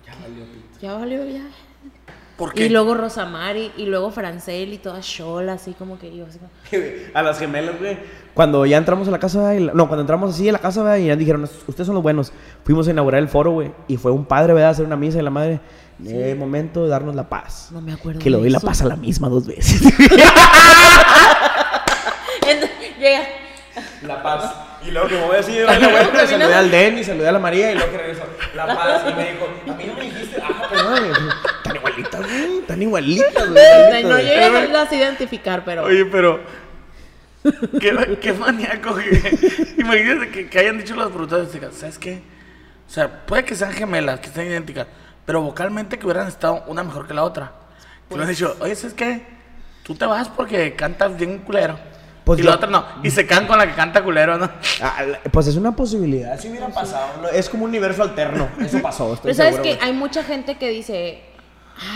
ya 0.06 0.14
valió, 0.22 0.46
ya 0.82 0.94
valió, 0.94 1.26
ya. 1.26 1.44
¿Por 2.42 2.54
qué? 2.56 2.66
Y 2.66 2.70
luego 2.70 2.96
Rosamari, 2.96 3.72
y 3.78 3.86
luego 3.86 4.10
Francel 4.10 4.74
y 4.74 4.80
todas 4.80 5.06
chola, 5.08 5.54
así 5.54 5.74
como 5.74 6.00
que 6.00 6.16
yo, 6.16 6.26
así 6.26 6.40
como, 6.40 6.50
A 7.14 7.22
las 7.22 7.38
gemelas, 7.38 7.78
güey. 7.80 8.00
Cuando 8.34 8.66
ya 8.66 8.78
entramos 8.78 9.08
a 9.08 9.12
la 9.12 9.20
casa. 9.20 9.54
Y 9.54 9.60
la- 9.60 9.74
no, 9.74 9.88
cuando 9.88 10.02
entramos 10.02 10.34
así 10.34 10.50
a 10.50 10.52
la 10.52 10.58
casa, 10.58 10.82
¿verdad? 10.82 10.98
y 10.98 11.06
ya 11.06 11.16
dijeron, 11.16 11.44
ustedes 11.44 11.86
son 11.86 11.94
los 11.94 12.02
buenos. 12.02 12.34
Fuimos 12.64 12.88
a 12.88 12.92
inaugurar 12.92 13.22
el 13.22 13.28
foro, 13.30 13.52
güey. 13.52 13.72
Y 13.88 13.98
fue 13.98 14.12
un 14.12 14.26
padre, 14.26 14.54
¿verdad? 14.54 14.70
A 14.70 14.72
hacer 14.72 14.86
una 14.88 14.96
misa 14.96 15.20
y 15.20 15.22
la 15.22 15.30
madre. 15.30 15.60
Es 16.04 16.36
momento 16.36 16.84
de 16.84 16.90
darnos 16.90 17.14
la 17.14 17.30
paz. 17.30 17.68
no 17.72 17.80
me 17.80 17.94
acuerdo. 17.94 18.20
Que 18.20 18.32
le 18.32 18.38
de 18.38 18.42
doy 18.42 18.50
la 18.50 18.60
paz 18.60 18.82
a 18.82 18.86
la 18.88 18.96
misma 18.96 19.30
dos 19.30 19.46
veces. 19.46 19.80
Entonces, 22.48 22.72
llega, 23.00 23.22
La 24.08 24.24
paz. 24.24 24.52
Y 24.84 24.90
luego 24.90 25.08
que 25.10 25.16
me 25.16 25.26
voy 25.28 25.36
así, 25.38 25.60
la 25.60 25.78
vuelta, 25.78 26.26
saludé 26.26 26.56
al 26.56 26.72
Denny, 26.72 27.04
saludé 27.04 27.28
a 27.28 27.32
la 27.34 27.38
María 27.40 27.72
y 27.72 27.76
luego 27.76 27.92
que 27.92 27.98
regreso. 28.00 28.24
La 28.56 28.66
paz. 28.66 29.04
Y 29.08 29.14
me 29.14 29.32
dijo, 29.34 29.48
a 29.70 29.74
mí 29.76 29.84
no 29.86 29.94
me 29.94 30.02
dijiste. 30.02 30.42
Ah. 30.44 30.61
Tan 31.64 31.76
igualitas, 31.76 32.22
güey. 32.22 32.62
Tan 32.68 32.82
igualitas, 32.82 33.50
güey. 33.50 34.04
no 34.04 34.18
llegué 34.18 34.44
a 34.44 34.48
saberlas 34.48 34.94
identificar, 34.94 35.64
pero... 35.66 35.84
Oye, 35.84 36.06
pero. 36.06 36.40
qué, 37.80 38.18
qué 38.22 38.34
maníaco. 38.34 38.96
que- 38.96 39.74
imagínate 39.78 40.30
que, 40.32 40.50
que 40.50 40.60
hayan 40.60 40.78
dicho 40.78 40.96
las 40.96 41.10
productoras. 41.10 41.50
¿Sabes 41.76 41.98
qué? 41.98 42.22
O 42.88 42.94
sea, 42.94 43.26
puede 43.26 43.46
que 43.46 43.56
sean 43.56 43.72
gemelas, 43.72 44.20
que 44.20 44.28
estén 44.28 44.48
idénticas. 44.48 44.88
Pero 45.26 45.42
vocalmente 45.42 45.98
que 45.98 46.06
hubieran 46.06 46.28
estado 46.28 46.64
una 46.68 46.84
mejor 46.84 47.08
que 47.08 47.14
la 47.14 47.24
otra. 47.24 47.52
Que 48.08 48.16
hubieran 48.16 48.30
dicho, 48.30 48.56
oye, 48.60 48.76
¿sabes 48.76 48.94
qué? 48.94 49.26
Tú 49.84 49.96
te 49.96 50.06
vas 50.06 50.28
porque 50.30 50.76
cantas 50.76 51.16
bien 51.18 51.40
culero. 51.40 51.80
Pues 52.36 52.40
y 52.40 52.44
yo- 52.44 52.50
la 52.50 52.56
otra 52.58 52.70
no. 52.70 52.86
Y 53.04 53.10
se 53.12 53.26
quedan 53.28 53.48
con 53.48 53.58
la 53.58 53.68
que 53.68 53.74
canta 53.74 54.04
culero, 54.04 54.38
¿no? 54.38 54.50
Ah, 54.82 55.04
pues 55.32 55.48
es 55.48 55.56
una 55.56 55.76
posibilidad. 55.76 56.40
Si 56.40 56.50
hubiera 56.50 56.68
pasado. 56.70 57.08
¿no? 57.22 57.28
Es 57.30 57.50
como 57.50 57.64
un 57.66 57.70
universo 57.70 58.04
alterno. 58.04 58.50
Eso 58.60 58.82
pasó. 58.82 59.14
Estoy 59.14 59.34
Pero 59.34 59.36
sabes 59.36 59.56
seguro, 59.56 59.64
que 59.72 59.76
güey. 59.76 59.88
hay 59.90 59.94
mucha 59.96 60.24
gente 60.24 60.58
que 60.58 60.70
dice, 60.70 61.22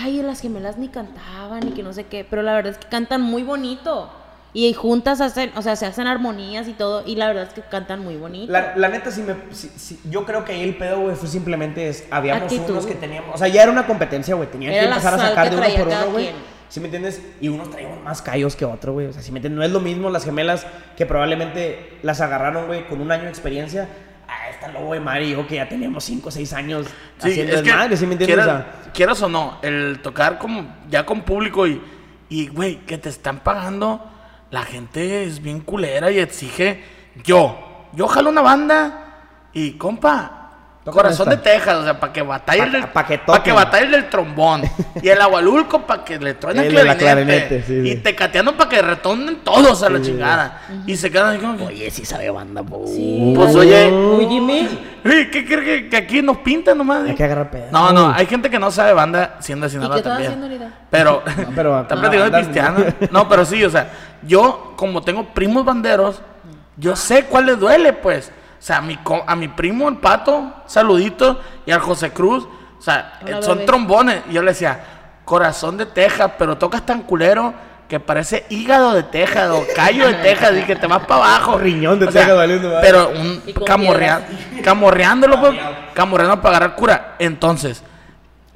ay, 0.02 0.22
las 0.22 0.42
gemelas 0.42 0.78
ni 0.78 0.88
cantaban 0.90 1.68
y 1.68 1.72
que 1.72 1.84
no 1.84 1.94
sé 1.94 2.06
qué, 2.06 2.26
pero 2.30 2.42
la 2.42 2.54
verdad 2.54 2.72
es 2.74 2.78
que 2.78 2.88
cantan 2.88 3.22
muy 3.22 3.44
bonito. 3.44 4.12
Y 4.58 4.74
juntas 4.74 5.20
hacen, 5.20 5.52
o 5.58 5.62
sea, 5.62 5.76
se 5.76 5.86
hacen 5.86 6.08
armonías 6.08 6.70
y 6.70 6.72
todo, 6.74 7.04
y 7.06 7.18
la 7.18 7.28
verdad 7.28 7.44
es 7.44 7.54
que 7.54 7.62
cantan 7.62 8.00
muy 8.00 8.16
bonito. 8.16 8.50
La, 8.54 8.72
la 8.78 8.88
neta, 8.88 9.12
sí 9.12 9.22
me, 9.22 9.36
sí- 9.52 9.70
sí, 9.76 10.00
yo 10.10 10.24
creo 10.26 10.46
que 10.46 10.54
ahí 10.54 10.64
el 10.64 10.78
pedo, 10.78 11.02
güey, 11.02 11.16
fue 11.18 11.28
simplemente, 11.28 11.90
es, 11.90 12.06
habíamos 12.10 12.44
Actitud. 12.44 12.70
unos 12.72 12.86
que 12.86 12.96
teníamos, 12.96 13.36
o 13.36 13.38
sea, 13.38 13.50
ya 13.50 13.64
era 13.64 13.72
una 13.74 13.86
competencia, 13.86 14.34
güey, 14.34 14.50
tenían 14.50 14.72
Era 14.72 14.84
que 14.84 14.88
empezar 14.90 15.14
a 15.16 15.18
sacar 15.18 15.50
de 15.50 15.58
uno 15.58 15.68
por 15.76 15.88
uno, 15.90 16.12
güey. 16.12 16.30
¿Sí 16.70 16.80
me 16.80 16.86
entiendes? 16.86 17.22
Y 17.42 17.48
unos 17.50 17.70
traían 17.72 18.04
más 18.04 18.22
callos 18.22 18.56
que 18.56 18.66
otro, 18.66 18.94
güey, 18.94 19.08
o 19.08 19.14
sea, 19.14 19.22
si 19.22 19.32
me 19.32 19.40
entiendes, 19.40 19.58
no 19.58 19.64
es 19.64 19.72
lo 19.72 19.80
mismo 19.80 20.10
las 20.10 20.26
gemelas 20.26 20.66
que 20.98 21.06
probablemente 21.06 21.98
las 22.02 22.22
agarraron, 22.22 22.68
güey, 22.68 22.88
con 22.88 23.02
un 23.02 23.12
año 23.12 23.24
de 23.24 23.30
experiencia, 23.30 23.88
a 24.28 24.50
esta 24.50 24.68
lobo 24.70 24.94
de 24.94 25.00
Mari, 25.00 25.32
yo 25.32 25.46
que 25.48 25.56
ya 25.56 25.70
teníamos 25.70 26.04
5 26.04 26.28
o 26.30 26.32
6 26.32 26.54
años 26.54 26.88
Sí, 27.20 27.30
haciendo 27.30 27.54
es 27.54 27.62
que, 27.62 27.70
desmadre, 27.70 27.98
¿sí 27.98 28.08
me 28.08 28.14
entiendes? 28.14 28.38
quieras, 28.38 28.48
O 28.48 28.84
sea, 28.84 28.92
quieras 28.94 29.22
o 29.22 29.30
no, 29.30 29.58
el 29.62 30.00
tocar 30.02 30.40
como 30.40 30.76
ya 30.90 31.06
con 31.06 31.22
público 31.22 31.68
y, 31.68 31.82
y, 32.30 32.48
güey, 32.48 32.78
que 32.86 32.98
te 32.98 33.10
están 33.10 33.40
pagando, 33.42 34.04
la 34.50 34.64
gente 34.64 35.24
es 35.24 35.42
bien 35.42 35.60
culera 35.62 36.10
y 36.12 36.20
exige. 36.20 36.84
Yo, 37.24 37.88
yo 37.94 38.08
jalo 38.08 38.30
una 38.32 38.42
banda 38.42 39.50
y, 39.54 39.74
compa, 39.74 40.45
corazón 40.92 41.30
de 41.30 41.38
Texas, 41.38 41.76
o 41.78 41.84
sea, 41.84 42.00
para 42.00 42.14
que 42.14 42.22
batalle 42.22 42.60
Pa- 42.60 42.66
el 42.66 42.72
del, 42.72 42.88
pa' 42.90 43.06
que 43.06 43.18
pa' 43.18 43.42
que 43.44 43.88
del 43.88 44.10
trombón 44.10 44.62
y 45.02 45.10
el 45.10 45.20
agualulco 45.20 45.82
para 45.86 46.04
que 46.06 46.20
le 46.20 46.36
truene 46.36 46.62
el 46.62 46.68
El 46.68 46.76
de 46.76 46.84
la 46.84 46.96
clarinete, 46.98 47.48
clarinete, 47.48 47.64
sí, 47.68 47.90
y 47.90 47.92
sí. 47.94 48.02
tecateando 48.02 48.56
para 48.56 48.70
que 48.70 48.82
retonen 48.82 49.38
todos 49.44 49.82
a 49.84 49.90
la 49.90 49.98
Sí, 49.98 50.06
sí, 50.06 50.12
chingada 50.12 50.62
y 50.86 50.96
se 50.96 51.10
quedan 51.12 51.28
así 51.32 51.40
como 51.40 51.58
que, 51.58 51.64
Oye, 51.66 51.90
sí 51.92 52.06
sabe 52.06 52.30
banda, 52.30 52.62
po. 52.64 52.84
Sí, 52.86 53.34
Pues, 53.36 53.56
oye. 53.56 53.92
Uy, 53.92 54.28
Jimmy. 54.28 54.68
"Oye, 55.04 55.30
¿qué 55.32 55.46
crees 55.46 55.64
que, 55.84 55.90
que 55.90 55.98
aquí 55.98 56.22
nos 56.22 56.38
pintan 56.38 56.78
nomás? 56.78 57.04
Hay 57.10 57.16
que 57.16 57.24
agarrar 57.24 57.50
pedo. 57.52 57.66
No, 57.72 57.92
no, 57.92 58.12
hay 58.12 58.26
gente 58.28 58.50
que 58.50 58.60
no 58.60 58.70
sabe 58.72 58.94
banda 58.94 59.38
siendo 59.40 59.66
de 59.66 59.72
¿Y 59.72 59.76
Sinaloa 59.76 60.02
también. 60.02 60.32
haciendo 60.32 60.46
ahorita? 60.48 60.70
Pero, 60.92 61.24
pero 61.56 61.80
está 61.82 61.96
con 61.96 62.02
platicando 62.02 62.32
la 62.32 62.38
de 62.38 62.44
cristiano. 62.44 62.86
No, 63.12 63.28
pero 63.28 63.44
sí, 63.46 63.64
o 63.64 63.70
sea, 63.70 63.90
yo 64.22 64.74
como 64.76 65.02
tengo 65.02 65.26
primos 65.34 65.66
banderos, 65.66 66.22
yo 66.78 66.96
sé 66.96 67.24
cuál 67.26 67.48
les 67.48 67.60
duele, 67.60 67.94
pues. 67.94 68.32
O 68.66 68.68
sea, 68.68 68.78
a 68.78 68.82
mi, 68.82 68.98
co- 68.98 69.24
a 69.28 69.36
mi 69.36 69.48
primo, 69.48 69.88
el 69.90 69.98
pato, 69.98 70.52
saludito, 70.66 71.40
y 71.68 71.72
al 71.72 71.82
José 71.82 72.10
Cruz, 72.12 72.48
o 72.80 72.82
sea, 72.82 73.20
Hola, 73.22 73.38
eh, 73.38 73.44
son 73.44 73.58
bebé. 73.60 73.68
trombones. 73.68 74.22
Y 74.28 74.34
yo 74.34 74.42
le 74.42 74.54
decía, 74.54 74.84
corazón 75.24 75.78
de 75.78 75.86
Texas, 75.86 76.32
pero 76.40 76.58
tocas 76.58 76.84
tan 76.84 77.04
culero 77.04 77.54
que 77.88 78.00
parece 78.00 78.48
hígado 78.50 78.94
de 78.94 79.04
Texas 79.04 79.52
o 79.52 79.64
callo 79.76 80.08
de 80.08 80.16
Texas 80.16 80.54
y 80.60 80.64
que 80.64 80.76
te 80.76 80.88
vas 80.88 81.06
para 81.06 81.24
abajo. 81.36 81.60
Riñón 81.60 82.00
de 82.00 82.08
O 82.08 82.12
sea, 82.12 82.22
Texas 82.22 82.38
valiendo 82.38 82.70
madre. 82.70 82.82
Pero 82.82 83.10
un 83.12 83.42
camorrea- 83.68 84.26
camorreándolo, 84.64 85.40
pues, 85.40 85.54
camorreando 85.94 86.42
para 86.42 86.58
agarrar 86.58 86.76
cura. 86.76 87.16
Entonces, 87.20 87.84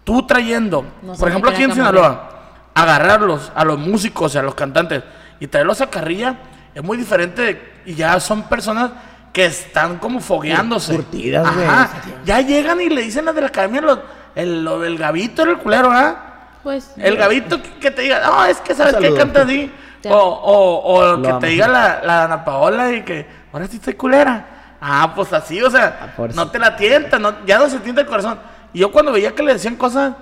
tú 0.03 0.25
trayendo, 0.25 0.85
No 1.03 1.13
por 1.13 1.29
ejemplo 1.29 1.51
aquí 1.51 1.61
en. 1.65 1.73
Sinaloa, 1.73 2.31
agarrarlos 2.73 3.51
a 3.53 3.63
los 3.63 3.77
músicos 3.77 4.33
y 4.33 4.39
a 4.39 4.41
los 4.41 4.55
cantantes 4.55 5.03
y 5.39 5.45
traerlos 5.45 5.81
a 5.81 5.87
carrilla 5.91 6.35
es 6.73 6.83
muy 6.83 6.97
diferente 6.97 7.41
de- 7.43 7.73
y 7.85 7.93
ya 7.93 8.19
son 8.19 8.41
personas 8.49 8.89
que 9.33 9.45
están 9.45 9.97
como 9.97 10.19
fogueándose. 10.19 10.95
Curtidas, 10.95 11.53
güey. 11.53 11.67
Ajá. 11.67 11.89
Ya 12.25 12.41
llegan 12.41 12.81
y 12.81 12.89
le 12.89 13.01
dicen 13.01 13.27
a 13.27 13.33
de 13.33 13.41
la 13.41 13.47
academia 13.47 13.81
los, 13.81 13.99
el, 14.35 14.63
lo 14.63 14.79
del 14.79 14.97
gavito 14.97 15.43
era 15.43 15.51
el 15.51 15.57
culero, 15.59 15.91
¿ah? 15.91 16.25
Pues. 16.63 16.91
El 16.97 17.15
gavito 17.15 17.61
que, 17.61 17.69
que 17.79 17.91
te 17.91 18.01
diga, 18.01 18.21
no, 18.25 18.45
es 18.45 18.57
que 18.61 18.73
sabes 18.75 18.95
que 18.95 19.13
canta 19.13 19.43
así. 19.43 19.71
O, 20.05 20.15
o, 20.15 20.93
o 20.93 21.15
Lo 21.17 21.21
que 21.21 21.29
amo. 21.29 21.39
te 21.39 21.47
diga 21.47 21.67
la, 21.67 22.01
la 22.03 22.23
Ana 22.23 22.45
Paola 22.45 22.91
y 22.93 23.01
que 23.03 23.25
ahora 23.51 23.67
sí 23.67 23.77
estoy 23.77 23.93
culera. 23.95 24.45
Ah, 24.81 25.11
pues 25.13 25.33
así, 25.33 25.61
o 25.61 25.69
sea, 25.69 26.15
no 26.35 26.49
te 26.49 26.57
la 26.57 26.75
tienta, 26.77 27.19
no, 27.19 27.45
ya 27.45 27.59
no 27.59 27.67
se 27.69 27.79
tienta 27.79 28.01
el 28.01 28.07
corazón. 28.07 28.39
Y 28.71 28.79
yo 28.79 28.91
cuando 28.91 29.11
veía 29.11 29.35
que 29.35 29.43
le 29.43 29.53
decían 29.53 29.75
cosas, 29.75 30.13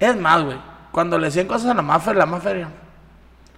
es 0.00 0.16
más, 0.16 0.42
güey, 0.42 0.56
cuando 0.90 1.16
le 1.16 1.26
decían 1.26 1.46
cosas 1.46 1.70
a 1.70 1.74
la 1.74 1.82
Maffer, 1.82 2.16
la 2.16 2.26
Maffer, 2.26 2.66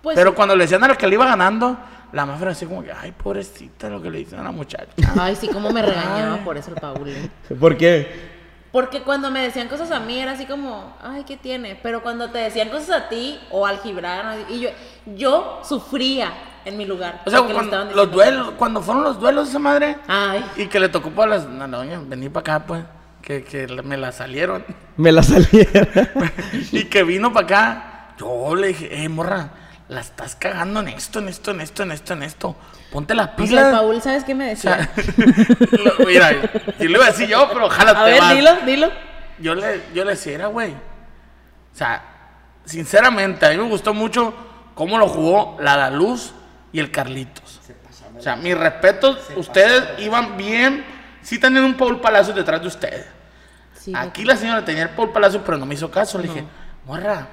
Pues, 0.03 0.15
pero 0.15 0.35
cuando 0.35 0.55
le 0.55 0.65
decían 0.65 0.85
a 0.85 0.89
la 0.89 0.95
que 0.95 1.07
le 1.07 1.15
iba 1.15 1.25
ganando, 1.25 1.79
la 2.13 2.27
Maffer 2.27 2.49
así 2.49 2.67
como 2.67 2.83
que, 2.83 2.93
ay, 2.93 3.13
pobrecita, 3.13 3.89
lo 3.89 4.01
que 4.01 4.11
le 4.11 4.19
dicen 4.19 4.39
a 4.39 4.45
la 4.45 4.53
muchacha. 4.53 4.93
Ay, 5.19 5.37
sí, 5.37 5.49
cómo 5.49 5.71
me 5.71 5.83
regañaba 5.83 6.39
por 6.39 6.57
eso 6.57 6.71
el 6.71 6.77
Paul. 6.77 7.13
¿Por 7.59 7.77
qué? 7.77 8.37
Porque 8.73 9.03
cuando 9.03 9.31
me 9.31 9.41
decían 9.41 9.69
cosas 9.69 9.91
a 9.91 10.01
mí 10.01 10.19
era 10.19 10.33
así 10.33 10.45
como, 10.45 10.95
ay, 11.03 11.25
¿qué 11.25 11.37
tiene? 11.37 11.79
Pero 11.83 12.03
cuando 12.03 12.31
te 12.31 12.39
decían 12.39 12.69
cosas 12.69 12.91
a 12.91 13.09
ti 13.09 13.41
o 13.51 13.67
al 13.67 13.79
Gibran, 13.79 14.45
y 14.51 14.61
yo, 14.61 14.69
yo 15.17 15.61
sufría 15.65 16.33
en 16.65 16.77
mi 16.77 16.85
lugar. 16.85 17.23
O 17.25 17.31
sea, 17.31 17.43
cuando, 17.43 17.85
los 17.87 18.11
duelos, 18.11 18.51
cuando 18.59 18.83
fueron 18.83 19.05
los 19.05 19.19
duelos 19.19 19.45
de 19.45 19.51
esa 19.51 19.59
madre. 19.59 19.97
Ay, 20.07 20.45
y 20.57 20.67
que 20.67 20.79
le 20.79 20.89
tocó 20.89 21.11
para 21.11 21.37
las, 21.37 21.47
a 21.47 21.67
la 21.67 21.79
doña, 21.79 22.01
venir 22.05 22.31
para 22.31 22.57
acá, 22.57 22.67
pues, 22.67 22.85
que, 23.23 23.45
que 23.45 23.67
me 23.83 23.97
la 23.97 24.13
salieron. 24.13 24.65
Me 24.97 25.11
la 25.11 25.23
saliera. 25.23 25.89
y 26.73 26.85
que 26.85 27.03
vino 27.03 27.33
para 27.33 27.47
acá. 27.47 27.93
Yo 28.19 28.55
le 28.55 28.69
dije, 28.69 29.05
eh, 29.05 29.09
morra, 29.09 29.51
la 29.89 30.01
estás 30.01 30.35
cagando 30.35 30.81
en 30.81 30.89
esto, 30.89 31.19
en 31.21 31.29
esto, 31.29 31.51
en 31.53 31.61
esto, 31.61 31.83
en 31.85 31.93
esto, 31.93 32.13
en 32.15 32.23
esto. 32.23 32.57
Ponte 32.91 33.15
la 33.15 33.23
o 33.25 33.27
sea, 33.27 33.37
pila. 33.37 33.69
el 33.71 33.77
Paul, 33.77 34.03
¿sabes 34.03 34.25
qué 34.25 34.35
me 34.35 34.53
O 34.53 34.57
sea, 34.57 34.89
decía? 34.97 35.57
lo- 35.99 36.07
mira, 36.07 36.31
si 36.79 36.85
lo 36.89 36.97
iba 36.97 37.05
a 37.05 37.11
decir 37.11 37.29
yo, 37.29 37.49
pero 37.53 37.69
jálate. 37.69 37.99
A 37.99 38.05
ver, 38.05 38.21
vas. 38.21 38.35
dilo, 38.35 38.51
dilo. 38.67 38.91
Yo 39.39 39.55
le, 39.55 39.83
yo 39.95 40.05
le 40.05 40.13
decía, 40.13 40.33
era, 40.35 40.47
güey. 40.47 40.73
O 40.73 41.77
sea, 41.79 42.03
sinceramente, 42.65 43.47
a 43.47 43.51
mí 43.51 43.57
me 43.59 43.69
gustó 43.69 43.93
mucho 43.95 44.35
cómo 44.75 44.99
lo 44.99 45.09
jugó 45.09 45.57
la 45.61 45.77
Daluz 45.77 46.33
y 46.73 46.81
el 46.81 46.91
Carlitos. 46.91 47.61
O 48.19 48.21
sea, 48.23 48.35
mis 48.37 48.57
respetos, 48.57 49.19
ustedes 49.37 49.85
iban 49.99 50.37
bien. 50.37 50.85
Sí 51.23 51.39
tenían 51.39 51.65
un 51.65 51.75
Paul 51.77 52.01
Palacios 52.01 52.35
detrás 52.35 52.61
de 52.63 52.69
ustedes. 52.69 53.07
Sí, 53.79 53.93
Aquí 53.95 54.25
la 54.25 54.37
señora 54.37 54.65
tenía 54.65 54.85
el 54.85 54.91
Paul 54.91 55.13
Palacio, 55.13 55.43
pero 55.45 55.59
no 55.59 55.67
me 55.67 55.75
hizo 55.75 55.91
caso. 55.91 56.19
Le 56.19 56.29
dije, 56.29 56.45
morra, 56.87 57.27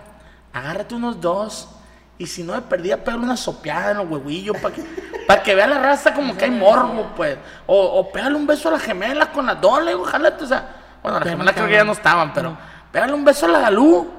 agárrate 0.51 0.93
unos 0.95 1.21
dos. 1.21 1.69
Y 2.17 2.27
si 2.27 2.43
no 2.43 2.53
me 2.53 2.61
perdía, 2.61 3.03
pégale 3.03 3.23
una 3.23 3.35
sopeada 3.37 3.91
en 3.91 3.97
los 3.97 4.07
huevillos 4.09 4.55
para 4.57 4.73
que, 4.75 4.83
pa' 5.27 5.41
que 5.41 5.55
vea 5.55 5.67
la 5.67 5.79
raza 5.79 6.13
como 6.13 6.37
que 6.37 6.45
hay 6.45 6.51
morbo, 6.51 7.11
pues. 7.15 7.37
O, 7.65 7.75
o 7.99 8.11
pégale 8.11 8.35
un 8.35 8.45
beso 8.47 8.69
a 8.69 8.73
la 8.73 8.79
gemela 8.79 9.31
con 9.31 9.45
las 9.45 9.59
dos, 9.59 9.83
le 9.83 9.91
digo, 9.91 10.03
jálate, 10.05 10.43
o 10.43 10.47
sea. 10.47 10.67
Bueno, 11.01 11.17
las 11.19 11.25
no 11.25 11.31
gemelas 11.31 11.53
creo 11.55 11.67
que 11.67 11.73
ya 11.73 11.83
no 11.83 11.91
estaban, 11.93 12.33
pero 12.33 12.55
pégale 12.91 13.13
un 13.13 13.25
beso 13.25 13.45
a 13.47 13.49
la 13.49 13.59
Galú. 13.59 14.09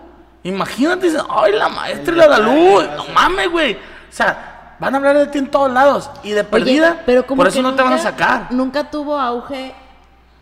Imagínate, 0.43 1.07
dice, 1.07 1.19
ay, 1.31 1.53
la 1.53 1.69
maestra 1.69 2.13
y 2.15 2.17
la 2.19 2.27
Galú. 2.27 2.83
No 2.97 3.05
mames, 3.15 3.49
güey. 3.51 3.75
O 3.75 3.79
sea, 4.11 4.77
van 4.79 4.95
a 4.95 4.99
hablar 4.99 5.17
de 5.17 5.27
ti 5.29 5.39
en 5.39 5.51
todos 5.51 5.71
lados. 5.73 6.11
Y 6.23 6.31
de 6.33 6.41
Oye, 6.41 6.49
perdida, 6.51 7.03
pero 7.07 7.27
como 7.27 7.39
por 7.41 7.49
eso 7.49 7.63
no 7.63 7.75
te 7.75 7.83
van 7.83 7.93
a 7.95 7.97
nunca- 7.97 8.11
sacar. 8.11 8.47
Nunca 8.53 8.91
tuvo 8.91 9.19
auge 9.19 9.73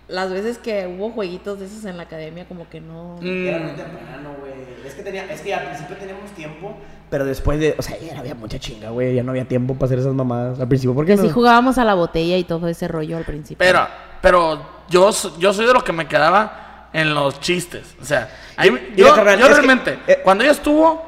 las 0.09 0.31
veces 0.33 0.59
que 0.59 0.87
hubo 0.87 1.11
jueguitos 1.13 1.61
de 1.61 1.67
esos 1.67 1.85
en 1.85 1.97
la 1.97 2.03
academia, 2.05 2.47
como 2.49 2.69
que 2.69 2.81
no. 2.81 3.19
Mm. 3.21 3.47
Era 3.47 3.59
muy 3.59 3.73
temprano, 3.73 4.31
güey. 4.41 4.53
Es 4.85 4.95
que, 4.95 5.03
tenía, 5.03 5.25
es 5.27 5.41
que 5.43 5.55
al 5.55 5.67
principio 5.67 5.97
teníamos 5.97 6.31
tiempo, 6.33 6.75
pero 7.13 7.27
después 7.27 7.61
de. 7.61 7.75
O 7.79 7.83
sea, 7.83 7.99
ya 8.01 8.19
había 8.19 8.35
mucha 8.35 8.59
chinga, 8.59 8.89
güey. 8.89 9.15
Ya 9.15 9.23
no 9.23 9.33
había 9.33 9.45
tiempo 9.47 9.75
para 9.75 9.85
hacer 9.85 9.99
esas 9.99 10.15
mamadas. 10.15 10.59
Al 10.59 10.67
principio, 10.67 10.95
¿por 10.95 11.05
qué 11.05 11.13
Que 11.13 11.17
no? 11.19 11.25
sí 11.25 11.31
jugábamos 11.31 11.77
a 11.77 11.85
la 11.85 11.93
botella 11.93 12.39
y 12.39 12.45
todo 12.45 12.69
ese 12.69 12.89
rollo 12.89 13.19
al 13.19 13.25
principio. 13.25 13.59
Pero, 13.59 13.87
pero 14.23 14.63
yo, 14.89 15.11
yo 15.39 15.53
soy 15.53 15.67
de 15.67 15.75
los 15.75 15.85
que 15.85 15.93
me 15.93 16.09
quedaba 16.09 16.89
en 16.95 17.15
los 17.15 17.39
chistes. 17.39 17.95
O 18.01 18.05
sea, 18.07 18.31
ahí 18.57 18.95
yo, 18.97 19.15
carnal, 19.15 19.39
yo 19.39 19.45
es 19.45 19.49
que- 19.51 19.55
realmente, 19.57 19.99
eh, 20.07 20.21
cuando 20.25 20.43
ella 20.43 20.53
estuvo, 20.55 21.03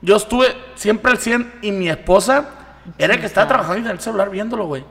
yo 0.00 0.16
estuve 0.16 0.46
siempre 0.74 1.12
al 1.12 1.18
100 1.18 1.52
y 1.60 1.70
mi 1.70 1.90
esposa 1.90 2.46
era 2.96 3.12
el 3.12 3.20
que 3.20 3.26
estaba 3.26 3.46
trabajando 3.46 3.90
en 3.90 3.94
el 3.94 4.00
celular 4.00 4.30
viéndolo, 4.30 4.64
güey. 4.64 4.82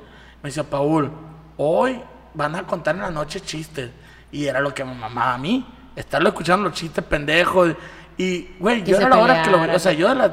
Me 0.43 0.49
decía, 0.49 0.61
Paul, 0.63 1.11
hoy 1.57 1.99
van 2.35 2.55
a 2.55 2.67
contar 2.67 2.93
en 2.95 3.01
la 3.01 3.09
noche 3.09 3.41
chistes. 3.41 3.89
Y 4.31 4.45
era 4.45 4.59
lo 4.61 4.75
que 4.75 4.85
me 4.85 4.93
mamaba 4.93 5.33
a 5.33 5.37
mí, 5.39 5.67
estarlo 5.95 6.29
escuchando 6.29 6.69
los 6.69 6.77
chistes 6.77 7.03
pendejos. 7.03 7.71
Y, 8.17 8.51
güey, 8.59 8.83
yo 8.83 8.97
era 8.97 9.09
la 9.09 9.17
hora 9.17 9.41
que 9.41 9.49
lo. 9.49 9.73
O 9.73 9.79
sea, 9.79 9.93
yo 9.93 10.07
de 10.09 10.15
las, 10.15 10.31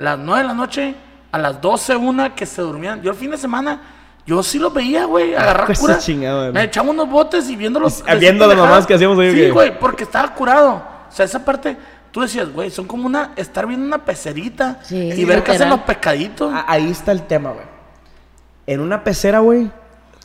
las 0.00 0.18
9 0.18 0.42
de 0.42 0.48
la 0.48 0.54
noche 0.54 0.94
a 1.32 1.38
las 1.38 1.60
12, 1.60 1.96
una 1.96 2.34
que 2.34 2.46
se 2.46 2.60
dormían. 2.62 3.02
Yo 3.02 3.10
el 3.12 3.16
fin 3.16 3.30
de 3.30 3.36
semana, 3.38 3.80
yo 4.26 4.42
sí 4.42 4.58
los 4.58 4.72
veía, 4.74 5.04
güey, 5.04 5.34
agarrar 5.34 5.66
Pues 5.66 5.78
cura. 5.78 5.98
chingada, 6.00 6.40
güey. 6.42 6.52
Me 6.52 6.64
echaba 6.64 6.90
unos 6.90 7.08
botes 7.08 7.48
y 7.48 7.56
viéndolos. 7.56 8.02
Y- 8.12 8.18
viendo 8.18 8.46
las 8.46 8.56
mamás 8.56 8.86
que 8.86 8.94
hacíamos 8.94 9.18
ahí, 9.18 9.30
Sí, 9.32 9.36
güey. 9.38 9.50
güey, 9.50 9.78
porque 9.78 10.04
estaba 10.04 10.34
curado. 10.34 10.82
O 11.08 11.12
sea, 11.12 11.24
esa 11.24 11.44
parte, 11.44 11.76
tú 12.10 12.20
decías, 12.20 12.52
güey, 12.52 12.70
son 12.70 12.86
como 12.86 13.06
una, 13.06 13.32
estar 13.36 13.66
viendo 13.66 13.84
una 13.86 14.04
pecerita 14.04 14.78
Sí, 14.82 14.96
y 14.96 15.12
sí, 15.12 15.24
ver 15.24 15.42
qué 15.42 15.52
hacen 15.52 15.68
los 15.68 15.80
pescaditos. 15.80 16.52
Ah, 16.54 16.64
Ahí 16.68 16.90
está 16.90 17.12
el 17.12 17.22
tema, 17.26 17.50
güey. 17.50 17.66
En 18.66 18.80
una 18.80 19.02
pecera, 19.04 19.40
güey, 19.40 19.70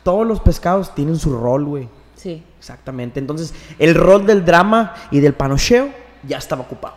todos 0.02 0.26
los 0.26 0.40
pescados 0.40 0.94
tienen 0.94 1.16
su 1.18 1.36
rol, 1.36 1.64
güey. 1.64 1.88
Sí, 2.14 2.42
Exactamente. 2.58 3.20
Entonces, 3.20 3.54
el 3.78 3.94
rol 3.94 4.26
del 4.26 4.44
drama 4.44 4.94
y 5.12 5.20
del 5.20 5.34
panocheo 5.34 5.88
ya 6.24 6.38
estaba 6.38 6.62
ocupado. 6.62 6.94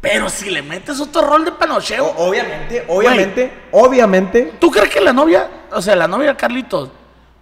Pero 0.00 0.30
si 0.30 0.50
le 0.50 0.62
metes 0.62 0.98
otro 0.98 1.22
rol 1.22 1.44
de 1.44 1.52
panocheo, 1.52 2.14
obviamente, 2.16 2.84
obviamente, 2.88 3.52
obviamente. 3.72 4.54
¿tú 4.58 4.70
crees 4.70 4.88
que 4.88 5.00
la 5.00 5.12
novia, 5.12 5.48
o 5.72 5.82
sea, 5.82 5.94
la 5.94 6.08
novia 6.08 6.28
de 6.28 6.36
Carlitos, 6.36 6.90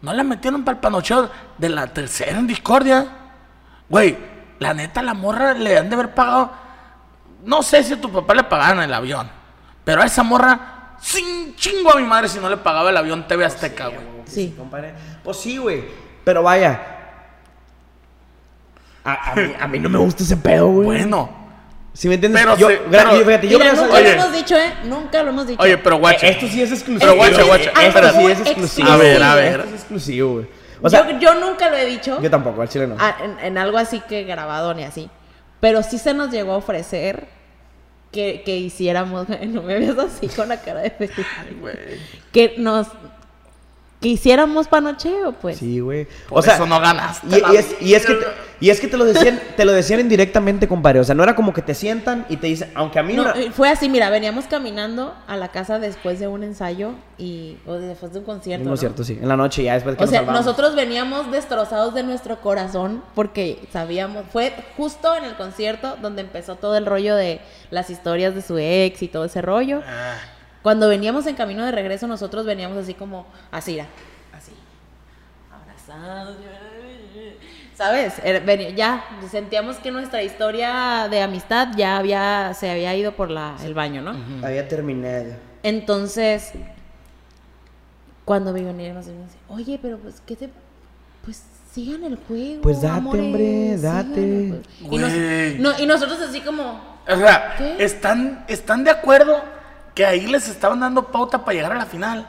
no 0.03 0.13
la 0.13 0.25
metieron 0.25 0.65
para 0.65 0.77
el 0.77 0.81
panocheo 0.81 1.31
de 1.57 1.69
la 1.69 1.87
tercera 1.87 2.37
en 2.37 2.49
discordia? 2.49 3.07
Güey, 3.89 4.17
la 4.59 4.75
neta, 4.75 5.03
la 5.03 5.15
morra 5.15 5.55
le 5.55 5.79
han 5.79 5.89
de 5.89 5.95
haber 5.95 6.15
pagado. 6.15 6.51
No 7.45 7.63
sé 7.63 7.85
si 7.85 7.93
a 7.93 8.01
tu 8.01 8.11
papá 8.11 8.35
le 8.35 8.43
pagaban 8.43 8.81
el 8.81 8.93
avión, 8.93 9.31
pero 9.85 10.03
a 10.03 10.07
esa 10.07 10.25
morra, 10.25 10.97
sin 11.01 11.55
chingo 11.55 11.93
a 11.93 11.97
mi 11.97 12.05
madre 12.05 12.29
si 12.29 12.41
no 12.41 12.51
le 12.51 12.57
pagaba 12.57 12.91
el 12.91 12.97
avión 12.97 13.29
TV 13.29 13.45
Azteca, 13.45 13.87
güey. 13.87 14.01
Sí. 14.27 14.53
compadre. 14.59 14.95
Pues 15.23 15.37
sí, 15.37 15.59
güey. 15.59 15.85
Pero 16.25 16.43
vaya. 16.43 16.97
A, 19.05 19.31
a 19.31 19.35
mí, 19.37 19.55
a 19.59 19.69
mí 19.69 19.79
no 19.79 19.89
me 19.89 19.99
gusta 19.99 20.25
ese 20.25 20.37
pedo, 20.37 20.67
güey. 20.67 20.87
Bueno, 20.87 21.38
¿Sí 21.99 22.07
me 22.09 22.15
entiendes? 22.15 22.41
Pero 22.41 22.57
yo, 22.57 22.69
se- 22.69 22.77
pero- 22.89 23.19
yo- 23.19 23.25
fíjate, 23.27 23.49
yo 23.49 23.59
Mira, 23.59 23.71
creo- 23.73 23.83
nunca 23.83 23.95
oye. 23.97 24.05
lo 24.05 24.11
hemos 24.11 24.33
dicho, 24.33 24.57
¿eh? 24.57 24.73
Nunca 24.85 25.23
lo 25.25 25.31
hemos 25.31 25.47
dicho. 25.49 25.63
oye, 25.63 25.79
pero 25.79 25.97
guacha. 25.99 26.27
Eh, 26.29 26.31
Esto 26.31 26.47
sí 26.47 26.63
es 26.63 26.71
exclusivo. 26.71 27.01
Pero 27.01 27.17
guacha, 27.17 27.43
guacha, 27.43 27.71
Esto 27.83 28.13
sí 28.21 28.27
es 28.27 28.41
Exclusivo. 28.41 28.89
A 28.89 28.97
ver, 28.97 29.21
a 29.21 29.35
ver. 29.35 29.61
Esto 29.61 29.65
es 29.69 29.75
exclusivo, 29.75 30.33
güey. 30.35 30.47
O 30.81 30.89
sea, 30.89 31.11
yo, 31.11 31.19
yo 31.19 31.35
nunca 31.35 31.69
lo 31.71 31.77
he 31.77 31.87
dicho. 31.87 32.23
yo 32.23 32.31
tampoco, 32.31 32.63
al 32.63 32.69
chile 32.69 32.87
no. 32.87 32.95
a- 33.01 33.17
en, 33.25 33.39
en 33.45 33.59
algo 33.59 33.79
así 33.79 34.01
que 34.09 34.23
grabado 34.23 34.75
ni 34.75 34.85
así. 34.85 35.11
Pero 35.59 35.83
sí 35.83 35.99
se 35.99 36.15
nos 36.15 36.31
llegó 36.31 36.53
a 36.53 36.57
ofrecer 36.59 37.27
que, 38.13 38.43
que 38.45 38.57
hiciéramos. 38.57 39.27
No 39.49 39.63
me 39.63 39.77
veas 39.81 39.99
así 39.99 40.29
con 40.29 40.49
la 40.51 40.61
cara 40.61 40.83
de 40.83 40.91
feliz. 40.91 41.27
Güey. 41.61 41.75
Que 42.33 42.55
nos. 42.59 42.87
Que 44.01 44.09
hiciéramos 44.11 44.69
panocheo, 44.69 45.33
pues. 45.33 45.59
Sí, 45.59 45.81
güey. 45.81 46.07
O 46.31 46.41
sea, 46.41 46.55
eso 46.55 46.67
no 46.67 46.79
ganaste. 46.81 47.27
Y, 47.29 47.53
y 47.53 47.57
es, 47.57 47.77
y 47.81 47.95
es 47.95 48.07
que 48.07 48.15
te, 48.15 48.27
y 48.61 48.71
es 48.71 48.81
que 48.81 48.87
te 48.87 48.97
lo 48.97 49.05
decían, 49.05 49.41
te 49.57 49.65
lo 49.65 49.73
decían 49.73 49.99
indirectamente, 49.99 50.69
compadre. 50.69 51.01
O 51.01 51.05
sea, 51.05 51.17
no 51.17 51.25
era 51.25 51.35
como 51.35 51.53
que 51.53 51.63
te 51.63 51.75
sientan 51.75 52.25
y 52.29 52.37
te 52.37 52.47
dicen, 52.47 52.71
aunque 52.77 53.01
a 53.01 53.03
mí 53.03 53.15
No, 53.15 53.25
no. 53.25 53.35
fue 53.53 53.69
así, 53.69 53.89
mira, 53.89 54.09
veníamos 54.11 54.45
caminando 54.47 55.17
a 55.27 55.37
la 55.37 55.49
casa 55.49 55.81
después 55.81 56.21
de 56.21 56.29
un 56.29 56.45
ensayo 56.45 56.93
y 57.19 57.57
o 57.67 57.75
después 57.75 58.13
de 58.13 58.21
un 58.21 58.25
concierto. 58.25 58.63
No 58.63 58.71
¿no? 58.71 58.75
es 58.75 58.81
cierto, 58.81 59.03
sí. 59.03 59.19
En 59.21 59.27
la 59.27 59.37
noche 59.37 59.65
ya 59.65 59.75
después 59.75 59.97
que 59.97 60.03
O 60.03 60.07
nos 60.07 60.11
sea, 60.11 60.21
salvamos. 60.21 60.45
nosotros 60.47 60.77
veníamos 60.77 61.33
destrozados 61.33 61.93
de 61.95 62.05
nuestro 62.05 62.41
corazón 62.41 63.03
porque 63.17 63.67
sabíamos, 63.73 64.27
fue 64.33 64.53
justo 64.77 65.13
en 65.17 65.25
el 65.25 65.35
concierto 65.35 65.97
donde 66.01 66.23
empezó 66.23 66.55
todo 66.55 66.77
el 66.77 66.87
rollo 66.87 67.17
de 67.17 67.41
las 67.71 67.91
historias 67.91 68.37
de 68.37 68.43
su 68.43 68.59
ex 68.59 69.03
y 69.03 69.09
todo 69.09 69.25
ese 69.25 69.43
rollo. 69.43 69.83
Ah, 69.85 70.15
Cuando 70.63 70.89
veníamos 70.89 71.27
en 71.27 71.37
camino 71.37 71.65
de 71.65 71.73
regreso, 71.73 72.07
nosotros 72.07 72.45
veníamos 72.45 72.77
así 72.79 72.95
como, 72.95 73.27
así, 73.51 73.75
era, 73.77 73.87
así, 74.37 74.53
abrazados. 75.53 76.37
¿Sabes? 77.75 78.15
Ya 78.77 79.05
sentíamos 79.31 79.77
que 79.77 79.93
nuestra 79.93 80.23
historia 80.25 81.07
de 81.09 81.23
amistad 81.23 81.69
ya 81.77 81.97
había, 81.97 82.53
se 82.55 82.69
había 82.71 82.95
ido 82.97 83.13
por 83.13 83.31
la, 83.31 83.57
el 83.63 83.73
baño, 83.73 84.03
¿no? 84.03 84.17
Había 84.45 84.67
terminado. 84.67 85.35
Entonces, 85.63 86.53
cuando 88.25 88.53
me 88.53 88.63
decían, 88.63 89.01
oye, 89.49 89.79
pero 89.81 89.99
pues, 89.99 90.21
¿qué 90.27 90.35
te...? 90.37 90.51
Pues 91.25 91.43
sigan 91.73 92.03
el 92.05 92.17
juego. 92.17 92.63
Pues 92.63 92.83
date, 92.83 92.97
amores, 92.99 93.23
hombre, 93.23 93.77
date. 93.79 94.23
el 94.23 94.49
juego". 94.83 94.95
Y, 94.97 94.99
nos- 94.99 95.13
Güey. 95.13 95.59
no, 95.59 95.79
y 95.79 95.87
nosotros 95.87 96.21
así 96.21 96.41
como, 96.41 96.81
O 97.09 97.17
sea, 97.17 97.55
¿Qué? 97.59 97.77
están, 97.85 98.45
están 98.49 98.83
de 98.85 98.91
acuerdo 98.91 99.41
que 99.95 100.05
ahí 100.07 100.27
les 100.27 100.49
estaban 100.49 100.81
dando 100.81 101.09
pauta 101.09 101.45
para 101.45 101.55
llegar 101.55 101.73
a 101.73 101.77
la 101.77 101.87
final. 101.87 102.27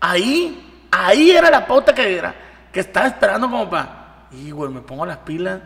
Ahí, 0.00 0.86
ahí 0.90 1.30
era 1.30 1.50
la 1.50 1.66
pauta 1.66 1.94
que 1.94 2.16
era, 2.16 2.34
que 2.72 2.80
estaba 2.80 3.06
esperando 3.06 3.50
como 3.50 3.68
para, 3.68 4.26
y 4.32 4.50
güey, 4.50 4.70
me 4.70 4.80
pongo 4.80 5.04
las 5.06 5.18
pilas. 5.18 5.60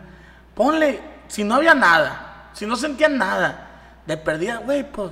Ponle, 0.55 1.01
si 1.29 1.45
no 1.45 1.55
había 1.57 1.75
nada, 1.75 2.51
si 2.53 2.67
no 2.67 2.77
sentían 2.77 3.19
nada, 3.19 3.69
de 4.07 4.17
perdida, 4.17 4.59
güey, 4.59 4.91
pues 4.91 5.11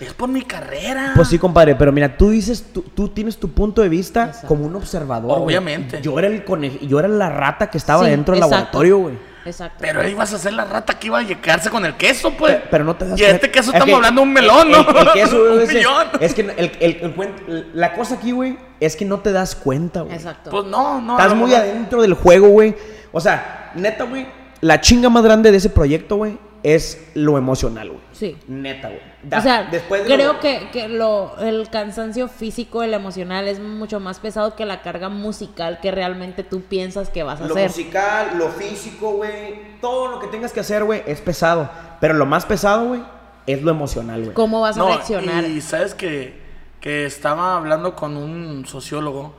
es 0.00 0.12
por 0.12 0.28
mi 0.28 0.42
carrera. 0.42 1.12
Pues 1.14 1.28
sí, 1.28 1.38
compadre, 1.38 1.74
pero 1.76 1.92
mira, 1.92 2.16
tú 2.16 2.30
dices, 2.30 2.72
tú, 2.72 2.82
tú 2.82 3.08
tienes 3.08 3.38
tu 3.38 3.50
punto 3.52 3.80
de 3.80 3.88
vista 3.88 4.24
Exacto. 4.26 4.48
como 4.48 4.66
un 4.66 4.74
observador. 4.76 5.38
Obviamente. 5.40 6.02
Yo 6.02 6.18
era 6.18 6.28
el 6.28 6.44
conejo, 6.44 6.78
yo 6.82 6.98
era 6.98 7.08
la 7.08 7.30
rata 7.30 7.70
que 7.70 7.78
estaba 7.78 8.04
Sí, 8.04 8.10
dentro 8.10 8.34
del 8.34 8.42
exacto. 8.42 8.56
laboratorio, 8.78 8.98
güey. 8.98 9.33
Exacto. 9.44 9.78
Pero 9.80 10.00
ahí 10.00 10.14
vas 10.14 10.32
a 10.32 10.38
ser 10.38 10.52
la 10.54 10.64
rata 10.64 10.98
que 10.98 11.08
iba 11.08 11.18
a 11.18 11.24
quedarse 11.26 11.70
con 11.70 11.84
el 11.84 11.94
queso, 11.96 12.32
pues. 12.32 12.56
Pe- 12.56 12.62
Pero 12.70 12.84
no 12.84 12.96
te 12.96 13.06
das 13.06 13.18
Y 13.20 13.24
este 13.24 13.50
queso 13.50 13.70
es 13.70 13.74
estamos 13.74 13.86
que 13.86 13.94
hablando 13.94 14.20
de 14.22 14.26
un 14.26 14.32
melón, 14.32 14.70
¿no? 14.70 14.80
El, 14.90 14.96
el 15.08 15.12
queso, 15.12 15.36
un 15.52 15.66
millón. 15.66 16.06
Es 16.20 16.34
que 16.34 16.40
el, 16.42 16.50
el- 16.80 16.98
el 17.02 17.14
cuen- 17.16 17.66
la 17.74 17.92
cosa 17.94 18.14
aquí, 18.14 18.32
güey, 18.32 18.58
es 18.80 18.96
que 18.96 19.04
no 19.04 19.20
te 19.20 19.32
das 19.32 19.54
cuenta, 19.54 20.00
güey. 20.02 20.14
Exacto. 20.14 20.50
Pues 20.50 20.64
no, 20.64 21.00
no. 21.00 21.18
Estás 21.18 21.34
muy 21.36 21.54
adentro 21.54 22.00
del 22.02 22.14
juego, 22.14 22.48
güey. 22.48 22.74
O 23.12 23.20
sea, 23.20 23.72
neta, 23.74 24.04
güey, 24.04 24.26
la 24.60 24.80
chinga 24.80 25.08
más 25.10 25.22
grande 25.22 25.50
de 25.50 25.58
ese 25.58 25.70
proyecto, 25.70 26.16
güey, 26.16 26.38
es 26.64 27.06
lo 27.14 27.36
emocional, 27.38 27.90
güey. 27.90 28.00
Sí. 28.12 28.36
Neta, 28.48 28.88
güey. 28.88 29.00
Da- 29.22 29.38
O 29.38 29.42
sea, 29.42 29.64
después 29.64 30.02
de 30.08 30.14
creo 30.14 30.32
lo- 30.32 30.40
que, 30.40 30.68
que 30.72 30.88
lo, 30.88 31.36
el 31.38 31.68
cansancio 31.68 32.26
físico, 32.26 32.82
el 32.82 32.94
emocional, 32.94 33.46
es 33.48 33.60
mucho 33.60 34.00
más 34.00 34.18
pesado 34.18 34.56
que 34.56 34.64
la 34.64 34.80
carga 34.82 35.08
musical 35.10 35.78
que 35.82 35.90
realmente 35.90 36.42
tú 36.42 36.62
piensas 36.62 37.10
que 37.10 37.22
vas 37.22 37.40
a 37.40 37.46
Lo 37.46 37.54
hacer. 37.54 37.68
musical, 37.68 38.38
lo 38.38 38.48
físico, 38.48 39.10
güey. 39.12 39.78
Todo 39.82 40.08
lo 40.10 40.18
que 40.20 40.26
tengas 40.28 40.52
que 40.54 40.60
hacer, 40.60 40.84
güey, 40.84 41.02
es 41.06 41.20
pesado. 41.20 41.70
Pero 42.00 42.14
lo 42.14 42.24
más 42.26 42.46
pesado, 42.46 42.88
güey, 42.88 43.02
es 43.46 43.62
lo 43.62 43.70
emocional, 43.70 44.22
güey. 44.22 44.32
¿Cómo 44.34 44.62
vas 44.62 44.76
a 44.76 44.80
No, 44.80 44.88
reaccionar? 44.88 45.44
Y 45.44 45.60
sabes 45.60 45.94
que, 45.94 46.40
que 46.80 47.04
estaba 47.04 47.56
hablando 47.58 47.94
con 47.94 48.16
un 48.16 48.64
sociólogo 48.66 49.34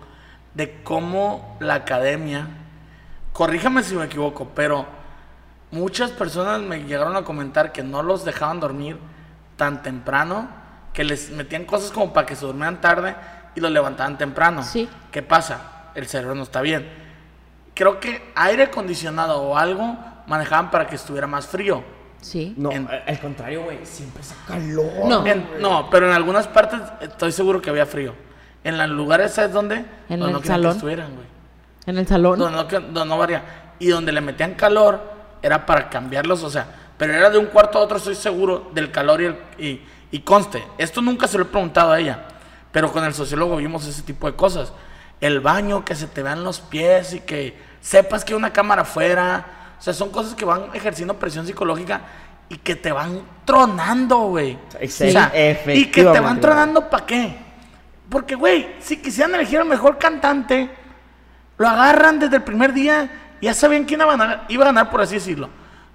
de 0.53 0.75
cómo 0.83 1.57
la 1.59 1.73
academia, 1.73 2.47
corríjame 3.33 3.81
si 3.83 3.95
me 3.95 4.05
equivoco, 4.05 4.49
pero 4.53 4.85
muchas 5.71 6.11
personas 6.11 6.61
me 6.61 6.83
llegaron 6.83 7.15
a 7.15 7.23
comentar 7.23 7.71
que 7.71 7.83
no 7.83 8.03
los 8.03 8.23
dejaban 8.25 8.59
dormir 8.59 8.97
tan 9.57 9.81
temprano, 9.83 10.47
que 10.93 11.03
les 11.03 11.31
metían 11.31 11.65
cosas 11.65 11.91
como 11.91 12.13
para 12.13 12.25
que 12.25 12.35
se 12.35 12.45
durmieran 12.45 12.81
tarde 12.81 13.15
y 13.55 13.59
los 13.59 13.71
levantaban 13.71 14.17
temprano. 14.17 14.63
Sí. 14.63 14.87
¿Qué 15.11 15.21
pasa? 15.21 15.91
El 15.95 16.07
cerebro 16.07 16.35
no 16.35 16.43
está 16.43 16.61
bien. 16.61 16.87
Creo 17.73 17.99
que 17.99 18.31
aire 18.35 18.63
acondicionado 18.63 19.41
o 19.41 19.57
algo 19.57 19.97
manejaban 20.27 20.71
para 20.71 20.87
que 20.87 20.95
estuviera 20.95 21.27
más 21.27 21.47
frío. 21.47 21.83
Sí. 22.21 22.53
No, 22.57 22.71
En- 22.71 22.87
al- 22.87 23.03
al 23.05 23.19
contrario, 23.19 23.63
güey, 23.63 23.85
siempre 23.85 24.21
es 24.21 24.33
calor. 24.47 24.85
No. 25.05 25.25
En- 25.27 25.45
no, 25.59 25.89
pero 25.89 26.07
en 26.07 26.13
algunas 26.13 26.47
partes 26.47 26.79
estoy 27.01 27.31
seguro 27.31 27.61
que 27.61 27.69
había 27.69 27.85
frío. 27.85 28.13
En 28.63 28.77
los 28.77 28.89
lugares, 28.89 29.33
¿sabes 29.33 29.51
dónde? 29.53 29.85
En 30.09 30.19
donde 30.19 30.27
el 30.37 30.41
no 30.41 30.43
salón. 30.43 30.71
que 30.71 30.77
estuvieran, 30.77 31.13
güey. 31.13 31.27
En 31.85 31.97
el 31.97 32.07
salón. 32.07 32.39
Donde 32.39 32.57
no, 32.57 32.63
donde 32.63 33.05
no 33.05 33.17
varía. 33.17 33.43
Y 33.77 33.89
donde 33.89 34.11
le 34.11 34.21
metían 34.21 34.55
calor 34.55 35.14
era 35.41 35.65
para 35.65 35.89
cambiarlos, 35.89 36.43
o 36.43 36.49
sea, 36.49 36.67
pero 36.97 37.13
era 37.13 37.29
de 37.29 37.37
un 37.37 37.47
cuarto 37.47 37.77
a 37.77 37.81
otro, 37.81 37.97
estoy 37.97 38.15
seguro, 38.15 38.69
del 38.73 38.91
calor 38.91 39.21
y, 39.21 39.25
el, 39.25 39.37
y, 39.57 39.81
y 40.11 40.19
conste. 40.19 40.63
Esto 40.77 41.01
nunca 41.01 41.27
se 41.27 41.37
lo 41.37 41.43
he 41.43 41.47
preguntado 41.47 41.91
a 41.91 41.99
ella, 41.99 42.25
pero 42.71 42.91
con 42.91 43.03
el 43.03 43.13
sociólogo 43.13 43.57
vimos 43.57 43.85
ese 43.85 44.01
tipo 44.01 44.29
de 44.29 44.35
cosas. 44.35 44.73
El 45.21 45.39
baño, 45.39 45.85
que 45.85 45.95
se 45.95 46.07
te 46.07 46.23
vean 46.23 46.43
los 46.43 46.59
pies 46.59 47.13
y 47.13 47.19
que 47.21 47.57
sepas 47.81 48.25
que 48.25 48.33
hay 48.33 48.37
una 48.37 48.51
cámara 48.51 48.81
afuera. 48.81 49.75
O 49.79 49.81
sea, 49.81 49.93
son 49.93 50.09
cosas 50.09 50.35
que 50.35 50.45
van 50.45 50.69
ejerciendo 50.73 51.17
presión 51.17 51.45
psicológica 51.45 52.01
y 52.49 52.57
que 52.57 52.75
te 52.75 52.91
van 52.91 53.21
tronando, 53.45 54.17
güey. 54.27 54.57
Sí, 54.87 55.07
O 55.07 55.11
sea, 55.11 55.31
y 55.67 55.85
que 55.85 56.03
te 56.03 56.19
van 56.19 56.39
tronando 56.41 56.89
para 56.89 57.05
qué. 57.05 57.37
Porque, 58.09 58.35
güey, 58.35 58.75
si 58.79 58.97
quisieran 58.97 59.35
elegir 59.35 59.59
al 59.59 59.65
mejor 59.65 59.97
cantante, 59.97 60.69
lo 61.57 61.67
agarran 61.67 62.19
desde 62.19 62.37
el 62.37 62.43
primer 62.43 62.73
día. 62.73 63.24
Ya 63.41 63.53
sabían 63.53 63.85
quién 63.85 64.01
iba 64.01 64.13
a 64.13 64.17
ganar, 64.17 64.45
iba 64.49 64.63
a 64.63 64.67
ganar, 64.67 64.89
por 64.89 65.01
así 65.01 65.15
decirlo. 65.15 65.49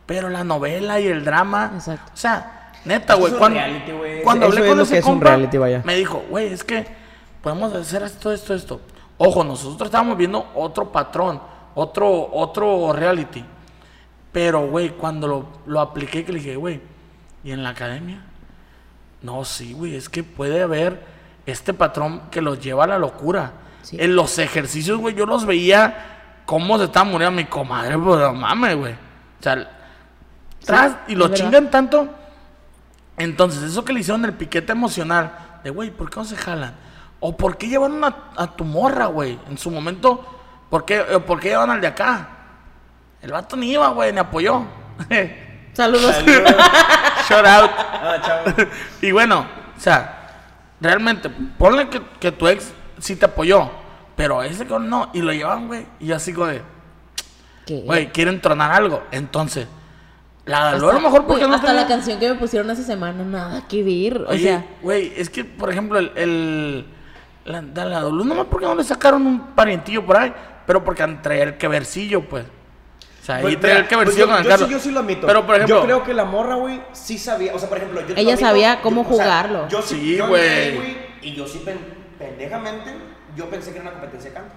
Pero 0.07 0.29
la 0.29 0.45
novela 0.45 1.01
y 1.01 1.07
el 1.07 1.25
drama. 1.25 1.73
Exacto. 1.75 2.13
O 2.13 2.17
sea, 2.17 2.73
neta, 2.85 3.15
güey. 3.15 3.33
Cuando, 3.35 3.59
reality, 3.59 3.93
cuando 4.25 4.47
hablé 4.47 4.67
con 4.67 4.81
ese 4.81 5.03
compa, 5.03 5.27
reality, 5.27 5.59
vaya. 5.59 5.83
me 5.85 5.95
dijo, 5.95 6.25
güey, 6.29 6.53
es 6.53 6.65
que 6.65 6.87
podemos 7.43 7.73
hacer 7.75 8.03
esto, 8.03 8.33
esto, 8.33 8.55
esto. 8.55 8.81
Ojo, 9.19 9.45
nosotros 9.45 9.87
estábamos 9.87 10.17
viendo 10.17 10.51
otro 10.55 10.91
patrón, 10.91 11.41
otro, 11.75 12.31
otro 12.33 12.93
reality. 12.93 13.45
Pero, 14.33 14.67
güey, 14.69 14.91
cuando 14.91 15.27
lo, 15.27 15.49
lo 15.67 15.81
apliqué, 15.81 16.25
que 16.25 16.33
le 16.33 16.39
dije, 16.39 16.57
güey, 16.57 16.81
¿y 17.45 17.53
en 17.53 17.63
la 17.63 17.71
academia? 17.71 18.23
No, 19.23 19.45
sí, 19.45 19.75
güey, 19.75 19.97
es 19.97 20.09
que 20.09 20.23
puede 20.23 20.63
haber 20.63 21.05
este 21.47 21.75
patrón 21.75 22.23
que 22.31 22.41
los 22.41 22.61
lleva 22.61 22.85
a 22.85 22.87
la 22.87 22.99
locura. 22.99 23.53
Sí. 23.83 23.97
En 24.01 24.15
los 24.15 24.39
ejercicios, 24.39 24.99
güey, 24.99 25.15
yo 25.15 25.27
los 25.27 25.47
veía 25.47 26.10
cómo 26.51 26.77
se 26.79 26.87
estaba 26.87 27.05
muriendo 27.05 27.37
mi 27.37 27.45
comadre, 27.45 27.97
pues 27.97 28.19
no 28.19 28.35
mames, 28.35 28.77
güey. 28.77 28.93
O 28.93 29.43
sea, 29.43 29.71
tras, 30.65 30.97
y 31.07 31.15
lo 31.15 31.29
chingan 31.29 31.71
tanto. 31.71 32.09
Entonces, 33.17 33.63
eso 33.63 33.85
que 33.85 33.93
le 33.93 34.01
hicieron 34.01 34.25
el 34.25 34.33
piquete 34.33 34.73
emocional, 34.73 35.31
de 35.63 35.71
güey, 35.71 35.93
¿por 35.93 36.11
qué 36.11 36.17
no 36.17 36.25
se 36.25 36.35
jalan? 36.35 36.75
O 37.21 37.37
¿por 37.37 37.57
qué 37.57 37.69
llevaron 37.69 38.03
a, 38.03 38.33
a 38.37 38.49
tu 38.49 38.65
morra, 38.65 39.07
güey? 39.07 39.39
En 39.49 39.59
su 39.59 39.71
momento, 39.71 40.27
¿por 40.69 40.85
qué, 40.85 40.97
eh, 41.09 41.21
¿por 41.21 41.39
qué 41.39 41.51
llevan 41.51 41.71
al 41.71 41.81
de 41.81 41.87
acá? 41.87 42.29
El 43.23 43.31
vato 43.31 43.57
ni 43.57 43.71
iba, 43.71 43.87
güey, 43.91 44.13
ni 44.13 44.19
apoyó. 44.19 44.65
Saludos. 45.73 46.17
Shout 47.29 47.47
out. 47.47 47.71
Ah. 48.03 48.67
Y 49.01 49.13
bueno, 49.13 49.47
o 49.77 49.81
sea, 49.81 50.31
realmente, 50.81 51.31
ponle 51.31 51.89
que, 51.89 52.03
que 52.19 52.33
tu 52.33 52.49
ex 52.49 52.73
sí 52.99 53.15
te 53.15 53.27
apoyó, 53.27 53.71
pero 54.21 54.43
ese 54.43 54.67
cabrón 54.67 54.91
no, 54.91 55.09
y 55.15 55.23
lo 55.23 55.33
llevan, 55.33 55.67
güey, 55.67 55.87
y 55.99 56.07
yo 56.09 56.17
así, 56.17 56.33
güey, 56.35 56.61
¿Qué? 57.65 57.81
güey, 57.81 58.13
quieren 58.13 58.39
tronar 58.41 58.71
algo. 58.73 59.03
Entonces, 59.13 59.67
la 60.45 60.73
Hasta- 60.73 60.91
a 60.91 60.93
lo 60.93 61.01
mejor 61.01 61.25
porque 61.27 61.41
güey, 61.45 61.49
no 61.49 61.55
Hasta 61.55 61.69
tenía- 61.69 61.83
la 61.83 61.89
canción 61.89 62.19
que 62.19 62.29
me 62.29 62.35
pusieron 62.35 62.71
esa 62.71 62.83
semana, 62.83 63.25
nada 63.25 63.67
que 63.67 63.83
ver. 63.83 64.23
O 64.23 64.31
Oye, 64.31 64.43
sea, 64.43 64.65
güey, 64.83 65.13
es 65.17 65.31
que, 65.31 65.45
por 65.45 65.71
ejemplo, 65.71 65.99
el. 65.99 66.13
el 66.17 66.87
la, 67.47 67.63
la, 67.63 67.85
la 67.87 68.01
Dolu, 68.01 68.25
nomás 68.25 68.47
porque 68.51 68.67
no 68.67 68.75
le 68.75 68.85
sacaron 68.85 69.27
un 69.27 69.41
parientillo 69.55 70.05
por 70.05 70.19
ahí, 70.19 70.33
pero 70.67 70.85
porque 70.85 71.07
traía 71.23 71.45
el 71.45 71.57
quevercillo, 71.57 72.21
pues. 72.29 72.45
O 72.45 73.25
sea, 73.25 73.37
ahí 73.37 73.43
Pues, 73.43 73.61
traía 73.61 73.79
el 73.79 73.89
queversillo 73.89 74.27
pues 74.27 74.37
con 74.37 74.37
yo, 74.37 74.39
el 74.39 74.45
yo 74.45 74.51
Carlos. 74.51 74.69
sí, 74.69 74.75
yo 74.75 74.81
sí 74.81 74.91
lo 74.91 75.01
admito. 75.01 75.27
Pero, 75.27 75.47
por 75.47 75.55
ejemplo, 75.55 75.77
yo 75.79 75.85
creo 75.85 76.05
que 76.05 76.13
la 76.15 76.25
morra, 76.27 76.57
güey, 76.57 76.83
sí 76.93 77.17
sabía. 77.17 77.55
O 77.55 77.59
sea, 77.59 77.69
por 77.71 77.79
ejemplo, 77.79 78.01
yo 78.03 78.15
te 78.15 78.21
Ella 78.21 78.33
admito, 78.35 78.47
sabía 78.47 78.81
cómo 78.83 79.03
yo- 79.05 79.09
o 79.09 79.15
sea, 79.17 79.25
jugarlo. 79.25 79.69
yo 79.69 79.81
sí, 79.83 79.95
Sí, 79.95 80.17
yo 80.17 80.29
güey. 80.29 80.69
entré, 80.77 81.11
Y 81.23 81.35
yo 81.35 81.47
sí, 81.47 81.61
pen- 81.65 81.79
pendejamente, 82.19 82.95
yo 83.37 83.49
pensé 83.49 83.71
que 83.71 83.79
era 83.79 83.89
una 83.89 83.93
competencia 83.93 84.31
de 84.31 84.37
canto. 84.37 84.55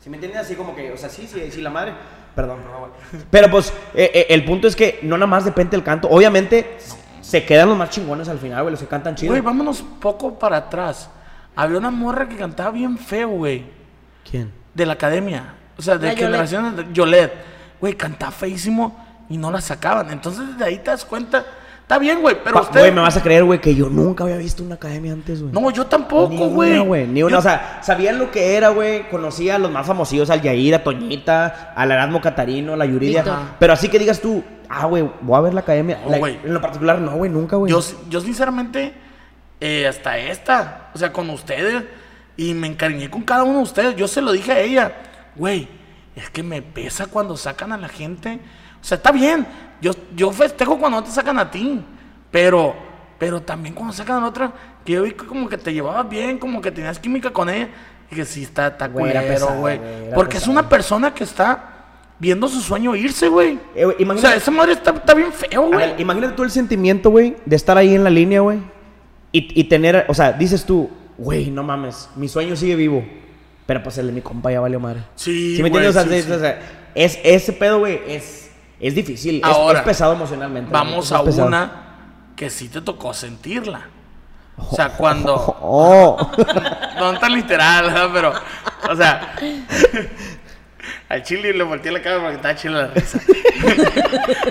¿Sí 0.00 0.08
me 0.08 0.16
entiendes? 0.16 0.40
Así 0.40 0.54
como 0.54 0.74
que, 0.74 0.92
o 0.92 0.96
sea, 0.96 1.08
sí, 1.08 1.28
sí, 1.30 1.50
sí, 1.50 1.60
la 1.60 1.70
madre. 1.70 1.92
Perdón, 2.34 2.60
perdón, 2.62 2.80
güey. 2.80 3.24
Pero 3.30 3.50
pues, 3.50 3.70
eh, 3.94 4.10
eh, 4.14 4.26
el 4.30 4.44
punto 4.44 4.66
es 4.66 4.74
que 4.74 5.00
no 5.02 5.16
nada 5.16 5.26
más 5.26 5.44
depende 5.44 5.72
del 5.72 5.84
canto. 5.84 6.08
Obviamente, 6.08 6.78
se 7.20 7.44
quedan 7.44 7.68
los 7.68 7.76
más 7.76 7.90
chingones 7.90 8.28
al 8.28 8.38
final, 8.38 8.62
güey, 8.62 8.72
los 8.72 8.80
que 8.80 8.86
cantan 8.86 9.14
chido. 9.14 9.32
Güey, 9.32 9.42
vámonos 9.42 9.82
poco 10.00 10.38
para 10.38 10.56
atrás. 10.56 11.10
Había 11.54 11.78
una 11.78 11.90
morra 11.90 12.28
que 12.28 12.36
cantaba 12.36 12.70
bien 12.70 12.96
feo, 12.96 13.28
güey. 13.28 13.64
¿Quién? 14.28 14.52
De 14.74 14.86
la 14.86 14.94
academia. 14.94 15.54
O 15.76 15.82
sea, 15.82 15.98
de 15.98 16.14
La 16.16 16.44
de 16.44 16.92
Yolette. 16.92 17.34
Güey, 17.80 17.94
cantaba 17.94 18.32
feísimo 18.32 19.24
y 19.28 19.36
no 19.36 19.50
la 19.50 19.60
sacaban. 19.60 20.10
Entonces, 20.10 20.56
de 20.56 20.64
ahí 20.64 20.78
te 20.78 20.90
das 20.90 21.04
cuenta. 21.04 21.44
Está 21.90 21.98
bien, 21.98 22.20
güey, 22.20 22.36
pero 22.44 22.54
Pa- 22.54 22.60
usted. 22.60 22.78
Güey, 22.82 22.92
me 22.92 23.00
vas 23.00 23.16
a 23.16 23.20
creer, 23.20 23.42
güey, 23.42 23.60
que 23.60 23.74
yo 23.74 23.88
nunca 23.88 24.22
había 24.22 24.36
visto 24.36 24.62
una 24.62 24.76
academia 24.76 25.12
antes, 25.12 25.42
güey. 25.42 25.52
No, 25.52 25.72
yo 25.72 25.82
Ni 25.82 25.88
tampoco, 25.88 26.26
una, 26.32 26.46
güey. 26.46 26.78
güey. 26.78 27.06
Ni 27.08 27.24
una. 27.24 27.32
Yo- 27.32 27.38
O 27.40 27.42
sea, 27.42 27.80
sabían 27.82 28.16
lo 28.16 28.30
que 28.30 28.54
era, 28.54 28.68
güey. 28.68 29.08
Conocía 29.08 29.56
a 29.56 29.58
los 29.58 29.72
más 29.72 29.88
famosillos, 29.88 30.30
al 30.30 30.40
Yair, 30.40 30.76
a 30.76 30.84
Toñita, 30.84 31.72
al 31.74 31.90
Erasmo 31.90 32.20
Catarino, 32.20 32.74
a 32.74 32.76
la 32.76 32.86
Yuridia. 32.86 33.24
Pero 33.58 33.72
así 33.72 33.88
que 33.88 33.98
digas 33.98 34.20
tú, 34.20 34.44
ah, 34.68 34.86
güey, 34.86 35.10
voy 35.20 35.36
a 35.36 35.40
ver 35.40 35.52
la 35.52 35.62
academia. 35.62 35.98
No, 36.04 36.12
La- 36.12 36.18
güey. 36.18 36.38
en 36.44 36.54
lo 36.54 36.60
particular, 36.60 37.00
no, 37.00 37.16
güey, 37.16 37.28
nunca, 37.28 37.56
güey. 37.56 37.72
Yo, 37.72 37.80
yo 38.08 38.20
sinceramente, 38.20 38.94
eh, 39.60 39.88
hasta 39.88 40.16
esta, 40.16 40.90
o 40.94 40.98
sea, 40.98 41.12
con 41.12 41.28
ustedes, 41.30 41.82
y 42.36 42.54
me 42.54 42.68
encariñé 42.68 43.10
con 43.10 43.22
cada 43.22 43.42
uno 43.42 43.56
de 43.56 43.62
ustedes. 43.64 43.96
Yo 43.96 44.06
se 44.06 44.22
lo 44.22 44.30
dije 44.30 44.52
a 44.52 44.60
ella, 44.60 44.92
güey, 45.34 45.66
es 46.14 46.30
que 46.30 46.44
me 46.44 46.62
pesa 46.62 47.06
cuando 47.06 47.36
sacan 47.36 47.72
a 47.72 47.76
la 47.76 47.88
gente. 47.88 48.38
O 48.80 48.84
sea, 48.84 48.96
está 48.96 49.12
bien, 49.12 49.46
yo, 49.80 49.92
yo 50.14 50.30
festejo 50.32 50.78
cuando 50.78 50.98
no 51.00 51.04
te 51.04 51.10
sacan 51.10 51.38
a 51.38 51.50
ti, 51.50 51.80
pero, 52.30 52.74
pero 53.18 53.42
también 53.42 53.74
cuando 53.74 53.92
sacan 53.92 54.16
a 54.18 54.20
la 54.20 54.26
otra, 54.28 54.52
que 54.84 54.92
yo 54.92 55.02
vi 55.02 55.12
que 55.12 55.26
como 55.26 55.48
que 55.48 55.58
te 55.58 55.72
llevabas 55.72 56.08
bien, 56.08 56.38
como 56.38 56.60
que 56.60 56.70
tenías 56.70 56.98
química 56.98 57.30
con 57.30 57.48
ella, 57.50 57.68
y 58.10 58.14
que 58.14 58.24
sí, 58.24 58.42
está, 58.42 58.68
está 58.68 58.88
Güey, 58.88 59.12
güey. 59.58 59.80
Porque 60.14 60.38
es 60.38 60.46
una 60.48 60.68
persona 60.68 61.14
que 61.14 61.24
está 61.24 61.76
viendo 62.18 62.48
su 62.48 62.60
sueño 62.60 62.94
irse, 62.96 63.28
güey. 63.28 63.58
Eh, 63.74 63.84
O 63.86 64.18
sea, 64.18 64.34
esa 64.34 64.50
madre 64.50 64.72
está, 64.72 64.90
está 64.90 65.14
bien 65.14 65.32
feo, 65.32 65.68
güey. 65.68 65.94
imagínate 66.00 66.34
tú 66.34 66.42
el 66.42 66.50
sentimiento, 66.50 67.10
güey, 67.10 67.36
de 67.46 67.56
estar 67.56 67.76
ahí 67.78 67.94
en 67.94 68.04
la 68.04 68.10
línea, 68.10 68.40
güey. 68.40 68.58
Y, 69.32 69.60
y 69.60 69.64
tener, 69.64 70.06
o 70.08 70.14
sea, 70.14 70.32
dices 70.32 70.64
tú, 70.64 70.90
güey, 71.16 71.50
no 71.50 71.62
mames, 71.62 72.08
mi 72.16 72.26
sueño 72.28 72.56
sigue 72.56 72.74
vivo. 72.76 73.04
Pero 73.66 73.82
pues 73.84 73.96
el 73.98 74.08
de 74.08 74.12
mi 74.12 74.20
compa 74.20 74.50
ya 74.50 74.58
valió 74.58 74.80
madre. 74.80 75.02
Sí, 75.14 75.54
¿Sí 75.56 75.62
me 75.62 75.68
entiendes? 75.68 75.72
güey, 75.72 75.86
o 75.88 75.92
sea, 75.92 76.02
sí, 76.02 76.14
es, 76.18 76.24
sí. 76.24 76.32
o 76.32 76.38
sea, 76.40 76.60
es- 76.96 77.20
ese 77.22 77.52
pedo, 77.52 77.78
güey, 77.78 78.00
es, 78.08 78.49
es 78.80 78.94
difícil. 78.94 79.36
es- 79.36 79.44
Ahora, 79.44 79.80
es, 79.80 79.84
pesado 79.84 80.12
emocionalmente. 80.14 80.70
Vamos 80.72 81.12
a 81.12 81.22
pesado. 81.22 81.46
una 81.48 81.70
que 82.36 82.48
sí 82.50 82.68
te 82.68 82.80
tocó 82.80 83.12
sentirla. 83.14 83.82
O 84.56 84.74
sea, 84.74 84.90
cuando. 84.90 85.34
Oh. 85.62 86.16
No 86.98 87.18
tan 87.18 87.32
literal, 87.32 87.86
¿verdad? 87.86 88.10
pero. 88.12 88.32
O 88.90 88.96
sea. 88.96 89.34
Al 91.08 91.22
chile 91.24 91.52
le 91.52 91.64
volteé 91.64 91.90
la 91.92 92.00
cara 92.02 92.18
porque 92.20 92.36
estaba 92.36 92.54
chile 92.54 92.74
la 92.74 92.86
risa. 92.88 93.18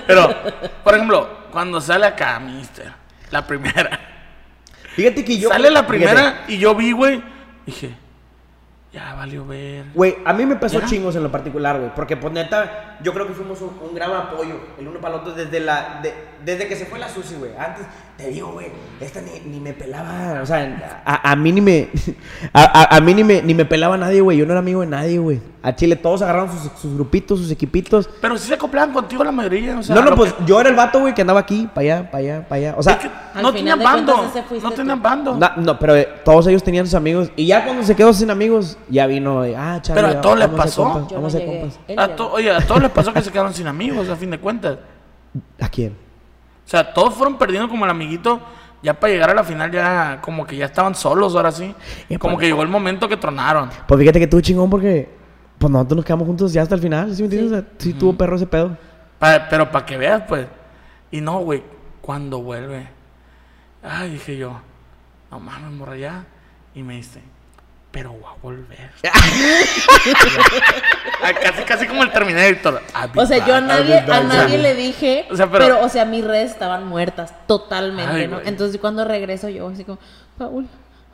Pero, 0.05 0.35
por 0.83 0.93
ejemplo, 0.93 1.29
cuando 1.51 1.79
sale 1.79 2.05
acá, 2.05 2.37
mister, 2.39 2.91
la 3.31 3.45
primera. 3.47 3.97
Fíjate 4.95 5.23
que 5.23 5.37
yo. 5.39 5.49
sale 5.49 5.69
la 5.71 5.83
fíjate, 5.83 5.87
primera 5.87 6.43
y 6.47 6.57
yo 6.57 6.75
vi, 6.75 6.91
güey. 6.91 7.23
Dije, 7.65 7.95
ya 8.91 9.13
valió 9.13 9.45
ver. 9.45 9.85
Güey, 9.93 10.17
a 10.25 10.33
mí 10.33 10.45
me 10.45 10.55
pasó 10.55 10.79
¿Ya? 10.79 10.85
chingos 10.87 11.15
en 11.15 11.23
lo 11.23 11.31
particular, 11.31 11.77
güey. 11.77 11.91
Porque, 11.95 12.17
pues, 12.17 12.33
neta, 12.33 12.97
yo 13.03 13.13
creo 13.13 13.27
que 13.27 13.33
fuimos 13.33 13.61
un, 13.61 13.77
un 13.81 13.93
gran 13.93 14.11
apoyo 14.13 14.55
el 14.79 14.87
uno 14.87 14.99
para 14.99 15.15
el 15.15 15.21
otro 15.21 15.33
desde 15.33 15.59
la... 15.59 15.99
de- 16.01 16.29
desde 16.43 16.67
que 16.67 16.75
se 16.75 16.85
fue 16.85 16.97
la 16.99 17.07
Susi, 17.09 17.35
güey. 17.35 17.51
Antes, 17.57 17.85
te 18.19 18.29
digo, 18.31 18.51
güey, 18.51 18.67
esta 18.99 19.21
ni, 19.21 19.39
ni 19.49 19.61
me 19.61 19.71
pelaba. 19.71 20.41
O 20.43 20.45
sea, 20.45 21.01
a, 21.05 21.31
a 21.31 21.35
mí 21.37 21.53
ni 21.53 21.61
me... 21.61 21.87
A, 22.53 22.63
a- 22.81 22.95
a 22.97 22.99
mí 22.99 23.13
ni 23.13 23.23
me, 23.23 23.41
ni 23.41 23.53
me 23.53 23.63
pelaba 23.63 23.95
nadie, 23.97 24.19
güey. 24.21 24.37
Yo 24.37 24.45
no 24.45 24.51
era 24.51 24.59
amigo 24.59 24.81
de 24.81 24.87
nadie, 24.87 25.17
güey. 25.19 25.39
A 25.61 25.75
Chile 25.75 25.95
todos 25.95 26.21
agarraron 26.21 26.49
sus, 26.51 26.71
sus 26.81 26.93
grupitos, 26.95 27.39
sus 27.39 27.51
equipitos. 27.51 28.09
Pero 28.21 28.37
sí 28.37 28.47
se 28.47 28.53
acoplaban 28.55 28.91
contigo 28.91 29.23
la 29.23 29.31
mayoría. 29.31 29.77
O 29.77 29.83
sea, 29.83 29.95
no, 29.95 30.01
no, 30.01 30.15
pues 30.15 30.33
que- 30.33 30.43
yo 30.45 30.59
era 30.59 30.69
el 30.69 30.75
vato, 30.75 30.99
güey, 30.99 31.13
que 31.13 31.21
andaba 31.21 31.39
aquí, 31.39 31.69
para 31.73 31.81
allá, 31.95 32.11
para 32.11 32.17
allá, 32.23 32.47
para 32.47 32.55
allá. 32.59 32.75
O 32.77 32.83
sea... 32.83 32.93
es 32.93 32.99
que 32.99 33.09
Al 33.35 33.41
no 33.43 33.53
tenían 33.53 33.79
bando. 33.79 34.31
No 34.61 34.71
tenían 34.71 35.01
bando. 35.01 35.35
No, 35.37 35.49
no, 35.57 35.79
pero 35.79 35.95
eh, 35.95 36.07
todos 36.25 36.47
ellos 36.47 36.63
tenían 36.63 36.85
sus 36.85 36.95
amigos. 36.95 37.31
Y 37.37 37.45
ya 37.47 37.63
cuando 37.63 37.83
se 37.83 37.95
quedó 37.95 38.11
sin 38.13 38.29
amigos, 38.31 38.77
ya 38.89 39.05
vino 39.07 39.41
de, 39.43 39.55
ah, 39.55 39.79
Charlie, 39.81 40.03
Pero 40.03 40.17
a 40.17 40.21
todos 40.21 40.39
les 40.39 40.47
pasó. 40.49 40.83
compas, 40.83 41.11
no 41.11 41.27
a 41.27 41.45
compas. 41.45 41.79
A 41.97 42.07
to- 42.15 42.31
oye, 42.33 42.51
a 42.51 42.59
todos 42.65 42.81
les 42.81 42.91
pasó 42.91 43.13
que 43.13 43.21
se 43.21 43.31
quedaron 43.31 43.53
sin 43.53 43.67
amigos, 43.67 44.09
a 44.09 44.15
fin 44.15 44.31
de 44.31 44.39
cuentas. 44.39 44.77
¿A 45.61 45.69
quién? 45.69 46.08
O 46.69 46.71
sea, 46.71 46.93
todos 46.93 47.15
fueron 47.15 47.35
perdiendo 47.39 47.67
como 47.67 47.83
el 47.85 47.89
amiguito. 47.89 48.39
Ya 48.83 48.93
para 48.93 49.11
llegar 49.11 49.31
a 49.31 49.33
la 49.33 49.43
final, 49.43 49.71
ya 49.71 50.19
como 50.21 50.45
que 50.45 50.55
ya 50.55 50.65
estaban 50.65 50.93
solos 50.93 51.35
ahora 51.35 51.51
sí. 51.51 51.73
Y 52.07 52.17
Como 52.17 52.35
pues- 52.35 52.43
que 52.43 52.47
llegó 52.49 52.61
el 52.61 52.67
momento 52.69 53.09
que 53.09 53.17
tronaron. 53.17 53.71
Pues 53.87 53.99
fíjate 53.99 54.19
que 54.19 54.27
tú 54.27 54.39
chingón 54.39 54.69
porque 54.69 55.09
pues 55.57 55.71
nosotros 55.71 55.95
nos 55.97 56.05
quedamos 56.05 56.27
juntos 56.27 56.53
ya 56.53 56.61
hasta 56.61 56.75
el 56.75 56.81
final, 56.81 57.13
¿sí 57.15 57.23
me 57.23 57.25
entiendes? 57.25 57.51
O 57.51 57.55
sea, 57.55 57.67
sí 57.79 57.93
tuvo 57.93 58.13
perro 58.15 58.35
ese 58.35 58.45
pedo. 58.45 58.77
Pa- 59.17 59.47
pero 59.49 59.71
para 59.71 59.83
que 59.83 59.97
veas, 59.97 60.21
pues. 60.27 60.45
Y 61.09 61.21
no, 61.21 61.39
güey, 61.39 61.63
cuando 62.01 62.39
vuelve. 62.43 62.87
Ay, 63.81 64.11
dije 64.11 64.37
yo, 64.37 64.61
no 65.31 65.39
mames, 65.39 65.71
morra 65.71 65.97
ya. 65.97 66.23
Y 66.75 66.83
me 66.83 66.97
dice, 66.97 67.19
pero 67.91 68.15
va 68.21 68.31
a 68.31 68.35
volver. 68.41 68.91
Ah, 71.21 71.33
casi, 71.33 71.63
casi 71.63 71.85
como 71.87 72.03
el 72.03 72.11
Terminator. 72.11 72.81
Be 73.13 73.21
O 73.21 73.25
sea, 73.25 73.45
yo 73.45 73.53
a 73.53 73.59
back, 73.59 73.67
nadie, 73.67 73.97
a 73.97 74.23
nadie 74.23 74.57
le 74.57 74.73
dije, 74.73 75.25
O 75.29 75.35
sea, 75.35 75.51
pero- 75.51 75.65
pero, 75.65 75.85
o 75.85 75.89
sea, 75.89 76.05
mis 76.05 76.23
redes 76.23 76.51
estaban 76.51 76.87
muertas 76.87 77.33
totalmente, 77.45 78.13
Ay, 78.15 78.27
¿no? 78.27 78.37
güey. 78.37 78.47
Entonces 78.47 78.79
cuando 78.79 79.03
regreso 79.03 79.49
yo 79.49 79.67
así 79.67 79.83
como, 79.83 79.99
Paul, 80.37 80.65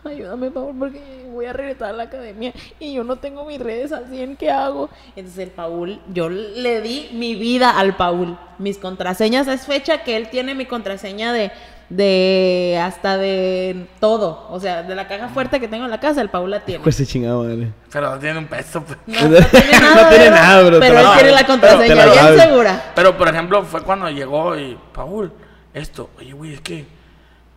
ayúdame, 0.03 0.51
Paul, 0.51 0.75
porque 0.77 1.25
voy 1.31 1.45
a 1.47 1.53
regresar 1.53 1.89
a 1.89 1.93
la 1.93 2.03
academia 2.03 2.53
y 2.79 2.93
yo 2.93 3.03
no 3.03 3.15
tengo 3.15 3.45
mis 3.45 3.59
redes 3.59 3.91
al 3.91 4.07
100, 4.07 4.35
¿qué 4.35 4.51
hago? 4.51 4.89
Entonces 5.15 5.39
el 5.43 5.49
Paul, 5.49 5.99
yo 6.13 6.29
le 6.29 6.81
di 6.81 7.09
mi 7.13 7.33
vida 7.33 7.71
al 7.79 7.95
Paul. 7.95 8.37
Mis 8.59 8.77
contraseñas 8.77 9.47
es 9.47 9.65
fecha 9.65 10.03
que 10.03 10.15
él 10.17 10.29
tiene 10.29 10.53
mi 10.53 10.65
contraseña 10.67 11.33
de 11.33 11.51
de 11.89 12.79
hasta 12.81 13.17
de 13.17 13.87
todo, 13.99 14.47
o 14.49 14.59
sea, 14.59 14.83
de 14.83 14.95
la 14.95 15.07
caja 15.07 15.29
fuerte 15.29 15.59
que 15.59 15.67
tengo 15.67 15.85
en 15.85 15.91
la 15.91 15.99
casa, 15.99 16.21
el 16.21 16.29
Paul 16.29 16.49
la 16.51 16.61
tiene. 16.65 16.83
Pues 16.83 16.95
se 16.95 17.05
chingado, 17.05 17.43
madre. 17.43 17.71
Pero 17.91 18.09
no 18.11 18.19
tiene 18.19 18.39
un 18.39 18.47
peso, 18.47 18.83
pues. 18.83 18.97
No, 19.05 19.29
no 19.29 19.45
tiene 19.47 19.71
nada, 19.79 20.03
No 20.03 20.09
tiene 20.09 20.23
pero- 20.25 20.35
nada, 20.35 20.63
bro, 20.63 20.79
pero 20.79 20.99
él 20.99 21.05
tiene 21.15 21.31
la 21.31 21.37
Pero 21.37 21.47
contraseña 21.47 21.95
te 21.95 22.05
lo 22.05 22.11
bien 22.13 22.39
segura. 22.39 22.91
Pero, 22.95 23.17
por 23.17 23.27
ejemplo, 23.27 23.63
fue 23.63 23.81
cuando 23.83 24.09
llegó 24.09 24.57
y, 24.57 24.77
Paul, 24.93 25.31
esto, 25.73 26.09
oye, 26.19 26.33
güey, 26.33 26.53
es 26.53 26.61
que 26.61 26.85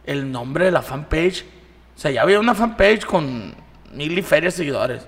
el 0.05 0.31
nombre 0.31 0.67
de 0.67 0.71
la 0.73 0.83
fanpage, 0.83 1.45
o 1.97 1.99
sea, 2.01 2.11
ya 2.11 2.23
había 2.23 2.39
una 2.39 2.55
fanpage 2.55 3.05
con 3.07 3.55
mil 3.93 4.19
y 4.19 4.23
ferias 4.23 4.55
seguidores. 4.55 5.07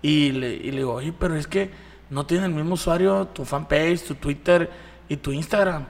Y 0.00 0.32
le, 0.32 0.52
y 0.54 0.70
le 0.70 0.78
digo, 0.78 0.94
oye, 0.94 1.12
pero 1.18 1.34
es 1.34 1.46
que 1.46 1.70
no 2.10 2.24
tiene 2.26 2.46
el 2.46 2.52
mismo 2.52 2.74
usuario 2.74 3.26
tu 3.28 3.44
fanpage, 3.44 4.04
tu 4.04 4.14
Twitter 4.14 4.70
y 5.08 5.16
tu 5.16 5.32
Instagram. 5.32 5.86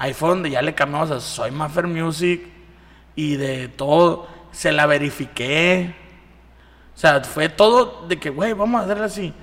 Ahí 0.00 0.14
fue 0.14 0.28
donde 0.28 0.48
ya 0.48 0.62
le 0.62 0.76
cambiamos 0.76 1.10
a 1.10 1.18
Soy 1.18 1.50
Maffer 1.50 1.88
Music 1.88 2.40
y 3.16 3.34
de 3.34 3.66
todo, 3.66 4.28
se 4.52 4.70
la 4.70 4.86
verifiqué. 4.86 5.92
O 6.94 6.98
sea, 6.98 7.20
fue 7.24 7.48
todo 7.48 8.06
de 8.06 8.16
que, 8.16 8.30
güey, 8.30 8.52
vamos 8.52 8.80
a 8.80 8.84
hacerle 8.84 9.04
así. 9.06 9.34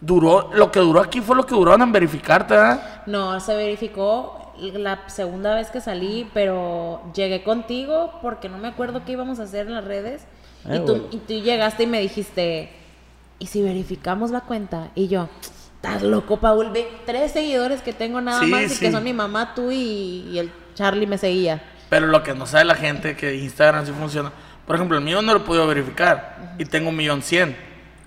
Duró, 0.00 0.48
lo 0.54 0.72
que 0.72 0.80
duró 0.80 0.98
aquí 0.98 1.20
fue 1.20 1.36
lo 1.36 1.44
que 1.44 1.54
duró 1.54 1.74
en 1.74 1.92
verificarte, 1.92 2.54
¿verdad? 2.54 3.02
No, 3.04 3.38
se 3.38 3.54
verificó 3.54 4.54
la 4.58 5.06
segunda 5.10 5.54
vez 5.54 5.68
que 5.70 5.82
salí, 5.82 6.26
pero 6.32 7.02
llegué 7.14 7.42
contigo 7.42 8.14
porque 8.22 8.48
no 8.48 8.56
me 8.56 8.68
acuerdo 8.68 9.04
qué 9.04 9.12
íbamos 9.12 9.40
a 9.40 9.42
hacer 9.42 9.66
en 9.66 9.74
las 9.74 9.84
redes. 9.84 10.24
Ay, 10.64 10.78
y, 10.78 10.86
tú, 10.86 11.06
y 11.10 11.18
tú 11.18 11.34
llegaste 11.34 11.82
y 11.82 11.86
me 11.86 12.00
dijiste, 12.00 12.70
¿y 13.38 13.44
si 13.44 13.60
verificamos 13.60 14.30
la 14.30 14.40
cuenta? 14.40 14.90
Y 14.94 15.08
yo, 15.08 15.28
estás 15.82 16.02
loco, 16.02 16.38
Paul, 16.38 16.70
ve 16.70 16.88
tres 17.04 17.32
seguidores 17.32 17.82
que 17.82 17.92
tengo 17.92 18.20
nada 18.20 18.40
Sí, 18.40 18.46
más 18.46 18.62
y 18.62 18.68
sí. 18.68 18.78
que 18.86 18.92
son 18.92 19.02
mi 19.02 19.12
mamá, 19.12 19.52
tú 19.54 19.72
y, 19.72 20.28
y 20.32 20.38
el 20.38 20.52
Charlie 20.74 21.06
me 21.08 21.18
seguía. 21.18 21.60
Pero 21.90 22.06
lo 22.06 22.22
que 22.22 22.34
no 22.34 22.46
sabe 22.46 22.64
la 22.64 22.76
gente 22.76 23.16
que 23.16 23.34
Instagram 23.34 23.84
sí 23.84 23.92
funciona. 23.92 24.32
Por 24.64 24.76
ejemplo, 24.76 24.96
el 24.96 25.02
mío 25.04 25.20
no 25.22 25.32
lo 25.32 25.40
he 25.40 25.42
podido 25.42 25.66
verificar 25.66 26.54
y 26.58 26.64
tengo 26.66 26.90
un 26.90 26.96
millón 26.96 27.20
cien. 27.20 27.56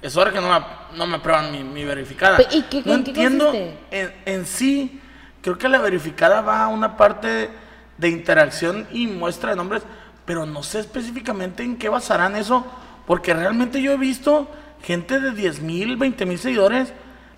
Es 0.01 0.15
hora 0.15 0.31
que 0.31 0.39
no 0.39 0.47
me, 0.49 0.65
no 0.97 1.05
me 1.05 1.17
aprueban 1.17 1.51
mi, 1.51 1.63
mi 1.65 1.83
verificada. 1.83 2.37
¿y 2.49 2.61
qué- 2.63 2.81
no 2.85 2.93
en 2.93 2.99
entiendo. 3.05 3.51
En, 3.91 4.13
en 4.25 4.45
sí, 4.45 5.01
creo 5.41 5.57
que 5.57 5.67
la 5.67 5.79
verificada 5.79 6.39
va 6.41 6.63
a 6.63 6.67
una 6.69 6.95
parte 6.95 7.49
de 7.97 8.09
interacción 8.09 8.87
y 8.93 9.07
muestra 9.07 9.49
de 9.49 9.57
nombres, 9.57 9.83
pero 10.25 10.45
no 10.45 10.63
sé 10.63 10.79
específicamente 10.79 11.61
en 11.63 11.77
qué 11.77 11.89
basarán 11.89 12.37
eso, 12.37 12.65
porque 13.05 13.33
realmente 13.33 13.81
yo 13.81 13.91
he 13.91 13.97
visto 13.97 14.49
gente 14.81 15.19
de 15.19 15.31
10 15.31 15.61
mil, 15.61 15.97
20 15.97 16.25
mil 16.25 16.39
seguidores 16.39 16.93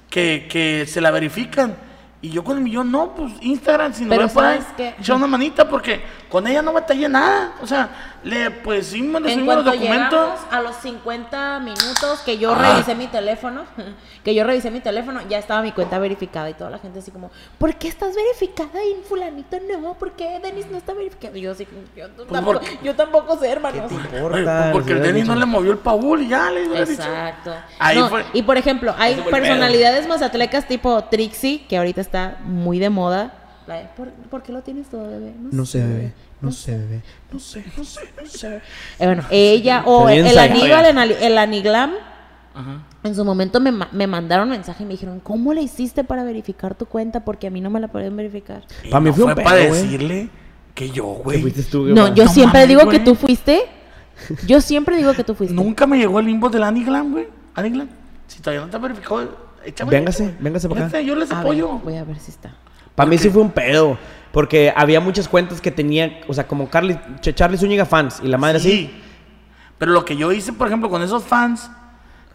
que, 0.09 0.47
que 0.49 0.85
se 0.85 1.01
la 1.01 1.11
verifican. 1.11 1.75
Y 2.19 2.29
yo 2.29 2.43
con 2.43 2.57
el 2.57 2.63
millón, 2.63 2.91
no, 2.91 3.13
pues 3.13 3.33
Instagram, 3.41 3.93
si 3.93 4.03
no 4.03 4.13
ahí, 4.19 4.29
¿sabes 4.29 4.65
qué? 4.75 4.95
echa 4.99 5.13
una 5.13 5.27
manita, 5.27 5.69
porque 5.69 6.01
con 6.29 6.47
ella 6.47 6.63
no 6.63 6.73
batallé 6.73 7.07
nada. 7.07 7.53
O 7.61 7.67
sea, 7.67 8.16
le, 8.23 8.51
pues 8.51 8.87
sí, 8.87 9.01
me 9.01 9.19
le 9.19 9.27
En 9.31 9.33
subimos 9.35 9.55
los 9.55 9.63
cuanto 9.63 9.79
documentos. 9.79 10.11
llegamos 10.19 10.39
a 10.51 10.61
los 10.61 10.75
50 10.77 11.59
minutos 11.59 12.19
que 12.25 12.37
yo 12.37 12.51
Ah. 12.53 12.71
revisé 12.73 12.95
mi 12.95 13.07
teléfono, 13.07 13.63
que 14.23 14.33
yo 14.35 14.43
revisé 14.43 14.71
mi 14.71 14.79
teléfono, 14.79 15.21
ya 15.29 15.37
estaba 15.37 15.61
mi 15.61 15.71
cuenta 15.71 15.99
verificada 15.99 16.49
y 16.49 16.53
toda 16.53 16.69
la 16.69 16.79
gente 16.79 16.99
así 16.99 17.11
como, 17.11 17.31
¿por 17.57 17.75
qué 17.75 17.87
estás 17.87 18.15
verificada 18.15 18.83
y 18.83 19.01
fulanito 19.07 19.57
no? 19.81 19.93
¿Por 19.93 20.11
qué 20.13 20.39
Denis 20.41 20.65
no 20.69 20.77
está 20.77 20.93
verificado? 20.93 21.37
Y 21.37 21.41
yo 21.41 21.51
así, 21.51 21.67
yo, 21.95 22.09
tampoco, 22.09 22.59
porque- 22.59 22.79
yo 22.83 22.95
tampoco 22.95 23.37
sé, 23.37 23.49
hermanos. 23.49 23.91
Importa, 23.91 24.59
pues 24.63 24.71
porque 24.71 24.93
el 24.93 25.01
Denis 25.03 25.25
no 25.27 25.35
le 25.35 25.45
movió 25.45 25.71
el 25.71 25.77
Paul 25.77 26.21
y 26.23 26.27
ya 26.27 26.49
le 26.51 26.63
dicho. 26.67 26.75
Exacto. 26.91 27.53
Ahí 27.79 27.97
No, 27.97 28.09
fue. 28.09 28.25
Y 28.33 28.41
por 28.41 28.57
ejemplo, 28.57 28.93
hay 28.97 29.15
personalidades 29.31 30.07
mazatlecas 30.07 30.67
tipo 30.67 31.03
Trixie, 31.05 31.65
que 31.67 31.77
ahorita 31.77 32.01
está 32.01 32.37
muy 32.43 32.79
de 32.79 32.89
moda. 32.89 33.33
¿Por, 33.97 34.09
por 34.29 34.43
qué 34.43 34.53
lo 34.53 34.61
tienes 34.61 34.87
todo, 34.89 35.07
bebé? 35.09 35.33
No 35.51 35.65
sé, 35.65 35.79
bebé. 35.83 36.13
No 36.41 36.51
sé, 36.51 36.77
bebé. 36.77 37.01
No 37.31 37.39
sé, 37.39 37.63
no 37.77 37.83
sé, 37.83 38.01
no 38.21 38.27
sé. 38.29 38.57
Eh, 38.99 39.05
bueno, 39.05 39.23
ella 39.31 39.83
o 39.85 40.07
el. 40.09 40.37
Aníbal, 40.37 40.85
en 40.85 40.97
Ali- 40.97 41.15
el 41.19 41.37
Aniglam, 41.37 41.91
Ajá. 42.53 42.83
En 43.03 43.13
su 43.15 43.23
momento 43.23 43.59
me, 43.59 43.71
me 43.71 44.07
mandaron 44.07 44.49
mensaje 44.49 44.83
y 44.83 44.85
me 44.87 44.93
dijeron, 44.93 45.19
¿cómo 45.19 45.53
le 45.53 45.61
hiciste 45.61 46.03
para 46.03 46.23
verificar 46.23 46.73
tu 46.75 46.85
cuenta? 46.87 47.23
Porque 47.23 47.47
a 47.47 47.51
mí 47.51 47.61
no 47.61 47.69
me 47.69 47.79
la 47.79 47.87
pueden 47.87 48.15
verificar. 48.17 48.63
Y 48.83 48.89
Pa' 48.89 48.99
mí 48.99 49.09
no 49.09 49.15
fue 49.15 49.25
un 49.25 49.33
fue 49.33 49.43
para 49.43 49.57
decirle 49.57 50.29
que 50.73 50.89
yo, 50.89 51.17
¿Qué 51.29 51.39
güey. 51.39 51.53
No, 51.93 52.13
yo 52.15 52.25
No 52.25 52.31
siempre 52.31 52.61
mames, 52.61 52.67
digo 52.67 52.89
que 52.89 52.99
tú 52.99 53.13
fuiste. 53.15 53.61
Yo 54.47 54.59
siempre 54.61 54.97
digo 54.97 55.13
que 55.13 55.23
tú 55.23 55.35
fuiste. 55.35 55.55
Nunca 55.55 55.85
me 55.85 55.97
llegó 55.97 56.19
el 56.19 56.27
inbox 56.29 56.53
del 56.53 56.63
Aniglam, 56.63 57.11
güey. 57.11 57.27
Aniglam. 57.53 57.87
Si 58.25 58.39
todavía 58.41 58.61
no 58.61 58.65
está 58.65 58.79
verificado, 58.79 59.37
échame. 59.63 59.91
Véngase, 59.91 60.35
véngase 60.39 60.67
para 60.67 60.81
acá. 60.87 60.97
Véngase, 60.97 61.05
Yo 61.07 61.15
les 61.15 61.31
A 61.31 61.35
ver, 61.35 61.43
apoyo. 61.43 61.69
voy 61.83 61.95
a 61.95 62.03
ver 62.03 62.19
si 62.19 62.31
está. 62.31 62.55
Para 62.97 63.09
mí 63.09 63.17
sí 63.17 63.29
fue 63.29 63.41
un 63.43 63.51
pedo. 63.51 63.97
Porque 64.31 64.73
había 64.75 64.99
muchas 64.99 65.27
cuentas 65.27 65.61
que 65.61 65.71
tenía, 65.71 66.19
o 66.27 66.33
sea, 66.33 66.45
como 66.47 66.69
Carly, 66.69 66.95
Ch- 67.21 67.33
Charlie 67.33 67.57
Zúñiga 67.57 67.85
fans 67.85 68.19
y 68.23 68.27
la 68.27 68.37
madre 68.37 68.57
así. 68.57 68.69
Sí. 68.69 69.03
Pero 69.77 69.91
lo 69.93 70.03
que 70.03 70.17
yo 70.17 70.31
hice, 70.31 70.51
por 70.53 70.67
ejemplo, 70.67 70.89
con 70.89 71.01
esos 71.01 71.23
fans, 71.23 71.71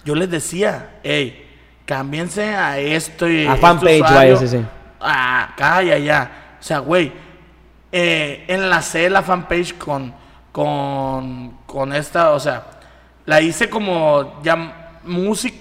yo 0.04 0.14
les 0.14 0.30
decía, 0.30 0.98
hey, 1.02 1.46
cámbiense 1.84 2.54
a 2.54 2.78
esto 2.78 3.28
y 3.28 3.46
A 3.46 3.54
este 3.54 3.60
fanpage, 3.60 4.02
usuario, 4.02 4.34
vaya, 4.34 4.36
sí, 4.36 4.48
sí. 4.48 4.64
A 5.00 5.44
acá 5.44 5.82
y 5.82 5.90
allá. 5.90 6.30
O 6.58 6.62
sea, 6.62 6.78
güey, 6.78 7.12
eh, 7.92 8.44
enlacé 8.48 9.10
la 9.10 9.22
fanpage 9.22 9.76
con, 9.76 10.14
con, 10.50 11.58
con 11.66 11.92
esta, 11.92 12.30
o 12.30 12.40
sea, 12.40 12.64
la 13.26 13.40
hice 13.40 13.68
como 13.68 14.40
ya 14.42 14.98
música, 15.04 15.56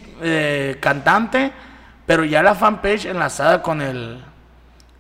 cantante, 0.80 1.52
pero 2.06 2.24
ya 2.24 2.42
la 2.42 2.56
fanpage 2.56 3.06
enlazada 3.06 3.62
con 3.62 3.82
el, 3.82 4.24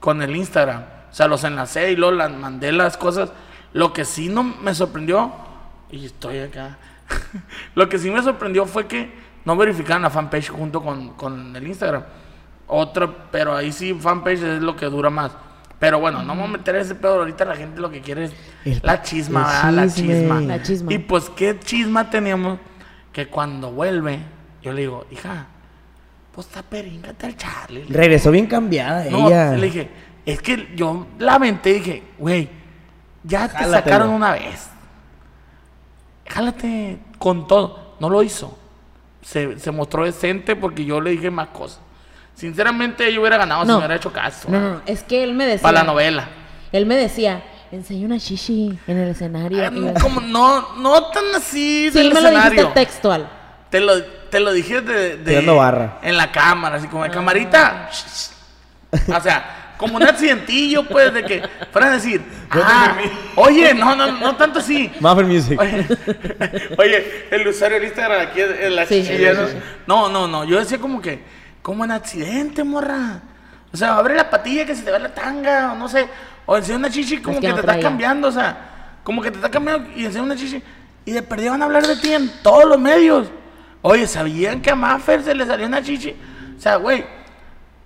con 0.01 0.21
el 0.21 0.35
Instagram. 0.35 0.81
O 1.09 1.13
sea, 1.13 1.27
los 1.29 1.45
enlacé 1.45 1.91
y 1.91 1.95
luego 1.95 2.13
las 2.15 2.31
mandé 2.31 2.73
las 2.73 2.97
cosas. 2.97 3.31
Lo 3.71 3.93
que 3.93 4.03
sí 4.03 4.27
no 4.27 4.43
me 4.43 4.75
sorprendió, 4.75 5.31
y 5.89 6.05
estoy 6.05 6.39
acá, 6.39 6.77
lo 7.75 7.87
que 7.87 7.97
sí 7.97 8.11
me 8.11 8.21
sorprendió 8.21 8.65
fue 8.65 8.87
que 8.87 9.09
no 9.45 9.55
verificaban 9.55 10.01
la 10.01 10.09
fanpage 10.09 10.49
junto 10.49 10.81
con, 10.81 11.13
con 11.13 11.55
el 11.55 11.65
Instagram. 11.67 12.03
Otro, 12.67 13.15
pero 13.31 13.55
ahí 13.55 13.71
sí 13.71 13.93
fanpage 13.93 14.41
es 14.43 14.61
lo 14.61 14.75
que 14.75 14.85
dura 14.87 15.09
más. 15.09 15.31
Pero 15.79 15.99
bueno, 15.99 16.21
no 16.23 16.35
me 16.35 16.41
voy 16.41 16.49
a 16.49 16.57
meter 16.57 16.75
ese 16.75 16.93
pedo. 16.95 17.15
Ahorita 17.19 17.43
la 17.43 17.55
gente 17.55 17.81
lo 17.81 17.89
que 17.89 18.01
quiere 18.01 18.25
es 18.25 18.33
El- 18.65 18.79
la 18.83 19.01
chisma, 19.01 19.39
el 19.41 19.45
¿verdad? 19.45 19.71
La 19.87 19.93
chisma. 19.93 20.41
La 20.41 20.61
chisma. 20.61 20.93
Y 20.93 20.97
pues, 20.99 21.29
¿qué 21.31 21.59
chisma 21.59 22.09
teníamos? 22.09 22.59
Que 23.11 23.27
cuando 23.27 23.71
vuelve, 23.71 24.19
yo 24.61 24.73
le 24.73 24.81
digo, 24.81 25.05
hija, 25.11 25.47
pues 26.33 26.47
está 26.47 26.61
períngate 26.63 27.25
al 27.25 27.37
Charlie. 27.37 27.85
Regresó 27.89 28.31
bien 28.31 28.47
cambiada 28.47 29.05
No, 29.05 29.27
ella. 29.27 29.51
le 29.53 29.65
dije, 29.65 29.89
es 30.25 30.41
que 30.41 30.69
yo 30.75 31.07
la 31.19 31.35
aventé 31.35 31.71
y 31.71 31.73
dije, 31.73 32.03
güey, 32.17 32.49
ya 33.23 33.47
te 33.47 33.65
sacaron 33.65 34.09
una 34.09 34.31
vez. 34.33 34.69
Jálate 36.27 36.99
con 37.17 37.47
todo. 37.47 37.95
No 37.99 38.09
lo 38.09 38.23
hizo. 38.23 38.57
Se, 39.21 39.59
se 39.59 39.71
mostró 39.71 40.05
decente 40.05 40.55
porque 40.55 40.85
yo 40.85 41.01
le 41.01 41.11
dije 41.11 41.29
más 41.29 41.49
cosas. 41.49 41.79
Sinceramente, 42.33 43.11
yo 43.13 43.21
hubiera 43.21 43.37
ganado 43.37 43.61
si 43.63 43.67
No. 43.67 43.73
me 43.75 43.79
hubiera 43.79 43.95
hecho 43.95 44.11
caso. 44.11 44.49
No, 44.49 44.59
no, 44.59 44.69
no, 44.75 44.81
es 44.85 45.03
que 45.03 45.23
él 45.23 45.33
me 45.33 45.45
decía. 45.45 45.61
Para 45.63 45.79
la 45.79 45.83
novela. 45.83 46.29
Él 46.71 46.85
me 46.85 46.95
decía, 46.95 47.43
enseña 47.71 48.05
una 48.05 48.17
shishi 48.17 48.79
en 48.87 48.97
el 48.97 49.09
escenario. 49.09 49.61
Ay, 49.61 49.93
como 50.01 50.21
no, 50.21 50.75
no 50.77 51.03
tan 51.07 51.25
así 51.35 51.89
sí, 51.91 51.97
del 51.99 52.13
me 52.13 52.21
lo 52.21 52.29
dijiste 52.29 52.47
escenario. 52.47 52.73
textual. 52.73 53.29
Te 53.69 53.79
lo, 53.81 53.93
te 54.31 54.39
lo 54.39 54.51
dije 54.51 54.81
de, 54.81 55.17
de- 55.17 55.23
Tirando 55.31 55.57
barra. 55.57 55.99
en 56.01 56.17
la 56.17 56.31
cámara, 56.31 56.77
así 56.77 56.87
Ah. 56.87 56.89
como 56.89 57.03
de 57.03 57.11
camarita. 57.11 57.89
o 59.15 59.21
sea, 59.21 59.73
como 59.77 59.97
un 59.97 60.03
accidentillo, 60.03 60.87
pues, 60.87 61.13
de 61.13 61.23
que 61.23 61.41
fueran 61.71 61.91
a 61.91 61.95
decir, 61.95 62.21
ah, 62.51 62.95
oye, 63.35 63.73
no, 63.73 63.95
no, 63.95 64.11
no 64.11 64.35
tanto 64.35 64.59
así. 64.59 64.91
Muffin 64.99 65.27
Music. 65.27 65.59
Oye, 65.59 65.87
oye, 66.77 67.25
el 67.31 67.47
usuario 67.47 67.77
del 67.77 67.85
Instagram 67.87 68.27
aquí 68.27 68.41
en 68.41 68.75
la 68.75 68.85
Sí, 68.85 69.01
chichilla, 69.01 69.33
¿no? 69.33 69.47
No, 69.87 70.09
no, 70.09 70.27
no. 70.27 70.43
Yo 70.45 70.59
decía 70.59 70.77
como 70.79 71.01
que, 71.01 71.23
como 71.61 71.83
en 71.85 71.91
accidente, 71.91 72.63
morra. 72.63 73.21
O 73.73 73.77
sea, 73.77 73.95
abre 73.97 74.15
la 74.15 74.29
patilla 74.29 74.65
que 74.65 74.75
se 74.75 74.83
te 74.83 74.91
va 74.91 74.99
la 74.99 75.13
tanga, 75.13 75.71
o 75.73 75.75
no 75.75 75.87
sé. 75.87 76.07
O 76.45 76.57
enseña 76.57 76.77
una 76.77 76.89
chichi 76.89 77.17
como 77.17 77.37
que 77.39 77.41
que, 77.41 77.47
no 77.49 77.55
te 77.55 77.61
está 77.61 77.71
traía. 77.73 77.83
cambiando, 77.87 78.27
o 78.27 78.31
sea, 78.31 78.57
como 79.03 79.21
que 79.21 79.31
te 79.31 79.37
está 79.37 79.49
cambiando 79.49 79.89
y 79.95 80.05
enseña 80.05 80.23
una 80.23 80.35
chichi. 80.35 80.61
Y 81.05 81.11
de 81.11 81.23
perdida 81.23 81.51
van 81.51 81.61
a 81.63 81.65
hablar 81.65 81.87
de 81.87 81.95
ti 81.97 82.13
en 82.13 82.29
todos 82.43 82.65
los 82.65 82.79
medios. 82.79 83.27
Oye, 83.81 84.07
¿sabían 84.07 84.61
que 84.61 84.69
a 84.71 84.75
Maffer 84.75 85.23
se 85.23 85.33
le 85.33 85.45
salió 85.45 85.65
una 85.65 85.81
chichi? 85.81 86.15
O 86.57 86.61
sea, 86.61 86.75
güey, 86.75 87.03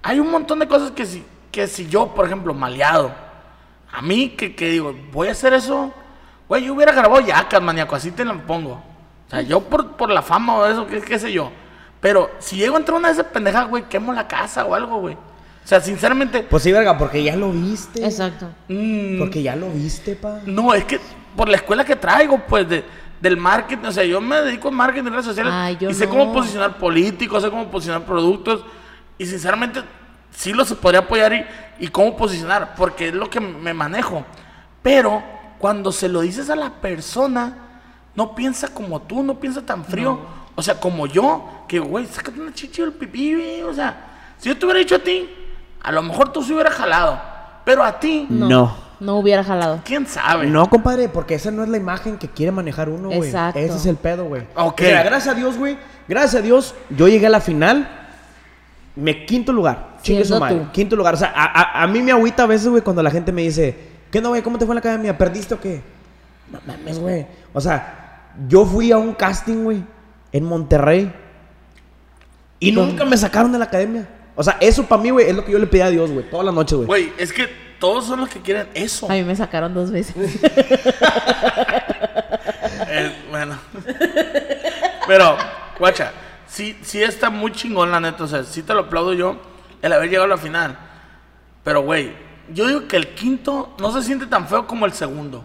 hay 0.03 0.19
un 0.19 0.29
montón 0.29 0.59
de 0.59 0.67
cosas 0.67 0.91
que 0.91 1.05
si, 1.05 1.23
que 1.51 1.67
si 1.67 1.87
yo, 1.87 2.13
por 2.13 2.25
ejemplo, 2.25 2.53
maleado, 2.53 3.13
a 3.91 4.01
mí 4.01 4.29
que, 4.29 4.55
que 4.55 4.69
digo, 4.69 4.93
voy 5.11 5.29
a 5.29 5.31
hacer 5.31 5.53
eso, 5.53 5.93
güey, 6.49 6.65
yo 6.65 6.73
hubiera 6.73 6.91
grabado 6.91 7.21
yacas, 7.21 7.61
maníaco, 7.61 7.95
así 7.95 8.11
te 8.11 8.25
lo 8.25 8.37
pongo. 8.45 8.73
O 8.73 9.29
sea, 9.29 9.41
yo 9.41 9.61
por, 9.61 9.93
por 9.95 10.09
la 10.09 10.21
fama 10.21 10.55
o 10.57 10.65
eso, 10.65 10.85
qué, 10.85 11.01
qué 11.01 11.17
sé 11.17 11.31
yo. 11.31 11.49
Pero 12.01 12.29
si 12.39 12.57
llego 12.57 12.75
a 12.75 12.79
entrar 12.79 12.97
una 12.97 13.07
de 13.07 13.13
esas 13.13 13.27
pendejas, 13.27 13.67
güey, 13.67 13.83
quemo 13.89 14.13
la 14.13 14.27
casa 14.27 14.65
o 14.65 14.75
algo, 14.75 14.97
güey. 14.99 15.15
O 15.15 15.67
sea, 15.67 15.79
sinceramente, 15.81 16.43
Pues 16.43 16.61
sí, 16.61 16.71
verga, 16.71 16.95
porque 16.97 17.23
ya 17.23 17.35
lo 17.35 17.51
viste. 17.51 18.05
Exacto. 18.05 18.47
mm, 18.67 19.17
Porque 19.17 19.41
ya 19.41 19.55
lo 19.55 19.69
viste, 19.71 20.15
pa. 20.15 20.39
no, 20.45 20.73
es 20.75 20.85
que 20.85 20.99
por 21.35 21.49
la 21.49 21.55
escuela 21.55 21.83
que 21.83 21.95
traigo, 21.95 22.37
pues, 22.47 22.69
de, 22.69 22.83
del 23.22 23.38
marketing, 23.38 23.86
o 23.88 23.91
sea, 23.91 24.03
yo 24.03 24.20
me 24.22 24.41
dedico 24.41 24.68
al 24.68 24.76
marketing 24.76 25.07
en 25.07 25.13
redes 25.13 25.26
sociales 25.26 25.53
Ay, 25.55 25.78
yo 25.80 25.89
y 25.89 25.93
sé 25.93 26.05
no. 26.05 26.11
cómo 26.11 26.34
posicionar 26.34 26.78
políticos, 26.78 27.41
sé 27.43 27.49
cómo 27.49 27.70
posicionar 27.72 28.03
productos 28.05 28.63
y 29.18 29.26
sinceramente 29.26 29.82
sí 30.32 30.53
los 30.53 30.74
podría 30.74 30.99
apoyar 31.01 31.34
y, 31.34 31.45
y 31.86 31.88
cómo 31.88 32.16
posicionar, 32.18 32.76
porque 32.76 33.07
es 33.07 33.13
lo 33.13 33.30
que 33.30 33.39
me 33.39 33.74
manejo. 33.74 34.26
Pero 34.84 35.24
cuando 35.57 35.91
se 35.91 36.09
lo 36.09 36.22
dices 36.22 36.49
a 36.49 36.55
la 36.55 36.70
persona, 36.70 37.57
no 38.13 38.36
piensa 38.36 38.68
como 38.74 39.01
tú, 39.01 39.24
no 39.24 39.39
piensa 39.39 39.66
tan 39.66 39.84
frío. 39.86 40.20
O 40.55 40.61
sea, 40.61 40.80
como 40.80 41.07
yo, 41.07 41.66
que, 41.68 41.80
güey, 41.80 42.05
sácate 42.05 42.39
una 42.39 42.53
chichi 42.53 42.82
del 42.82 42.93
pipí, 42.93 43.34
güey. 43.34 43.61
O 43.63 43.74
sea, 43.74 44.34
si 44.38 44.49
yo 44.49 44.57
te 44.57 44.66
hubiera 44.66 44.80
dicho 44.80 44.95
a 44.95 44.99
ti, 44.99 45.30
a 45.82 45.91
lo 45.91 46.01
mejor 46.03 46.32
tú 46.32 46.43
se 46.43 46.53
hubieras 46.53 46.76
jalado. 46.76 47.20
Pero 47.66 47.84
a 47.84 47.99
ti, 47.99 48.28
No. 48.30 48.47
No. 48.47 48.84
No 48.99 49.17
hubiera 49.17 49.43
jalado. 49.43 49.81
quién 49.85 50.05
sabe. 50.07 50.47
No, 50.47 50.69
compadre, 50.69 51.09
porque 51.09 51.35
esa 51.35 51.51
no 51.51 51.63
es 51.63 51.69
la 51.69 51.77
imagen 51.77 52.17
que 52.17 52.27
quiere 52.29 52.51
manejar 52.51 52.89
uno, 52.89 53.09
güey. 53.09 53.29
Exacto. 53.29 53.59
Ese 53.59 53.75
es 53.77 53.85
el 53.85 53.95
pedo, 53.97 54.25
güey. 54.25 54.43
Ok. 54.55 54.81
Mira, 54.81 55.03
gracias 55.03 55.35
a 55.35 55.37
Dios, 55.37 55.57
güey. 55.57 55.77
Gracias 56.07 56.35
a 56.35 56.41
Dios, 56.41 56.75
yo 56.89 57.07
llegué 57.07 57.27
a 57.27 57.29
la 57.29 57.41
final. 57.41 57.89
Me 58.95 59.25
quinto 59.25 59.51
lugar. 59.51 59.97
Chingue 60.01 60.23
su 60.23 60.39
madre. 60.39 60.55
tú. 60.57 60.71
Quinto 60.71 60.95
lugar. 60.95 61.15
O 61.15 61.17
sea, 61.17 61.33
a, 61.35 61.43
a- 61.79 61.83
a 61.83 61.87
mí 61.87 62.01
me 62.01 62.11
agüita 62.11 62.43
a 62.43 62.45
veces, 62.47 62.67
güey, 62.67 62.81
cuando 62.81 63.03
la 63.03 63.11
gente 63.11 63.31
me 63.31 63.41
dice, 63.41 63.75
¿qué 64.11 64.21
no, 64.21 64.29
güey? 64.29 64.41
¿Cómo 64.41 64.57
te 64.57 64.65
fue 64.65 64.73
en 64.73 64.75
la 64.75 64.79
academia? 64.79 65.17
¿Perdiste 65.17 65.53
o 65.55 65.59
qué? 65.59 65.81
No 66.51 66.59
mames, 66.65 66.99
güey. 66.99 67.25
O 67.53 67.59
sea, 67.59 68.29
yo 68.47 68.65
fui 68.65 68.91
a 68.91 68.97
un 68.97 69.13
casting, 69.13 69.63
güey, 69.63 69.83
en 70.31 70.43
Monterrey. 70.45 71.11
Y 72.59 72.71
nunca 72.71 73.03
me 73.05 73.17
sacaron 73.17 73.51
de 73.51 73.57
la 73.59 73.65
academia. 73.65 74.07
O 74.35 74.43
sea, 74.43 74.57
eso 74.59 74.83
para 74.85 75.01
mí, 75.01 75.09
güey, 75.09 75.27
es 75.29 75.35
lo 75.35 75.43
que 75.43 75.51
yo 75.51 75.59
le 75.59 75.67
pedí 75.67 75.81
a 75.81 75.89
Dios, 75.89 76.11
güey. 76.11 76.29
Todas 76.29 76.45
las 76.45 76.53
noches, 76.55 76.75
güey. 76.77 76.87
Güey, 76.87 77.13
es 77.17 77.33
que 77.33 77.47
todos 77.80 78.05
son 78.05 78.21
los 78.21 78.30
que 78.30 78.41
quieren 78.41 78.67
eso. 78.73 79.09
A 79.09 79.13
mí 79.13 79.23
me 79.23 79.36
sacaron 79.36 79.73
dos 79.73 79.91
veces. 79.91 80.15
Eh, 82.88 83.11
bueno. 83.30 83.57
Pero, 85.07 85.38
guacha, 85.80 86.11
sí, 86.47 86.78
sí 86.82 87.01
está 87.01 87.30
muy 87.30 87.51
chingón, 87.51 87.91
la 87.91 87.99
neta. 87.99 88.23
O 88.23 88.28
sea, 88.28 88.43
sí 88.43 88.63
te 88.63 88.73
lo 88.73 88.82
aplaudo 88.82 89.13
yo 89.13 89.38
el 89.82 89.91
haber 89.91 90.09
llegado 90.09 90.26
a 90.26 90.30
la 90.30 90.38
final. 90.38 90.78
Pero, 91.63 91.82
güey, 91.82 92.13
yo 92.53 92.67
digo 92.67 92.88
que 92.88 92.95
el 92.95 93.13
quinto 93.15 93.76
no 93.80 93.91
se 93.91 94.03
siente 94.03 94.28
tan 94.28 94.47
feo 94.47 94.67
como 94.67 94.86
el 94.86 94.93
segundo. 94.93 95.43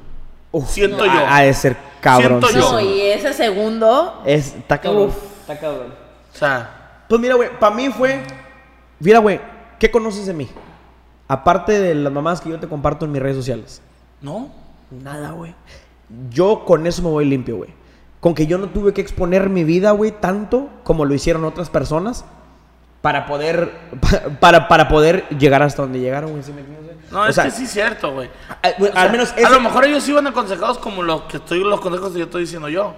Uf, 0.53 0.69
siento 0.69 1.05
yo. 1.07 1.27
Ha 1.27 1.43
de 1.43 1.55
ser 1.55 1.77
cabrón. 2.01 2.43
Siento 2.43 2.51
yo. 2.51 2.73
No, 2.73 2.81
y 2.81 3.01
ese 3.01 3.33
segundo. 3.33 4.23
Es, 4.27 4.55
está 4.55 4.79
cabrón. 4.79 5.09
Uf. 5.09 5.17
Está 5.41 5.59
cabrón. 5.59 5.95
O 6.33 6.37
sea, 6.37 7.05
Pues 7.09 7.21
mira, 7.21 7.35
güey, 7.35 7.51
para 7.59 7.75
mí 7.75 7.89
fue. 7.91 8.23
Mira, 8.99 9.19
güey, 9.19 9.41
¿qué 9.79 9.91
conoces 9.91 10.27
de 10.27 10.35
mí? 10.35 10.49
Aparte 11.31 11.79
de 11.79 11.95
las 11.95 12.13
mamás 12.13 12.41
que 12.41 12.51
yo 12.51 12.59
te 12.59 12.67
comparto 12.69 13.05
en 13.05 13.13
mis 13.13 13.23
redes 13.23 13.37
sociales. 13.37 13.81
¿no? 14.21 14.51
Nada, 14.91 15.31
güey. 15.31 15.55
Yo 16.31 16.65
con 16.65 16.87
eso 16.87 17.03
me 17.03 17.09
voy 17.09 17.25
limpio, 17.25 17.57
güey. 17.59 17.71
Con 18.19 18.35
que 18.35 18.47
yo 18.47 18.59
no 18.59 18.69
tuve 18.69 18.93
que 18.93 19.01
exponer 19.01 19.49
mi 19.49 19.63
vida, 19.65 19.93
güey, 19.93 20.11
tanto 20.11 20.69
como 20.83 21.05
lo 21.05 21.15
hicieron 21.15 21.45
otras 21.45 21.71
personas 21.71 22.25
para 23.01 23.27
poder 23.27 23.73
para, 24.41 24.67
para 24.69 24.89
poder 24.89 25.27
llegar 25.39 25.63
hasta 25.63 25.83
donde 25.83 26.01
llegaron, 26.01 26.33
güey. 26.33 26.43
¿sí 26.43 26.53
me 26.53 26.63
entiendes? 26.63 26.97
No, 27.13 27.21
O 27.23 27.27
es 27.27 27.35
sea, 27.37 27.45
que 27.45 27.51
sí 27.53 27.65
es 27.65 27.71
cierto, 27.71 28.13
güey. 28.13 28.29
a- 28.63 28.73
O 28.79 28.85
sea, 28.87 29.03
al 29.03 29.13
menos 29.13 29.33
a 29.33 29.37
ese- 29.37 29.51
lo 29.51 29.61
mejor 29.61 29.85
ellos 29.85 30.07
iban 30.09 30.27
aconsejados 30.27 30.79
como 30.79 31.03
los 31.05 31.23
que 31.23 31.37
estoy, 31.39 31.61
los 31.65 31.81
consejos 31.81 32.13
que 32.13 32.19
yo 32.19 32.25
estoy 32.25 32.43
diciendo 32.43 32.69
yo. 32.69 32.95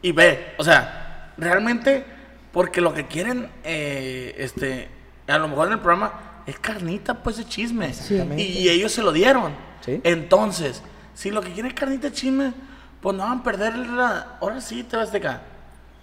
Y 0.00 0.12
ve, 0.12 0.54
o 0.58 0.64
sea, 0.64 1.32
realmente, 1.36 2.04
porque 2.52 2.80
lo 2.80 2.94
que 2.94 3.06
quieren, 3.06 3.50
eh, 3.64 4.34
este, 4.38 4.88
a 5.26 5.38
lo 5.38 5.48
mejor 5.48 5.66
en 5.66 5.72
el 5.74 5.80
programa, 5.80 6.12
es 6.46 6.58
carnita, 6.58 7.14
pues, 7.14 7.36
de 7.36 7.44
chisme. 7.44 7.88
Exactamente. 7.88 8.42
Y, 8.42 8.58
y 8.58 8.68
ellos 8.68 8.92
se 8.92 9.02
lo 9.02 9.12
dieron. 9.12 9.54
Sí. 9.80 10.00
Entonces, 10.04 10.82
si 11.14 11.30
lo 11.30 11.40
que 11.40 11.52
quieren 11.52 11.72
es 11.72 11.74
carnita 11.74 12.08
de 12.08 12.12
chisme, 12.12 12.52
pues 13.00 13.16
no 13.16 13.24
van 13.24 13.40
a 13.40 13.42
perder 13.42 13.76
la... 13.76 14.36
Ahora 14.40 14.60
sí, 14.60 14.82
te 14.82 14.96
vas 14.96 15.12
de 15.12 15.18
acá. 15.18 15.42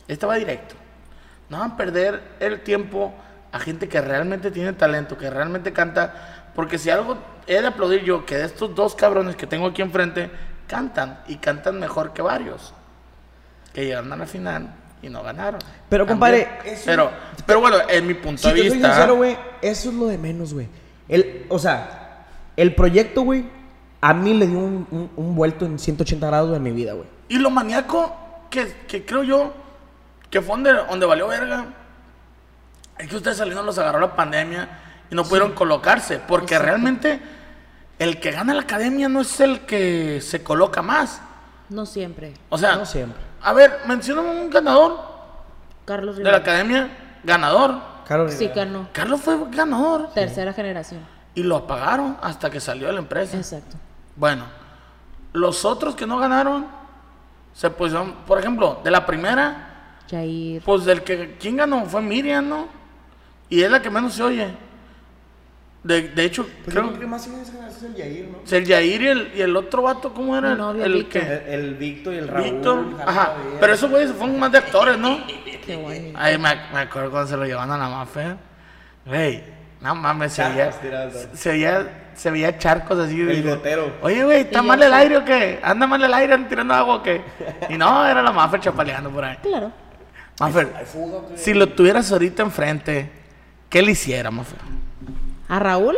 Este 0.07 0.25
va 0.25 0.35
directo. 0.35 0.75
No 1.49 1.59
van 1.59 1.71
a 1.71 1.77
perder 1.77 2.21
el 2.39 2.61
tiempo 2.61 3.13
a 3.51 3.59
gente 3.59 3.89
que 3.89 4.01
realmente 4.01 4.51
tiene 4.51 4.73
talento, 4.73 5.17
que 5.17 5.29
realmente 5.29 5.73
canta. 5.73 6.51
Porque 6.55 6.77
si 6.77 6.89
algo 6.89 7.17
he 7.47 7.61
de 7.61 7.67
aplaudir 7.67 8.03
yo, 8.03 8.25
que 8.25 8.37
de 8.37 8.45
estos 8.45 8.73
dos 8.75 8.95
cabrones 8.95 9.35
que 9.35 9.47
tengo 9.47 9.67
aquí 9.67 9.81
enfrente, 9.81 10.31
cantan 10.67 11.21
y 11.27 11.37
cantan 11.37 11.79
mejor 11.79 12.13
que 12.13 12.21
varios. 12.21 12.73
Que 13.73 13.85
llegaron 13.85 14.11
a 14.13 14.17
la 14.17 14.25
final 14.25 14.80
y 15.01 15.09
no 15.09 15.23
ganaron. 15.23 15.59
Pero, 15.89 16.05
compadre, 16.07 16.47
eso- 16.65 16.83
Pero, 16.85 17.11
pero 17.45 17.59
bueno, 17.59 17.77
en 17.89 18.07
mi 18.07 18.13
punto 18.13 18.41
Si 18.41 18.47
de 18.49 18.53
te 18.53 18.59
soy 18.69 18.69
vista. 18.77 18.93
sincero, 18.93 19.15
güey, 19.15 19.37
eso 19.61 19.89
es 19.89 19.95
lo 19.95 20.05
de 20.07 20.17
menos, 20.17 20.53
güey. 20.53 20.67
El, 21.09 21.45
o 21.49 21.59
sea, 21.59 22.25
el 22.55 22.75
proyecto, 22.75 23.21
güey, 23.23 23.45
a 24.01 24.13
mí 24.13 24.33
le 24.33 24.47
dio 24.47 24.59
un, 24.59 24.87
un- 24.91 25.11
un 25.15 25.35
vuelto 25.35 25.65
en 25.65 25.77
180 25.79 26.27
grados 26.27 26.55
en 26.55 26.63
mi 26.63 26.71
vida, 26.71 26.93
güey. 26.93 27.07
Y 27.29 27.37
lo 27.37 27.49
maníaco 27.49 28.15
que, 28.49 28.71
que 28.87 29.05
creo 29.05 29.23
yo 29.23 29.53
que 30.29 30.41
fue 30.41 30.55
donde, 30.55 30.73
donde 30.73 31.05
valió 31.05 31.27
verga 31.27 31.65
es 32.97 33.07
que 33.07 33.15
ustedes 33.15 33.37
saliendo 33.37 33.63
los 33.63 33.77
agarró 33.77 33.99
la 33.99 34.15
pandemia 34.15 34.69
y 35.09 35.15
no 35.15 35.23
pudieron 35.23 35.53
colocarse. 35.53 36.19
Porque 36.19 36.57
realmente 36.59 37.19
el 37.99 38.19
que 38.19 38.31
gana 38.31 38.53
la 38.53 38.61
academia 38.61 39.09
no 39.09 39.21
es 39.21 39.39
el 39.39 39.61
que 39.61 40.21
se 40.21 40.43
coloca 40.43 40.81
más. 40.81 41.21
No 41.71 41.85
siempre. 41.85 42.33
O 42.49 42.57
sea, 42.57 42.75
No 42.75 42.85
siempre. 42.85 43.19
a 43.41 43.53
ver, 43.53 43.79
menciona 43.87 44.21
un 44.21 44.49
ganador 44.49 44.99
Carlos 45.85 46.17
de 46.17 46.23
la 46.23 46.29
Rivera. 46.31 46.43
academia, 46.43 46.97
ganador. 47.23 47.75
Caro 48.07 48.29
Sí, 48.29 48.47
Rivera. 48.47 48.65
ganó. 48.65 48.89
Carlos 48.91 49.21
fue 49.21 49.37
ganador 49.51 50.09
Tercera 50.13 50.53
generación. 50.53 50.99
y 51.33 51.43
lo 51.43 51.55
apagaron 51.57 52.17
hasta 52.21 52.49
que 52.49 52.59
salió 52.59 52.87
de 52.87 52.93
la 52.93 52.99
empresa. 52.99 53.37
Exacto. 53.37 53.77
Bueno, 54.15 54.43
los 55.33 55.63
otros 55.65 55.95
que 55.95 56.05
no 56.05 56.17
ganaron 56.19 56.67
se 57.53 57.69
pusieron, 57.69 58.13
por 58.27 58.37
ejemplo, 58.39 58.79
de 58.83 58.91
la 58.91 59.05
primera, 59.05 59.95
Jair. 60.09 60.61
pues 60.63 60.83
del 60.85 61.03
que 61.03 61.37
quién 61.39 61.55
ganó 61.57 61.85
fue 61.85 62.01
Miriam, 62.01 62.47
¿no? 62.49 62.67
Y 63.49 63.61
es 63.63 63.71
la 63.71 63.81
que 63.81 63.89
menos 63.89 64.13
se 64.13 64.23
oye. 64.23 64.53
De, 65.83 66.09
de 66.09 66.23
hecho, 66.25 66.47
Pues 66.63 66.75
creo 66.75 66.99
que 66.99 67.07
más 67.07 67.25
es 67.25 67.83
el 67.83 67.95
Yair, 67.95 68.27
¿no? 68.29 68.55
el 68.57 68.65
Yair 68.65 69.01
y 69.01 69.07
el, 69.07 69.31
y 69.35 69.41
el 69.41 69.55
otro 69.57 69.81
vato, 69.81 70.13
¿cómo 70.13 70.37
era? 70.37 70.51
El 70.51 70.93
Víctor. 70.93 71.21
que 71.21 71.53
El, 71.55 71.73
Víctor 71.75 72.13
y 72.13 72.17
el 72.17 72.27
Raúl. 72.27 72.43
Víctor, 72.51 72.85
el 73.01 73.09
ajá. 73.09 73.33
Pero 73.59 73.73
esos 73.73 73.89
güeyes 73.89 74.11
fueron 74.11 74.39
más 74.39 74.51
de 74.51 74.59
actores, 74.59 74.97
¿no? 74.99 75.17
Qué 75.65 75.75
bonito. 75.75 76.19
Ay, 76.21 76.37
me, 76.37 76.49
me 76.71 76.79
acuerdo 76.81 77.09
cuando 77.09 77.27
se 77.29 77.35
lo 77.37 77.45
llevaban 77.45 77.71
a 77.71 77.77
la 77.79 77.89
mafia. 77.89 78.37
Güey, 79.05 79.43
no 79.81 79.95
mames, 79.95 80.33
se 80.33 80.47
veía, 80.47 80.71
se 81.33 81.49
veía, 81.49 82.11
se 82.13 82.29
veía 82.29 82.57
charcos 82.59 82.99
así. 82.99 83.17
de- 83.17 83.33
El 83.33 83.43
gotero. 83.43 83.91
Oye, 84.03 84.23
güey, 84.23 84.41
¿está 84.41 84.61
mal 84.61 84.81
el 84.83 84.93
aire 84.93 85.17
o 85.17 85.25
qué? 85.25 85.59
¿Anda 85.63 85.87
mal 85.87 86.03
el 86.03 86.13
aire? 86.13 86.33
¿Anda 86.35 86.47
tirando 86.47 86.73
agua 86.75 86.95
o 86.97 87.03
qué? 87.03 87.21
Y 87.69 87.77
no, 87.77 88.05
era 88.05 88.21
la 88.21 88.31
mafia 88.31 88.59
chapaleando 88.59 89.09
por 89.09 89.23
ahí. 89.23 89.37
Claro. 89.41 89.71
Mafer, 90.39 90.69
si 91.35 91.53
lo 91.55 91.67
tuvieras 91.69 92.11
ahorita 92.11 92.43
enfrente, 92.43 93.09
¿qué 93.69 93.81
le 93.81 93.91
hiciera, 93.93 94.29
Mafer? 94.29 94.59
¿A 95.51 95.59
Raúl? 95.59 95.97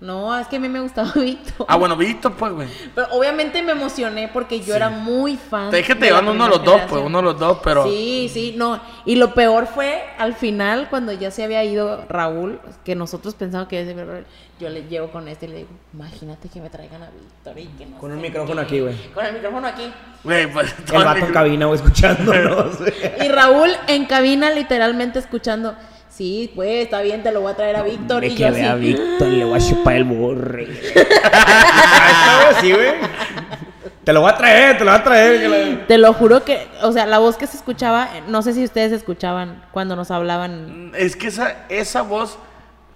No, 0.00 0.38
es 0.38 0.46
que 0.46 0.56
a 0.56 0.60
mí 0.60 0.68
me 0.68 0.80
gustaba 0.80 1.12
Víctor. 1.16 1.66
Ah, 1.68 1.76
bueno, 1.76 1.94
Víctor, 1.94 2.32
pues, 2.38 2.52
güey. 2.52 2.68
Pero 2.94 3.08
obviamente 3.10 3.60
me 3.62 3.72
emocioné 3.72 4.30
porque 4.32 4.60
yo 4.60 4.74
era 4.74 4.88
muy 4.88 5.36
fan. 5.36 5.68
Te 5.70 5.76
dije 5.78 5.92
que 5.92 5.98
te 6.00 6.06
llevan 6.06 6.26
uno 6.26 6.44
de 6.44 6.50
los 6.50 6.64
dos, 6.64 6.80
pues, 6.88 7.02
uno 7.04 7.18
de 7.18 7.24
los 7.24 7.38
dos, 7.38 7.58
pero. 7.62 7.84
Sí, 7.84 8.30
sí, 8.32 8.54
no. 8.56 8.80
Y 9.04 9.16
lo 9.16 9.34
peor 9.34 9.66
fue 9.66 10.04
al 10.16 10.34
final, 10.34 10.88
cuando 10.88 11.12
ya 11.12 11.30
se 11.30 11.44
había 11.44 11.62
ido 11.64 12.06
Raúl, 12.08 12.60
que 12.82 12.94
nosotros 12.94 13.34
pensábamos 13.34 13.68
que 13.68 13.76
ya 13.76 13.84
se 13.84 13.90
había 13.90 14.04
ido 14.04 14.12
Raúl, 14.14 14.26
yo 14.58 14.68
le 14.70 14.84
llevo 14.84 15.10
con 15.10 15.28
este 15.28 15.44
y 15.44 15.48
le 15.50 15.56
digo, 15.58 15.70
imagínate 15.92 16.48
que 16.48 16.60
me 16.62 16.70
traigan 16.70 17.02
a 17.02 17.10
Víctor 17.10 17.58
y 17.58 17.66
que 17.76 17.84
no 17.84 17.98
Con 17.98 18.12
un 18.12 18.22
micrófono 18.22 18.60
qué". 18.62 18.66
aquí, 18.66 18.80
güey. 18.80 18.96
Con 19.12 19.26
el 19.26 19.34
micrófono 19.34 19.66
aquí. 19.66 19.92
Güey, 20.24 20.50
pues. 20.50 20.74
El 20.92 21.04
vato 21.04 21.26
en 21.26 21.32
cabina, 21.32 21.66
güey, 21.66 21.76
escuchándonos. 21.76 22.78
Y 23.22 23.28
Raúl 23.28 23.70
en 23.88 24.06
cabina 24.06 24.50
literalmente 24.50 25.18
escuchando, 25.18 25.74
sí, 26.18 26.50
pues 26.54 26.82
está 26.84 27.00
bien, 27.00 27.22
te 27.22 27.30
lo 27.30 27.40
voy 27.40 27.52
a 27.52 27.56
traer 27.56 27.76
a 27.76 27.82
Víctor. 27.84 28.20
Me 28.20 28.26
Y 28.26 28.30
yo 28.34 28.48
quedé 28.48 28.66
a 28.66 28.72
así, 28.72 28.80
Víctor, 28.80 29.28
le 29.28 29.44
voy 29.44 29.56
a 29.56 29.60
chupar 29.60 29.94
el 29.94 30.04
borre. 30.04 30.66
sí, 32.60 32.72
güey. 32.72 32.88
Te 34.02 34.12
lo 34.12 34.22
voy 34.22 34.30
a 34.30 34.36
traer, 34.36 34.78
te 34.78 34.84
lo 34.84 34.90
voy 34.90 35.00
a 35.00 35.04
traer. 35.04 35.40
que 35.40 35.84
Te 35.86 35.98
lo 35.98 36.12
juro 36.14 36.44
que, 36.44 36.66
o 36.82 36.90
sea, 36.92 37.06
la 37.06 37.18
voz 37.18 37.36
que 37.36 37.46
se 37.46 37.56
escuchaba, 37.56 38.08
no 38.26 38.42
sé 38.42 38.52
si 38.52 38.64
ustedes 38.64 38.90
escuchaban 38.90 39.62
cuando 39.70 39.94
nos 39.94 40.10
hablaban. 40.10 40.92
Es 40.96 41.14
que 41.14 41.28
esa, 41.28 41.66
esa 41.68 42.02
voz, 42.02 42.38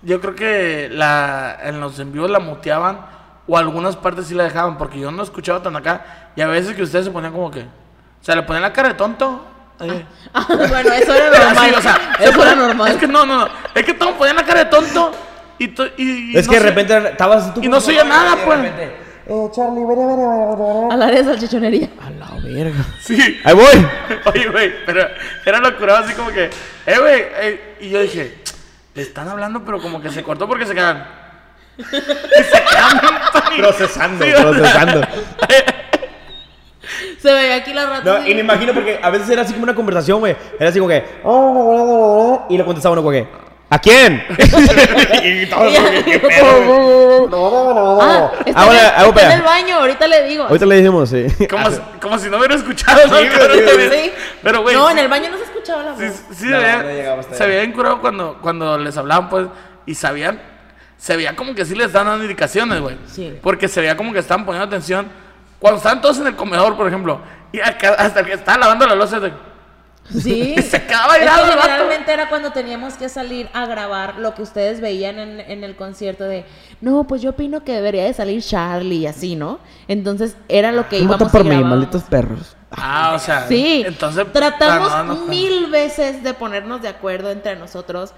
yo 0.03 0.21
creo 0.21 0.35
que 0.35 0.89
la, 0.91 1.59
en 1.63 1.81
los 1.81 1.99
envíos 2.01 2.29
la 2.31 2.41
muteaban 2.41 3.07
o 3.47 3.57
algunas 3.57 3.95
partes 3.95 4.27
sí 4.27 4.35
la 4.35 4.45
dejaban, 4.45 4.79
porque 4.79 4.99
yo 4.99 5.13
no 5.13 5.23
escuchaba 5.23 5.63
tan 5.63 5.77
acá. 5.77 6.31
Y 6.35 6.41
a 6.41 6.49
veces 6.49 6.75
que 6.75 6.83
ustedes 6.83 7.05
se 7.05 7.11
ponían 7.13 7.33
como 7.33 7.51
que. 7.51 7.61
O 7.61 8.25
sea, 8.25 8.35
le 8.35 8.43
ponían 8.43 8.63
la 8.63 8.73
cara 8.73 8.89
de 8.89 8.95
tonto. 8.95 9.45
Eh, 9.81 10.05
Ah, 10.35 10.47
bueno, 10.49 10.93
eso 10.93 11.15
era 11.15 11.31
normal. 11.45 11.75
o 11.77 11.83
sea, 11.83 12.15
se 12.19 12.25
eso 12.29 12.43
era 12.43 12.55
normal. 12.55 12.91
Es 12.93 12.97
que 12.99 13.07
no, 13.09 13.27
no, 13.27 13.39
no. 13.41 13.49
Es 13.75 13.85
que 13.85 13.95
todos 13.95 14.13
ponían 14.15 14.37
la 14.37 14.45
cara 14.45 14.65
de 14.65 14.71
tonto 14.71 15.13
y. 15.59 15.69
to- 15.69 15.87
y- 15.97 16.33
y 16.33 16.37
Es 16.37 16.47
no 16.47 16.53
que 16.53 16.61
de 16.61 16.67
repente 16.67 16.97
estabas 17.11 17.53
tú. 17.55 17.61
Y 17.63 17.69
no 17.69 17.81
se 17.81 17.91
oía 17.93 18.05
nada, 18.05 18.37
pues. 18.45 18.59
Eh, 19.25 19.49
Charlie, 19.55 19.85
vere, 19.85 20.05
vere, 20.05 20.17
vere, 20.27 20.57
vere. 20.57 20.93
A 20.93 20.97
la 20.97 21.07
de 21.07 21.25
salchichonería. 21.25 21.89
A 22.05 22.11
la 22.11 22.41
verga. 22.43 22.85
Sí. 23.01 23.41
Ahí 23.45 23.55
voy. 23.55 23.87
Oye, 24.35 24.49
güey, 24.49 24.85
pero 24.85 25.07
era 25.47 25.59
locura 25.61 25.99
así 26.01 26.13
como 26.15 26.31
que, 26.31 26.45
eh, 26.87 26.99
güey, 26.99 27.21
eh, 27.21 27.77
y 27.83 27.91
yo 27.91 28.01
dije, 28.01 28.39
le 28.95 29.03
están 29.03 29.29
hablando, 29.29 29.65
pero 29.65 29.81
como 29.81 30.01
que 30.03 30.11
se 30.11 30.23
cortó 30.23 30.49
porque 30.49 30.67
se 30.67 30.75
quedan. 30.75 31.07
Y 31.79 31.85
se 31.85 32.63
quedan 32.65 33.01
Procesando, 33.59 34.25
Sí. 34.25 34.33
procesando. 34.33 35.01
Se 37.23 37.33
veía 37.33 37.55
aquí 37.55 37.73
la 37.73 37.87
rata. 37.87 38.19
No, 38.19 38.27
y 38.27 38.35
me 38.35 38.41
imagino 38.41 38.75
porque 38.75 38.99
a 39.01 39.09
veces 39.11 39.31
era 39.31 39.43
así 39.43 39.53
como 39.53 39.63
una 39.63 39.75
conversación, 39.77 40.19
güey. 40.19 40.35
Era 40.59 40.71
así 40.71 40.81
como 40.81 40.89
que. 40.89 41.05
Y 42.53 42.59
le 42.59 42.65
contestaba 42.65 42.95
uno 42.95 43.03
como 43.03 43.13
que. 43.13 43.29
¿A 43.71 43.79
quién? 43.79 44.23
y 44.39 45.47
¿qué 45.47 46.19
pedo, 46.19 46.63
güey? 46.65 47.03
Ah, 47.35 48.31
está, 48.45 48.61
Ahora, 48.61 48.95
en, 48.97 49.05
el, 49.05 49.09
está 49.09 49.27
en 49.27 49.39
el 49.39 49.43
baño, 49.43 49.77
ahorita 49.77 50.07
le 50.09 50.25
digo. 50.25 50.45
Ahorita 50.45 50.67
le 50.67 50.77
dijimos, 50.77 51.09
sí. 51.09 51.27
Como, 51.49 51.71
si, 51.71 51.79
como 52.01 52.19
si 52.19 52.29
no 52.29 52.39
hubiera 52.39 52.57
escuchado, 52.57 53.07
¿no? 53.07 53.17
Sí. 53.17 54.13
Pero, 54.43 54.63
güey. 54.63 54.75
no, 54.75 54.91
en 54.91 54.99
el 54.99 55.09
baño 55.09 55.31
no 55.31 55.39
se 55.39 55.45
escuchaba 55.45 55.83
la 55.85 55.93
voz. 55.93 56.01
Sí, 56.01 56.09
sí, 56.35 56.47
No, 56.47 56.61
se 56.61 56.67
veía, 56.85 57.17
no 57.17 57.47
veía 57.47 57.65
incurado 57.65 58.01
cuando, 58.01 58.39
cuando 58.43 58.77
les 58.77 58.95
hablaban, 58.97 59.31
pues, 59.31 59.47
y 59.87 59.95
sabían, 59.95 60.43
se 60.99 61.17
veía 61.17 61.35
como 61.35 61.55
que 61.55 61.65
sí 61.65 61.75
les 61.75 61.87
estaban 61.87 62.09
dando 62.09 62.25
indicaciones, 62.25 62.81
güey. 62.81 62.99
Sí. 63.07 63.39
Porque 63.41 63.69
se 63.69 63.81
veía 63.81 63.97
como 63.97 64.13
que 64.13 64.19
estaban 64.19 64.45
poniendo 64.45 64.67
atención. 64.67 65.09
Cuando 65.63 65.79
estaban 65.79 66.03
todos 66.03 66.19
en 66.19 66.27
el 66.27 66.37
comedor, 66.37 66.77
por 66.77 66.87
ejemplo, 66.89 67.21
y 67.53 67.61
acá- 67.61 67.95
hasta 67.99 68.21
el 68.21 68.27
que 68.27 68.33
estaba 68.35 68.59
lavando 68.59 68.87
la 68.87 68.95
losa, 68.97 69.19
de, 69.21 69.33
Sí. 70.11 70.57
se 70.63 70.85
quedaba 70.85 71.17
Es 71.17 71.21
que 71.21 71.25
el 71.25 71.57
vato. 71.57 71.63
generalmente 71.63 72.13
era 72.13 72.29
cuando 72.29 72.51
teníamos 72.51 72.95
que 72.95 73.09
salir 73.09 73.49
a 73.55 73.67
grabar 73.67 74.17
lo 74.19 74.35
que 74.35 74.43
ustedes 74.43 74.81
veían 74.81 75.21
en, 75.21 75.39
en 75.41 75.63
el 75.63 75.77
concierto 75.77 76.25
de, 76.25 76.45
no, 76.81 77.05
pues 77.05 77.23
yo 77.23 77.31
opino 77.31 77.63
que 77.63 77.73
debería 77.73 78.03
de 78.05 78.13
salir 78.13 78.43
Charlie 78.43 78.97
y 78.97 79.07
así, 79.07 79.37
¿no? 79.37 79.61
Entonces 79.87 80.37
era 80.49 80.73
lo 80.73 80.89
que 80.89 80.99
¿Cómo 80.99 81.11
íbamos 81.15 81.29
está 81.29 81.39
por 81.39 81.47
y 81.47 81.57
mí, 81.57 81.63
malditos 81.65 82.03
perros? 82.03 82.57
Ah, 82.73 83.13
o 83.15 83.19
sea, 83.21 83.47
Sí, 83.47 83.85
entonces 83.87 84.27
tratamos 84.33 84.89
para 84.91 85.05
no- 85.05 85.15
no- 85.15 85.27
mil 85.27 85.67
veces 85.71 86.25
de 86.25 86.35
ponernos 86.35 86.83
de 86.83 86.89
acuerdo 86.89 87.31
entre 87.31 87.55
nosotros 87.55 88.13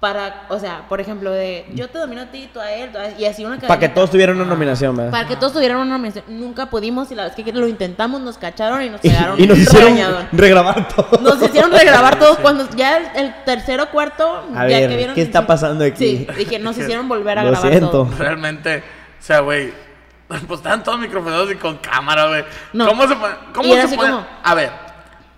para, 0.00 0.46
o 0.48 0.60
sea, 0.60 0.86
por 0.88 1.00
ejemplo, 1.00 1.32
de 1.32 1.66
yo 1.74 1.88
te 1.88 1.98
domino 1.98 2.22
a 2.22 2.26
ti, 2.26 2.48
tú 2.52 2.60
a 2.60 2.70
él, 2.70 2.92
tú 2.92 2.98
a- 2.98 3.10
y 3.18 3.24
así 3.24 3.44
una 3.44 3.58
Para 3.58 3.80
que 3.80 3.88
todos 3.88 4.10
tuvieran 4.12 4.36
una 4.36 4.44
nominación, 4.44 4.96
¿verdad? 4.96 5.10
Para 5.10 5.26
que 5.26 5.34
todos 5.34 5.52
tuvieran 5.52 5.78
una 5.78 5.90
nominación. 5.96 6.24
Nunca 6.28 6.66
pudimos 6.66 7.10
y 7.10 7.16
la 7.16 7.24
vez 7.24 7.34
que 7.34 7.52
lo 7.52 7.66
intentamos 7.66 8.20
nos 8.20 8.38
cacharon 8.38 8.82
y 8.82 8.90
nos 8.90 9.00
pegaron 9.02 9.40
Y, 9.40 9.42
y 9.42 9.46
nos 9.48 9.58
hicieron 9.58 9.96
regrabar 10.30 10.86
todo. 10.88 11.20
Nos 11.20 11.42
hicieron 11.42 11.72
regrabar 11.72 12.16
todos 12.18 12.38
cuando 12.38 12.68
ya 12.76 12.98
el, 12.98 13.06
el 13.26 13.34
tercero 13.44 13.84
o 13.84 13.88
cuarto. 13.90 14.44
A 14.54 14.68
ya 14.68 14.78
ver, 14.78 14.88
que 14.90 14.96
vieron 14.96 15.14
¿qué 15.16 15.22
está 15.22 15.46
pasando 15.46 15.84
aquí? 15.84 15.96
Sí, 15.96 16.26
dije, 16.36 16.58
nos 16.60 16.78
hicieron 16.78 17.08
volver 17.08 17.38
a 17.40 17.44
Lo 17.44 17.50
grabar 17.50 17.68
siento. 17.70 17.90
todo. 17.90 18.08
Realmente, 18.18 18.78
o 18.78 19.22
sea, 19.22 19.40
güey, 19.40 19.72
pues 20.28 20.42
estaban 20.52 20.84
todos 20.84 21.00
microfonados 21.00 21.50
y 21.50 21.56
con 21.56 21.76
cámara, 21.78 22.28
güey. 22.28 22.44
No. 22.72 22.86
¿Cómo 22.86 23.08
se 23.08 23.16
¿Cómo 23.52 23.74
era 23.74 23.88
se 23.88 23.96
como- 23.96 24.24
A 24.44 24.54
ver, 24.54 24.70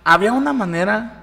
había 0.03 0.31
una 0.33 0.53
manera, 0.53 1.20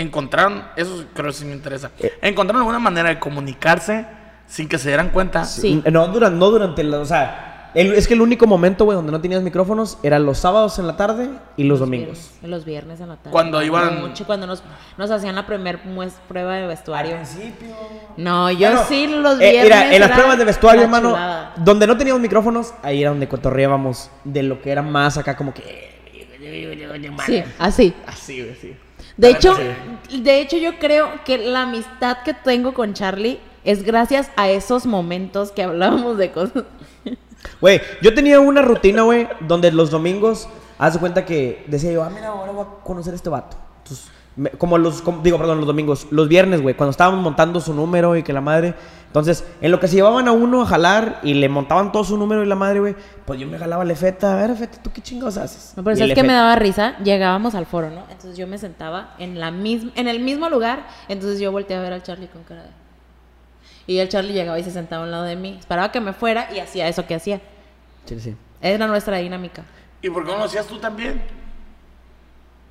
encontraron, 0.00 0.64
eso 0.76 1.04
creo 1.14 1.26
que 1.26 1.32
sí 1.32 1.44
me 1.44 1.52
interesa, 1.52 1.90
Eh. 1.98 2.12
encontraron 2.22 2.60
alguna 2.62 2.78
manera 2.78 3.08
de 3.10 3.18
comunicarse 3.18 4.06
sin 4.46 4.68
que 4.68 4.78
se 4.78 4.88
dieran 4.88 5.10
cuenta. 5.10 5.44
Sí. 5.44 5.82
No, 5.90 6.08
durante, 6.08 6.38
no 6.38 6.50
durante 6.50 6.82
la, 6.84 6.98
o 7.00 7.04
sea, 7.04 7.70
el- 7.74 7.92
es 7.92 8.08
que 8.08 8.14
el 8.14 8.22
único 8.22 8.46
momento, 8.46 8.86
güey, 8.86 8.96
donde 8.96 9.12
no 9.12 9.20
tenías 9.20 9.42
micrófonos 9.42 9.98
era 10.02 10.18
los 10.18 10.38
sábados 10.38 10.78
en 10.78 10.86
la 10.86 10.96
tarde 10.96 11.28
y 11.58 11.64
los 11.64 11.80
domingos. 11.80 12.30
Viernes, 12.40 12.50
los 12.50 12.64
viernes 12.64 13.00
en 13.00 13.08
la 13.08 13.16
tarde. 13.16 13.30
Cuando 13.30 13.62
iban- 13.62 14.00
noche, 14.00 14.24
cuando 14.24 14.46
nos, 14.46 14.62
nos 14.96 15.10
hacían 15.10 15.34
la 15.34 15.46
primer 15.46 15.82
mues- 15.84 16.14
prueba 16.28 16.54
de 16.54 16.66
vestuario. 16.66 17.14
principio. 17.16 17.68
No, 18.16 18.50
yo 18.50 18.68
Bueno, 18.70 18.84
sí 18.88 19.06
los 19.06 19.34
eh, 19.40 19.50
viernes. 19.50 19.64
mira, 19.64 19.94
en 19.94 20.00
las 20.00 20.10
pruebas 20.12 20.38
de 20.38 20.44
vestuario, 20.46 20.82
hermano, 20.84 21.10
chulada. 21.10 21.52
donde 21.56 21.86
no 21.86 21.96
teníamos 21.98 22.22
micrófonos, 22.22 22.72
ahí 22.82 23.02
era 23.02 23.10
donde 23.10 23.28
cotorreábamos 23.28 24.10
de 24.24 24.42
lo 24.44 24.62
que 24.62 24.70
era 24.70 24.80
más 24.82 25.18
acá 25.18 25.36
como 25.36 25.52
que... 25.52 25.88
Sí, 27.26 27.42
así. 27.58 27.94
Así, 28.06 28.40
güey, 28.42 28.54
sí. 28.54 28.74
De 29.18 29.30
hecho, 29.30 29.54
de 30.10 30.40
hecho 30.40 30.56
yo 30.56 30.78
creo 30.78 31.10
que 31.24 31.38
la 31.38 31.62
amistad 31.62 32.18
que 32.24 32.32
tengo 32.32 32.72
con 32.72 32.94
Charlie 32.94 33.40
es 33.64 33.82
gracias 33.82 34.30
a 34.36 34.48
esos 34.48 34.86
momentos 34.86 35.50
que 35.50 35.62
hablábamos 35.62 36.16
de 36.16 36.30
cosas. 36.30 36.64
Güey, 37.60 37.80
yo 38.00 38.14
tenía 38.14 38.40
una 38.40 38.62
rutina, 38.62 39.02
güey, 39.02 39.28
donde 39.40 39.70
los 39.72 39.90
domingos, 39.90 40.48
haz 40.78 40.94
de 40.94 41.00
cuenta 41.00 41.24
que 41.24 41.64
decía 41.66 41.92
yo, 41.92 42.02
ah, 42.02 42.10
mira, 42.10 42.28
ahora 42.28 42.52
voy 42.52 42.64
a 42.64 42.84
conocer 42.84 43.12
a 43.12 43.16
este 43.16 43.28
vato. 43.28 43.56
Entonces, 43.78 44.08
me- 44.38 44.50
como 44.50 44.78
los, 44.78 45.02
como- 45.02 45.22
digo, 45.22 45.36
perdón, 45.36 45.58
los 45.58 45.66
domingos, 45.66 46.06
los 46.10 46.28
viernes, 46.28 46.62
güey, 46.62 46.74
cuando 46.74 46.92
estábamos 46.92 47.20
montando 47.22 47.60
su 47.60 47.74
número 47.74 48.16
y 48.16 48.22
que 48.22 48.32
la 48.32 48.40
madre. 48.40 48.74
Entonces, 49.08 49.44
en 49.60 49.70
lo 49.70 49.80
que 49.80 49.88
se 49.88 49.96
llevaban 49.96 50.28
a 50.28 50.32
uno 50.32 50.62
a 50.62 50.66
jalar 50.66 51.20
y 51.22 51.34
le 51.34 51.48
montaban 51.48 51.92
todo 51.92 52.04
su 52.04 52.16
número 52.18 52.42
y 52.42 52.46
la 52.46 52.54
madre, 52.54 52.80
güey, 52.80 52.94
pues 53.24 53.40
yo 53.40 53.46
me 53.46 53.58
jalaba 53.58 53.84
la 53.84 53.92
efeta. 53.94 54.32
A 54.34 54.36
ver, 54.36 54.50
efeta, 54.50 54.82
¿tú 54.82 54.90
qué 54.92 55.00
chingados 55.00 55.36
haces? 55.38 55.72
No, 55.76 55.82
pero 55.84 55.96
Y 55.96 55.98
¿sabes 55.98 56.10
el 56.10 56.14
que 56.14 56.22
me 56.22 56.32
daba 56.34 56.56
risa? 56.56 56.96
Llegábamos 57.02 57.54
al 57.54 57.66
foro, 57.66 57.90
¿no? 57.90 58.02
Entonces 58.10 58.36
yo 58.36 58.46
me 58.46 58.58
sentaba 58.58 59.14
en, 59.18 59.40
la 59.40 59.50
misma, 59.50 59.92
en 59.94 60.08
el 60.08 60.20
mismo 60.20 60.48
lugar, 60.50 60.86
entonces 61.08 61.40
yo 61.40 61.50
volteé 61.52 61.76
a 61.76 61.80
ver 61.80 61.92
al 61.94 62.02
Charlie 62.02 62.28
con 62.28 62.42
cara 62.44 62.62
de... 62.64 62.68
Y 63.86 63.98
el 63.98 64.08
Charlie 64.10 64.34
llegaba 64.34 64.58
y 64.58 64.64
se 64.64 64.70
sentaba 64.70 65.02
a 65.02 65.06
un 65.06 65.10
lado 65.10 65.24
de 65.24 65.36
mí, 65.36 65.56
esperaba 65.58 65.90
que 65.90 66.00
me 66.00 66.12
fuera 66.12 66.48
y 66.54 66.58
hacía 66.60 66.86
eso 66.88 67.06
que 67.06 67.14
hacía. 67.14 67.40
Sí, 68.04 68.20
sí. 68.20 68.36
Era 68.60 68.86
nuestra 68.86 69.16
dinámica. 69.16 69.62
¿Y 70.02 70.10
por 70.10 70.24
qué 70.26 70.32
no 70.32 70.38
lo 70.38 70.44
hacías 70.44 70.66
tú 70.66 70.78
también? 70.78 71.22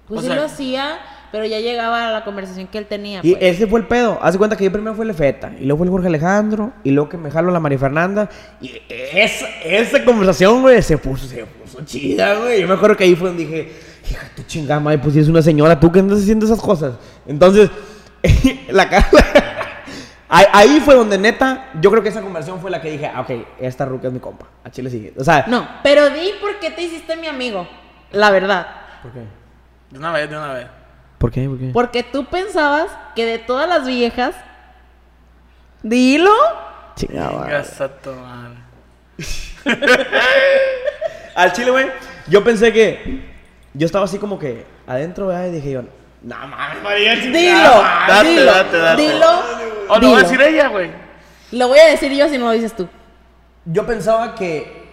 Pues 0.08 0.20
O 0.20 0.22
sí 0.22 0.28
sea- 0.28 0.36
lo 0.36 0.44
hacía, 0.44 1.00
pero 1.32 1.46
ya 1.46 1.60
llegaba 1.60 2.10
a 2.10 2.12
la 2.12 2.24
conversación 2.24 2.68
que 2.68 2.78
él 2.78 2.86
tenía. 2.86 3.20
Y 3.24 3.34
pues. 3.34 3.44
ese 3.44 3.68
fue 3.68 3.80
el 3.80 3.88
pedo. 3.88 4.20
Haz 4.22 4.34
de 4.34 4.38
cuenta 4.38 4.56
que 4.56 4.64
yo 4.64 4.72
primero 4.72 4.96
fue 4.96 5.06
el 5.06 5.12
Efeta, 5.12 5.52
y 5.60 5.66
luego 5.66 5.80
fue 5.80 5.88
el 5.88 5.92
Jorge 5.92 6.08
Alejandro, 6.08 6.74
y 6.84 6.92
luego 6.92 7.10
que 7.10 7.18
me 7.18 7.32
jalo 7.32 7.52
la 7.52 7.60
María 7.60 7.78
Fernanda. 7.78 8.30
Y 8.62 8.82
esa, 8.90 9.48
esa 9.64 10.04
conversación, 10.04 10.62
güey, 10.62 10.82
se 10.82 10.98
puso, 10.98 11.28
se 11.28 11.46
puso 11.46 11.84
chida, 11.86 12.36
güey. 12.36 12.62
Yo 12.62 12.68
me 12.68 12.76
acuerdo 12.76 12.96
que 12.96 13.04
ahí 13.04 13.16
fue 13.16 13.30
donde 13.30 13.46
dije, 13.46 13.72
hija, 14.10 14.30
tu 14.36 14.44
chingada 14.44 14.80
madre, 14.80 15.00
pues 15.00 15.14
si 15.14 15.20
es 15.20 15.28
una 15.28 15.42
señora, 15.42 15.80
tú 15.80 15.92
que 15.92 16.00
andas 16.00 16.20
haciendo 16.20 16.46
esas 16.46 16.62
cosas. 16.62 16.96
Entonces, 17.28 17.70
la 18.70 18.90
cara. 18.90 19.08
ahí, 20.30 20.46
ahí 20.54 20.80
fue 20.80 20.96
donde 20.96 21.18
neta, 21.18 21.70
yo 21.82 21.92
creo 21.92 22.04
que 22.04 22.10
esa 22.10 22.22
conversación 22.22 22.60
fue 22.60 22.72
la 22.72 22.82
que 22.82 22.92
dije, 22.92 23.12
ah, 23.14 23.22
ok, 23.22 23.32
esta 23.60 23.86
ruca 23.86 24.08
es 24.08 24.14
mi 24.14 24.20
compa. 24.20 24.46
A 24.64 24.72
Chile 24.72 24.90
sigue. 24.90 25.14
O 25.18 25.24
sea, 25.24 25.46
No, 25.48 25.68
pero 25.84 26.10
di 26.10 26.32
por 26.42 26.60
qué 26.60 26.72
te 26.72 26.84
hiciste 26.84 27.16
mi 27.16 27.28
amigo. 27.28 27.68
La 28.12 28.32
verdad. 28.32 28.68
¿Por 29.02 29.12
qué? 29.12 29.22
De 29.92 30.00
una 30.00 30.12
vez, 30.12 30.30
de 30.30 30.38
una 30.38 30.54
vez. 30.54 30.68
¿Por 31.18 31.32
qué? 31.32 31.48
¿Por 31.48 31.58
qué? 31.58 31.70
Porque 31.74 32.04
tú 32.04 32.26
pensabas 32.26 32.92
que 33.16 33.26
de 33.26 33.40
todas 33.40 33.68
las 33.68 33.88
viejas. 33.88 34.36
Dilo. 35.82 36.32
Chingada. 36.96 37.64
Al 41.36 41.54
chile, 41.54 41.72
güey, 41.72 41.88
yo 42.28 42.44
pensé 42.44 42.74
que. 42.74 43.38
Yo 43.74 43.86
estaba 43.86 44.06
así 44.06 44.18
como 44.18 44.40
que 44.40 44.66
adentro, 44.88 45.28
¿verdad? 45.28 45.48
Y 45.48 45.52
dije 45.52 45.72
yo, 45.72 45.84
no 46.24 46.48
mames, 46.48 46.82
María, 46.82 47.16
Dilo. 47.16 47.84
Date, 48.08 48.30
dilo. 48.30 48.46
date, 48.46 48.78
date. 48.78 49.02
Dilo. 49.02 49.40
O 49.90 49.96
lo 49.96 50.00
dilo. 50.00 50.12
va 50.14 50.20
a 50.20 50.24
decir 50.24 50.42
ella, 50.42 50.68
güey. 50.70 50.90
Lo 51.52 51.68
voy 51.68 51.80
a 51.80 51.86
decir 51.86 52.12
yo 52.12 52.28
si 52.28 52.38
no 52.38 52.46
lo 52.46 52.52
dices 52.52 52.76
tú. 52.76 52.88
Yo 53.66 53.86
pensaba 53.86 54.36
que 54.36 54.88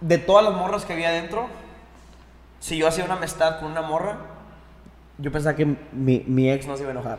de 0.00 0.18
todas 0.18 0.44
las 0.44 0.54
morras 0.54 0.84
que 0.84 0.94
había 0.94 1.10
adentro, 1.10 1.48
si 2.58 2.76
yo 2.76 2.88
hacía 2.88 3.04
una 3.04 3.14
amistad 3.14 3.60
con 3.60 3.70
una 3.70 3.82
morra, 3.82 4.16
yo 5.20 5.30
pensaba 5.32 5.54
que 5.56 5.66
mi, 5.92 6.24
mi 6.26 6.50
ex 6.50 6.66
no 6.66 6.76
se 6.76 6.82
iba 6.82 6.90
a 6.90 6.94
enojar. 6.94 7.18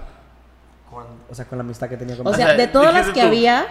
Con- 0.90 1.06
o 1.30 1.36
sea, 1.36 1.46
con 1.46 1.58
la 1.58 1.64
amistad 1.64 1.88
que 1.88 1.98
tenía 1.98 2.18
con 2.18 2.28
O 2.28 2.30
O 2.32 2.34
sea, 2.34 2.54
de 2.54 2.68
todas 2.68 2.94
las 2.94 3.08
que 3.08 3.22
tú. 3.22 3.28
había, 3.28 3.66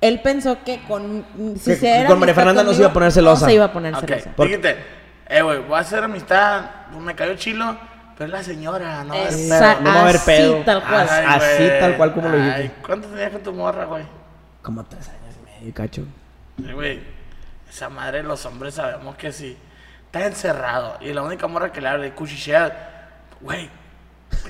él 0.00 0.20
pensó 0.22 0.58
que 0.64 0.82
con 0.88 1.24
si 1.58 1.70
Que- 1.72 1.76
se 1.76 1.98
era 2.00 2.08
con 2.08 2.18
María 2.18 2.34
Fernanda 2.34 2.62
no 2.62 2.70
se 2.70 2.76
conmigo, 2.76 2.82
iba 2.84 2.90
a 2.90 2.94
poner 2.94 3.12
celosa. 3.12 3.40
No 3.42 3.48
se 3.48 3.54
iba 3.54 3.64
a 3.66 3.72
poner 3.72 3.96
celosa. 3.96 4.30
dijiste, 4.38 4.76
eh, 5.28 5.42
güey, 5.42 5.58
voy 5.60 5.74
a 5.76 5.80
hacer 5.80 6.02
amistad, 6.04 6.64
pues 6.90 7.02
me 7.02 7.14
cayó 7.14 7.34
chilo, 7.36 7.76
pero 8.16 8.26
es 8.26 8.32
la 8.32 8.42
señora, 8.42 9.04
¿no? 9.04 9.14
Esa- 9.14 9.74
Pedo, 9.76 9.80
no 9.82 9.90
va 9.90 9.96
a 9.96 10.02
haber 10.02 10.16
así, 10.16 10.26
pedo. 10.26 10.56
tal 10.64 10.82
cual. 10.82 11.06
Ay, 11.10 11.24
Así, 11.28 11.64
güey. 11.66 11.80
tal 11.80 11.96
cual 11.96 12.14
como 12.14 12.28
lo 12.28 12.36
Ay, 12.36 12.42
dijiste. 12.62 12.72
¿Cuánto 12.86 13.08
tenías 13.08 13.30
con 13.32 13.42
tu 13.42 13.52
morra, 13.52 13.84
güey? 13.84 14.04
Como 14.62 14.84
tres 14.84 15.08
años 15.08 15.34
y 15.38 15.60
medio, 15.60 15.74
cacho. 15.74 16.04
Güey, 16.74 17.00
esa 17.68 17.88
madre 17.88 18.22
los 18.22 18.44
hombres 18.46 18.74
sabemos 18.74 19.16
que 19.16 19.32
sí. 19.32 19.56
Está 20.06 20.26
encerrado 20.26 20.96
y 21.00 21.12
la 21.12 21.22
única 21.22 21.46
morra 21.46 21.70
que 21.70 21.80
le 21.80 21.88
habla 21.88 22.02
de 22.04 22.12
cuchichea, 22.12 22.89
güey, 23.40 23.70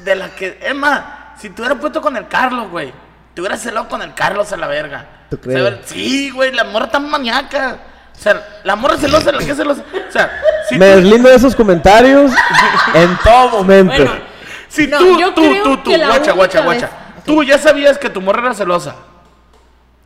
de 0.04 0.14
la 0.16 0.34
que, 0.34 0.72
más, 0.74 1.02
si 1.40 1.50
te 1.50 1.62
hubieras 1.62 1.78
puesto 1.80 2.00
con 2.00 2.16
el 2.16 2.28
Carlos, 2.28 2.70
güey, 2.70 2.92
te 3.34 3.40
hubieras 3.40 3.60
celado 3.60 3.88
con 3.88 4.02
el 4.02 4.14
Carlos 4.14 4.52
a 4.52 4.56
la 4.56 4.66
verga. 4.66 5.06
¿Tú 5.30 5.36
O 5.40 5.50
sea, 5.50 5.52
crees? 5.76 5.86
sí, 5.86 6.30
güey, 6.30 6.52
la 6.52 6.64
morra 6.64 6.90
tan 6.90 7.08
maníaca. 7.08 7.78
O 8.14 8.22
sea, 8.22 8.60
la 8.64 8.76
morra 8.76 8.96
celosa, 8.98 9.32
la 9.32 9.38
que 9.38 9.52
es 9.52 9.56
celosa. 9.56 9.82
O 10.08 10.12
sea, 10.12 10.42
si 10.68 10.76
Me 10.76 10.90
tú, 10.90 10.96
deslindo 10.96 11.28
de 11.28 11.36
esos 11.36 11.54
comentarios 11.56 12.30
en 12.94 13.16
todo 13.24 13.48
momento. 13.62 13.94
Bueno, 13.94 14.12
si 14.68 14.86
No, 14.88 14.98
tú, 14.98 15.18
yo 15.18 15.32
tú, 15.34 15.40
creo 15.42 15.62
tú, 15.62 15.76
tú, 15.78 15.90
que 15.90 15.96
la 15.98 16.06
guacha, 16.08 16.32
guacha, 16.32 16.60
guacha. 16.62 16.86
vez- 16.86 17.24
Tú 17.24 17.42
ya 17.44 17.58
sabías 17.58 17.96
que 17.98 18.10
tu 18.10 18.20
morra 18.20 18.40
era 18.40 18.54
celosa. 18.54 18.94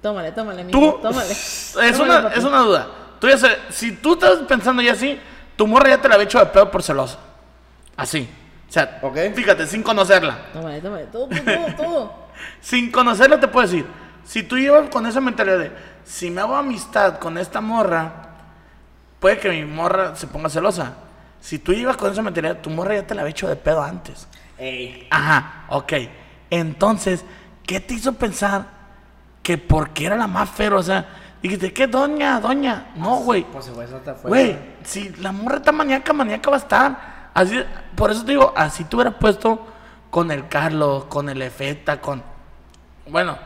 Tómale, 0.03 0.33
tómale, 0.33 0.63
mijo, 0.65 0.79
Tú, 0.79 0.99
tómale. 1.03 1.33
es 1.33 1.73
Tómale, 1.75 2.03
una, 2.03 2.23
papi. 2.25 2.39
es 2.39 2.45
una 2.45 2.59
duda. 2.59 2.87
Tú 3.21 3.29
ya 3.29 3.39
sabes, 3.39 3.59
si 3.71 3.93
tú 3.93 4.13
estás 4.15 4.39
pensando 4.47 4.83
ya 4.83 4.93
así, 4.93 5.19
tu 5.57 5.67
morra 5.67 5.89
ya 5.89 5.99
te 6.03 6.09
la 6.09 6.15
había 6.17 6.25
hecho 6.27 6.39
de 6.39 6.47
pedo 6.47 6.71
por 6.71 6.83
celosa. 6.83 7.19
Así. 7.97 8.29
O 8.75 8.77
sea, 8.77 8.99
Ok. 9.03 9.17
fíjate, 9.37 9.69
sin 9.69 9.85
conocerla. 9.85 10.37
Tómale, 10.53 10.81
tómale, 10.81 11.05
todo, 11.07 11.29
todo, 11.29 11.77
todo. 11.77 12.25
Sin 12.61 12.91
conocerla 12.91 13.39
te 13.39 13.47
puedo 13.47 13.65
decir, 13.69 13.87
si 14.25 14.43
tú 14.43 14.57
llevas 14.59 14.89
con 14.91 15.07
esa 15.07 15.21
mentalidad 15.21 15.59
de, 15.61 15.71
si 16.03 16.29
me 16.29 16.41
hago 16.41 16.57
amistad 16.57 17.21
con 17.21 17.39
esta 17.39 17.61
morra, 17.61 18.13
puede 19.21 19.39
que 19.39 19.49
mi 19.51 19.65
morra 19.65 20.17
se 20.17 20.27
ponga 20.27 20.49
celosa. 20.49 20.95
Si 21.41 21.61
tú 21.61 21.73
llevas 21.73 21.97
con 21.97 22.11
esa 22.11 22.21
mentalidad, 22.23 22.59
tu 22.61 22.71
morra 22.71 22.97
ya 22.97 23.07
te 23.07 23.15
la 23.15 23.21
había 23.23 23.31
hecho 23.31 23.47
de 23.47 23.55
pedo 23.55 23.81
antes. 23.81 24.27
Ajá, 25.11 25.67
ok. 25.69 25.93
Entonces, 26.51 27.25
¿qué 27.65 27.79
te 27.79 27.95
hizo 27.95 28.15
pensar 28.15 28.65
que 29.45 29.57
porque 29.57 30.07
era 30.07 30.17
la 30.17 30.27
más 30.27 30.51
feo? 30.51 30.79
O 30.79 30.83
sea, 30.83 31.07
dijiste, 31.41 31.73
¿qué 31.73 31.87
doña, 31.87 32.41
doña? 32.41 32.87
No, 32.97 33.19
güey. 33.19 33.45
Pues, 33.45 33.71
güey, 33.71 33.87
eso 33.87 33.99
te 33.99 34.13
fue. 34.15 34.29
Güey, 34.29 34.59
si 34.83 35.11
la 35.21 35.31
morra 35.31 35.59
está 35.59 35.71
maníaca, 35.71 36.13
maníaca 36.13 36.51
va 36.51 36.57
a 36.57 36.59
estar. 36.59 37.14
Así, 37.35 37.59
por 37.97 38.11
eso 38.11 38.25
te 38.25 38.31
digo, 38.33 38.53
así 38.57 38.85
te 38.85 38.97
hubieras 38.97 39.15
puesto 39.21 39.61
con 40.11 40.31
el 40.31 40.49
Carlos, 40.49 41.05
con 41.07 41.29
el 41.29 41.43
Efeta, 41.43 42.01
con. 42.01 42.23
Bueno, 43.09 43.37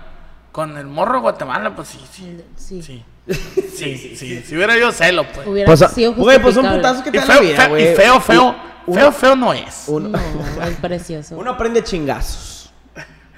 con 0.53 0.77
el 0.79 0.87
morro 0.87 1.15
de 1.15 1.21
Guatemala, 1.21 1.75
pues 1.75 1.89
sí, 1.89 2.01
sí. 2.11 2.41
Sí. 2.57 2.83
Sí. 2.83 3.05
Sí, 3.29 3.97
sí, 3.99 4.17
sí. 4.17 4.43
Si 4.43 4.57
hubiera 4.57 4.77
yo 4.79 4.91
celo, 4.93 5.25
pues. 5.33 5.47
Hubiera 5.47 5.67
Pues, 5.67 5.91
sido 5.93 6.15
güey, 6.15 6.41
pues 6.41 6.55
son 6.55 6.67
putazos 6.67 7.03
que 7.03 7.11
Y 7.11 7.13
te 7.13 7.19
la 7.19 7.25
feo, 7.27 7.41
vida, 7.43 7.57
feo- 7.57 7.69
güey. 7.69 7.93
y 7.93 7.95
feo, 7.95 8.21
feo, 8.21 8.57
Uno- 8.87 8.99
feo, 9.01 9.13
feo 9.13 9.37
no 9.37 9.53
es. 9.53 9.85
Uno, 9.87 10.09
No, 10.09 10.63
es 10.65 10.77
precioso. 10.77 11.37
uno 11.39 11.51
aprende 11.53 11.83
chingazos. 11.85 12.71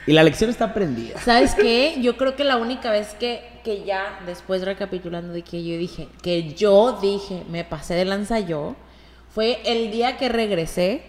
Y 0.07 0.13
la 0.13 0.23
lección 0.23 0.49
está 0.51 0.67
aprendida. 0.67 1.21
¿Sabes 1.21 1.55
qué? 1.55 1.97
Yo 2.01 2.17
creo 2.17 2.35
que 2.35 2.43
la 2.45 2.57
única 2.57 2.91
vez 2.91 3.15
que, 3.19 3.61
que 3.65 3.85
ya, 3.85 4.21
después 4.27 4.63
recapitulando 4.65 5.33
de 5.33 5.43
que 5.43 5.63
yo 5.65 5.77
dije, 5.77 6.09
que 6.23 6.55
yo 6.55 6.99
dije, 7.03 7.45
me 7.51 7.65
pasé 7.65 7.95
de 7.95 8.05
lanza 8.05 8.41
yo, 8.41 8.75
fue 9.35 9.61
el 9.65 9.91
día 9.91 10.17
que 10.17 10.29
regresé, 10.29 11.03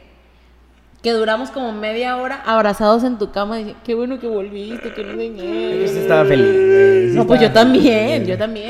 que 1.01 1.11
duramos 1.13 1.49
como 1.49 1.71
media 1.71 2.17
hora 2.17 2.43
abrazados 2.45 3.03
en 3.03 3.17
tu 3.17 3.31
cama 3.31 3.59
y 3.59 3.63
dije, 3.63 3.75
qué 3.83 3.95
bueno 3.95 4.19
que 4.19 4.27
volviste, 4.27 4.93
que 4.93 5.03
no 5.03 5.17
sé 5.17 5.29
Yo 5.29 5.43
qué". 5.43 5.87
sí 5.87 5.97
estaba 5.99 6.25
feliz. 6.25 7.11
Sí 7.11 7.17
No, 7.17 7.25
pues 7.25 7.41
yo 7.41 7.51
también, 7.51 8.09
feliz. 8.21 8.27
yo 8.27 8.37
también. 8.37 8.69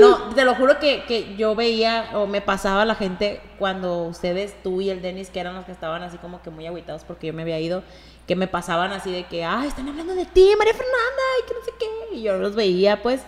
No, 0.00 0.34
te 0.34 0.44
lo 0.44 0.54
juro 0.56 0.78
que, 0.80 1.04
que 1.06 1.36
yo 1.36 1.54
veía 1.54 2.10
o 2.14 2.26
me 2.26 2.40
pasaba 2.40 2.84
la 2.84 2.94
gente 2.96 3.40
cuando 3.58 4.02
ustedes, 4.04 4.54
tú 4.62 4.80
y 4.80 4.90
el 4.90 5.00
Denis, 5.02 5.30
que 5.30 5.38
eran 5.40 5.54
los 5.54 5.64
que 5.64 5.72
estaban 5.72 6.02
así 6.02 6.18
como 6.18 6.42
que 6.42 6.50
muy 6.50 6.66
agüitados 6.66 7.04
porque 7.04 7.28
yo 7.28 7.32
me 7.32 7.42
había 7.42 7.58
ido, 7.60 7.82
que 8.26 8.34
me 8.36 8.46
pasaban 8.48 8.92
así 8.92 9.10
de 9.12 9.24
que, 9.26 9.44
ah, 9.44 9.64
están 9.66 9.88
hablando 9.88 10.14
de 10.14 10.24
ti, 10.26 10.50
María 10.58 10.74
Fernanda, 10.74 11.22
y 11.42 11.48
que 11.48 11.54
no 11.54 11.64
sé 11.64 11.70
qué. 11.78 12.16
Y 12.16 12.22
yo 12.22 12.36
los 12.38 12.54
veía, 12.56 13.00
pues, 13.02 13.22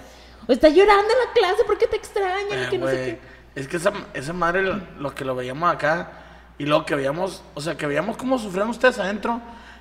o 0.49 0.53
está 0.53 0.69
llorando 0.69 1.13
en 1.13 1.19
la 1.27 1.33
clase 1.33 1.63
porque 1.67 1.87
te 1.87 1.97
extrañan 1.97 2.59
y 2.61 2.65
Eh, 2.65 2.67
que 2.71 2.79
no 2.79 2.87
sé 2.89 2.97
qué. 3.21 3.40
Es 3.55 3.67
que 3.69 3.77
esa, 3.79 3.93
esa 4.15 4.33
madre, 4.33 4.63
lo, 4.63 4.81
lo 4.99 5.15
que 5.15 5.25
lo 5.25 5.35
veíamos 5.35 5.73
acá, 5.73 6.11
y 6.59 6.65
luego 6.67 6.85
que 6.87 6.95
veíamos, 6.95 7.43
o 7.55 7.61
sea, 7.61 7.77
que 7.77 7.87
veíamos 7.87 8.17
cómo 8.17 8.39
sufrían 8.39 8.69
ustedes 8.69 8.99
adentro, 8.99 9.41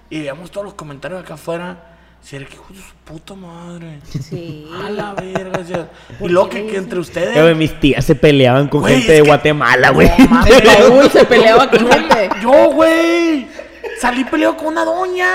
y 0.09 0.19
veíamos 0.19 0.49
todos 0.51 0.65
los 0.65 0.73
comentarios 0.73 1.21
acá 1.23 1.35
afuera. 1.35 1.77
Si 2.21 2.35
era 2.35 2.45
que 2.45 2.55
hijo 2.55 2.65
de 2.73 2.79
su 2.81 2.93
puta 3.05 3.33
madre. 3.33 4.01
Sí. 4.03 4.69
A 4.85 4.89
la 4.89 5.13
verga, 5.13 5.59
o 5.61 5.63
sea, 5.63 5.87
Y 6.09 6.13
¿Por 6.15 6.29
luego 6.31 6.49
qué 6.49 6.65
que, 6.65 6.71
que 6.71 6.77
entre 6.77 6.99
ustedes. 6.99 7.33
Güey, 7.41 7.55
mis 7.55 7.79
tías 7.79 8.03
se 8.03 8.13
peleaban 8.15 8.67
con 8.67 8.81
Güey, 8.81 8.95
gente 8.97 9.13
de 9.13 9.21
que- 9.21 9.27
Guatemala, 9.27 9.91
güey. 9.91 10.11
No 10.17 10.27
mames. 10.27 10.79
Raúl 10.79 11.09
se 11.11 11.23
peleaba 11.25 11.69
con 11.69 11.79
Yo, 11.79 11.89
gente. 11.89 12.29
yo, 12.41 12.51
güey, 12.73 13.47
salí 14.01 14.25
peleado 14.25 14.57
con 14.57 14.67
una 14.67 14.83
doña. 14.83 15.27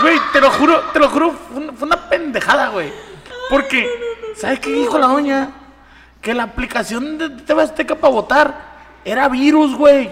Güey, 0.00 0.18
te 0.32 0.40
lo 0.40 0.50
juro, 0.50 0.80
te 0.94 0.98
lo 0.98 1.08
juro, 1.10 1.32
fue 1.52 1.60
una, 1.62 1.72
fue 1.74 1.86
una 1.86 2.08
pendejada, 2.08 2.68
güey. 2.70 2.90
Porque, 3.50 3.86
¿sabes 4.34 4.60
qué 4.60 4.70
dijo 4.70 4.98
la 4.98 5.08
doña? 5.08 5.50
Que 6.20 6.34
la 6.34 6.44
aplicación 6.44 7.18
de 7.18 7.30
TV 7.30 7.62
Azteca 7.62 7.94
para 7.94 8.12
votar 8.12 8.54
era 9.04 9.28
virus, 9.28 9.74
güey. 9.74 10.10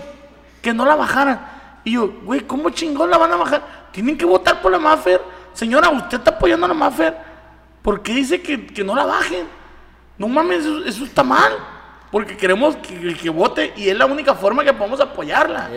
Que 0.62 0.72
no 0.72 0.84
la 0.84 0.96
bajaran. 0.96 1.40
Y 1.84 1.92
yo, 1.92 2.10
güey, 2.22 2.40
¿cómo 2.40 2.70
chingón 2.70 3.10
la 3.10 3.18
van 3.18 3.32
a 3.32 3.36
bajar? 3.36 3.88
Tienen 3.92 4.16
que 4.16 4.24
votar 4.24 4.60
por 4.60 4.72
la 4.72 4.78
Maffer. 4.78 5.20
Señora, 5.52 5.88
usted 5.90 6.18
está 6.18 6.30
apoyando 6.32 6.66
a 6.66 6.68
la 6.68 6.74
Maffer. 6.74 7.16
¿Por 7.82 8.02
qué 8.02 8.12
dice 8.12 8.42
que, 8.42 8.66
que 8.66 8.84
no 8.84 8.94
la 8.94 9.04
bajen? 9.04 9.46
No 10.18 10.28
mames, 10.28 10.64
eso, 10.64 10.84
eso 10.84 11.04
está 11.04 11.22
mal. 11.22 11.52
Porque 12.10 12.36
queremos 12.36 12.76
que, 12.76 13.14
que 13.14 13.30
vote 13.30 13.72
y 13.76 13.88
es 13.88 13.96
la 13.96 14.06
única 14.06 14.34
forma 14.34 14.64
que 14.64 14.72
podemos 14.72 15.00
apoyarla. 15.00 15.68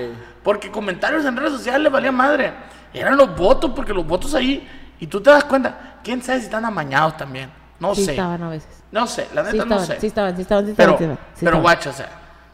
Porque 0.43 0.71
comentarios 0.71 1.25
en 1.25 1.35
redes 1.35 1.53
sociales 1.53 1.81
le 1.81 1.89
valía 1.89 2.11
madre. 2.11 2.53
Eran 2.93 3.17
los 3.17 3.35
votos, 3.35 3.71
porque 3.75 3.93
los 3.93 4.05
votos 4.05 4.33
ahí. 4.33 4.67
Y 4.99 5.07
tú 5.07 5.21
te 5.21 5.29
das 5.29 5.43
cuenta, 5.43 5.99
quién 6.03 6.21
sabe 6.21 6.39
si 6.39 6.45
están 6.45 6.65
amañados 6.65 7.17
también. 7.17 7.51
No 7.81 7.93
Sí 7.95 8.05
sé. 8.05 8.11
estaban 8.11 8.41
a 8.43 8.49
veces. 8.49 8.69
No 8.91 9.07
sé, 9.07 9.27
la 9.33 9.43
Sí 9.45 9.57
neta 9.57 9.65
no 9.65 9.79
sé. 9.85 9.99
sí 9.99 10.07
estaban, 10.07 10.35
sí 10.35 10.41
estaban, 10.43 10.65
sí 10.67 10.73
Pero, 10.77 10.91
sí 10.97 11.03
estaban, 11.03 11.17
sí 11.17 11.21
pero 11.39 11.57
estaban. 11.57 11.61
guacha, 11.63 11.89
o 11.89 11.93
sea, 11.93 12.09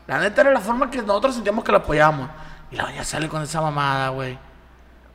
la 0.08 0.20
neta 0.20 0.42
era 0.42 0.52
la 0.52 0.60
forma 0.62 0.90
que 0.90 1.02
nosotros 1.02 1.36
sentíamos 1.36 1.64
que 1.64 1.72
la 1.72 1.78
apoyábamos. 1.80 2.30
Y 2.72 2.76
la 2.78 2.84
doña 2.86 3.04
sale 3.04 3.28
con 3.30 3.44
esa 3.44 3.62
mamada, 3.62 4.10
güey. 4.10 4.38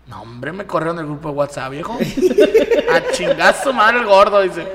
No, 0.07 0.23
hombre, 0.23 0.53
me 0.53 0.67
corrieron 0.67 0.97
del 0.97 1.07
grupo 1.07 1.29
de 1.31 1.35
WhatsApp, 1.35 1.71
viejo. 1.71 1.97
a 2.93 3.13
chingar 3.13 3.55
a 3.55 3.63
su 3.63 3.73
madre 3.73 3.99
el 4.01 4.07
gordo, 4.07 4.41
dice. 4.43 4.67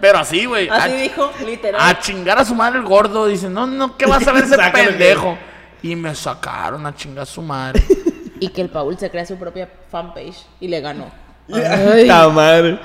Pero 0.00 0.18
así, 0.18 0.44
güey. 0.44 0.68
Así 0.68 0.92
a, 0.92 0.96
dijo, 0.96 1.30
literal. 1.44 1.80
a 1.82 1.98
chingar 1.98 2.38
a 2.38 2.44
su 2.44 2.54
madre 2.54 2.78
el 2.78 2.84
gordo, 2.84 3.26
dice. 3.26 3.48
No, 3.50 3.66
no, 3.66 3.96
¿qué 3.96 4.06
vas 4.06 4.26
a 4.28 4.32
ver 4.32 4.44
ese 4.44 4.56
pendejo? 4.72 5.36
Y 5.82 5.96
me 5.96 6.14
sacaron 6.14 6.86
a 6.86 6.94
chingar 6.94 7.22
a 7.22 7.26
su 7.26 7.42
madre. 7.42 7.82
Y 8.40 8.48
que 8.48 8.60
el 8.60 8.68
Paul 8.68 8.98
se 8.98 9.10
crea 9.10 9.24
su 9.24 9.36
propia 9.38 9.70
fanpage 9.90 10.44
y 10.60 10.68
le 10.68 10.80
ganó. 10.80 11.06
Puta 11.48 12.28
madre. 12.28 12.78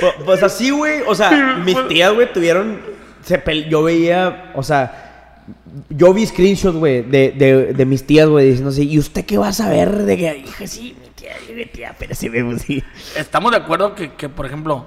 Pu- 0.00 0.24
Pues 0.24 0.42
así, 0.42 0.70
güey. 0.70 1.00
O 1.06 1.14
sea, 1.14 1.56
mis 1.64 1.76
tías, 1.88 2.12
güey, 2.14 2.32
tuvieron. 2.32 2.80
Se 3.22 3.42
pel- 3.42 3.68
yo 3.68 3.82
veía, 3.82 4.52
o 4.54 4.62
sea. 4.62 5.04
Yo 5.88 6.12
vi 6.12 6.26
screenshots, 6.26 6.76
güey, 6.76 7.02
de, 7.02 7.30
de, 7.32 7.72
de 7.72 7.84
mis 7.86 8.06
tías, 8.06 8.28
güey, 8.28 8.46
diciendo 8.48 8.70
así, 8.70 8.88
¿y 8.88 8.98
usted 8.98 9.24
qué 9.24 9.38
va 9.38 9.48
a 9.48 9.52
saber 9.52 9.90
de 10.04 10.16
que 10.16 10.34
dije, 10.34 10.66
sí, 10.66 10.96
mi 11.00 11.08
tía, 11.10 11.32
mi 11.54 11.64
tía, 11.66 11.94
pero 11.98 12.14
sí 12.14 12.28
vemos, 12.28 12.62
sí. 12.62 12.82
Estamos 13.16 13.50
de 13.52 13.56
acuerdo 13.58 13.94
que, 13.94 14.12
que, 14.12 14.28
por 14.28 14.44
ejemplo, 14.44 14.84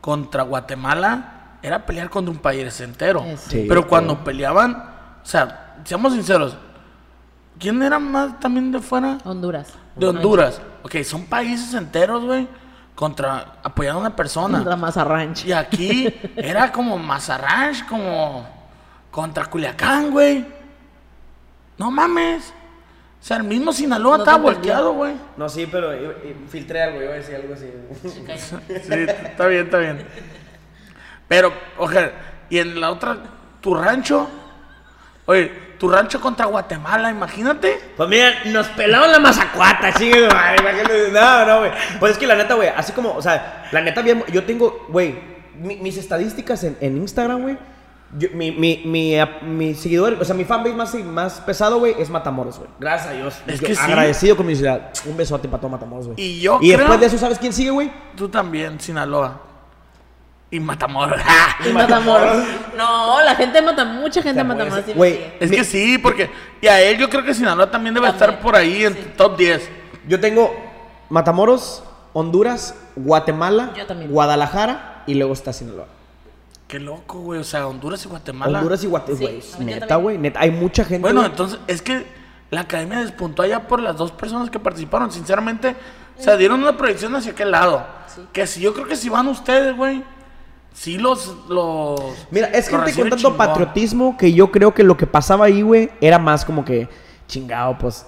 contra 0.00 0.42
Guatemala 0.44 1.56
era 1.62 1.84
pelear 1.84 2.08
contra 2.08 2.32
un 2.32 2.38
país 2.38 2.80
entero. 2.80 3.22
Es- 3.26 3.40
Sí, 3.40 3.66
Pero 3.68 3.86
cuando 3.86 4.24
peleaban, 4.24 4.72
o 5.22 5.26
sea, 5.26 5.76
seamos 5.84 6.14
sinceros, 6.14 6.56
¿quién 7.58 7.82
era 7.82 7.98
más 7.98 8.40
también 8.40 8.72
de 8.72 8.80
fuera? 8.80 9.18
Honduras. 9.24 9.68
De 9.96 10.06
Honduras. 10.06 10.62
Ok, 10.82 10.96
son 11.04 11.24
países 11.26 11.74
enteros, 11.74 12.24
güey, 12.24 12.48
contra 13.00 13.54
apoyando 13.62 13.96
a 13.98 14.00
una 14.02 14.14
persona. 14.14 14.62
La 14.62 14.76
Maza 14.76 15.02
Ranch. 15.04 15.46
Y 15.46 15.52
aquí 15.54 16.14
era 16.36 16.70
como 16.70 16.98
Mazarranch, 16.98 17.86
como 17.86 18.46
contra 19.10 19.46
Culiacán, 19.46 20.10
güey. 20.10 20.44
No 21.78 21.90
mames. 21.90 22.52
O 23.18 23.22
sea, 23.24 23.38
el 23.38 23.44
mismo 23.44 23.72
Sinaloa 23.72 24.18
No 24.18 24.22
estaba 24.24 24.36
volteado, 24.36 24.92
güey. 24.92 25.14
No, 25.38 25.48
sí, 25.48 25.66
pero 25.72 25.94
yo- 25.94 26.12
yo 26.22 26.34
filtré 26.50 26.82
algo, 26.82 27.00
yo 27.00 27.10
decía 27.12 27.36
algo 27.36 27.54
así. 27.54 27.72
Sí, 28.82 28.94
está 28.94 29.46
bien, 29.46 29.64
está 29.64 29.78
bien. 29.78 30.06
Pero, 31.26 31.54
oye, 31.78 32.12
y 32.50 32.58
en 32.58 32.78
la 32.80 32.90
otra, 32.90 33.16
tu 33.62 33.74
rancho, 33.74 34.28
oye, 35.24 35.69
tu 35.80 35.88
rancho 35.88 36.20
contra 36.20 36.46
Guatemala, 36.46 37.10
imagínate. 37.10 37.80
Pues 37.96 38.08
mira, 38.08 38.32
nos 38.46 38.68
pelaron 38.68 39.10
la 39.10 39.18
mazacuata, 39.18 39.92
chingue 39.94 40.26
imagínate. 40.26 41.10
No, 41.10 41.46
no, 41.46 41.58
güey. 41.60 41.72
Pues 41.98 42.12
es 42.12 42.18
que 42.18 42.26
la 42.26 42.36
neta, 42.36 42.54
güey, 42.54 42.68
así 42.68 42.92
como, 42.92 43.14
o 43.16 43.22
sea, 43.22 43.66
la 43.72 43.80
neta, 43.80 44.02
bien, 44.02 44.22
yo 44.30 44.44
tengo, 44.44 44.86
güey, 44.90 45.18
mi- 45.58 45.76
mis 45.76 45.96
estadísticas 45.96 46.62
en, 46.64 46.76
en 46.80 46.98
Instagram, 46.98 47.42
güey, 47.42 47.58
Yo- 48.18 48.28
mi, 48.34 48.50
mi, 48.50 48.82
mi, 48.84 49.14
mi 49.42 49.74
seguidor, 49.74 50.18
o 50.20 50.24
sea, 50.24 50.34
mi 50.34 50.44
fanbase 50.44 50.74
más, 50.74 50.94
más 51.04 51.40
pesado, 51.40 51.78
güey, 51.78 51.94
es 51.98 52.10
Matamoros, 52.10 52.58
güey. 52.58 52.68
Gracias 52.80 53.08
a 53.08 53.12
Dios. 53.12 53.34
Es 53.46 53.60
Yo 53.60 53.66
que 53.68 53.74
sí. 53.74 53.80
Agradecido 53.82 54.36
con 54.36 54.46
mi 54.46 54.56
ciudad. 54.56 54.90
Un 55.06 55.16
besote 55.16 55.48
para 55.48 55.60
todo 55.60 55.70
Matamoros, 55.70 56.06
güey. 56.08 56.20
Y 56.20 56.40
yo 56.40 56.58
Y 56.60 56.66
creo- 56.68 56.78
después 56.78 57.00
de 57.00 57.06
eso, 57.06 57.18
¿sabes 57.18 57.38
quién 57.38 57.52
sigue, 57.52 57.70
güey? 57.70 57.90
Tú 58.16 58.28
también, 58.28 58.78
Sinaloa. 58.80 59.40
Y 60.50 60.58
Matamoros. 60.60 61.20
Y 61.68 61.72
Matamoros. 61.72 62.44
No, 62.76 63.22
la 63.22 63.34
gente 63.36 63.60
mata, 63.62 63.84
mucha 63.84 64.22
gente 64.22 64.42
mata 64.42 64.64
más. 64.64 64.84
ser- 64.84 64.94
güey, 64.96 65.20
es 65.38 65.50
que 65.50 65.62
sí, 65.64 65.98
porque. 65.98 66.30
Y 66.60 66.66
a 66.66 66.80
él 66.80 66.98
yo 66.98 67.08
creo 67.08 67.22
que 67.24 67.34
Sinaloa 67.34 67.70
también 67.70 67.94
debe 67.94 68.06
También, 68.08 68.30
estar 68.30 68.42
por 68.42 68.56
ahí 68.56 68.84
en 68.84 68.94
sí. 68.94 69.12
top 69.16 69.36
10. 69.36 69.70
Yo 70.08 70.18
tengo 70.18 70.52
Matamoros, 71.08 71.84
Honduras, 72.12 72.74
Guatemala. 72.96 73.72
Guadalajara 74.08 75.04
y 75.06 75.14
luego 75.14 75.32
está 75.32 75.52
Sinaloa. 75.52 75.86
Qué 76.66 76.78
loco, 76.78 77.18
güey. 77.20 77.40
O 77.40 77.44
sea, 77.44 77.66
Honduras 77.66 78.04
y 78.04 78.08
Guatemala. 78.08 78.58
Honduras 78.58 78.82
y 78.84 78.86
Guatemala, 78.86 79.28
Sí, 79.42 79.64
neta, 79.64 79.96
güey. 79.96 80.18
Neta, 80.18 80.40
hay 80.40 80.50
mucha 80.50 80.84
gente. 80.84 81.00
Bueno, 81.02 81.24
entonces 81.24 81.58
es 81.66 81.82
que 81.82 82.06
la 82.50 82.62
academia 82.62 83.00
despuntó 83.00 83.42
allá 83.42 83.66
por 83.68 83.80
las 83.80 83.96
dos 83.96 84.12
personas 84.12 84.50
que 84.50 84.58
participaron. 84.58 85.10
Sinceramente, 85.12 85.76
o 86.18 86.22
sea, 86.22 86.36
dieron 86.36 86.60
una 86.62 86.76
proyección 86.76 87.14
hacia 87.16 87.32
aquel 87.32 87.50
lado. 87.50 87.84
Sí. 88.14 88.22
Que 88.32 88.46
si 88.46 88.60
yo 88.60 88.72
creo 88.72 88.86
que 88.86 88.96
si 88.96 89.08
van 89.08 89.26
ustedes, 89.28 89.76
güey, 89.76 90.02
sí 90.80 90.96
los. 90.96 91.36
los 91.48 92.00
Mira, 92.30 92.48
es 92.48 92.68
gente 92.68 92.92
con 92.94 93.10
tanto 93.10 93.16
chingón. 93.16 93.36
patriotismo 93.36 94.16
que 94.16 94.32
yo 94.32 94.50
creo 94.50 94.72
que 94.72 94.82
lo 94.82 94.96
que 94.96 95.06
pasaba 95.06 95.44
ahí, 95.44 95.60
güey, 95.60 95.90
era 96.00 96.18
más 96.18 96.44
como 96.44 96.64
que, 96.64 96.88
chingado, 97.28 97.76
pues, 97.76 98.06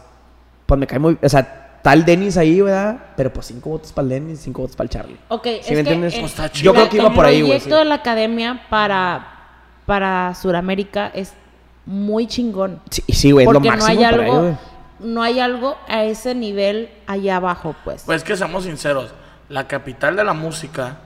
pues 0.65 0.81
me 0.81 0.87
cae 0.87 0.99
muy, 0.99 1.19
o 1.23 1.29
sea, 1.29 1.81
tal 1.83 2.05
Dennis 2.07 2.39
ahí, 2.39 2.63
¿verdad? 2.63 2.99
Pero 3.15 3.31
pues 3.31 3.47
cinco 3.47 3.71
votos 3.71 3.93
para 3.93 4.05
el 4.05 4.09
Dennis, 4.09 4.41
cinco 4.41 4.63
votos 4.63 4.75
para 4.75 4.87
el 4.87 4.91
Charlie. 4.91 5.19
Ok, 5.29 5.45
¿Sí 5.45 5.51
es 5.51 5.69
me 5.69 5.75
que 5.75 5.81
entiendes? 5.81 6.15
Pues 6.19 6.53
Yo 6.63 6.73
creo 6.73 6.89
que 6.89 6.97
iba 6.97 7.13
por 7.13 7.27
ahí, 7.27 7.43
güey. 7.43 7.53
El 7.53 7.59
proyecto 7.59 7.79
de 7.79 7.85
la 7.85 7.97
academia 7.97 8.67
para, 8.71 9.27
para 9.85 10.35
Sudamérica 10.35 11.11
es 11.15 11.35
muy 11.85 12.27
chingón. 12.27 12.81
Sí, 12.89 13.03
sí, 13.09 13.33
güey, 13.33 13.45
es 13.45 13.53
lo 13.53 13.59
porque 13.59 13.69
no 13.69 13.77
máximo 13.77 13.99
hay 14.01 14.05
para 14.05 14.23
algo, 14.25 14.59
no 15.01 15.23
hay 15.23 15.41
algo 15.41 15.77
a 15.89 16.05
ese 16.05 16.35
nivel 16.35 16.89
allá 17.07 17.37
abajo, 17.37 17.77
pues. 17.85 18.05
Pues 18.07 18.25
que 18.25 18.35
seamos 18.35 18.65
sinceros, 18.65 19.13
la 19.51 19.69
capital 19.69 20.17
de 20.17 20.25
la 20.25 20.33
música 20.33 21.01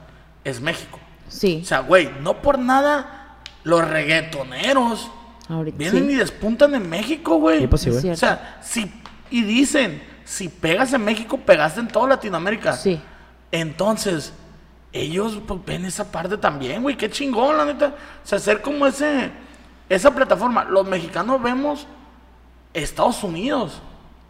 es 0.45 0.61
México. 0.61 1.01
Sí, 1.29 1.61
O 1.63 1.67
sea, 1.67 1.81
güey, 1.81 2.11
no 2.21 2.41
por 2.43 2.59
nada 2.59 3.37
los 3.65 3.87
reggaetoneros 3.87 5.11
ahorita 5.49 5.77
vienen 5.79 6.07
sí. 6.07 6.13
y 6.13 6.15
despuntan 6.17 6.75
en 6.75 6.89
México, 6.89 7.39
güey. 7.39 7.61
Sí, 7.61 7.67
pues 7.67 7.83
sí, 7.83 7.89
Es 7.91 7.95
güey. 7.95 8.03
cierto. 8.03 8.17
O 8.17 8.29
sea, 8.29 8.59
si, 8.63 8.93
y 9.31 9.43
dicen, 9.43 10.03
si 10.25 10.49
pegas 10.49 10.93
en 10.93 11.05
México, 11.05 11.39
pegaste 11.39 11.81
en 11.81 11.89
toda 11.89 12.09
Latinoamérica. 12.09 12.73
Sí. 12.75 13.01
Entonces, 13.53 14.33
ellos 14.93 15.39
pues, 15.47 15.65
ven 15.65 15.85
esa 15.85 16.11
parte 16.11 16.37
también, 16.37 16.83
güey. 16.83 16.97
Qué 16.97 17.11
chingón, 17.11 17.57
la 17.57 17.65
neta. 17.65 17.95
O 18.25 18.27
sea, 18.27 18.39
hacer 18.39 18.61
como 18.63 18.87
ese, 18.87 19.31
esa 19.89 20.15
plataforma. 20.15 20.65
Los 20.65 20.87
mexicanos 20.87 21.43
vemos 21.43 21.87
Estados 22.73 23.23
Unidos. 23.23 23.81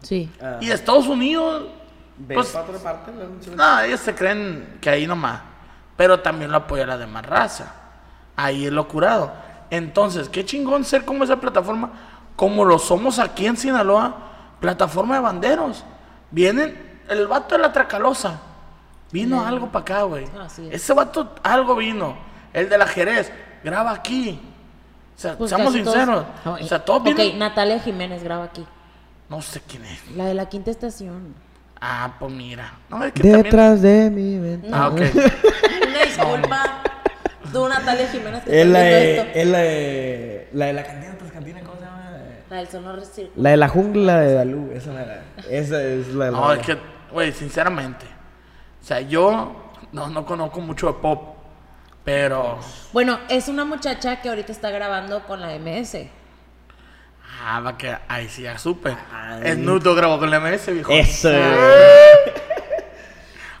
Sí. 0.01 0.29
Y 0.61 0.69
Estados 0.69 1.07
Unidos, 1.07 1.67
pues, 2.27 2.55
otra 2.55 2.77
parte? 2.77 3.11
no, 3.55 3.81
ellos 3.81 3.99
se 3.99 4.13
creen 4.13 4.77
que 4.79 4.89
ahí 4.89 5.07
nomás. 5.07 5.41
Pero 5.97 6.21
también 6.21 6.51
lo 6.51 6.57
apoya 6.57 6.85
la 6.85 6.97
demás 6.97 7.25
raza. 7.25 7.73
Ahí 8.35 8.65
es 8.67 8.71
lo 8.71 8.87
curado. 8.87 9.33
Entonces, 9.69 10.29
qué 10.29 10.45
chingón 10.45 10.85
ser 10.85 11.03
como 11.03 11.23
esa 11.23 11.37
plataforma, 11.37 11.91
como 12.35 12.63
lo 12.63 12.77
somos 12.79 13.19
aquí 13.19 13.47
en 13.47 13.57
Sinaloa, 13.57 14.15
plataforma 14.59 15.15
de 15.15 15.21
banderos. 15.21 15.83
Vienen, 16.31 17.01
el 17.09 17.27
vato 17.27 17.55
de 17.55 17.61
la 17.61 17.73
Tracalosa, 17.73 18.39
vino 19.11 19.45
algo 19.45 19.67
para 19.71 19.81
acá, 19.81 20.03
güey. 20.03 20.25
Es. 20.45 20.59
Ese 20.59 20.93
vato 20.93 21.33
algo 21.43 21.75
vino. 21.75 22.15
El 22.53 22.69
de 22.69 22.77
la 22.77 22.87
Jerez, 22.87 23.31
graba 23.63 23.91
aquí. 23.91 24.39
O 25.15 25.19
sea, 25.19 25.35
Pues 25.37 25.49
seamos 25.49 25.73
todos- 25.73 25.93
sinceros. 25.93 26.25
No, 26.45 26.53
o 26.53 26.63
sea, 26.63 26.85
todos 26.85 26.99
Ok, 27.01 27.05
vienen. 27.05 27.39
Natalia 27.39 27.79
Jiménez 27.79 28.23
graba 28.23 28.43
aquí. 28.45 28.65
No 29.29 29.41
sé 29.41 29.61
quién 29.67 29.83
es. 29.83 30.11
La 30.15 30.25
de 30.25 30.33
la 30.35 30.47
quinta 30.47 30.69
estación. 30.71 31.33
Ah, 31.81 32.15
pues 32.19 32.31
mira. 32.33 32.73
No, 32.89 33.03
es 33.03 33.13
que 33.13 33.21
también- 33.23 33.43
Detrás 33.43 33.81
de 33.81 34.09
mi 34.09 34.39
ventana. 34.39 34.85
Ah, 34.85 34.87
ok. 34.89 34.99
Una 35.87 36.03
disculpa. 36.05 36.81
Tú, 37.51 37.67
Natalia 37.67 38.07
Jiménez, 38.09 38.43
que 38.43 38.61
Es 38.61 38.67
la 38.67 38.79
de, 38.79 39.17
esto. 39.17 39.31
es 39.39 39.47
la 39.47 39.57
de, 39.59 40.49
la 40.53 40.65
de 40.65 40.73
la 40.73 40.83
cantina, 40.83 41.15
pues 41.17 41.31
cantina, 41.31 41.61
¿cómo 41.61 41.75
se 41.79 41.85
llama? 41.85 42.11
La 42.49 42.57
del 42.57 42.67
sonoro 42.67 43.05
circo. 43.05 43.31
La 43.37 43.49
de 43.51 43.57
la 43.57 43.67
jungla 43.69 44.19
de 44.19 44.33
Dalú, 44.33 44.71
esa 44.73 44.91
era. 45.01 45.23
Esa 45.49 45.81
es 45.83 46.07
la 46.09 46.25
de 46.25 46.31
la. 46.31 46.37
No, 46.37 46.53
es 46.53 46.59
que, 46.65 46.77
güey, 47.11 47.31
sinceramente. 47.31 48.05
O 48.81 48.85
sea, 48.85 48.99
yo 49.01 49.71
no, 49.93 50.07
no 50.09 50.25
conozco 50.25 50.59
mucho 50.61 50.87
de 50.87 50.93
pop. 50.93 51.35
Pero. 52.03 52.57
Bueno, 52.93 53.19
es 53.29 53.47
una 53.49 53.65
muchacha 53.65 54.21
que 54.21 54.29
ahorita 54.29 54.51
está 54.51 54.69
grabando 54.71 55.23
con 55.25 55.39
la 55.41 55.53
MS. 55.59 56.07
Ah, 57.43 57.59
va 57.61 57.77
que 57.77 57.95
ahí 58.07 58.27
sí 58.29 58.41
ya 58.43 58.57
supe. 58.57 58.95
Snoop 59.53 59.83
Dogg 59.83 59.97
grabó 59.97 60.17
con 60.19 60.29
la 60.29 60.39
MS, 60.39 60.71
viejo. 60.73 60.91
Eso. 60.91 61.29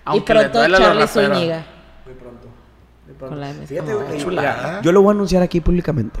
Aunque 0.05 0.31
y 0.33 0.35
le 0.35 0.41
pronto 0.41 0.57
duela 0.59 0.77
a 0.77 0.79
los 0.79 0.87
Charlie 0.89 1.05
raperos. 1.05 1.37
Zúñiga. 1.37 1.65
Muy 2.05 2.13
pronto. 2.15 2.47
Muy 3.05 3.15
Con 3.15 3.39
la 3.41 3.47
MS. 3.53 3.67
Fíjate, 3.67 3.93
güey, 3.93 4.17
chulada. 4.17 4.67
mira, 4.67 4.81
Yo 4.81 4.91
lo 4.91 5.01
voy 5.01 5.11
a 5.11 5.15
anunciar 5.15 5.43
aquí 5.43 5.59
públicamente. 5.61 6.19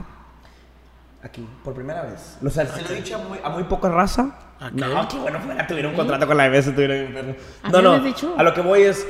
Aquí, 1.23 1.47
por 1.63 1.73
primera 1.73 2.03
vez. 2.03 2.37
O 2.45 2.49
sea, 2.49 2.65
se 2.67 2.81
lo 2.83 2.89
he 2.89 2.95
dicho 2.95 3.15
a 3.15 3.19
muy, 3.19 3.39
a 3.43 3.49
muy 3.49 3.63
poca 3.63 3.89
raza. 3.89 4.37
Ok. 4.61 4.71
No, 4.73 5.07
qué 5.07 5.17
bueno 5.17 5.39
fuera, 5.39 5.65
tuviera 5.67 5.87
un 5.89 5.95
contrato 5.95 6.27
con 6.27 6.37
la 6.37 6.49
MS, 6.49 6.73
tuviera 6.73 6.95
un 6.95 7.13
perro. 7.13 7.35
¿A 7.63 7.69
No, 7.69 7.77
mí 7.77 7.83
no, 7.83 7.91
me 7.91 7.97
has 7.97 8.03
dicho? 8.03 8.35
a 8.37 8.43
lo 8.43 8.53
que 8.53 8.61
voy 8.61 8.81
es, 8.83 9.07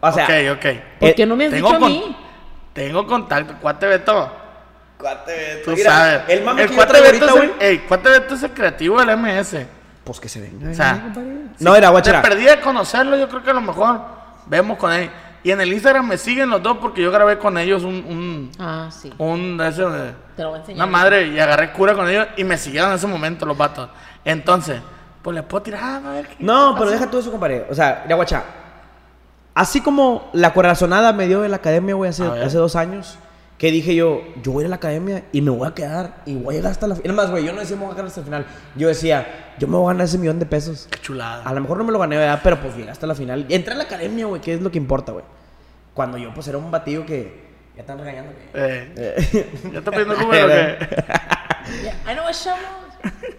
o 0.00 0.12
sea, 0.12 0.24
ok, 0.24 0.56
ok. 0.58 0.66
¿Por 1.00 1.08
Eh, 1.08 1.14
qué 1.14 1.26
no 1.26 1.36
me 1.36 1.46
has 1.46 1.50
tengo 1.52 1.66
dicho 1.68 1.76
a 1.76 1.80
con- 1.80 1.88
mí? 1.92 2.16
Tengo 2.72 3.06
contacto. 3.06 3.54
Cuate 3.60 3.86
Beto. 3.86 4.32
Cuate, 5.02 5.62
Tú 5.64 5.72
mira, 5.72 5.90
sabes. 5.90 6.22
El 6.28 6.42
mame 6.44 6.62
que 6.62 6.68
yo 6.70 6.74
Cuate 6.76 6.92
Beto 7.00 7.06
ahorita, 7.06 7.26
es 7.26 7.32
güey. 7.32 7.44
el, 7.44 7.52
ey, 7.66 7.78
Cuate 7.80 8.08
Beto 8.10 8.34
es 8.34 8.42
el 8.42 8.50
creativo 8.52 9.04
del 9.04 9.16
MS. 9.18 9.56
Pues 10.04 10.18
que 10.18 10.28
se 10.28 10.40
venga. 10.40 10.70
O 10.70 10.74
sea, 10.74 11.12
no, 11.60 11.76
era 11.76 11.88
Te 11.88 11.92
guachera. 11.92 12.22
perdí 12.22 12.44
de 12.44 12.58
conocerlo, 12.60 13.16
yo 13.16 13.28
creo 13.28 13.42
que 13.42 13.50
a 13.50 13.54
lo 13.54 13.60
mejor 13.60 14.00
vemos 14.46 14.78
con 14.78 14.92
él. 14.92 15.10
Y 15.44 15.50
en 15.50 15.60
el 15.60 15.72
Instagram 15.72 16.06
me 16.06 16.16
siguen 16.18 16.50
los 16.50 16.62
dos 16.62 16.78
porque 16.78 17.02
yo 17.02 17.10
grabé 17.10 17.36
con 17.36 17.58
ellos 17.58 17.82
un, 17.82 17.94
un, 17.96 18.50
Ah, 18.60 18.88
sí. 18.90 19.12
un 19.18 19.60
ese 19.60 19.82
Te 20.36 20.42
lo 20.44 20.50
voy 20.50 20.58
a 20.58 20.60
enseñar. 20.60 20.76
una 20.76 20.86
madre 20.86 21.26
y 21.26 21.38
agarré 21.40 21.72
cura 21.72 21.94
con 21.94 22.08
ellos 22.08 22.28
y 22.36 22.44
me 22.44 22.56
siguieron 22.56 22.90
en 22.90 22.96
ese 22.96 23.06
momento 23.08 23.44
los 23.44 23.56
vatos. 23.58 23.88
Entonces, 24.24 24.80
pues 25.20 25.34
le 25.34 25.42
puedo 25.42 25.62
tirar, 25.62 25.80
ah, 25.82 26.00
a 26.10 26.12
ver 26.14 26.28
qué 26.28 26.36
No, 26.38 26.74
pero 26.74 26.86
pasa. 26.86 26.92
deja 26.98 27.10
todo 27.10 27.20
eso, 27.20 27.30
compadre. 27.32 27.66
O 27.68 27.74
sea, 27.74 28.04
ya 28.08 28.14
guacha. 28.14 28.42
Así 29.54 29.80
como 29.80 30.30
la 30.32 30.52
corazonada 30.54 31.12
me 31.12 31.26
dio 31.26 31.42
de 31.42 31.48
la 31.48 31.56
academia, 31.56 31.94
güey, 31.94 32.10
hace, 32.10 32.24
hace 32.24 32.56
dos 32.56 32.74
años, 32.76 33.18
que 33.62 33.70
dije 33.70 33.94
yo, 33.94 34.22
yo 34.42 34.50
voy 34.50 34.62
a 34.62 34.64
ir 34.64 34.66
a 34.66 34.70
la 34.70 34.74
academia 34.76 35.22
y 35.30 35.40
me 35.40 35.50
voy 35.52 35.68
a 35.68 35.72
quedar 35.72 36.16
y 36.26 36.34
voy 36.34 36.54
a 36.54 36.58
llegar 36.58 36.72
hasta 36.72 36.88
la 36.88 36.96
final. 36.96 37.14
más, 37.14 37.30
güey, 37.30 37.44
yo 37.44 37.52
no 37.52 37.60
decía 37.60 37.76
me 37.76 37.84
voy 37.84 37.92
a 37.92 37.94
quedar 37.94 38.08
hasta 38.08 38.18
el 38.18 38.26
final. 38.26 38.44
Yo 38.74 38.88
decía, 38.88 39.54
yo 39.56 39.68
me 39.68 39.76
voy 39.76 39.84
a 39.84 39.92
ganar 39.92 40.06
ese 40.06 40.18
millón 40.18 40.40
de 40.40 40.46
pesos. 40.46 40.88
Qué 40.90 40.98
chulada. 41.00 41.44
A 41.44 41.54
lo 41.54 41.60
mejor 41.60 41.78
no 41.78 41.84
me 41.84 41.92
lo 41.92 42.00
gané, 42.00 42.16
¿verdad? 42.16 42.40
Pero 42.42 42.60
pues 42.60 42.76
llegué 42.76 42.90
hasta 42.90 43.06
la 43.06 43.14
final. 43.14 43.46
Y 43.48 43.54
entré 43.54 43.72
a 43.74 43.76
la 43.76 43.84
academia, 43.84 44.26
güey, 44.26 44.40
que 44.40 44.52
es 44.54 44.60
lo 44.60 44.72
que 44.72 44.78
importa, 44.78 45.12
güey. 45.12 45.24
Cuando 45.94 46.18
yo, 46.18 46.34
pues, 46.34 46.48
era 46.48 46.58
un 46.58 46.72
batido 46.72 47.06
que 47.06 47.40
ya 47.76 47.82
están 47.82 47.98
regañando. 48.00 48.32
que- 48.32 48.48
Eh, 48.52 49.48
¿Ya 49.72 49.78
está 49.78 49.92
pidiendo 49.92 50.14
el 50.18 50.20
número 50.20 50.48
qué? 50.48 50.78
Ya, 51.84 51.96
Ay, 52.04 52.16
no, 52.16 52.22
chavos. 52.32 52.81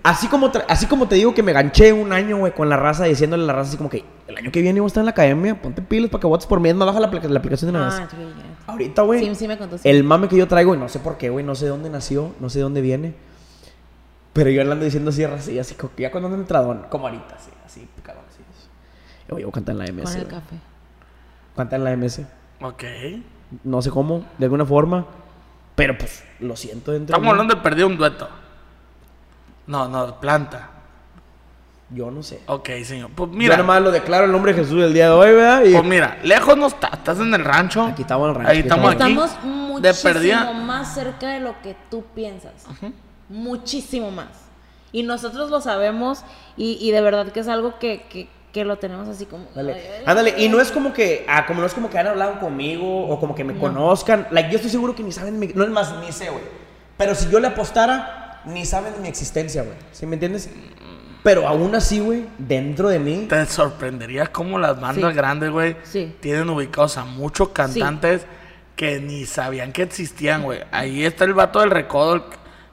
Así 0.04 0.28
como, 0.28 0.52
así 0.68 0.86
como 0.88 1.08
te 1.08 1.16
digo 1.16 1.34
que 1.34 1.42
me 1.44 1.54
ganché 1.54 1.94
un 1.94 2.12
año, 2.12 2.38
güey, 2.38 2.54
con 2.54 2.68
la 2.68 2.76
raza, 2.76 3.06
diciéndole 3.06 3.44
a 3.44 3.48
la 3.48 3.54
raza 3.54 3.70
así 3.70 3.78
como 3.78 3.90
que 3.90 4.04
el 4.28 4.36
año 4.38 4.52
que 4.52 4.62
viene 4.62 4.82
voy 4.82 4.88
a 4.88 4.90
estar 4.90 5.02
en 5.02 5.06
la 5.06 5.12
academia, 5.12 5.62
ponte 5.62 5.82
pilas 5.82 6.10
para 6.10 6.20
que 6.22 6.28
votes 6.28 6.46
por 6.46 6.60
mí, 6.60 6.68
es 6.70 6.76
más 6.76 6.86
baja 6.88 7.00
la, 7.00 7.08
la 7.08 7.40
aplicación 7.40 7.72
de 7.72 7.78
una 7.78 7.88
Ah, 7.88 8.00
vez. 8.02 8.10
sí, 8.12 8.18
ya. 8.18 8.72
Ahorita, 8.72 9.02
güey, 9.04 9.20
Sí, 9.26 9.36
sí 9.36 9.48
me 9.48 9.58
contó, 9.58 9.78
sí. 9.78 9.88
el 9.90 10.04
mame 10.04 10.28
que 10.28 10.36
yo 10.36 10.46
traigo, 10.48 10.76
y 10.76 10.78
no 10.78 10.90
sé 10.90 11.00
por 11.00 11.18
qué, 11.18 11.30
güey, 11.30 11.46
no 11.46 11.56
sé 11.56 11.66
de 11.66 11.72
dónde 11.72 11.90
nació, 11.90 12.34
no 12.42 12.50
sé 12.50 12.60
de 12.60 12.64
dónde 12.64 12.82
viene, 12.82 13.14
pero 14.34 14.50
yo 14.50 14.62
hablando 14.62 14.84
diciendo 14.84 15.10
así, 15.12 15.24
así, 15.24 15.58
así, 15.58 15.76
ya 15.98 16.12
cuando 16.12 16.28
ando 16.28 16.36
en 16.36 16.42
el 16.42 16.48
tradón, 16.48 16.86
como 16.90 17.08
ahorita, 17.08 17.36
así, 17.36 17.52
así, 17.66 17.88
cabrón, 18.04 18.26
así. 18.30 18.40
Yo 19.30 19.36
voy 19.36 19.44
a 19.44 19.52
cantar 19.52 19.74
en 19.76 19.80
la 19.80 19.86
MS. 19.86 20.04
Con 20.12 20.22
el 20.22 20.28
café. 20.28 20.56
Cantar 21.56 21.80
en 21.80 21.84
la 21.86 21.92
MS. 21.96 22.22
Ok. 22.62 22.84
No 23.64 23.82
sé 23.82 23.90
cómo, 23.90 24.26
de 24.38 24.46
alguna 24.46 24.66
forma, 24.66 25.06
pero 25.76 25.98
pues 25.98 26.24
lo 26.40 26.56
siento 26.58 26.92
dentro 26.92 27.14
de 27.14 27.18
Estamos 27.18 27.24
mí. 27.24 27.30
hablando 27.30 27.56
de 27.56 27.62
perder 27.62 27.86
un 27.86 27.96
dueto. 27.98 28.28
No, 29.68 29.88
no, 29.88 30.20
planta. 30.20 30.70
Yo 31.90 32.10
no 32.10 32.24
sé. 32.24 32.42
Ok, 32.48 32.70
señor. 32.84 33.12
Pues 33.16 33.30
Mira. 33.30 33.40
mira. 33.40 33.56
Yo 33.56 33.64
nomás 33.64 33.82
lo 33.82 33.92
declaro 33.92 34.26
el 34.26 34.32
nombre 34.32 34.54
de 34.54 34.64
Jesús 34.64 34.84
el 34.84 34.94
día 34.94 35.06
de 35.06 35.12
hoy, 35.12 35.32
¿verdad? 35.34 35.64
Y 35.64 35.74
Pues 35.74 35.84
mira, 35.84 36.18
lejos 36.24 36.58
no 36.58 36.68
está, 36.68 36.88
estás 36.88 37.20
en 37.20 37.34
el 37.34 37.44
rancho. 37.44 37.84
Aquí 37.84 38.02
estamos 38.02 38.26
en 38.26 38.30
el 38.30 38.36
rancho, 38.36 38.52
Ahí 38.52 38.60
aquí 38.60 38.68
estamos 38.68 38.92
aquí. 38.92 39.12
Estamos 39.12 39.44
muchísimo 39.44 40.54
más 40.54 40.94
cerca 40.94 41.30
de 41.30 41.40
lo 41.40 41.62
que 41.62 41.76
tú 41.92 42.04
piensas. 42.16 42.66
Muchísimo 43.30 44.12
más. 44.12 44.28
Y 44.92 45.04
nosotros 45.04 45.50
lo 45.50 45.62
sabemos 45.62 46.24
y, 46.58 46.78
y 46.82 46.92
de 46.92 47.02
verdad 47.02 47.32
que 47.32 47.40
es 47.40 47.48
algo 47.48 47.80
que, 47.80 48.04
que, 48.10 48.30
que 48.52 48.64
lo 48.64 48.78
tenemos 48.78 49.08
así 49.08 49.26
como... 49.26 49.46
Ay, 49.56 49.70
ay, 49.70 50.04
Ándale, 50.06 50.36
y 50.38 50.50
no 50.50 50.62
es 50.62 50.72
como 50.72 50.94
que, 50.94 51.26
ah, 51.28 51.46
como 51.48 51.62
no 51.62 51.66
es 51.68 51.74
como 51.74 51.90
que 51.90 51.98
han 51.98 52.08
hablado 52.08 52.40
conmigo 52.40 53.08
o 53.08 53.20
como 53.20 53.34
que 53.34 53.44
me 53.44 53.58
conozcan. 53.58 54.28
Like, 54.30 54.50
yo 54.52 54.58
estoy 54.58 54.70
seguro 54.70 54.96
que 54.96 55.02
ni 55.04 55.12
saben, 55.12 55.40
no 55.56 55.64
es 55.64 55.70
más, 55.70 55.96
ni 56.00 56.12
sé, 56.12 56.30
güey. 56.30 56.44
Pero 56.96 57.16
si 57.16 57.30
yo 57.32 57.40
le 57.40 57.48
apostara, 57.48 58.23
ni 58.46 58.66
saben 58.66 58.94
de 58.94 59.00
mi 59.00 59.08
existencia, 59.08 59.64
güey. 59.64 59.76
¿Sí 59.92 60.06
me 60.06 60.14
entiendes? 60.16 60.50
Pero 61.24 61.48
aún 61.48 61.74
así, 61.76 62.00
güey, 62.02 62.26
dentro 62.38 62.90
de 62.90 63.00
mí, 63.00 63.28
Te 63.30 63.46
sorprendería 63.46 64.28
cómo 64.28 64.60
las 64.60 64.80
bandas 64.80 65.12
Sí. 65.12 65.16
grandes, 65.18 65.52
güey, 65.52 65.78
Sí. 65.84 66.16
tienen 66.20 66.50
ubicados 66.50 66.98
a 66.98 67.06
muchos 67.06 67.50
cantantes 67.50 68.26
que 68.76 69.00
ni 69.00 69.26
sabían 69.26 69.72
que 69.72 69.84
existían, 69.84 70.44
güey. 70.44 70.60
Ahí 70.72 71.06
está 71.06 71.24
el 71.24 71.34
vato 71.34 71.60
del 71.62 71.72
recodo, 71.72 72.16
el, 72.16 72.24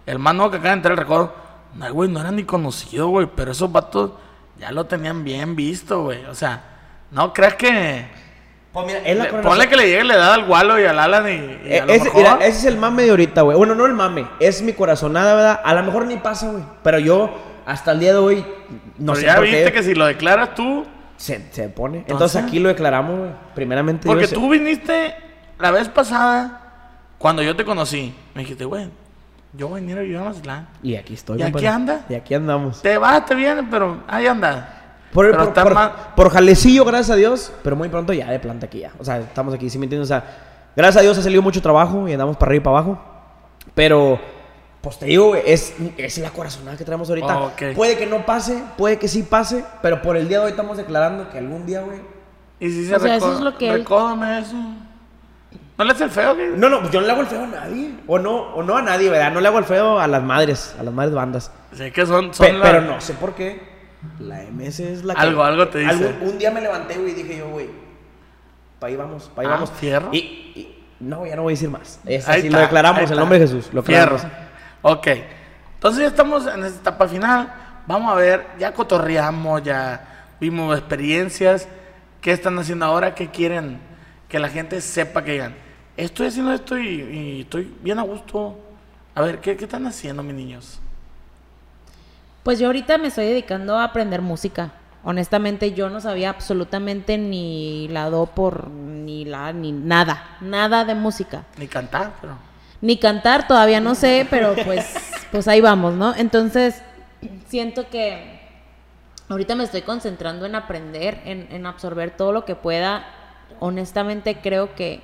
el 0.07 0.19
más 0.19 0.35
nuevo 0.35 0.51
que 0.51 0.57
acaba 0.57 0.71
de 0.71 0.77
entrar 0.77 0.93
al 0.93 0.99
recodo. 0.99 1.35
No, 1.77 1.93
güey, 1.93 2.11
no 2.11 2.21
era 2.21 2.33
ni 2.33 2.43
conocido, 2.43 3.07
güey, 3.09 3.29
pero 3.37 3.53
esos 3.53 3.71
vatos 3.71 4.13
ya 4.59 4.73
lo 4.73 4.85
tenían 4.87 5.23
bien 5.23 5.55
visto, 5.55 6.03
güey. 6.03 6.25
O 6.25 6.35
sea, 6.35 6.65
no 7.13 7.33
creas 7.33 7.55
que... 7.55 8.07
Pues 8.73 8.87
mira, 8.87 8.99
es 9.01 9.17
la 9.17 9.25
Le- 9.25 9.31
coronación. 9.31 9.43
ponle 9.43 9.69
que 9.69 9.77
le 9.77 9.87
llegue 9.89 10.05
la 10.05 10.15
edad 10.15 10.33
al 10.35 10.49
Walo 10.49 10.79
y 10.81 10.85
al 10.85 10.99
Alan 10.99 11.27
y, 11.29 11.31
y 11.33 11.61
Eh, 11.73 11.81
a 11.81 11.87
lo 11.87 11.93
ese, 11.93 12.05
mejor... 12.05 12.23
mira, 12.23 12.35
ese 12.47 12.59
es 12.59 12.65
el 12.67 12.77
mame 12.77 13.03
de 13.03 13.11
ahorita, 13.11 13.43
güey. 13.43 13.57
Bueno, 13.57 13.75
no 13.75 13.85
el 13.87 13.95
mame, 13.95 14.27
es 14.39 14.63
mi 14.63 14.73
corazonada, 14.73 15.35
¿verdad? 15.35 15.61
A 15.65 15.75
lo 15.75 15.83
mejor 15.83 16.07
ni 16.07 16.17
pasa, 16.19 16.51
güey. 16.51 16.63
Pero 16.85 16.99
yo, 17.01 17.31
hasta 17.67 17.91
el 17.93 17.99
día 18.01 18.13
de 18.13 18.19
hoy, 18.19 18.45
no 18.99 19.13
Pero 19.13 19.17
sé 19.17 19.27
ya 19.27 19.41
viste 19.41 19.65
qué, 19.65 19.73
que 19.73 19.83
si 19.83 19.95
lo 19.95 20.07
declaras 20.07 20.55
tú... 20.55 20.87
se, 21.17 21.45
se 21.51 21.69
pone. 21.69 21.99
Entonces, 21.99 22.13
Entonces- 22.37 22.45
aquí 22.45 22.61
lo 22.61 22.69
declaramos, 22.69 23.19
güey. 23.19 23.31
Primeramente. 23.57 24.07
Porque 24.07 24.29
tú 24.29 24.49
viniste 24.49 25.15
la 25.59 25.73
vez 25.73 25.89
pasada, 25.89 26.61
cuando 27.19 27.43
yo 27.43 27.57
te 27.57 27.65
conocí. 27.65 28.15
Me 28.35 28.43
dijiste, 28.43 28.65
güey, 28.65 28.89
yo 29.53 29.67
voy 29.67 29.79
a 29.79 29.81
venir 29.83 29.99
a 29.99 30.03
vivir 30.03 30.17
a 30.17 30.23
Mazatlán. 30.25 30.69
Y 30.81 30.95
aquí 30.95 31.15
estoy, 31.15 31.41
¿Y 31.41 31.43
aquí 31.43 31.67
anda? 31.67 32.03
Y 32.09 32.15
aquí 32.15 32.35
andamos. 32.35 32.81
Te 32.83 32.97
vas, 32.99 33.27
te 33.27 33.35
vienes, 33.35 33.65
pero 33.69 33.99
ahí 34.07 34.27
anda. 34.29 34.77
Por, 35.13 35.27
Pero 35.27 35.39
por, 35.39 35.49
está 35.49 35.63
por- 35.65 35.75
más- 35.75 35.91
por 36.15 36.31
jalecillo, 36.31 36.85
gracias 36.85 37.11
a 37.11 37.17
Dios, 37.17 37.53
pero 37.63 37.75
muy 37.77 37.89
pronto 37.89 38.13
ya 38.13 38.31
de 38.31 38.39
planta 38.39 38.67
aquí 38.67 38.81
ya. 38.81 38.93
O 38.99 39.05
sea, 39.05 39.19
estamos 39.19 39.53
aquí, 39.55 39.69
¿sí 39.69 39.79
me 39.79 39.87
entiendes? 39.87 40.07
O 40.09 40.13
sea, 40.15 40.25
gracias 40.77 40.99
a 40.99 41.01
Dios 41.03 41.19
ha 41.19 41.23
salido 41.23 41.43
mucho 41.43 41.61
trabajo 41.61 42.07
y 42.09 42.13
andamos 42.13 42.37
para 42.37 42.51
arriba 42.51 42.61
y 42.63 42.65
para 42.65 42.79
abajo. 42.79 43.05
Pero, 43.75 44.21
pues 44.81 44.99
te 44.99 45.07
digo, 45.07 45.29
güey, 45.29 45.43
es, 45.47 45.75
es 45.97 46.19
la 46.19 46.31
corazonada 46.31 46.77
que 46.77 46.85
traemos 46.85 47.09
ahorita. 47.09 47.39
Ok. 47.41 47.63
Puede 47.75 47.97
que 47.99 48.07
no 48.07 48.25
pase, 48.25 48.63
puede 48.79 48.99
que 48.99 49.09
sí 49.09 49.23
pase, 49.25 49.65
pero 49.83 50.01
por 50.01 50.17
el 50.17 50.29
día 50.29 50.39
de 50.39 50.45
hoy 50.47 50.51
estamos 50.53 50.77
declarando 50.77 51.29
que 51.31 51.39
algún 51.39 51.67
día, 51.67 51.81
güey. 51.83 51.99
Y 52.61 52.71
si 52.71 52.87
se 52.87 52.95
O 52.95 53.01
sea, 53.01 53.17
eso 53.17 53.33
es 53.35 53.41
lo 53.41 53.57
que 53.59 53.69
él- 53.71 53.79
recódame 53.81 54.39
eso. 54.41 54.55
¿No 55.77 55.85
le 55.85 55.93
hace 55.93 56.05
el 56.05 56.11
feo? 56.11 56.35
güey? 56.35 56.49
No, 56.57 56.69
no, 56.69 56.81
pues 56.81 56.93
yo 56.93 57.01
no 57.01 57.07
le 57.07 57.13
hago 57.15 57.23
el 57.23 57.27
feo 57.27 57.43
a 57.45 57.47
nadie. 57.47 57.95
O 58.07 58.19
no, 58.19 58.37
o 58.55 58.63
no 58.63 58.77
a 58.77 58.83
nadie, 58.83 59.09
¿verdad? 59.09 59.33
No 59.33 59.41
le 59.41 59.49
hago 59.49 59.59
el 59.59 59.65
feo 59.65 59.99
a 59.99 60.07
las 60.07 60.23
madres, 60.23 60.77
a 60.79 60.83
las 60.83 60.93
madres 60.93 61.15
bandas. 61.15 61.51
Sé 61.73 61.91
que 61.91 62.05
son, 62.05 62.35
son 62.35 62.47
Pe- 62.47 62.53
la- 62.53 62.65
Pero 62.65 62.81
no 62.83 63.01
sé 63.01 63.15
por 63.15 63.35
qué. 63.35 63.70
La 64.19 64.43
MS 64.45 64.81
es 64.81 65.05
la 65.05 65.15
que. 65.15 65.21
Algo, 65.21 65.43
algo 65.45 65.69
te 65.69 65.81
dice. 65.81 65.91
Algún- 65.91 66.29
un 66.31 66.39
día 66.39 66.51
me 66.51 66.61
levanté, 66.61 66.97
güey, 66.97 67.11
y 67.11 67.15
dije 67.15 67.39
yo, 67.39 67.49
güey. 67.51 67.69
Pa' 68.79 68.87
ahí 68.87 68.97
vamos, 68.97 69.31
pa' 69.35 69.43
ahí 69.43 69.49
Ah, 69.49 69.53
vamos. 69.53 69.71
fierro. 69.73 70.09
Y, 70.13 70.19
y- 70.19 70.77
no, 71.01 71.27
ya 71.27 71.37
no 71.37 71.43
voy 71.43 71.53
a 71.53 71.55
decir 71.55 71.69
más. 71.71 72.01
Es 72.07 72.29
así, 72.29 72.47
está, 72.47 72.57
lo 72.59 72.63
declaramos 72.63 73.11
el 73.11 73.17
nombre 73.19 73.39
de 73.39 73.47
Jesús. 73.47 73.71
Lo 73.73 73.83
Fierro. 73.83 74.17
declaramos. 74.17 74.49
Ok. 74.83 75.07
Entonces 75.75 76.03
ya 76.03 76.09
estamos 76.09 76.47
en 76.47 76.65
esta 76.65 76.81
etapa 76.81 77.09
final. 77.09 77.53
Vamos 77.87 78.13
a 78.13 78.17
ver, 78.17 78.47
ya 78.59 78.73
cotorreamos, 78.73 79.63
ya 79.63 80.27
vimos 80.41 80.77
experiencias. 80.79 81.69
¿Qué 82.21 82.33
están 82.33 82.59
haciendo 82.59 82.85
ahora? 82.85 83.15
¿Qué 83.15 83.29
quieren 83.31 83.81
que 84.29 84.39
la 84.39 84.49
gente 84.51 84.81
sepa 84.83 85.25
que 85.25 85.33
digan? 85.33 85.55
Estoy 85.97 86.27
haciendo 86.29 86.53
esto 86.53 86.79
y, 86.79 86.87
y 86.89 87.41
estoy 87.43 87.75
bien 87.83 87.99
a 87.99 88.03
gusto. 88.03 88.59
A 89.15 89.23
ver, 89.23 89.41
¿qué, 89.41 89.57
qué 89.57 89.65
están 89.65 89.87
haciendo, 89.87 90.23
mis 90.23 90.35
niños? 90.35 90.81
Pues 92.43 92.59
yo 92.59 92.67
ahorita 92.67 92.97
me 92.97 93.09
estoy 93.09 93.27
dedicando 93.27 93.77
a 93.77 93.85
aprender 93.85 94.23
música. 94.23 94.73
Honestamente, 95.05 95.73
yo 95.73 95.91
no 95.91 96.01
sabía 96.01 96.31
absolutamente 96.31 97.19
ni 97.19 97.89
la 97.89 98.09
do 98.09 98.27
por 98.27 98.69
ni 98.69 99.25
la 99.25 99.53
ni 99.53 99.73
nada, 99.73 100.37
nada 100.41 100.85
de 100.85 100.95
música. 100.95 101.45
Ni 101.59 101.69
cantar, 101.69 102.15
pero. 102.21 102.39
Ni 102.81 102.97
cantar 102.97 103.47
todavía 103.47 103.81
no 103.81 103.95
sé, 103.95 104.27
pero 104.31 104.55
pues 104.65 104.95
pues 105.31 105.49
ahí 105.49 105.61
vamos, 105.61 105.95
¿no? 105.95 106.15
Entonces, 106.17 106.81
siento 107.47 107.89
que 107.91 108.41
ahorita 109.29 109.55
me 109.55 109.65
estoy 109.65 109.83
concentrando 109.83 110.47
en 110.47 110.55
aprender, 110.55 111.21
en, 111.25 111.47
en 111.51 111.67
absorber 111.67 112.11
todo 112.11 112.33
lo 112.33 112.47
que 112.47 112.55
pueda. 112.55 113.05
Honestamente, 113.59 114.41
creo 114.41 114.75
que 114.75 115.03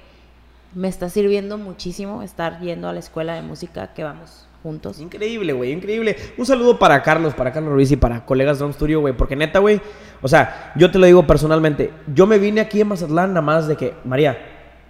me 0.74 0.88
está 0.88 1.10
sirviendo 1.10 1.58
muchísimo 1.58 2.22
estar 2.22 2.60
yendo 2.60 2.88
a 2.88 2.94
la 2.94 3.00
escuela 3.00 3.34
de 3.34 3.42
música 3.42 3.92
que 3.92 4.04
vamos 4.04 4.45
juntos. 4.66 4.98
Increíble, 4.98 5.52
güey, 5.52 5.70
increíble. 5.70 6.16
Un 6.36 6.44
saludo 6.44 6.76
para 6.76 7.01
Carlos, 7.01 7.34
para 7.34 7.52
Carlos 7.52 7.72
Ruiz 7.72 7.93
y 7.93 7.97
para 7.97 8.24
colegas 8.24 8.59
de 8.59 8.64
Don 8.64 8.72
Studio, 8.72 8.98
güey. 8.98 9.16
Porque 9.16 9.36
neta, 9.36 9.60
güey, 9.60 9.80
o 10.20 10.26
sea, 10.26 10.72
yo 10.74 10.90
te 10.90 10.98
lo 10.98 11.06
digo 11.06 11.24
personalmente. 11.24 11.93
Yo 12.12 12.26
me 12.26 12.38
vine 12.38 12.60
aquí 12.60 12.80
en 12.80 12.88
Mazatlán 12.88 13.30
nada 13.30 13.43
más 13.43 13.68
de 13.68 13.76
que, 13.76 13.94
María, 14.05 14.36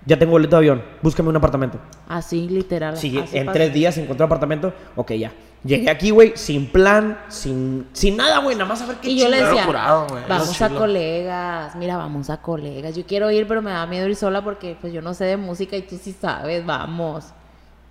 ya 0.07 0.19
tengo 0.19 0.33
boleto 0.33 0.57
de 0.57 0.61
avión, 0.61 0.83
búscame 1.03 1.29
un 1.29 1.37
apartamento. 1.37 1.79
Así, 2.09 2.49
literal. 2.49 2.97
Sí, 2.97 3.19
así 3.19 3.37
en 3.37 3.45
pasa. 3.45 3.59
tres 3.59 3.75
días 3.75 3.99
encontré 3.99 4.25
apartamento. 4.25 4.73
Ok, 4.95 5.13
ya. 5.13 5.31
Llegué 5.63 5.91
aquí, 5.91 6.09
güey, 6.09 6.33
sin 6.37 6.69
plan, 6.69 7.19
sin, 7.29 7.87
sin 7.93 8.17
nada, 8.17 8.39
güey, 8.39 8.57
nada 8.57 8.69
más 8.69 8.81
a 8.81 8.87
ver 8.87 8.97
qué 8.97 9.11
Y 9.11 9.19
yo 9.19 9.29
le 9.29 9.43
decía, 9.43 9.67
curado, 9.67 10.07
vamos 10.27 10.63
a 10.63 10.71
colegas, 10.71 11.77
mira, 11.77 11.99
vamos 11.99 12.31
a 12.31 12.41
colegas. 12.41 12.97
Yo 12.97 13.05
quiero 13.05 13.31
ir, 13.31 13.47
pero 13.47 13.61
me 13.61 13.73
da 13.73 13.85
miedo 13.87 14.09
ir 14.09 14.17
sola 14.17 14.43
porque 14.43 14.75
pues 14.81 14.95
yo 14.95 15.03
no 15.03 15.13
sé 15.13 15.25
de 15.25 15.37
música 15.37 15.77
y 15.77 15.83
tú 15.83 15.99
sí 16.03 16.17
sabes, 16.19 16.65
vamos. 16.65 17.35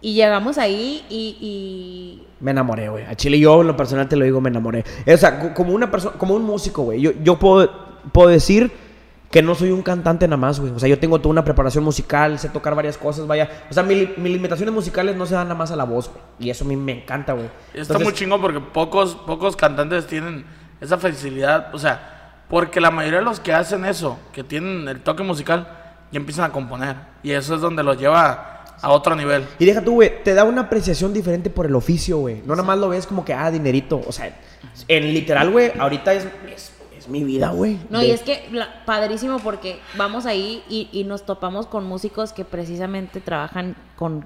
Y 0.06 0.14
llegamos 0.14 0.60
ahí 0.60 1.03
y, 1.10 1.36
y 1.41 2.27
Me 2.40 2.52
enamoré, 2.52 2.90
güey. 2.90 3.06
A 3.06 3.15
Chile 3.15 3.40
yo 3.40 3.61
en 3.61 3.68
lo 3.68 3.76
personal 3.76 4.07
te 4.07 4.15
lo 4.15 4.23
digo, 4.23 4.40
me 4.40 4.49
enamoré. 4.49 4.84
O 5.11 5.18
sea, 5.18 5.40
co- 5.40 5.53
como 5.56 5.73
una 5.73 5.90
persona, 5.90 6.15
como 6.18 6.36
un 6.36 6.44
músico, 6.44 6.84
güey. 6.84 7.02
Yo, 7.02 7.11
yo 7.23 7.40
puedo, 7.40 7.72
puedo 8.11 8.30
decir 8.30 8.72
que 9.32 9.41
no 9.41 9.56
soy 9.56 9.72
un 9.72 9.82
cantante 9.82 10.27
nada 10.27 10.38
más, 10.38 10.60
güey. 10.60 10.72
O 10.73 10.77
sea, 10.77 10.88
yo 10.88 10.99
tengo 10.99 11.18
toda 11.19 11.32
una 11.32 11.44
preparación 11.44 11.84
musical, 11.84 12.38
sé 12.38 12.49
tocar 12.49 12.76
varias 12.76 12.99
cosas, 12.99 13.26
vaya. 13.26 13.49
O 13.72 13.73
sea, 13.73 13.82
mi- 13.82 14.07
mis 14.18 14.32
limitaciones 14.34 14.76
musicales 14.76 15.15
no 15.15 15.26
se 15.26 15.34
dan 15.34 15.48
nada 15.48 15.57
más 15.57 15.72
a 15.72 15.76
la 15.76 15.86
voz, 15.86 16.10
güey. 16.11 16.22
Y 16.38 16.49
eso 16.52 16.65
a 16.65 16.68
mí 16.68 16.76
me 16.76 16.91
encanta, 17.02 17.34
güey. 17.34 17.48
Está 17.73 17.80
Entonces, 17.94 18.03
muy 18.06 18.14
chingón 18.14 18.41
porque 18.41 18.60
pocos, 18.60 19.15
pocos 19.15 19.56
cantantes 19.56 20.06
tienen 20.06 20.45
esa 20.82 20.99
facilidad. 20.99 21.73
O 21.73 21.80
sea, 21.80 22.44
porque 22.48 22.80
la 22.80 22.91
mayoría 22.91 23.19
de 23.19 23.26
los 23.26 23.40
que 23.40 23.53
hacen 23.53 23.86
eso, 23.86 24.19
que 24.34 24.44
tienen 24.44 24.88
el 24.88 25.02
toque 25.02 25.23
musical, 25.23 25.68
ya 26.11 26.19
empiezan 26.19 26.45
a 26.45 26.52
componer. 26.53 26.95
Y 27.23 27.32
eso 27.32 27.56
es 27.56 27.61
donde 27.61 27.82
los 27.82 27.98
lleva 27.98 28.52
a 28.81 28.91
otro 28.91 29.15
nivel. 29.15 29.45
Y 29.60 29.65
deja 29.65 29.81
tú, 29.81 29.93
güey, 29.95 30.23
te 30.23 30.34
da 30.34 30.43
una 30.43 30.61
apreciación 30.61 31.14
diferente 31.14 31.49
por 31.49 31.65
el 31.65 31.76
oficio, 31.76 32.18
güey. 32.19 32.41
No 32.45 32.56
nada 32.56 32.68
más 32.68 32.77
lo 32.77 32.89
ves 32.89 33.07
como 33.07 33.23
que, 33.26 33.34
ah, 33.34 33.49
dinerito. 33.52 34.02
O 34.07 34.11
sea, 34.11 34.35
en 34.88 35.14
literal, 35.14 35.52
güey, 35.52 35.72
ahorita 35.80 36.14
es, 36.14 36.26
es, 36.53 36.72
es 36.97 37.07
mi 37.07 37.23
vida, 37.23 37.49
güey. 37.49 37.77
No, 37.89 37.99
De- 37.99 38.07
y 38.07 38.11
es 38.11 38.22
que 38.22 38.47
la- 38.52 38.84
padrísimo 38.85 39.39
porque 39.39 39.80
vamos 39.97 40.26
ahí 40.26 40.64
y, 40.69 40.89
y 40.91 41.03
nos 41.03 41.26
topamos 41.26 41.68
con 41.68 41.85
músicos 41.85 42.34
que 42.34 42.45
precisamente 42.45 43.22
trabajan 43.22 43.76
con 43.95 44.26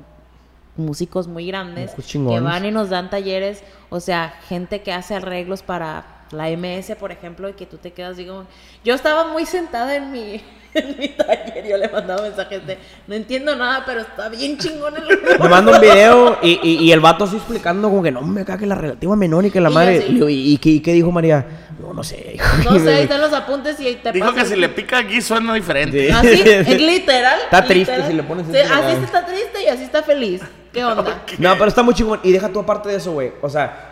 músicos 0.78 1.28
muy 1.28 1.46
grandes 1.48 1.92
que 1.94 2.40
van 2.40 2.66
y 2.66 2.72
nos 2.72 2.90
dan 2.90 3.10
talleres, 3.10 3.64
o 3.90 4.00
sea, 4.00 4.34
gente 4.48 4.82
que 4.82 4.94
hace 4.94 5.14
arreglos 5.16 5.62
para 5.62 6.06
la 6.32 6.48
MS, 6.52 6.96
por 6.98 7.12
ejemplo, 7.12 7.50
y 7.50 7.54
que 7.54 7.66
tú 7.66 7.78
te 7.78 7.92
quedas 7.92 8.16
digo, 8.16 8.46
yo 8.86 8.94
estaba 8.96 9.28
muy 9.34 9.46
sentada 9.46 9.96
en 9.98 10.12
mi 10.12 10.42
en 10.74 10.96
mi 10.98 11.08
taller, 11.10 11.68
yo 11.68 11.78
le 11.78 11.90
mandaba 11.90 12.22
mensajes 12.22 12.66
de, 12.66 12.78
no 13.08 13.16
entiendo 13.16 13.56
nada, 13.56 13.84
pero 13.86 14.02
está 14.02 14.30
bien 14.30 14.58
chingón 14.58 14.96
el 14.98 15.40
Me 15.40 15.50
manda 15.50 15.74
un 15.74 15.82
video 15.82 16.38
y, 16.42 16.60
y, 16.64 16.86
y 16.86 16.92
el 16.92 17.00
vato 17.00 17.24
así 17.24 17.36
explicando 17.38 17.90
como 17.90 18.04
que 18.04 18.12
no, 18.12 18.22
me 18.22 18.46
caga 18.46 18.60
que 18.60 18.66
la 18.66 18.76
relativa 18.76 19.16
menor 19.16 19.46
y 19.46 19.52
que 19.52 19.60
la 19.60 19.70
Y 19.70 19.74
madre. 19.74 20.00
yo. 20.00 20.08
Y, 20.08 20.20
yo, 20.20 20.30
¿y, 20.30 20.54
y 20.54 20.58
qué, 20.58 20.70
y 20.70 20.80
qué 20.80 20.94
dijo 20.94 21.12
María? 21.12 21.46
No, 21.80 21.94
no 21.94 22.04
sé. 22.04 22.34
hijo. 22.36 22.46
No 22.72 22.80
sé, 22.84 22.94
ahí 22.94 23.04
están 23.04 23.22
los 23.22 23.34
apuntes 23.34 23.80
y 23.80 23.88
ahí 23.88 23.96
te 23.96 24.12
Dijo 24.12 24.34
que 24.34 24.46
si 24.46 24.56
le 24.56 24.70
pica 24.70 25.00
aquí 25.00 25.22
suena 25.22 25.54
diferente. 25.54 26.08
Sí. 26.08 26.12
Así, 26.14 26.42
es 26.46 26.82
literal. 26.82 27.40
Está 27.46 27.64
triste 27.64 27.92
literal. 27.92 28.12
si 28.12 28.18
le 28.18 28.24
pones 28.24 28.48
Sí, 28.48 28.58
esto, 28.58 28.74
Así 28.74 29.04
está 29.04 29.26
triste 29.26 29.64
y 29.64 29.68
así 29.68 29.84
está 29.84 30.04
feliz. 30.04 30.42
¿Qué 30.74 30.84
onda? 30.84 31.24
No, 31.38 31.54
pero 31.54 31.66
está 31.68 31.82
muy 31.82 31.94
chingón. 31.94 32.20
Y 32.24 32.32
deja 32.32 32.50
tú 32.50 32.60
aparte 32.60 32.90
de 32.90 32.98
eso, 32.98 33.14
güey. 33.14 33.32
O 33.42 33.50
sea, 33.50 33.89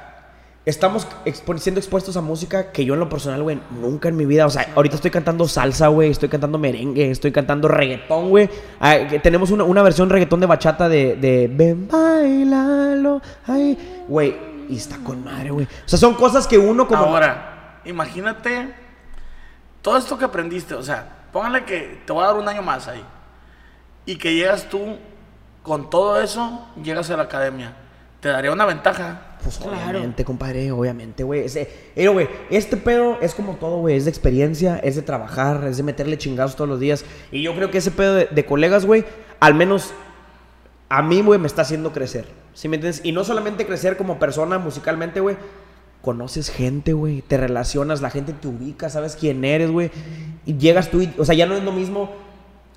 estamos 0.69 1.07
expo- 1.25 1.57
siendo 1.57 1.79
expuestos 1.79 2.17
a 2.17 2.21
música 2.21 2.71
que 2.71 2.83
yo 2.85 2.93
en 2.93 2.99
lo 2.99 3.09
personal, 3.09 3.41
güey, 3.41 3.59
nunca 3.71 4.09
en 4.09 4.15
mi 4.17 4.25
vida. 4.25 4.45
O 4.45 4.49
sea, 4.49 4.71
ahorita 4.75 4.95
estoy 4.95 5.11
cantando 5.11 5.47
salsa, 5.47 5.87
güey. 5.87 6.11
Estoy 6.11 6.29
cantando 6.29 6.57
merengue. 6.57 7.09
Estoy 7.09 7.31
cantando 7.31 7.67
reggaetón, 7.67 8.29
güey. 8.29 8.49
Ah, 8.79 8.97
tenemos 9.23 9.49
una, 9.51 9.63
una 9.63 9.81
versión 9.81 10.09
reggaetón 10.09 10.39
de 10.41 10.45
bachata 10.45 10.89
de, 10.89 11.15
de 11.15 11.49
Ven, 11.51 11.87
bailalo. 11.87 13.21
Ay, 13.47 14.05
güey. 14.07 14.35
Y 14.69 14.75
está 14.75 14.97
con 14.97 15.23
madre, 15.23 15.51
güey. 15.51 15.65
O 15.65 15.87
sea, 15.89 15.97
son 15.97 16.13
cosas 16.15 16.45
que 16.45 16.57
uno 16.57 16.85
como. 16.87 17.03
Ahora, 17.03 17.79
imagínate 17.85 18.73
todo 19.81 19.97
esto 19.97 20.17
que 20.17 20.25
aprendiste. 20.25 20.73
O 20.75 20.83
sea, 20.83 21.27
póngale 21.31 21.63
que 21.63 22.01
te 22.05 22.11
voy 22.11 22.23
a 22.23 22.27
dar 22.27 22.35
un 22.35 22.47
año 22.47 22.61
más 22.61 22.87
ahí. 22.89 23.03
Y 24.05 24.17
que 24.17 24.33
llegas 24.33 24.67
tú 24.69 24.97
con 25.63 25.89
todo 25.89 26.19
eso, 26.21 26.65
llegas 26.83 27.09
a 27.09 27.17
la 27.17 27.23
academia. 27.23 27.73
Te 28.19 28.29
daría 28.29 28.51
una 28.51 28.65
ventaja. 28.65 29.21
Pues 29.43 29.59
obviamente, 29.61 30.25
compadre, 30.25 30.71
obviamente, 30.71 31.23
güey. 31.23 31.41
Ese- 31.45 31.69
Pero, 31.95 32.13
güey, 32.13 32.27
este 32.49 32.75
pedo 32.75 33.17
es 33.21 33.33
como 33.35 33.55
todo, 33.55 33.77
güey. 33.77 33.95
Es 33.95 34.05
de 34.05 34.09
experiencia, 34.09 34.77
es 34.79 34.95
de 34.95 35.03
trabajar, 35.03 35.63
es 35.65 35.77
de 35.77 35.83
meterle 35.83 36.17
chingados 36.17 36.55
todos 36.55 36.69
los 36.69 36.79
días. 36.79 37.05
Y 37.31 37.43
yo 37.43 37.55
creo 37.55 37.69
que 37.71 37.77
ese 37.77 37.91
pedo 37.91 38.15
de, 38.15 38.25
de 38.25 38.45
colegas, 38.45 38.85
güey, 38.85 39.05
al 39.39 39.53
menos 39.53 39.93
a 40.89 41.01
mí, 41.03 41.21
güey, 41.21 41.39
me 41.39 41.47
está 41.47 41.61
haciendo 41.61 41.93
crecer. 41.93 42.25
¿Sí 42.53 42.67
me 42.67 42.75
entiendes? 42.77 43.01
Y 43.03 43.11
no 43.11 43.23
solamente 43.23 43.65
crecer 43.67 43.97
como 43.97 44.17
persona 44.19 44.57
musicalmente, 44.57 45.19
güey. 45.19 45.37
Conoces 46.01 46.49
gente, 46.49 46.93
güey. 46.93 47.21
Te 47.21 47.37
relacionas, 47.37 48.01
la 48.01 48.09
gente 48.09 48.33
te 48.33 48.47
ubica, 48.47 48.89
sabes 48.89 49.15
quién 49.15 49.45
eres, 49.45 49.69
güey. 49.69 49.91
Y 50.45 50.57
llegas 50.57 50.89
tú 50.89 51.01
y, 51.01 51.13
o 51.19 51.25
sea, 51.25 51.35
ya 51.35 51.45
no 51.45 51.55
es 51.55 51.63
lo 51.63 51.71
mismo 51.71 52.09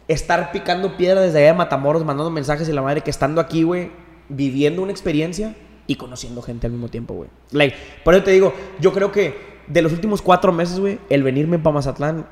estar 0.08 0.52
picando 0.52 0.96
piedra 0.96 1.20
desde 1.20 1.38
allá 1.38 1.48
de 1.48 1.54
Matamoros, 1.58 2.04
mandando 2.04 2.30
mensajes 2.30 2.68
y 2.68 2.72
la 2.72 2.82
madre 2.82 3.00
que 3.00 3.10
estando 3.10 3.40
aquí, 3.40 3.62
güey, 3.62 3.90
viviendo 4.30 4.82
una 4.82 4.92
experiencia 4.92 5.54
y 5.86 5.96
conociendo 5.96 6.40
gente 6.40 6.66
al 6.66 6.72
mismo 6.72 6.88
tiempo, 6.88 7.14
güey. 7.14 7.28
Like, 7.50 7.76
por 8.04 8.14
eso 8.14 8.24
te 8.24 8.30
digo, 8.30 8.54
yo 8.80 8.92
creo 8.92 9.12
que 9.12 9.60
de 9.66 9.82
los 9.82 9.92
últimos 9.92 10.22
cuatro 10.22 10.52
meses, 10.52 10.80
güey, 10.80 10.98
el 11.10 11.22
venirme 11.22 11.58
para 11.58 11.74
Mazatlán 11.74 12.26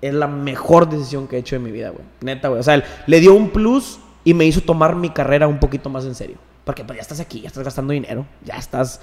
es 0.00 0.14
la 0.14 0.26
mejor 0.26 0.88
decisión 0.88 1.28
que 1.28 1.36
he 1.36 1.38
hecho 1.38 1.56
en 1.56 1.62
mi 1.62 1.70
vida, 1.70 1.90
güey. 1.90 2.04
Neta, 2.22 2.48
güey. 2.48 2.60
O 2.60 2.64
sea, 2.64 2.82
le 3.06 3.20
dio 3.20 3.34
un 3.34 3.50
plus 3.50 3.98
y 4.24 4.34
me 4.34 4.44
hizo 4.44 4.60
tomar 4.60 4.96
mi 4.96 5.10
carrera 5.10 5.46
un 5.46 5.58
poquito 5.58 5.88
más 5.90 6.04
en 6.04 6.14
serio. 6.14 6.36
Porque 6.64 6.84
pues 6.84 6.96
ya 6.96 7.02
estás 7.02 7.20
aquí, 7.20 7.42
ya 7.42 7.48
estás 7.48 7.62
gastando 7.62 7.92
dinero, 7.92 8.26
ya 8.44 8.56
estás... 8.56 9.00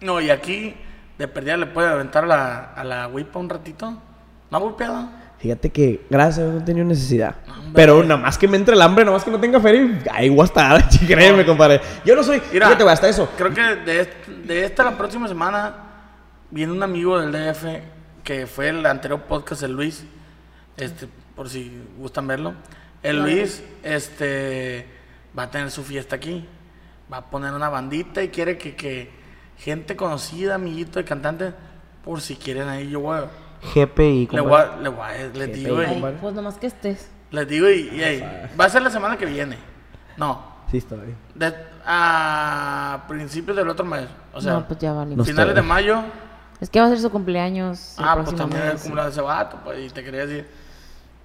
No, 0.00 0.20
y 0.20 0.30
aquí 0.30 0.74
de 1.18 1.28
perdida 1.28 1.56
le 1.56 1.66
puede 1.66 1.88
aventar 1.88 2.24
a 2.24 2.26
la, 2.26 2.58
a 2.74 2.84
la 2.84 3.08
whipa 3.08 3.38
un 3.38 3.48
ratito. 3.48 3.90
¿No 4.50 4.56
ha 4.56 4.60
golpeado? 4.60 5.08
Fíjate 5.42 5.70
que, 5.70 6.06
gracias 6.08 6.48
no 6.48 6.58
he 6.58 6.62
tenido 6.62 6.86
necesidad. 6.86 7.34
Hombre. 7.48 7.72
Pero 7.74 8.04
nada 8.04 8.20
más 8.20 8.38
que 8.38 8.46
me 8.46 8.56
entre 8.56 8.76
el 8.76 8.80
hambre, 8.82 9.04
nada 9.04 9.16
más 9.16 9.24
que 9.24 9.30
no 9.32 9.40
tenga 9.40 9.58
feria, 9.60 10.00
ahí 10.12 10.28
voy 10.28 10.42
a 10.42 10.44
estar, 10.44 10.88
créeme, 11.06 11.44
compadre. 11.44 11.80
Yo 12.04 12.14
no 12.14 12.22
soy, 12.22 12.40
Mira, 12.52 12.66
fíjate, 12.68 12.88
hasta 12.88 13.08
eso. 13.08 13.28
Creo 13.36 13.52
que 13.52 13.60
de, 13.60 14.08
de 14.46 14.64
esta 14.64 14.84
la 14.84 14.96
próxima 14.96 15.26
semana 15.26 15.74
viene 16.50 16.72
un 16.72 16.80
amigo 16.80 17.20
del 17.20 17.32
DF 17.32 17.64
que 18.22 18.46
fue 18.46 18.68
el 18.68 18.86
anterior 18.86 19.20
podcast, 19.22 19.64
el 19.64 19.72
Luis. 19.72 20.04
Este, 20.76 21.08
por 21.34 21.48
si 21.48 21.76
gustan 21.98 22.28
verlo. 22.28 22.54
El. 23.02 23.20
Luis, 23.22 23.64
este, 23.82 24.86
va 25.36 25.44
a 25.44 25.50
tener 25.50 25.72
su 25.72 25.82
fiesta 25.82 26.14
aquí. 26.14 26.46
Va 27.12 27.16
a 27.16 27.30
poner 27.30 27.52
una 27.52 27.68
bandita 27.68 28.22
y 28.22 28.28
quiere 28.28 28.56
que, 28.58 28.76
que 28.76 29.10
gente 29.58 29.96
conocida, 29.96 30.54
amiguito 30.54 31.00
de 31.00 31.04
cantante, 31.04 31.52
por 32.04 32.20
si 32.20 32.36
quieren 32.36 32.68
ahí, 32.68 32.88
yo 32.90 33.00
voy 33.00 33.18
a- 33.18 33.30
GPI, 33.74 34.28
le 34.32 34.40
voy 34.40 34.60
a, 34.60 34.76
le 34.80 34.88
voy 34.88 35.04
a- 35.06 35.12
les 35.34 35.48
Qué 35.48 35.54
digo, 35.54 35.82
y- 35.82 35.86
Ay, 35.86 36.18
pues 36.20 36.34
nomás 36.34 36.56
que 36.58 36.66
estés. 36.66 37.08
les 37.30 37.48
digo 37.48 37.68
y, 37.70 37.88
y 37.94 38.02
ahí, 38.02 38.48
va 38.60 38.64
a 38.64 38.68
ser 38.68 38.82
la 38.82 38.90
semana 38.90 39.16
que 39.16 39.26
viene. 39.26 39.56
No, 40.16 40.42
Sí, 40.70 40.78
está 40.78 40.96
bien. 40.96 41.16
de- 41.34 41.54
a 41.84 43.04
principios 43.08 43.56
del 43.56 43.68
otro 43.68 43.84
mes. 43.84 44.06
O 44.32 44.40
sea, 44.40 44.54
no, 44.54 44.66
pues 44.68 44.78
ya 44.80 44.92
vale. 44.92 45.14
No 45.16 45.24
finales 45.24 45.50
está 45.50 45.60
de 45.62 45.66
mayo. 45.66 46.02
Es 46.60 46.70
que 46.70 46.80
va 46.80 46.86
a 46.86 46.88
ser 46.90 47.00
su 47.00 47.10
cumpleaños. 47.10 47.96
el 47.98 48.04
Ah, 48.04 48.14
pues 48.14 48.26
próximo 48.28 48.48
también 48.48 48.72
mes. 48.72 48.82
cumpleaños 48.82 49.14
de 49.14 49.20
ese 49.20 49.26
vato, 49.26 49.58
pues, 49.64 49.80
y 49.80 49.90
te 49.90 50.04
quería 50.04 50.26
decir. 50.26 50.46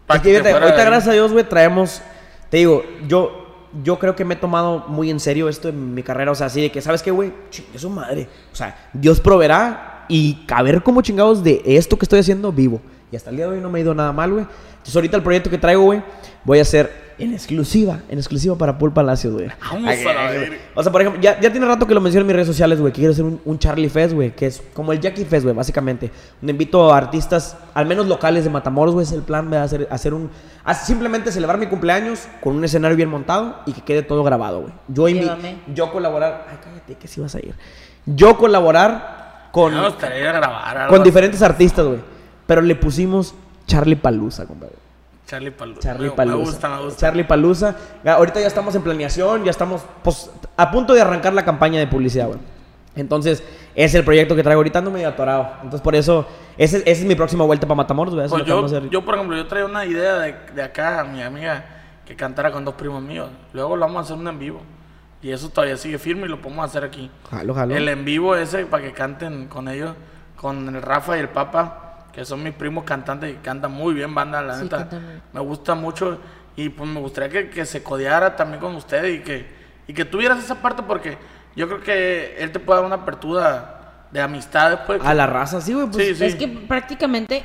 Es 0.09 0.22
que 0.22 0.30
fíjate, 0.30 0.49
fuera 0.51 0.65
ahorita, 0.65 0.84
de 0.84 0.89
gracias 0.89 1.07
a 1.09 1.14
Dios, 1.14 1.31
güey, 1.34 1.43
traemos. 1.47 2.01
Te 2.49 2.57
digo, 2.57 2.84
yo, 3.07 3.68
yo 3.84 3.99
creo 3.99 4.15
que 4.15 4.23
me 4.26 4.34
he 4.34 4.38
tomado 4.38 4.85
muy 4.88 5.09
en 5.11 5.19
serio 5.19 5.47
esto 5.49 5.69
en 5.69 5.93
mi 5.93 6.01
carrera. 6.01 6.31
O 6.31 6.35
sea, 6.35 6.47
así 6.47 6.61
de 6.61 6.72
que, 6.72 6.81
¿sabes 6.81 7.03
qué, 7.03 7.11
güey? 7.11 7.34
Chingue 7.49 7.77
su 7.77 7.89
madre. 7.89 8.27
O 8.51 8.55
sea, 8.55 8.89
Dios 8.93 9.19
proveerá 9.19 9.97
y 10.07 10.39
a 10.49 10.63
ver 10.63 10.81
cómo 10.84 11.01
chingados 11.01 11.43
de 11.43 11.61
esto 11.65 11.97
que 11.97 12.05
estoy 12.05 12.19
haciendo 12.19 12.51
vivo. 12.51 12.81
Y 13.11 13.15
hasta 13.15 13.29
el 13.29 13.38
día 13.38 13.45
de 13.45 13.53
hoy 13.53 13.61
no 13.61 13.69
me 13.69 13.79
ha 13.79 13.81
ido 13.81 13.93
nada 13.93 14.11
mal, 14.11 14.31
güey. 14.31 14.45
Entonces, 14.71 14.95
ahorita 14.95 15.17
el 15.17 15.23
proyecto 15.23 15.49
que 15.49 15.57
traigo, 15.57 15.84
güey, 15.84 16.01
voy 16.43 16.59
a 16.59 16.61
hacer 16.61 17.07
en 17.17 17.34
exclusiva, 17.34 17.99
en 18.09 18.19
exclusiva 18.19 18.55
para 18.57 18.77
Paul 18.77 18.93
Palacios, 18.93 19.34
güey. 19.34 19.47
Vamos 19.71 19.89
a 19.89 20.29
verga. 20.29 20.57
O 20.75 20.84
sea, 20.84 20.91
por 20.91 21.01
ejemplo, 21.01 21.21
ya, 21.21 21.39
ya 21.39 21.51
tiene 21.51 21.65
rato 21.65 21.88
que 21.88 21.93
lo 21.93 21.99
menciono 22.01 22.21
en 22.21 22.27
mis 22.27 22.35
redes 22.35 22.47
sociales, 22.47 22.79
güey, 22.79 22.93
que 22.93 22.97
quiero 22.99 23.11
hacer 23.13 23.25
un, 23.25 23.41
un 23.43 23.59
Charlie 23.59 23.89
Fest, 23.89 24.13
güey, 24.13 24.35
que 24.35 24.45
es 24.45 24.61
como 24.73 24.91
el 24.93 24.99
Jackie 24.99 25.25
Fest, 25.25 25.43
güey, 25.43 25.55
básicamente. 25.55 26.11
Donde 26.41 26.51
invito 26.51 26.93
a 26.93 26.97
artistas, 26.97 27.57
al 27.73 27.85
menos 27.85 28.07
locales 28.07 28.43
de 28.43 28.49
Matamoros, 28.49 28.93
güey, 28.93 29.05
es 29.05 29.11
el 29.13 29.23
plan, 29.23 29.49
de 29.49 29.57
hacer, 29.57 29.88
hacer 29.89 30.13
un... 30.13 30.29
a- 30.63 30.73
simplemente 30.73 31.31
celebrar 31.31 31.57
mi 31.57 31.67
cumpleaños 31.67 32.27
con 32.41 32.55
un 32.55 32.63
escenario 32.63 32.95
bien 32.95 33.09
montado 33.09 33.59
y 33.65 33.71
que 33.73 33.81
quede 33.81 34.03
todo 34.03 34.23
grabado, 34.23 34.61
güey. 34.61 34.73
Yo, 34.89 35.07
yo 35.73 35.91
colaborar... 35.91 36.45
Ay, 36.49 36.57
cállate, 36.63 36.95
que 36.95 37.07
sí 37.07 37.19
vas 37.19 37.34
a 37.35 37.39
ir. 37.39 37.55
Yo 38.05 38.38
colaborar 38.38 39.27
con, 39.57 39.84
gustaría 39.84 40.31
grabar 40.31 40.88
con 40.88 41.03
diferentes 41.03 41.41
artistas, 41.41 41.85
güey. 41.85 41.99
Pero 42.45 42.61
le 42.61 42.75
pusimos 42.75 43.34
Charlie 43.65 43.95
Palusa, 43.95 44.45
compadre. 44.45 44.75
Charlie 45.25 45.51
Palusa. 45.51 45.81
Charlie 45.81 46.09
Palusa. 46.11 46.38
Me 46.38 46.43
gusta, 46.43 46.69
me 46.69 46.84
gusta. 46.84 46.99
Charlie 46.99 47.23
Palusa. 47.23 47.75
Ahorita 48.05 48.39
ya 48.39 48.47
estamos 48.47 48.75
en 48.75 48.84
planeación, 48.84 49.43
ya 49.43 49.51
estamos 49.51 49.81
pues, 50.03 50.29
a 50.55 50.71
punto 50.71 50.93
de 50.93 51.01
arrancar 51.01 51.34
la 51.34 51.43
campaña 51.43 51.79
de 51.79 51.88
publicidad, 51.88 52.27
güey. 52.27 52.39
Entonces, 52.95 53.43
es 53.75 53.93
el 53.93 54.03
proyecto 54.03 54.35
que 54.35 54.43
traigo 54.43 54.59
ahorita, 54.59 54.79
ando 54.79 54.91
medio 54.91 55.09
atorado. 55.09 55.49
Entonces, 55.55 55.81
por 55.81 55.95
eso, 55.95 56.25
esa 56.57 56.77
es, 56.77 57.03
mi 57.03 57.15
próxima 57.15 57.43
vuelta 57.43 57.67
para 57.67 57.75
Matamoros, 57.75 58.15
güey. 58.15 58.27
Pues 58.27 58.41
a 58.41 58.45
yo, 58.45 58.89
yo, 58.89 59.05
por 59.05 59.15
ejemplo, 59.15 59.35
yo 59.35 59.47
traía 59.47 59.65
una 59.65 59.85
idea 59.85 60.17
de, 60.19 60.35
de 60.55 60.63
acá, 60.63 61.03
mi 61.03 61.21
amiga, 61.21 61.65
que 62.05 62.15
cantara 62.15 62.51
con 62.51 62.63
dos 62.63 62.75
primos 62.75 63.03
míos. 63.03 63.29
Luego 63.53 63.75
lo 63.75 63.81
vamos 63.81 63.97
a 63.97 64.01
hacer 64.01 64.17
un 64.17 64.27
en 64.27 64.39
vivo. 64.39 64.61
Y 65.28 65.34
eso 65.34 65.49
todavía 65.49 65.76
sigue 65.76 65.98
firme 65.98 66.26
y 66.26 66.30
lo 66.30 66.41
podemos 66.41 66.64
hacer 66.64 66.86
aquí. 66.86 67.12
Jalo, 67.30 67.54
jalo. 67.54 67.76
El 67.76 67.90
en 67.90 68.06
vivo 68.06 68.34
ese 68.34 68.66
para 68.66 68.82
que 68.82 68.94
canten 68.94 69.48
con 69.48 69.68
ellos, 69.68 69.94
con 70.38 70.74
el 70.74 70.82
Rafa 70.82 71.18
y 71.18 71.20
el 71.20 71.28
Papa, 71.28 72.06
que 72.14 72.24
son 72.24 72.41
mis 72.44 72.54
primos 72.54 72.86
cantantes 72.86 73.34
y 73.34 73.36
cantan 73.40 73.74
muy 73.74 73.94
bien 73.94 74.16
banda, 74.16 74.41
la 74.41 74.56
Sí, 74.56 74.64
neta. 74.64 74.88
Me 75.34 75.41
gusta 75.41 75.76
mucho 75.76 76.18
y 76.56 76.70
pues 76.70 76.90
me 76.90 77.02
gustaría 77.02 77.30
que, 77.30 77.49
que 77.49 77.66
se 77.66 77.84
codeara 77.84 78.38
también 78.38 78.62
con 78.62 78.74
ustedes 78.76 79.20
y 79.20 79.22
que, 79.22 79.45
y 79.86 79.94
que 79.94 80.06
tuvieras 80.06 80.41
esa 80.41 80.62
parte 80.62 80.82
porque 80.82 81.18
yo 81.58 81.68
creo 81.68 81.82
que 81.82 82.38
él 82.40 82.54
te 82.54 82.62
puede 82.62 82.80
dar 82.80 82.86
una 82.86 82.95
apertura 83.04 84.06
de 84.10 84.22
amistad 84.22 84.70
después. 84.70 85.02
A 85.04 85.14
la 85.14 85.28
raza, 85.28 85.60
sí, 85.60 85.74
güey. 85.74 85.88
Pues, 85.88 86.08
Sí, 86.08 86.16
sí. 86.16 86.24
Es 86.24 86.36
que 86.36 86.48
prácticamente 86.48 87.44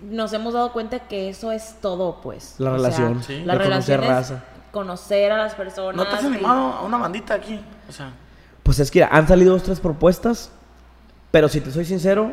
nos 0.00 0.32
hemos 0.32 0.54
dado 0.54 0.72
cuenta 0.72 1.00
que 1.00 1.28
eso 1.28 1.50
es 1.50 1.74
todo, 1.82 2.20
pues. 2.20 2.54
La 2.58 2.70
O 2.70 2.74
relación, 2.76 3.20
sí. 3.24 3.42
La 3.44 3.54
de 3.54 3.64
relación 3.64 4.04
es 4.04 4.08
raza. 4.08 4.44
Conocer 4.76 5.32
a 5.32 5.38
las 5.38 5.54
personas. 5.54 5.96
¿No 5.96 6.06
te 6.06 6.16
has 6.16 6.22
y- 6.22 6.26
animado 6.26 6.72
a 6.74 6.82
una 6.84 6.98
bandita 6.98 7.32
aquí? 7.34 7.58
O 7.88 7.92
sea, 7.92 8.10
Pues 8.62 8.78
es 8.78 8.90
que 8.90 8.98
mira, 8.98 9.08
han 9.10 9.26
salido 9.26 9.52
dos, 9.54 9.62
tres 9.62 9.80
propuestas, 9.80 10.50
pero 11.30 11.48
si 11.48 11.60
te 11.62 11.70
soy 11.70 11.84
sincero, 11.86 12.32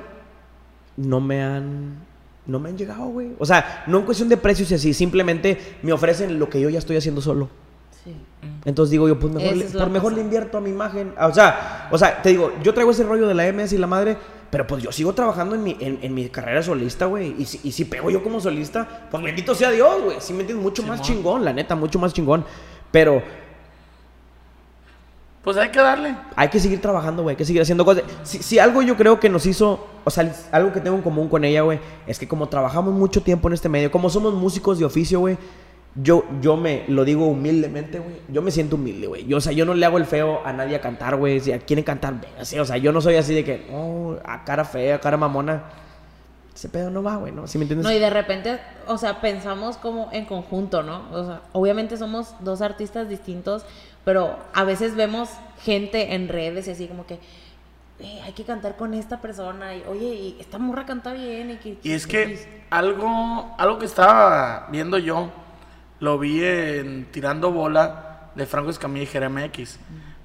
no 0.97 1.19
me 1.21 1.41
han... 1.43 2.11
No 2.45 2.59
me 2.59 2.67
han 2.69 2.77
llegado, 2.77 3.05
güey. 3.05 3.31
O 3.39 3.45
sea, 3.45 3.85
no 3.87 3.99
en 3.99 4.03
cuestión 4.05 4.27
de 4.27 4.35
precios 4.35 4.69
y 4.71 4.75
así, 4.75 4.93
simplemente 4.93 5.77
me 5.81 5.93
ofrecen 5.93 6.37
lo 6.39 6.49
que 6.49 6.59
yo 6.59 6.69
ya 6.69 6.79
estoy 6.79 6.97
haciendo 6.97 7.21
solo. 7.21 7.49
Sí. 8.03 8.15
Entonces 8.65 8.91
digo 8.91 9.07
yo, 9.07 9.17
pues 9.19 9.33
mejor, 9.33 9.55
le, 9.55 9.65
por 9.65 9.89
mejor 9.89 10.11
cosa. 10.11 10.15
le 10.15 10.21
invierto 10.21 10.57
a 10.57 10.61
mi 10.61 10.69
imagen. 10.69 11.13
O 11.19 11.33
sea, 11.33 11.87
o 11.91 11.97
sea, 11.97 12.21
te 12.21 12.29
digo, 12.29 12.51
yo 12.61 12.73
traigo 12.73 12.91
ese 12.91 13.03
rollo 13.03 13.27
de 13.27 13.33
la 13.33 13.51
MS 13.51 13.73
y 13.73 13.77
la 13.77 13.87
madre, 13.87 14.17
pero 14.49 14.67
pues 14.67 14.83
yo 14.83 14.91
sigo 14.91 15.13
trabajando 15.13 15.55
en 15.55 15.63
mi, 15.63 15.77
en, 15.79 15.99
en 16.01 16.13
mi 16.13 16.27
carrera 16.29 16.61
solista, 16.61 17.05
güey. 17.05 17.35
Y 17.37 17.45
si, 17.45 17.59
y 17.63 17.71
si 17.71 17.85
pego 17.85 18.09
yo 18.09 18.21
como 18.21 18.39
solista, 18.39 19.07
pues 19.09 19.23
bendito 19.23 19.55
sea 19.55 19.71
Dios, 19.71 20.01
güey. 20.03 20.17
Sí 20.19 20.33
me 20.33 20.41
entiendes, 20.41 20.63
mucho 20.63 20.83
más 20.83 21.01
chingón, 21.01 21.45
la 21.45 21.53
neta, 21.53 21.75
mucho 21.75 21.99
más 21.99 22.13
chingón. 22.13 22.45
Pero 22.91 23.23
pues 25.43 25.57
hay 25.57 25.69
que 25.69 25.79
darle. 25.79 26.15
hay 26.37 26.47
que 26.47 26.59
seguir 26.59 26.79
trabajando, 26.79 27.21
güey, 27.23 27.33
hay 27.33 27.37
que 27.37 27.43
seguir 27.43 27.61
haciendo 27.61 27.83
cosas. 27.83 28.03
Si, 28.23 28.41
si 28.41 28.59
algo 28.59 28.81
yo 28.81 28.95
creo 28.95 29.19
que 29.19 29.27
nos 29.27 29.45
hizo, 29.45 29.85
o 30.05 30.09
sea, 30.09 30.33
algo 30.53 30.71
que 30.71 30.79
tengo 30.79 30.95
en 30.95 31.01
común 31.01 31.27
con 31.27 31.43
ella, 31.43 31.61
güey, 31.63 31.79
es 32.07 32.17
que 32.17 32.29
como 32.29 32.47
trabajamos 32.47 32.93
mucho 32.93 33.21
tiempo 33.21 33.49
en 33.49 33.55
este 33.55 33.67
medio, 33.67 33.91
como 33.91 34.09
somos 34.09 34.33
músicos 34.33 34.79
de 34.79 34.85
oficio, 34.85 35.19
güey, 35.19 35.37
yo, 35.95 36.25
yo 36.41 36.57
me 36.57 36.85
lo 36.87 37.05
digo 37.05 37.27
humildemente, 37.27 37.99
güey, 37.99 38.15
yo 38.27 38.41
me 38.41 38.49
siento 38.51 38.77
humilde, 38.77 39.07
güey. 39.07 39.25
Yo, 39.27 39.37
o 39.37 39.41
sea, 39.41 39.51
yo 39.53 39.65
no 39.65 39.73
le 39.75 39.85
hago 39.85 39.97
el 39.97 40.05
feo 40.05 40.41
a 40.43 40.51
nadie 40.51 40.75
a 40.75 40.81
cantar, 40.81 41.15
güey. 41.17 41.39
Si 41.39 41.51
quieren 41.51 41.85
cantar, 41.85 42.19
venga, 42.19 42.45
sí, 42.45 42.57
o 42.57 42.65
sea, 42.65 42.77
yo 42.77 42.91
no 42.91 42.99
soy 43.01 43.15
así 43.15 43.33
de 43.35 43.43
que, 43.43 43.67
oh, 43.71 44.15
a 44.25 44.43
cara 44.43 44.65
fea, 44.65 44.95
a 44.95 44.99
cara 44.99 45.17
mamona. 45.17 45.63
Ese 46.55 46.69
pedo 46.69 46.89
no 46.91 47.01
va, 47.01 47.15
güey, 47.15 47.31
¿no? 47.31 47.47
¿Sí 47.47 47.57
me 47.57 47.63
entiendes? 47.63 47.85
No, 47.85 47.91
y 47.91 47.99
de 47.99 48.09
repente, 48.09 48.59
o 48.87 48.97
sea, 48.97 49.21
pensamos 49.21 49.77
como 49.77 50.09
en 50.11 50.25
conjunto, 50.25 50.83
¿no? 50.83 51.03
O 51.11 51.25
sea, 51.25 51.41
obviamente 51.51 51.97
somos 51.97 52.35
dos 52.41 52.61
artistas 52.61 53.09
distintos, 53.09 53.65
pero 54.05 54.37
a 54.53 54.63
veces 54.63 54.95
vemos 54.95 55.29
gente 55.63 56.13
en 56.13 56.27
redes 56.27 56.67
y 56.67 56.71
así 56.71 56.87
como 56.87 57.05
que 57.07 57.19
"Eh, 57.99 58.19
hay 58.23 58.33
que 58.33 58.43
cantar 58.43 58.75
con 58.75 58.93
esta 58.93 59.19
persona 59.21 59.75
y 59.75 59.83
oye, 59.89 60.05
y 60.05 60.37
esta 60.39 60.57
morra 60.59 60.85
canta 60.85 61.13
bien 61.13 61.51
y 61.51 61.55
que 61.57 61.77
Y 61.81 61.91
es 61.91 62.05
que 62.05 62.63
algo, 62.69 63.55
algo 63.57 63.79
que 63.79 63.85
estaba 63.85 64.67
viendo 64.71 64.97
yo, 64.97 65.31
lo 66.03 66.19
vi 66.19 66.43
en 66.43 67.05
Tirando 67.11 67.53
Bola 67.53 68.31
de 68.35 68.45
Franco 68.45 68.69
Escamilla 68.69 69.03
y 69.03 69.07
Jeremy 69.07 69.43
X. 69.43 69.79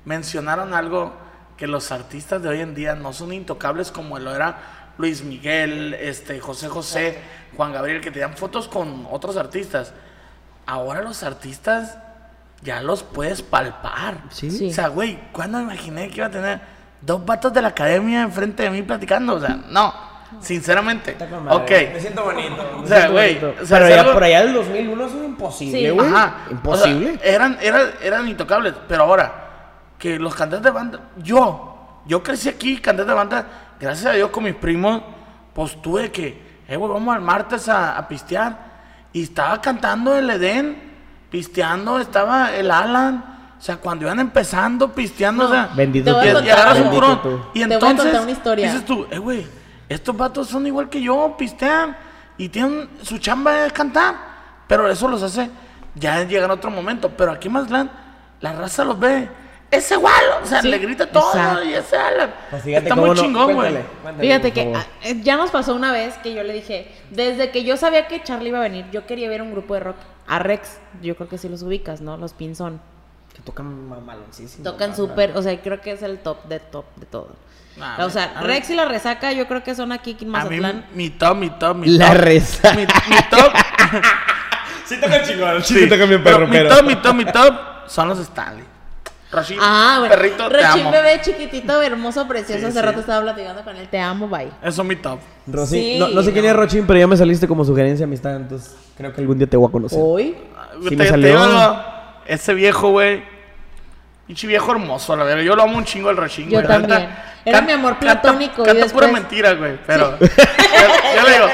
Mencionaron 0.04 0.74
algo 0.74 1.12
que 1.56 1.68
los 1.68 1.92
artistas 1.92 2.42
de 2.42 2.48
hoy 2.48 2.60
en 2.62 2.74
día 2.74 2.96
no 2.96 3.12
son 3.12 3.32
intocables 3.32 3.92
como 3.92 4.18
lo 4.18 4.34
era 4.34 4.92
Luis 4.98 5.22
Miguel, 5.22 5.94
este, 5.94 6.40
José 6.40 6.66
José, 6.68 7.20
Juan 7.56 7.72
Gabriel, 7.72 8.00
que 8.00 8.10
tenían 8.10 8.34
fotos 8.34 8.66
con 8.66 9.06
otros 9.08 9.36
artistas. 9.36 9.94
Ahora 10.66 11.00
los 11.00 11.22
artistas 11.22 11.96
ya 12.60 12.82
los 12.82 13.04
puedes 13.04 13.42
palpar. 13.42 14.24
Sí. 14.30 14.50
Sí. 14.50 14.70
O 14.70 14.72
sea, 14.72 14.88
güey, 14.88 15.30
¿cuándo 15.30 15.58
me 15.58 15.64
imaginé 15.64 16.08
que 16.08 16.16
iba 16.16 16.26
a 16.26 16.30
tener 16.32 16.60
dos 17.02 17.24
vatos 17.24 17.52
de 17.52 17.62
la 17.62 17.68
academia 17.68 18.22
enfrente 18.22 18.64
de 18.64 18.70
mí 18.70 18.82
platicando? 18.82 19.36
O 19.36 19.40
sea, 19.40 19.60
no, 19.68 19.94
sinceramente. 20.40 21.16
Ok. 21.50 21.70
Me 21.92 22.00
siento 22.00 22.24
bonito. 22.24 22.80
O 22.82 22.86
sea, 22.86 23.08
güey, 23.08 23.36
o 23.44 23.66
sea, 23.66 23.78
Pero 23.78 23.88
ya 23.88 24.00
algo- 24.00 24.12
por 24.14 24.24
allá 24.24 24.40
del 24.44 24.54
2001 24.54 25.06
eso 25.06 25.18
es 25.18 25.24
imposible, 25.24 25.78
Sí. 25.78 25.90
güey. 25.90 26.06
Ajá. 26.08 26.34
Imposible. 26.50 27.10
O 27.14 27.18
sea, 27.18 27.32
eran, 27.34 27.58
eran, 27.60 27.82
eran 28.02 28.28
intocables. 28.28 28.74
Pero 28.86 29.02
ahora, 29.04 29.44
que 29.98 30.18
los 30.18 30.34
cantantes 30.34 30.64
de 30.64 30.70
banda, 30.70 31.00
yo, 31.16 32.02
yo 32.06 32.22
crecí 32.22 32.48
aquí, 32.48 32.78
cantante 32.78 33.10
de 33.10 33.16
banda, 33.16 33.46
gracias 33.80 34.06
a 34.06 34.12
Dios 34.14 34.30
con 34.30 34.44
mis 34.44 34.54
primos, 34.54 35.02
pues 35.54 35.80
tuve 35.82 36.10
que, 36.12 36.62
eh, 36.68 36.76
güey, 36.76 36.92
vamos 36.92 37.14
al 37.14 37.20
martes 37.22 37.68
a, 37.68 37.96
a 37.96 38.06
pistear. 38.08 38.68
Y 39.12 39.24
estaba 39.24 39.60
cantando 39.60 40.16
el 40.16 40.28
Edén, 40.30 40.76
pisteando, 41.30 41.98
estaba 41.98 42.54
el 42.54 42.70
Alan. 42.70 43.34
O 43.58 43.60
sea, 43.60 43.76
cuando 43.78 44.04
iban 44.04 44.20
empezando, 44.20 44.92
pisteando, 44.92 45.44
No. 45.44 45.48
o 45.50 45.52
sea, 45.52 45.70
Bendito 45.74 46.04
Te 46.04 46.12
voy 46.12 46.28
a 46.28 46.40
y, 46.42 46.46
y 46.46 46.50
agarras 46.50 46.78
un 46.78 46.90
tú. 47.22 47.40
Y 47.54 47.60
Te 47.60 47.66
voy 47.66 47.72
a 47.72 47.74
entonces, 47.74 48.04
contar 48.04 48.20
una 48.22 48.30
historia. 48.30 48.66
dices 48.70 48.84
tú, 48.84 49.06
eh, 49.10 49.18
güey, 49.18 49.44
estos 49.88 50.16
vatos 50.16 50.48
son 50.48 50.66
igual 50.66 50.88
que 50.88 51.00
yo, 51.00 51.34
pistean 51.38 51.96
y 52.36 52.48
tienen 52.48 52.88
su 53.02 53.18
chamba 53.18 53.66
es 53.66 53.72
cantar, 53.72 54.14
pero 54.66 54.88
eso 54.88 55.08
los 55.08 55.22
hace, 55.22 55.50
ya 55.94 56.22
llegan 56.24 56.50
a 56.50 56.54
otro 56.54 56.70
momento, 56.70 57.10
pero 57.10 57.32
aquí 57.32 57.48
más 57.48 57.64
Mazatlán, 57.64 57.90
la 58.40 58.52
raza 58.52 58.84
los 58.84 58.98
ve, 58.98 59.28
es 59.70 59.90
igual, 59.90 60.14
o 60.42 60.46
sea, 60.46 60.62
Sí, 60.62 60.68
le 60.68 60.78
grita 60.78 61.06
todo 61.10 61.28
exacto. 61.30 61.64
y 61.64 61.74
ese 61.74 61.96
Alan. 61.96 62.34
Pues 62.50 62.62
fíjate 62.62 62.84
Está 62.84 62.96
muy 62.96 63.10
no- 63.10 63.14
chingón, 63.16 63.54
güey. 63.54 63.76
Fíjate 64.18 64.52
que 64.52 64.72
ah, 64.74 64.86
ya 65.22 65.36
nos 65.36 65.50
pasó 65.50 65.74
una 65.74 65.92
vez 65.92 66.14
que 66.18 66.32
yo 66.32 66.42
le 66.42 66.54
dije, 66.54 66.90
desde 67.10 67.50
que 67.50 67.64
yo 67.64 67.76
sabía 67.76 68.06
que 68.08 68.22
Charlie 68.22 68.48
iba 68.48 68.58
a 68.58 68.62
venir, 68.62 68.86
yo 68.92 69.04
quería 69.06 69.28
ver 69.28 69.42
un 69.42 69.50
grupo 69.52 69.74
de 69.74 69.80
rock 69.80 69.96
a 70.26 70.38
Rex, 70.38 70.78
yo 71.02 71.16
creo 71.16 71.28
que 71.28 71.36
sí 71.38 71.48
los 71.48 71.62
ubicas, 71.62 72.00
¿no? 72.00 72.16
Los 72.16 72.32
Pinzón. 72.34 72.80
Que 73.38 73.42
tocan 73.44 73.88
maloncísimo. 74.04 74.64
Tocan 74.64 74.94
súper, 74.94 75.32
o 75.36 75.42
sea, 75.42 75.58
creo 75.62 75.80
que 75.80 75.92
es 75.92 76.02
el 76.02 76.18
top 76.18 76.44
de 76.44 76.60
top 76.60 76.84
de 76.96 77.06
todo. 77.06 77.30
Nah, 77.78 78.04
o 78.04 78.10
sea, 78.10 78.34
mí- 78.40 78.46
Rex 78.46 78.70
y 78.70 78.74
la 78.74 78.84
resaca 78.84 79.32
yo 79.32 79.46
creo 79.46 79.62
que 79.62 79.74
son 79.74 79.92
aquí 79.92 80.16
en 80.20 80.34
A 80.34 80.44
mí, 80.44 80.58
Mazatlán. 80.58 80.86
mi 80.94 81.10
top, 81.10 81.36
mi 81.36 81.50
top, 81.50 81.76
mi 81.76 81.86
La 81.90 82.08
top. 82.12 82.16
reza. 82.18 82.72
Mi, 82.74 82.82
mi 82.82 83.16
top. 83.30 83.52
Sí 84.84 84.96
tocan 85.00 85.22
chingón. 85.22 85.62
sí, 85.62 85.86
pero 85.86 86.06
mi 86.46 86.58
top, 86.66 86.82
mi 86.84 86.96
top, 86.96 87.14
mi 87.14 87.24
top 87.26 87.54
son 87.86 88.08
los 88.08 88.18
Stanley. 88.20 88.64
Rashid, 89.30 89.58
Ah, 89.60 89.96
bueno. 89.98 90.14
perrito, 90.14 90.48
te 90.48 90.56
Rachín 90.62 90.80
amo. 90.80 90.90
bebé 90.92 91.20
chiquitito, 91.20 91.82
hermoso, 91.82 92.26
precioso. 92.26 92.60
Sí, 92.60 92.64
Hace 92.64 92.80
sí. 92.80 92.84
rato 92.86 93.00
estaba 93.00 93.20
platicando 93.20 93.62
con 93.62 93.76
él. 93.76 93.86
Te 93.88 94.00
amo, 94.00 94.26
bye. 94.28 94.48
Eso 94.62 94.80
es 94.80 94.88
mi 94.88 94.96
top. 94.96 95.18
Rosy, 95.46 95.76
Sí, 95.92 95.98
no, 95.98 96.08
no 96.08 96.22
sé 96.22 96.32
quién 96.32 96.46
es 96.46 96.56
Rochín, 96.56 96.86
pero 96.86 96.98
ya 96.98 97.06
me 97.06 97.18
saliste 97.18 97.46
como 97.46 97.62
sugerencia 97.66 97.98
de 98.06 98.08
amistad, 98.08 98.36
entonces 98.36 98.74
creo 98.96 99.12
que 99.12 99.20
algún 99.20 99.36
día 99.36 99.46
te 99.46 99.58
voy 99.58 99.68
a 99.68 99.72
conocer. 99.72 99.98
Hoy. 100.02 100.34
Sí 100.82 100.88
te, 100.88 100.96
me 100.96 101.04
te 101.04 101.10
salió. 101.10 101.38
algo, 101.42 101.84
ese 102.28 102.54
viejo, 102.54 102.90
güey. 102.90 103.22
Pinche 104.26 104.46
viejo 104.46 104.70
hermoso, 104.72 105.16
la 105.16 105.24
verdad. 105.24 105.42
Yo 105.42 105.56
lo 105.56 105.62
amo 105.62 105.78
un 105.78 105.84
chingo 105.84 106.10
el 106.10 106.16
Rashid, 106.16 106.48
Yo 106.48 106.62
también. 106.62 107.08
Era 107.44 107.62
mi 107.62 107.72
amor 107.72 107.98
platónico, 107.98 108.62
Canta 108.62 108.86
pura 108.88 109.08
mentira, 109.08 109.54
güey. 109.54 109.78
Pero. 109.86 110.18
yo, 110.20 110.26
yo 110.26 111.22
le 111.26 111.32
digo, 111.32 111.46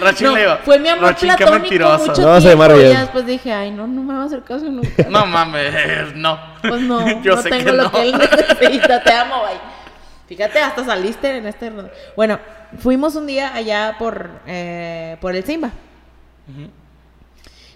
Rachín 0.00 0.26
No, 0.26 0.34
le 0.34 0.40
digo. 0.40 0.58
fue 0.64 0.78
mi 0.80 0.88
amor 0.88 1.04
Rachín, 1.10 1.28
qué 1.30 1.36
platónico 1.36 1.60
mentiroso. 1.62 2.06
mucho 2.06 2.22
No 2.22 2.28
vas 2.28 2.44
a 2.44 2.48
tiempo. 2.48 2.74
y 2.74 2.78
después 2.82 3.26
dije, 3.26 3.52
ay, 3.52 3.70
no, 3.70 3.86
no 3.86 4.02
me 4.02 4.14
va 4.14 4.22
a 4.22 4.24
hacer 4.26 4.42
caso 4.42 4.64
nunca. 4.64 4.88
No 5.08 5.24
mames, 5.24 6.16
no. 6.16 6.38
Pues 6.62 6.80
no, 6.82 7.22
Yo 7.22 7.36
no 7.36 7.42
sé 7.42 7.48
tengo 7.50 7.64
que 7.64 7.72
lo 7.72 7.82
no. 7.84 7.92
que 7.92 8.02
él 8.02 8.18
necesita. 8.18 9.02
Te 9.04 9.12
amo, 9.12 9.42
bye. 9.42 9.60
Fíjate, 10.26 10.58
hasta 10.58 10.84
saliste 10.84 11.36
en 11.36 11.46
este... 11.46 11.72
Bueno, 12.16 12.40
fuimos 12.80 13.14
un 13.14 13.28
día 13.28 13.54
allá 13.54 13.94
por, 13.96 14.28
eh, 14.48 15.16
por 15.20 15.36
el 15.36 15.44
Simba. 15.44 15.70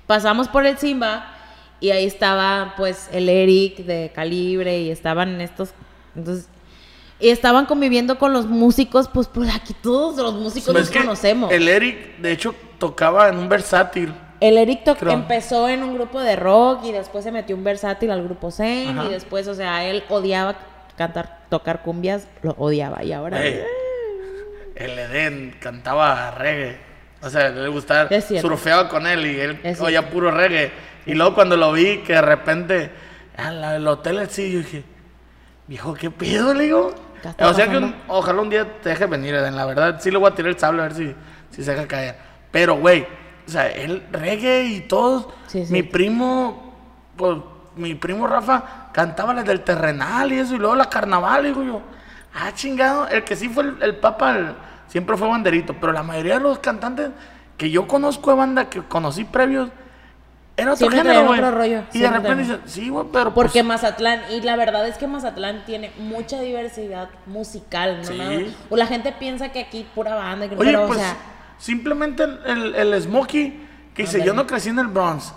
Pasamos 0.08 0.48
por 0.48 0.66
el 0.66 0.76
Simba 0.76 1.36
y 1.80 1.90
ahí 1.90 2.04
estaba 2.06 2.74
pues 2.76 3.08
el 3.12 3.28
Eric 3.28 3.78
de 3.78 4.12
Calibre 4.14 4.80
y 4.80 4.90
estaban 4.90 5.40
estos... 5.40 5.70
Entonces, 6.14 6.48
y 7.18 7.28
estaban 7.28 7.66
conviviendo 7.66 8.18
con 8.18 8.32
los 8.32 8.46
músicos, 8.46 9.08
pues 9.12 9.26
por 9.28 9.46
aquí 9.48 9.74
todos 9.82 10.16
los 10.16 10.34
músicos 10.34 10.74
Es 10.74 10.88
los 10.88 10.90
conocemos. 10.90 11.52
El 11.52 11.68
Eric, 11.68 12.16
de 12.18 12.32
hecho, 12.32 12.54
tocaba 12.78 13.28
en 13.28 13.36
un 13.38 13.48
versátil. 13.48 14.14
El 14.40 14.56
Eric 14.56 14.84
to- 14.84 14.96
Creo. 14.96 15.12
empezó 15.12 15.68
en 15.68 15.82
un 15.82 15.94
grupo 15.94 16.18
de 16.20 16.34
rock 16.36 16.84
y 16.86 16.92
después 16.92 17.22
se 17.24 17.30
metió 17.30 17.54
un 17.54 17.62
versátil 17.62 18.10
al 18.10 18.22
grupo 18.24 18.50
Zen 18.50 18.98
Ajá. 18.98 19.08
y 19.08 19.12
después, 19.12 19.46
o 19.48 19.54
sea, 19.54 19.84
él 19.86 20.02
odiaba 20.08 20.56
cantar, 20.96 21.40
tocar 21.50 21.82
cumbias, 21.82 22.26
lo 22.42 22.52
odiaba 22.52 23.04
y 23.04 23.12
ahora 23.12 23.38
el 24.74 24.98
Eden 24.98 25.54
cantaba 25.60 26.30
reggae. 26.32 26.78
O 27.22 27.28
sea, 27.28 27.50
le 27.50 27.68
gustaba, 27.68 28.08
surfeaba 28.40 28.88
con 28.88 29.06
él 29.06 29.26
y 29.26 29.38
él 29.40 29.58
oía 29.80 30.08
puro 30.08 30.30
reggae. 30.30 30.70
Y 31.06 31.14
luego 31.14 31.34
cuando 31.34 31.56
lo 31.56 31.72
vi, 31.72 31.98
que 31.98 32.14
de 32.14 32.22
repente, 32.22 32.90
ah, 33.36 33.76
el 33.76 33.86
hotel 33.86 34.26
sí, 34.30 34.52
yo 34.52 34.58
dije, 34.58 34.84
viejo, 35.66 35.94
¿qué 35.94 36.10
pedo? 36.10 36.54
Le 36.54 36.64
digo. 36.64 36.94
¿Qué 37.22 37.28
está 37.28 37.48
O 37.48 37.54
sea 37.54 37.68
que 37.68 37.76
un- 37.76 37.94
ojalá 38.08 38.40
un 38.40 38.50
día 38.50 38.66
te 38.82 38.90
deje 38.90 39.06
venir, 39.06 39.34
Eden. 39.34 39.56
La 39.56 39.66
verdad, 39.66 40.00
sí 40.00 40.10
le 40.10 40.18
voy 40.18 40.30
a 40.30 40.34
tirar 40.34 40.50
el 40.52 40.58
sable 40.58 40.80
a 40.82 40.84
ver 40.84 40.94
si, 40.94 41.14
si 41.50 41.62
se 41.62 41.72
deja 41.72 41.86
caer. 41.86 42.16
Pero, 42.50 42.76
güey, 42.76 43.06
o 43.46 43.50
sea, 43.50 43.68
el 43.68 44.04
reggae 44.10 44.64
y 44.64 44.80
todo. 44.80 45.32
Sí, 45.46 45.66
sí. 45.66 45.72
Mi 45.72 45.82
primo, 45.82 46.74
pues, 47.16 47.38
mi 47.76 47.94
primo 47.94 48.26
Rafa 48.26 48.88
cantaba 48.92 49.34
las 49.34 49.44
del 49.44 49.60
terrenal 49.62 50.32
y 50.32 50.38
eso, 50.38 50.54
y 50.54 50.58
luego 50.58 50.74
la 50.74 50.88
carnaval, 50.88 51.44
digo 51.44 51.62
yo. 51.62 51.82
Ah, 52.34 52.52
chingado. 52.54 53.06
El 53.08 53.24
que 53.24 53.36
sí 53.36 53.48
fue 53.48 53.64
el, 53.64 53.82
el 53.82 53.96
papa 53.96 54.36
el- 54.36 54.54
siempre 54.88 55.16
fue 55.16 55.28
banderito, 55.28 55.74
pero 55.80 55.92
la 55.92 56.02
mayoría 56.02 56.34
de 56.34 56.40
los 56.40 56.58
cantantes 56.58 57.10
que 57.56 57.70
yo 57.70 57.86
conozco 57.86 58.30
de 58.30 58.36
banda, 58.38 58.70
que 58.70 58.82
conocí 58.82 59.24
previos, 59.24 59.68
era 60.60 60.72
otro 60.72 60.88
Siempre 60.90 61.10
género, 61.12 61.26
güey. 61.26 61.40
otro 61.40 61.50
rollo, 61.52 61.78
Y 61.78 61.80
de 61.80 61.90
siempre 61.92 62.20
repente 62.20 62.44
traían. 62.44 62.60
dicen, 62.64 62.82
sí, 62.84 62.88
güey, 62.88 63.06
pero 63.12 63.34
Porque 63.34 63.52
pues, 63.60 63.64
Mazatlán, 63.64 64.20
y 64.30 64.40
la 64.42 64.56
verdad 64.56 64.86
es 64.88 64.96
que 64.98 65.06
Mazatlán 65.06 65.64
tiene 65.64 65.92
mucha 65.98 66.40
diversidad 66.40 67.08
musical, 67.26 67.98
¿no? 68.02 68.04
Sí. 68.08 68.16
Nada- 68.18 68.40
O 68.68 68.76
la 68.76 68.86
gente 68.86 69.12
piensa 69.12 69.50
que 69.50 69.60
aquí 69.60 69.86
pura 69.94 70.14
banda, 70.14 70.48
que- 70.48 70.56
Oye, 70.56 70.64
pero, 70.72 70.86
pues 70.86 70.98
o 70.98 71.02
sea, 71.02 71.16
simplemente 71.58 72.24
el, 72.24 72.74
el, 72.74 72.74
el 72.94 73.02
Smokey 73.02 73.68
que 73.94 74.02
dice, 74.02 74.24
yo 74.24 74.32
no 74.34 74.46
crecí 74.46 74.68
en 74.68 74.78
el 74.78 74.86
Bronx, 74.86 75.32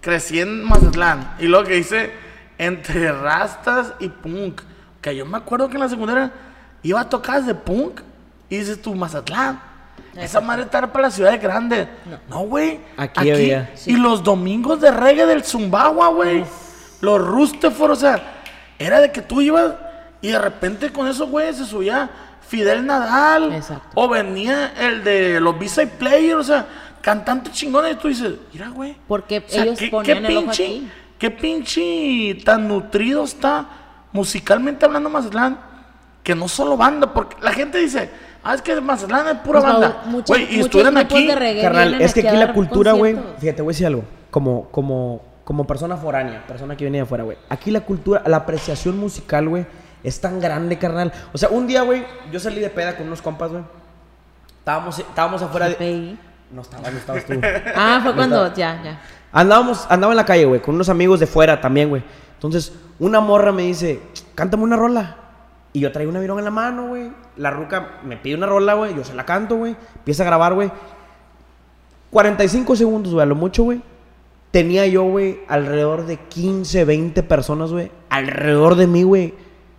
crecí 0.00 0.40
en 0.40 0.64
Mazatlán. 0.64 1.34
Y 1.38 1.46
luego 1.46 1.66
que 1.66 1.74
dice, 1.74 2.12
entre 2.58 3.10
rastas 3.12 3.92
y 3.98 4.08
punk. 4.08 4.62
Que 5.00 5.14
yo 5.14 5.26
me 5.26 5.36
acuerdo 5.38 5.68
que 5.68 5.74
en 5.74 5.80
la 5.80 5.88
secundaria 5.88 6.32
iba 6.82 7.00
a 7.00 7.08
tocar 7.08 7.42
de 7.42 7.54
punk 7.54 8.00
y 8.48 8.58
dices 8.58 8.80
tú, 8.80 8.94
Mazatlán. 8.94 9.60
Esa 10.16 10.40
madre 10.40 10.62
está 10.64 10.90
para 10.92 11.06
las 11.06 11.14
ciudades 11.14 11.40
grandes. 11.40 11.88
No, 12.28 12.40
güey. 12.40 12.80
Aquí 12.96 13.30
había. 13.30 13.72
Y 13.86 13.96
los 13.96 14.22
domingos 14.22 14.80
de 14.80 14.90
reggae 14.90 15.26
del 15.26 15.44
Zumbagua, 15.44 16.08
güey. 16.08 16.44
Los 17.00 17.20
Rusteford, 17.20 17.90
o 17.90 17.96
sea, 17.96 18.42
era 18.78 19.00
de 19.00 19.12
que 19.12 19.22
tú 19.22 19.40
ibas 19.40 19.74
y 20.20 20.28
de 20.28 20.38
repente 20.38 20.90
con 20.90 21.06
esos 21.06 21.28
güeyes 21.28 21.56
se 21.56 21.66
subía 21.66 22.10
Fidel 22.48 22.86
Nadal. 22.86 23.52
Exacto. 23.52 23.88
O 23.94 24.08
venía 24.08 24.72
el 24.78 25.04
de 25.04 25.40
los 25.40 25.58
B-Side 25.58 25.88
Players, 25.98 26.40
o 26.40 26.44
sea, 26.44 26.66
cantantes 27.00 27.52
chingones. 27.52 27.92
Y 27.92 27.96
tú 27.96 28.08
dices, 28.08 28.34
mira, 28.52 28.68
güey. 28.68 28.96
Porque 29.06 29.38
o 29.38 29.48
sea, 29.48 29.64
ellos 29.64 29.78
qué, 29.78 29.88
ponían 29.88 30.22
qué 30.22 30.28
el 30.28 30.36
ojo 30.38 30.50
aquí. 30.50 30.90
qué 31.18 31.30
pinche 31.30 32.42
tan 32.44 32.66
nutrido 32.66 33.24
está 33.24 33.66
musicalmente 34.12 34.84
hablando 34.84 35.10
Mazatlán. 35.10 35.58
Que 36.22 36.34
no 36.34 36.48
solo 36.48 36.76
banda, 36.76 37.14
porque 37.14 37.36
la 37.40 37.52
gente 37.52 37.78
dice, 37.78 38.10
ah, 38.46 38.54
es 38.54 38.62
que 38.62 38.80
Mazatlán 38.80 39.28
es 39.28 39.34
pura 39.38 39.60
pues, 39.60 39.72
banda. 39.72 40.02
Güey, 40.26 40.56
y 40.56 40.60
estuvieran 40.60 40.96
aquí. 40.96 41.26
de 41.26 41.34
reggae 41.34 41.62
Carnal, 41.62 42.00
es 42.00 42.14
que 42.14 42.26
aquí 42.26 42.36
la 42.36 42.52
cultura, 42.52 42.92
güey. 42.92 43.16
Fíjate, 43.38 43.62
voy 43.62 43.70
a 43.70 43.74
decir 43.74 43.86
algo. 43.86 44.04
Como, 44.30 44.68
como, 44.70 45.22
como 45.44 45.66
persona 45.66 45.96
foránea, 45.96 46.46
persona 46.46 46.76
que 46.76 46.84
viene 46.84 46.98
de 46.98 47.02
afuera, 47.02 47.24
güey. 47.24 47.38
Aquí 47.48 47.70
la 47.70 47.80
cultura, 47.80 48.22
la 48.26 48.38
apreciación 48.38 48.98
musical, 48.98 49.48
güey, 49.48 49.66
es 50.02 50.20
tan 50.20 50.40
grande, 50.40 50.78
carnal. 50.78 51.12
O 51.32 51.38
sea, 51.38 51.48
un 51.48 51.66
día, 51.66 51.82
güey, 51.82 52.04
yo 52.30 52.38
salí 52.38 52.60
de 52.60 52.70
peda 52.70 52.96
con 52.96 53.06
unos 53.06 53.22
compas, 53.22 53.50
güey. 53.50 53.62
Estábamos, 54.58 54.98
estábamos 54.98 55.42
afuera 55.42 55.68
de. 55.68 56.16
No 56.50 56.62
estabas, 56.62 56.92
no 56.92 56.98
estabas 56.98 57.24
tú. 57.24 57.34
Ah, 57.74 58.00
fue 58.02 58.14
cuando, 58.14 58.54
ya, 58.54 58.82
ya. 58.82 59.00
Andábamos, 59.32 59.86
andaba 59.90 60.12
en 60.12 60.16
la 60.16 60.24
calle, 60.24 60.44
güey, 60.44 60.60
con 60.60 60.74
unos 60.74 60.88
amigos 60.88 61.20
de 61.20 61.26
fuera 61.26 61.60
también, 61.60 61.88
güey. 61.88 62.02
Entonces, 62.34 62.72
una 62.98 63.20
morra 63.20 63.52
me 63.52 63.62
dice, 63.62 64.00
cántame 64.34 64.62
una 64.62 64.76
rola. 64.76 65.16
Y 65.76 65.80
yo 65.80 65.92
traigo 65.92 66.10
una 66.10 66.20
virón 66.20 66.38
en 66.38 66.46
la 66.46 66.50
mano, 66.50 66.86
güey. 66.86 67.10
La 67.36 67.50
ruca 67.50 67.98
me 68.02 68.16
pide 68.16 68.34
una 68.34 68.46
rola, 68.46 68.72
güey. 68.72 68.94
Yo 68.96 69.04
se 69.04 69.12
la 69.12 69.26
canto, 69.26 69.56
güey. 69.56 69.76
Empieza 69.96 70.22
a 70.22 70.26
grabar, 70.26 70.54
güey. 70.54 70.70
45 72.10 72.76
segundos, 72.76 73.12
güey, 73.12 73.22
a 73.22 73.26
lo 73.26 73.34
mucho, 73.34 73.64
güey. 73.64 73.82
Tenía 74.50 74.86
yo, 74.86 75.02
güey, 75.02 75.40
alrededor 75.48 76.06
de 76.06 76.16
15, 76.16 76.84
20 76.86 77.22
personas, 77.24 77.72
güey. 77.72 77.90
Alrededor 78.08 78.76
de 78.76 78.86
mí, 78.86 79.02
güey. 79.02 79.34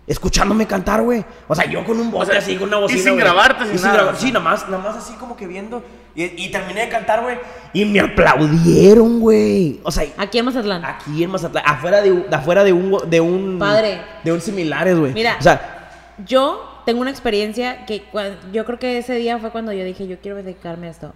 Escuchándome 0.06 0.66
cantar, 0.66 1.02
güey. 1.02 1.24
O 1.48 1.54
sea, 1.54 1.66
yo 1.68 1.84
con 1.84 1.98
un 1.98 2.10
bote 2.10 2.28
O 2.28 2.30
sea, 2.30 2.38
así, 2.38 2.54
con 2.56 2.68
una 2.68 2.78
y 2.78 2.82
bocina. 2.82 3.02
sin 3.02 3.12
güey. 3.14 3.24
grabarte, 3.24 3.64
sin 3.66 3.74
Y 3.76 3.82
nada. 3.82 3.94
grabar- 3.94 4.16
Sí, 4.16 4.26
nada 4.30 4.40
más, 4.44 4.68
nada 4.68 4.82
más 4.82 4.96
así 4.96 5.14
como 5.14 5.36
que 5.36 5.46
viendo. 5.46 5.82
Y, 6.14 6.24
y 6.44 6.50
terminé 6.50 6.82
de 6.82 6.88
cantar, 6.88 7.22
güey. 7.22 7.38
Y 7.72 7.84
me 7.84 8.00
aplaudieron, 8.00 9.20
güey. 9.20 9.80
O 9.82 9.90
sea, 9.90 10.06
Aquí 10.16 10.38
en 10.38 10.44
Mazatlán. 10.44 10.84
aquí 10.84 11.24
en 11.24 11.30
Mazatlán, 11.30 11.64
afuera 11.66 12.00
de, 12.02 12.10
de 12.12 12.36
afuera 12.36 12.62
de 12.64 12.72
un 12.72 12.98
de 13.10 13.20
un 13.20 13.56
Padre. 13.58 14.00
de 14.22 14.32
un 14.32 14.40
similares, 14.40 14.96
güey. 14.98 15.12
Mira. 15.12 15.36
o 15.38 15.42
sea, 15.42 15.77
Yo 16.26 16.80
tengo 16.84 17.00
una 17.00 17.10
experiencia 17.10 17.86
que 17.86 18.02
cuan- 18.02 18.36
yo 18.52 18.64
creo 18.64 18.78
que 18.78 18.98
ese 18.98 19.14
día 19.14 19.38
fue 19.38 19.50
cuando 19.50 19.72
yo 19.72 19.84
dije, 19.84 20.06
yo 20.08 20.18
quiero 20.20 20.36
dedicarme 20.36 20.88
a 20.88 20.90
esto. 20.90 21.14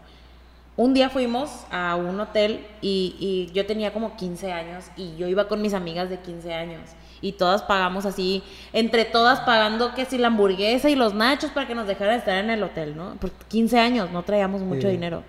Un 0.76 0.94
día 0.94 1.10
fuimos 1.10 1.50
a 1.70 1.96
un 1.96 2.18
hotel 2.20 2.64
y, 2.80 3.14
y 3.20 3.52
yo 3.52 3.66
tenía 3.66 3.92
como 3.92 4.16
15 4.16 4.52
años 4.52 4.84
y 4.96 5.16
yo 5.16 5.28
iba 5.28 5.46
con 5.48 5.60
mis 5.60 5.74
amigas 5.74 6.08
de 6.08 6.18
15 6.20 6.54
años 6.54 6.80
y 7.20 7.32
todas 7.32 7.62
pagamos 7.62 8.06
así, 8.06 8.42
entre 8.72 9.04
todas 9.04 9.40
pagando 9.40 9.94
que 9.94 10.06
si 10.06 10.18
la 10.18 10.28
hamburguesa 10.28 10.88
y 10.88 10.94
los 10.96 11.14
nachos 11.14 11.50
para 11.50 11.66
que 11.66 11.74
nos 11.74 11.86
dejaran 11.86 12.16
estar 12.18 12.38
en 12.38 12.50
el 12.50 12.62
hotel, 12.62 12.96
¿no? 12.96 13.16
Porque 13.20 13.36
15 13.48 13.78
años, 13.78 14.10
no 14.12 14.22
traíamos 14.22 14.62
mucho 14.62 14.82
Sí. 14.88 14.92
dinero. 14.94 15.22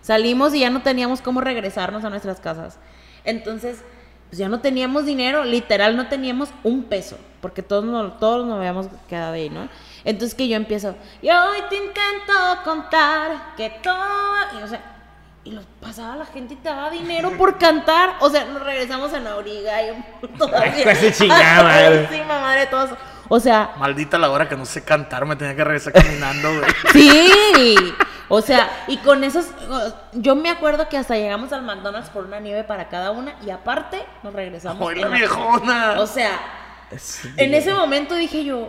Salimos 0.00 0.54
y 0.54 0.60
ya 0.60 0.70
no 0.70 0.82
teníamos 0.82 1.20
cómo 1.20 1.40
regresarnos 1.40 2.04
a 2.04 2.10
nuestras 2.10 2.38
casas. 2.40 2.78
Entonces, 3.24 3.82
pues 4.34 4.40
ya 4.40 4.48
no 4.48 4.58
teníamos 4.58 5.06
dinero, 5.06 5.44
literal 5.44 5.96
no 5.96 6.08
teníamos 6.08 6.48
un 6.64 6.82
peso, 6.82 7.16
porque 7.40 7.62
todos 7.62 7.84
nos, 7.84 8.18
todos 8.18 8.44
nos 8.44 8.56
habíamos 8.58 8.88
quedado 9.08 9.34
ahí, 9.34 9.48
¿no? 9.48 9.68
Entonces 10.04 10.34
que 10.34 10.48
yo 10.48 10.56
empiezo, 10.56 10.96
y 11.22 11.30
hoy 11.30 11.58
te 11.70 11.76
intento 11.76 12.32
contar 12.64 13.54
que 13.56 13.78
todo, 13.80 13.94
y, 14.58 14.62
o 14.64 14.66
sea, 14.66 14.80
y 15.44 15.52
los 15.52 15.64
pasaba 15.80 16.16
la 16.16 16.26
gente 16.26 16.54
y 16.54 16.56
te 16.56 16.68
daba 16.68 16.90
dinero 16.90 17.30
por 17.38 17.58
cantar, 17.58 18.16
o 18.18 18.28
sea, 18.28 18.44
nos 18.46 18.60
regresamos 18.64 19.12
en 19.12 19.24
Auriga 19.28 19.80
y 19.84 20.04
todavía. 20.36 20.90
Ese 20.90 21.12
chingada 21.12 21.62
madre. 21.62 22.08
Sí, 22.10 22.20
madre, 22.26 22.66
todos. 22.66 22.90
O 23.28 23.38
sea, 23.38 23.70
Maldita 23.78 24.18
la 24.18 24.30
hora 24.30 24.48
que 24.48 24.56
no 24.56 24.66
sé 24.66 24.82
cantar, 24.82 25.26
me 25.26 25.36
tenía 25.36 25.54
que 25.54 25.62
regresar 25.62 25.92
caminando, 25.92 26.48
güey. 26.58 26.70
Sí, 26.92 27.94
o 28.34 28.40
sea, 28.42 28.68
y 28.88 28.96
con 28.98 29.24
esos, 29.24 29.46
yo 30.12 30.34
me 30.36 30.50
acuerdo 30.50 30.88
que 30.88 30.96
hasta 30.96 31.16
llegamos 31.16 31.52
al 31.52 31.62
McDonald's 31.62 32.10
por 32.10 32.24
una 32.24 32.40
nieve 32.40 32.64
para 32.64 32.88
cada 32.88 33.10
una 33.10 33.34
y 33.46 33.50
aparte 33.50 34.02
nos 34.22 34.32
regresamos. 34.32 34.88
Ay, 34.90 35.00
la 35.00 35.08
la- 35.08 35.16
viejona. 35.16 36.00
O 36.00 36.06
sea, 36.06 36.30
en 37.36 37.54
ese 37.54 37.72
momento 37.72 38.14
dije 38.14 38.44
yo, 38.44 38.68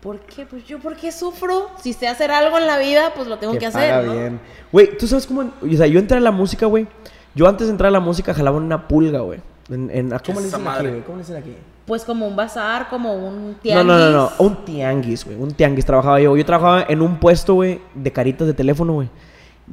¿por 0.00 0.20
qué? 0.20 0.46
Pues 0.46 0.64
yo, 0.64 0.78
¿por 0.78 0.96
qué 0.96 1.10
sufro? 1.12 1.70
Si 1.82 1.92
sé 1.92 2.08
hacer 2.08 2.30
algo 2.30 2.58
en 2.58 2.66
la 2.66 2.78
vida, 2.78 3.12
pues 3.14 3.26
lo 3.28 3.38
tengo 3.38 3.58
que, 3.58 3.66
hacer, 3.66 4.04
¿no? 4.04 4.12
bien. 4.12 4.40
Güey, 4.72 4.96
tú 4.96 5.06
sabes 5.06 5.26
cómo, 5.26 5.40
o 5.60 5.76
sea, 5.76 5.86
yo 5.86 5.98
entré 5.98 6.16
a 6.16 6.20
la 6.20 6.30
música, 6.30 6.66
güey. 6.66 6.86
Yo 7.34 7.46
antes 7.48 7.66
de 7.66 7.72
entrar 7.72 7.88
a 7.88 7.92
la 7.92 8.00
música 8.00 8.34
jalaba 8.34 8.56
en 8.58 8.64
una 8.64 8.88
pulga, 8.88 9.20
güey. 9.20 9.40
En, 9.70 9.90
en- 9.90 10.10
¿Cómo 10.24 10.40
le 10.40 10.46
dicen 10.46 10.66
aquí? 10.66 11.02
¿Cómo 11.04 11.18
le 11.18 11.22
dicen 11.22 11.36
aquí? 11.36 11.56
Pues 11.88 12.04
como 12.04 12.28
un 12.28 12.36
bazar, 12.36 12.88
como 12.88 13.14
un 13.14 13.52
No, 13.52 13.56
tianguis. 13.58 13.84
no, 13.86 13.98
no, 13.98 14.10
no. 14.10 14.30
Un 14.38 14.64
tianguis, 14.64 15.24
güey. 15.24 15.36
Un 15.36 15.50
tianguis 15.52 15.84
trabajaba 15.84 16.20
yo. 16.20 16.36
Yo 16.36 16.44
trabajaba 16.46 16.84
en 16.88 17.02
un 17.02 17.18
puesto, 17.18 17.54
güey, 17.54 17.80
de 17.94 18.12
caritas 18.12 18.46
de 18.46 18.54
teléfono, 18.54 18.92
güey. 18.92 19.08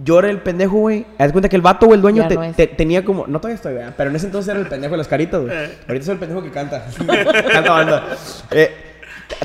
Yo 0.03 0.19
era 0.19 0.29
el 0.29 0.41
pendejo, 0.41 0.77
güey. 0.77 1.05
Haz 1.17 1.31
cuenta 1.31 1.47
que 1.49 1.55
el 1.55 1.61
vato, 1.61 1.85
güey, 1.85 1.95
el 1.97 2.01
dueño, 2.01 2.27
te- 2.27 2.35
no 2.35 2.51
te- 2.53 2.67
tenía 2.67 3.05
como. 3.05 3.27
No 3.27 3.39
todavía 3.39 3.55
estoy, 3.55 3.73
¿verdad? 3.75 3.93
Pero 3.95 4.09
en 4.09 4.15
ese 4.15 4.25
entonces 4.25 4.49
era 4.49 4.59
el 4.59 4.67
pendejo 4.67 4.91
de 4.93 4.97
las 4.97 5.07
caritas, 5.07 5.41
güey. 5.41 5.55
Ahorita 5.87 6.05
soy 6.05 6.13
el 6.13 6.19
pendejo 6.19 6.41
que 6.41 6.51
canta. 6.51 6.85
canta 7.53 7.71
banda. 7.71 8.03
Eh, 8.51 8.71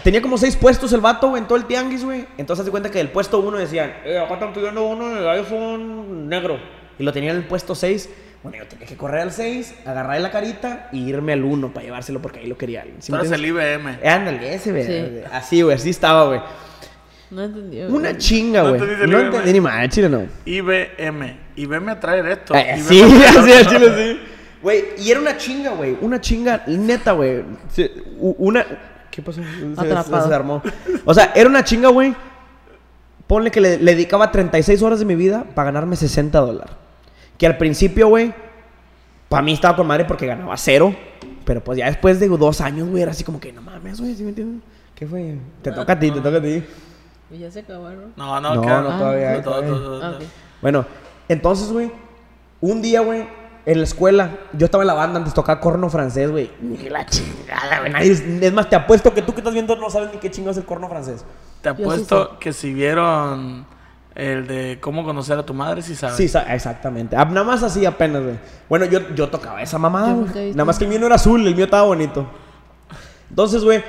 tenía 0.02 0.20
como 0.22 0.38
seis 0.38 0.56
puestos 0.56 0.92
el 0.92 1.00
vato, 1.00 1.28
güey, 1.28 1.42
en 1.42 1.46
todo 1.48 1.56
el 1.58 1.66
tianguis, 1.66 2.04
güey. 2.04 2.26
Entonces, 2.38 2.60
haz 2.60 2.64
de 2.66 2.70
cuenta 2.70 2.90
que 2.90 2.98
del 2.98 3.10
puesto 3.10 3.38
uno 3.40 3.58
decían, 3.58 3.92
eh, 4.04 4.18
acá 4.18 4.34
están 4.34 4.52
pidiendo 4.52 4.84
uno 4.86 5.08
de 5.08 5.28
iPhone 5.30 6.28
negro. 6.28 6.58
Y 6.98 7.02
lo 7.04 7.12
tenía 7.12 7.30
en 7.30 7.36
el 7.36 7.44
puesto 7.44 7.74
6. 7.74 8.08
Bueno, 8.42 8.56
yo 8.58 8.66
tenía 8.66 8.86
que 8.86 8.96
correr 8.96 9.20
al 9.20 9.32
6, 9.32 9.74
agarrar 9.84 10.18
la 10.20 10.30
carita 10.30 10.88
y 10.92 11.06
irme 11.08 11.34
al 11.34 11.44
1 11.44 11.74
para 11.74 11.84
llevárselo 11.84 12.22
porque 12.22 12.40
ahí 12.40 12.46
lo 12.46 12.56
quería. 12.56 12.84
¿Sí 12.98 13.12
eres 13.12 13.30
el? 13.30 13.44
IBM. 13.44 13.98
Eh, 14.02 14.08
Ándale, 14.08 14.54
ese, 14.54 14.70
güey. 14.70 14.86
Sí. 14.86 15.20
Así, 15.30 15.60
güey, 15.62 15.76
así 15.76 15.90
estaba, 15.90 16.26
güey. 16.26 16.40
No 17.30 17.44
entendí. 17.44 17.82
Una 17.82 18.16
chinga, 18.16 18.62
No 18.62 18.70
güey. 18.70 18.80
No 19.06 19.20
entendí 19.20 19.52
ni 19.52 19.60
mal, 19.60 19.88
chile 19.90 20.08
no. 20.08 20.26
IBM. 20.46 21.36
IBM 21.56 21.88
a 21.90 22.00
traer 22.00 22.26
esto. 22.26 22.54
Eh, 22.54 22.76
IBM 22.78 22.88
sí, 22.88 23.02
así, 23.24 23.52
al 23.58 23.66
chile 23.66 23.94
sí. 23.96 24.20
Güey, 24.62 24.84
y 24.98 25.10
era 25.10 25.20
una 25.20 25.36
chinga, 25.36 25.70
güey. 25.72 25.96
Una 26.00 26.20
chinga, 26.20 26.64
neta, 26.66 27.12
güey. 27.12 27.42
Una. 28.18 28.64
¿Qué 29.10 29.20
pasó? 29.22 29.42
Se, 29.42 29.80
Atrapado. 29.80 30.28
se 30.28 30.34
armó. 30.34 30.62
O 31.04 31.12
sea, 31.12 31.32
era 31.34 31.48
una 31.48 31.62
chinga, 31.62 31.88
güey. 31.88 32.14
Ponle 33.26 33.50
que 33.50 33.60
le, 33.60 33.78
le 33.78 33.92
dedicaba 33.94 34.32
36 34.32 34.82
horas 34.82 34.98
de 34.98 35.04
mi 35.04 35.14
vida 35.14 35.44
para 35.54 35.66
ganarme 35.66 35.94
60 35.94 36.38
dólares. 36.40 36.74
Que 37.40 37.46
al 37.46 37.56
principio, 37.56 38.08
güey, 38.08 38.34
para 39.30 39.42
mí 39.42 39.54
estaba 39.54 39.74
con 39.74 39.86
madre 39.86 40.04
porque 40.04 40.26
ganaba 40.26 40.54
cero. 40.58 40.94
Pero 41.46 41.64
pues 41.64 41.78
ya 41.78 41.86
después 41.86 42.20
de 42.20 42.28
dos 42.28 42.60
años, 42.60 42.86
güey, 42.90 43.02
era 43.02 43.12
así 43.12 43.24
como 43.24 43.40
que 43.40 43.50
no 43.50 43.62
mames, 43.62 43.98
güey, 43.98 44.14
¿sí 44.14 44.22
me 44.22 44.28
entiendes? 44.28 44.62
¿Qué 44.94 45.06
fue? 45.06 45.38
Te 45.62 45.72
toca 45.72 45.94
a 45.94 45.98
ti, 45.98 46.10
te 46.10 46.20
toca 46.20 46.36
a 46.36 46.42
ti. 46.42 46.62
Y 47.30 47.38
ya 47.38 47.50
se 47.50 47.60
acabaron. 47.60 48.12
No, 48.14 48.38
no, 48.42 48.54
No, 48.56 48.82
no, 48.82 48.98
todavía 48.98 49.30
hay, 49.30 49.38
No, 49.38 49.42
todo, 49.44 49.54
todavía 49.54 49.70
hay. 49.72 49.76
todo, 49.78 49.84
todo, 49.98 50.02
Ah, 50.04 50.08
todo. 50.10 50.18
ok. 50.18 50.24
Bueno, 50.60 50.84
entonces, 51.30 51.72
güey, 51.72 51.90
un 52.60 52.82
día, 52.82 53.00
güey, 53.00 53.26
en 53.64 53.78
la 53.78 53.84
escuela, 53.84 54.30
yo 54.52 54.66
estaba 54.66 54.82
en 54.82 54.88
la 54.88 54.94
banda 54.94 55.18
antes, 55.18 55.32
tocaba 55.32 55.60
corno 55.60 55.88
francés, 55.88 56.30
güey. 56.30 56.50
Ni 56.60 56.88
la 56.90 57.06
chingada, 57.06 57.80
güey. 57.80 57.92
nadie- 57.92 58.46
Es 58.46 58.52
más, 58.52 58.68
te 58.68 58.76
apuesto 58.76 59.14
que 59.14 59.22
tú 59.22 59.32
que 59.32 59.38
estás 59.40 59.54
viendo 59.54 59.74
no 59.76 59.88
sabes 59.88 60.12
ni 60.12 60.18
qué 60.18 60.30
chingo 60.30 60.50
es 60.50 60.56
el 60.58 60.64
corno 60.66 60.88
francés. 60.88 61.24
Te 61.62 61.70
sí 61.74 61.82
apuesto 61.82 62.38
que 62.38 62.52
si 62.52 62.74
vieron 62.74 63.64
el 64.14 64.46
de 64.46 64.78
cómo 64.80 65.04
conocer 65.04 65.38
a 65.38 65.44
tu 65.46 65.54
madre, 65.54 65.82
sí 65.82 65.94
sabes. 65.94 66.16
Sí, 66.16 66.28
sa- 66.28 66.52
exactamente. 66.54 67.16
Ah, 67.16 67.24
Nada 67.24 67.44
más 67.44 67.62
así 67.62 67.84
apenas, 67.86 68.22
güey. 68.22 68.34
Bueno, 68.68 68.84
yo, 68.86 69.00
yo 69.14 69.28
tocaba 69.28 69.62
esa 69.62 69.78
mamada, 69.78 70.12
güey. 70.14 70.50
Nada 70.50 70.64
más 70.64 70.78
que 70.78 70.84
el 70.84 70.90
mío 70.90 70.98
no 71.00 71.06
era 71.06 71.14
azul, 71.16 71.46
el 71.46 71.54
mío 71.54 71.64
estaba 71.66 71.84
bonito. 71.84 72.26
Entonces, 73.28 73.62
güey, 73.62 73.82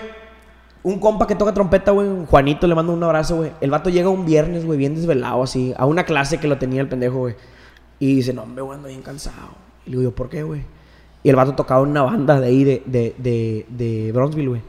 un 0.83 0.99
compa 0.99 1.27
que 1.27 1.35
toca 1.35 1.53
trompeta, 1.53 1.91
güey, 1.91 2.07
Juanito, 2.27 2.67
le 2.67 2.75
mando 2.75 2.93
un 2.93 3.03
abrazo, 3.03 3.37
güey. 3.37 3.51
El 3.61 3.71
vato 3.71 3.89
llega 3.89 4.09
un 4.09 4.25
viernes, 4.25 4.65
güey, 4.65 4.77
bien 4.77 4.95
desvelado, 4.95 5.43
así, 5.43 5.73
a 5.77 5.85
una 5.85 6.03
clase 6.05 6.39
que 6.39 6.47
lo 6.47 6.57
tenía 6.57 6.81
el 6.81 6.87
pendejo, 6.87 7.17
güey. 7.19 7.35
Y 7.99 8.15
dice, 8.15 8.33
no, 8.33 8.43
hombre, 8.43 8.61
güey, 8.63 8.77
ando 8.77 8.87
bien 8.87 9.01
cansado. 9.01 9.49
Y 9.85 9.91
le 9.91 9.97
digo, 9.97 10.09
yo, 10.11 10.15
¿por 10.15 10.29
qué, 10.29 10.43
güey? 10.43 10.61
Y 11.23 11.29
el 11.29 11.35
vato 11.35 11.53
tocaba 11.53 11.83
en 11.83 11.89
una 11.89 12.01
banda 12.03 12.39
de 12.39 12.47
ahí, 12.47 12.63
de, 12.63 12.83
de, 12.85 13.15
de, 13.17 13.65
de 13.69 14.11
Bronzeville, 14.11 14.47
güey. 14.49 14.61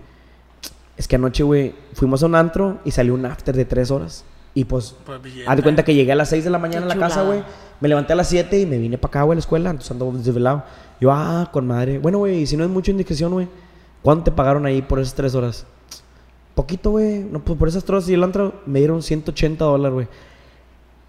Es 0.97 1.09
que 1.09 1.17
anoche, 1.17 1.43
güey, 1.43 1.75
fuimos 1.95 2.23
a 2.23 2.27
un 2.27 2.35
antro 2.35 2.79
y 2.85 2.91
salió 2.91 3.15
un 3.15 3.25
after 3.25 3.55
de 3.57 3.65
tres 3.65 3.91
horas. 3.91 4.25
Y 4.55 4.65
pues, 4.65 4.95
Pues, 5.07 5.19
haz 5.47 5.57
de 5.57 5.63
cuenta 5.63 5.83
que 5.85 5.95
llegué 5.95 6.13
a 6.13 6.15
las 6.15 6.29
6 6.29 6.45
de 6.45 6.51
la 6.51 6.59
mañana 6.59 6.87
Qué 6.87 6.93
a 6.93 6.97
la 6.97 7.01
casa, 7.09 7.23
güey. 7.23 7.43
Me 7.81 7.89
levanté 7.89 8.13
a 8.13 8.17
las 8.17 8.29
7 8.29 8.61
y 8.61 8.67
me 8.67 8.79
vine 8.79 8.99
para 8.99 9.09
acá, 9.11 9.23
güey, 9.23 9.35
a 9.35 9.37
la 9.37 9.41
escuela. 9.41 9.71
Entonces 9.71 9.91
ando 9.93 10.13
desvelado. 10.13 10.63
Yo, 11.01 11.11
ah, 11.11 11.49
con 11.53 11.67
madre. 11.67 11.99
Bueno, 11.99 12.19
güey, 12.19 12.41
y 12.43 12.47
si 12.47 12.57
no 12.57 12.65
es 12.65 12.71
mucha 12.71 12.91
indiscreción, 12.91 13.33
güey. 13.33 13.49
¿Cuánto 14.03 14.25
te 14.25 14.31
pagaron 14.33 14.67
ahí 14.67 14.83
por 14.83 14.99
esas 15.01 15.15
tres 15.15 15.35
horas? 15.35 15.65
Poquito, 16.55 16.91
güey. 16.91 17.21
No, 17.21 17.39
pues 17.41 17.59
por 17.59 17.69
esas 17.69 17.83
tres 17.85 17.95
horas 17.99 18.09
y 18.11 18.15
el 18.15 18.23
antro 18.23 18.61
me 18.67 18.79
dieron 18.81 19.03
180 19.03 19.65
dólares, 19.65 19.95
güey. 19.95 20.09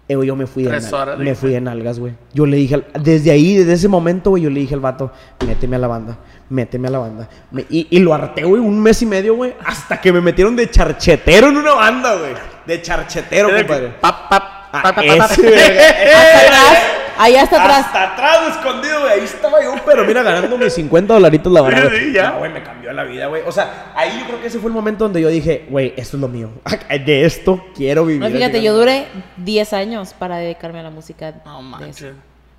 Eh, 0.08 0.16
güey, 0.16 0.28
yo 0.28 0.36
me 0.36 0.46
fui 0.46 0.64
de, 0.64 0.68
Tres 0.70 0.84
nal- 0.84 0.94
horas, 1.00 1.18
me 1.18 1.34
fui 1.34 1.50
de 1.50 1.60
nalgas, 1.60 1.98
güey. 1.98 2.12
Yo 2.34 2.44
le 2.46 2.56
dije, 2.58 2.74
al- 2.74 2.86
desde 3.02 3.30
ahí, 3.30 3.54
desde 3.56 3.72
ese 3.72 3.88
momento, 3.88 4.30
güey, 4.30 4.42
yo 4.42 4.50
le 4.50 4.60
dije 4.60 4.74
al 4.74 4.80
vato, 4.80 5.10
méteme 5.46 5.76
a 5.76 5.78
la 5.78 5.86
banda, 5.86 6.18
méteme 6.50 6.88
a 6.88 6.90
la 6.90 6.98
banda. 6.98 7.28
Me- 7.50 7.64
y, 7.70 7.86
y 7.90 7.98
lo 8.00 8.12
harté, 8.12 8.44
güey, 8.44 8.60
un 8.60 8.78
mes 8.80 9.00
y 9.00 9.06
medio, 9.06 9.34
güey, 9.34 9.54
hasta 9.64 10.00
que 10.00 10.12
me 10.12 10.20
metieron 10.20 10.56
de 10.56 10.68
charchetero 10.70 11.48
en 11.48 11.56
una 11.56 11.72
banda, 11.74 12.16
güey. 12.16 12.32
De 12.66 12.80
charchetero, 12.82 13.48
compadre. 13.50 13.88
pap, 14.00 14.28
pap, 14.28 14.70
pap, 14.72 14.82
pap, 14.82 14.98
ese, 15.04 15.16
pap. 15.18 15.36
verga. 15.38 15.82
Hasta 16.16 16.40
atrás. 16.46 16.78
Ahí 17.16 17.36
hasta 17.36 17.62
atrás. 17.62 17.86
Hasta 17.86 18.12
atrás, 18.14 18.56
escondido, 18.56 19.02
güey. 19.02 19.12
Ahí 19.12 19.20
estaba 19.20 19.62
yo, 19.62 19.72
pero 19.86 20.04
mira, 20.04 20.24
ganando 20.24 20.58
mis 20.58 20.72
50 20.74 21.14
dolaritos 21.14 21.52
la 21.52 21.62
verdad. 21.62 21.88
Sí, 21.96 22.12
ya. 22.12 22.30
No, 22.30 22.38
güey, 22.38 22.50
me 22.52 22.60
cambió 22.64 22.92
la 22.92 23.04
vida, 23.04 23.26
güey. 23.26 23.42
O 23.46 23.52
sea, 23.52 23.92
ahí 23.94 24.18
yo 24.18 24.26
creo 24.26 24.40
que 24.40 24.48
ese 24.48 24.58
fue 24.58 24.68
el 24.68 24.74
momento 24.74 25.04
donde 25.04 25.20
yo 25.20 25.28
dije, 25.28 25.64
güey, 25.68 25.94
esto 25.96 26.16
es 26.16 26.20
lo 26.20 26.26
mío. 26.26 26.50
De 27.06 27.24
esto 27.24 27.64
quiero 27.76 28.04
vivir. 28.04 28.20
No, 28.20 28.28
fíjate, 28.36 28.56
así, 28.56 28.66
yo 28.66 28.74
duré 28.74 29.06
10 29.36 29.72
años 29.74 30.12
para 30.12 30.38
dedicarme 30.38 30.80
a 30.80 30.82
la 30.82 30.90
música. 30.90 31.34
No 31.44 31.62
manches. 31.62 32.14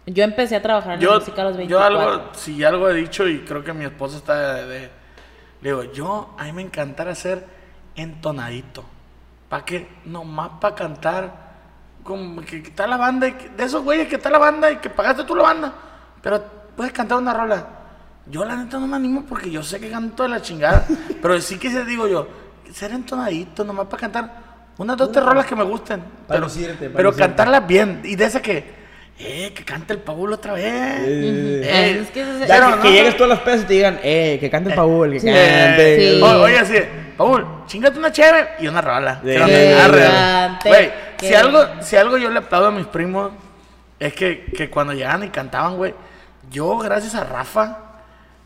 Yo 0.05 0.23
empecé 0.23 0.55
a 0.55 0.61
trabajar 0.61 0.93
en 0.93 0.99
la 0.99 1.03
Yo, 1.05 1.19
música 1.19 1.41
a 1.41 1.45
los 1.45 1.53
yo 1.53 1.57
24. 1.57 1.99
algo, 1.99 2.23
si 2.35 2.63
algo 2.63 2.89
he 2.89 2.93
dicho 2.93 3.27
y 3.27 3.39
creo 3.39 3.61
que 3.61 3.73
mi 3.73 3.83
esposa 3.83 4.15
está 4.17 4.53
de, 4.53 4.65
de- 4.67 4.89
le 5.61 5.69
digo, 5.69 5.83
yo 5.91 6.33
a 6.37 6.43
mí 6.45 6.53
me 6.53 6.61
encantara 6.61 7.13
ser 7.13 7.43
entonadito. 7.95 8.85
¿Para 9.55 9.63
qué? 9.63 9.87
Nomás 10.03 10.49
para 10.59 10.75
cantar. 10.75 11.31
Como 12.03 12.41
que, 12.41 12.61
que 12.61 12.67
está 12.71 12.85
la 12.87 12.97
banda, 12.97 13.25
y 13.29 13.31
que- 13.31 13.47
de 13.47 13.63
esos 13.63 13.85
güeyes 13.85 14.09
que 14.09 14.15
está 14.17 14.29
la 14.29 14.37
banda 14.37 14.69
y 14.69 14.75
que 14.79 14.89
pagaste 14.89 15.23
tú 15.23 15.33
la 15.33 15.43
banda. 15.43 15.73
Pero 16.21 16.43
puedes 16.75 16.91
cantar 16.91 17.19
una 17.19 17.33
rola. 17.33 17.65
Yo 18.27 18.43
la 18.43 18.57
neta 18.57 18.77
no 18.79 18.85
me 18.87 18.97
animo 18.97 19.23
porque 19.25 19.49
yo 19.49 19.63
sé 19.63 19.79
que 19.79 19.89
canto 19.89 20.23
de 20.23 20.29
la 20.29 20.41
chingada. 20.41 20.85
pero 21.21 21.39
sí 21.39 21.57
que 21.57 21.71
se 21.71 21.85
digo 21.85 22.05
yo, 22.05 22.27
ser 22.73 22.91
entonadito, 22.91 23.63
nomás 23.63 23.87
para 23.87 24.01
cantar 24.01 24.33
unas 24.77 24.97
dos, 24.97 25.09
tres 25.13 25.23
rolas 25.25 25.45
que 25.45 25.55
me 25.55 25.63
gusten. 25.63 26.01
Para 26.01 26.11
Pero, 26.27 26.41
lucirte, 26.41 26.89
para 26.89 26.97
pero 26.97 27.15
cantarlas 27.15 27.65
bien. 27.65 28.01
Y 28.03 28.17
de 28.17 28.25
esa 28.25 28.41
que, 28.41 28.61
eh, 29.17 29.53
que 29.55 29.63
cante 29.63 29.93
el 29.93 29.99
Paul 29.99 30.33
otra 30.33 30.51
vez. 30.51 30.65
Eh, 30.65 31.61
Eh, 31.63 31.99
Es 32.01 32.11
que 32.11 32.19
Ya 32.19 32.45
pero 32.45 32.65
que, 32.71 32.75
no, 32.75 32.81
que 32.81 32.87
no. 32.89 32.93
llegues 32.93 33.15
todas 33.15 33.29
las 33.29 33.39
pesas 33.39 33.61
y 33.61 33.65
te 33.67 33.73
digan, 33.75 33.99
eh, 34.03 34.35
que 34.37 34.49
cante 34.49 34.71
el 34.71 34.75
Paul, 34.75 35.11
que 35.13 35.19
Sí. 35.21 35.27
cante. 35.27 36.11
Sí. 36.17 36.21
O- 36.21 36.41
oye, 36.41 36.59
así, 36.59 36.73
Paul, 37.17 37.63
chingate 37.67 37.97
una 37.97 38.11
chévere 38.11 38.55
y 38.59 38.67
una 38.67 38.81
rola. 38.81 39.21
Sí. 39.23 40.69
Güey, 40.69 40.93
si 41.19 41.33
algo, 41.33 41.65
si 41.81 41.95
algo 41.95 42.17
yo 42.17 42.29
le 42.29 42.39
aplaudo 42.39 42.67
a 42.67 42.71
mis 42.71 42.85
primos, 42.87 43.31
es 43.99 44.13
que, 44.13 44.45
que 44.45 44.69
cuando 44.69 44.93
llegaban 44.93 45.23
y 45.23 45.29
cantaban, 45.29 45.77
güey, 45.77 45.93
yo, 46.49 46.77
gracias 46.77 47.15
a 47.15 47.23
Rafa, 47.23 47.77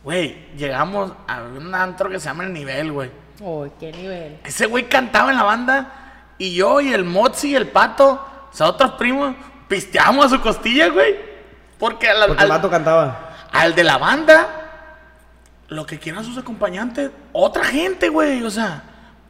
güey, 0.04 0.48
llegamos 0.56 1.12
a 1.28 1.42
un 1.42 1.74
antro 1.74 2.10
que 2.10 2.20
se 2.20 2.26
llama 2.26 2.44
El 2.44 2.54
Nivel, 2.54 2.92
güey. 2.92 3.12
Uy, 3.42 3.72
qué 3.80 3.92
nivel. 3.92 4.40
Ese 4.44 4.66
güey 4.66 4.90
cantaba 4.90 5.32
en 5.32 5.38
la 5.38 5.44
banda 5.44 5.92
y 6.38 6.54
yo 6.56 6.82
y 6.82 6.94
el 6.94 7.06
Mozzi 7.06 7.52
y 7.52 7.56
el 7.56 7.68
Pato, 7.68 8.26
o 8.52 8.56
sea, 8.56 8.68
otros 8.68 8.92
primos, 8.92 9.36
pisteamos 9.68 10.26
a 10.26 10.30
su 10.30 10.42
costilla, 10.42 10.90
güey. 10.90 11.16
Porque, 11.78 12.10
al, 12.10 12.28
Porque 12.28 12.44
el 12.44 12.50
vato 12.50 12.70
cantaba. 12.70 13.36
al 13.52 13.74
de 13.74 13.84
la 13.84 13.98
banda, 13.98 14.48
lo 15.70 15.86
que 15.86 16.00
quieran 16.00 16.24
sus 16.24 16.38
acompañantes, 16.38 17.12
otra 17.32 17.64
gente, 17.64 18.10
güey, 18.10 18.44
o 18.44 18.50
sea, 18.52 18.84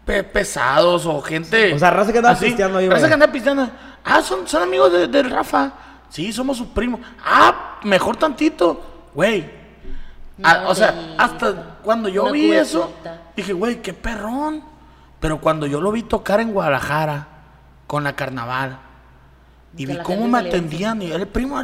pe- 0.06 0.24
pesados 0.24 1.06
o 1.06 1.22
gente. 1.22 1.74
O 1.74 1.80
sea, 1.80 1.92
raza 1.92 2.12
que 2.12 2.18
andaba 2.20 2.36
así, 2.36 2.46
pisteando 2.46 2.78
ahí, 2.80 2.88
Raza 2.88 2.96
vaya. 3.02 3.08
que 3.08 3.14
andaba 3.14 3.32
pisteando. 3.32 3.70
Ah, 4.04 4.22
son, 4.22 4.48
son 4.48 4.64
amigos 4.64 4.92
de, 4.92 5.08
de 5.08 5.24
Rafa. 5.24 5.72
Sí, 6.10 6.32
somos 6.34 6.58
sus 6.58 6.68
primos. 6.68 7.02
Ah, 7.24 7.80
mejor 7.84 8.16
tantito, 8.18 9.10
güey. 9.14 9.60
No, 10.38 10.70
o 10.70 10.74
sea, 10.76 11.16
hasta 11.18 11.78
cuando 11.84 12.08
yo 12.10 12.32
vi 12.32 12.52
eso, 12.52 12.94
dije, 13.36 13.52
güey, 13.54 13.82
qué 13.82 13.94
perrón. 13.94 14.64
Pero 15.20 15.42
cuando 15.42 15.68
yo 15.68 15.82
lo 15.82 15.92
vi 15.92 16.04
tocar 16.04 16.40
en 16.40 16.54
Guadalajara 16.54 17.28
con 17.88 18.06
la 18.06 18.14
carnaval 18.16 18.80
y 19.76 19.86
vi 19.86 19.98
cómo 19.98 20.30
me 20.30 20.40
atendían 20.40 21.02
y 21.02 21.08
era 21.08 21.18
el 21.18 21.28
primo 21.28 21.62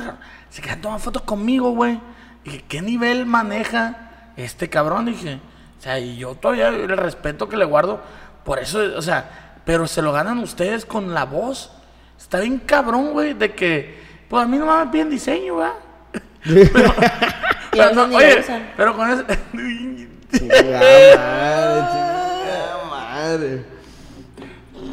se 0.50 0.62
quedan 0.62 0.82
tomando 0.82 1.02
fotos 1.04 1.22
conmigo, 1.22 1.72
güey. 1.72 2.00
Dije, 2.44 2.66
¿qué 2.68 2.82
nivel 2.82 3.26
maneja 3.26 4.12
este 4.38 4.70
cabrón? 4.70 5.06
Dije, 5.06 5.40
o 5.78 5.82
sea, 5.82 6.00
y 6.00 6.18
yo 6.18 6.36
todavía 6.36 6.70
el 6.70 6.98
respeto 6.98 7.48
que 7.50 7.58
le 7.58 7.66
guardo, 7.66 8.02
por 8.44 8.60
eso, 8.60 8.80
o 8.96 9.02
sea, 9.02 9.60
pero 9.66 9.88
se 9.88 10.02
lo 10.02 10.12
ganan 10.12 10.40
ustedes 10.40 10.86
con 10.86 11.14
la 11.14 11.26
voz. 11.26 11.72
Está 12.18 12.40
bien 12.40 12.60
cabrón, 12.60 13.12
güey, 13.12 13.34
de 13.34 13.54
que, 13.54 14.00
pues 14.30 14.44
a 14.44 14.48
mí 14.48 14.58
no 14.58 14.66
me 14.66 14.92
piden 14.92 15.10
diseño, 15.10 15.58
¿verdad? 15.58 15.74
Pero, 16.46 17.90
veces 17.90 17.96
no, 17.96 18.16
oye, 18.16 18.44
pero 18.78 18.96
con 18.96 19.10
madre, 19.10 19.38
madre. 22.90 23.66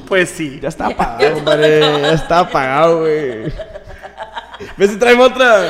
pues 0.08 0.30
sí. 0.30 0.58
Ya 0.60 0.68
está 0.68 0.86
apagado, 0.86 1.34
compadre. 1.34 1.80
Ya 1.80 2.12
está 2.12 2.38
apagado, 2.40 3.00
güey. 3.00 3.52
¿Ves 4.76 4.90
si 4.90 4.98
traemos 4.98 5.30
otra? 5.30 5.60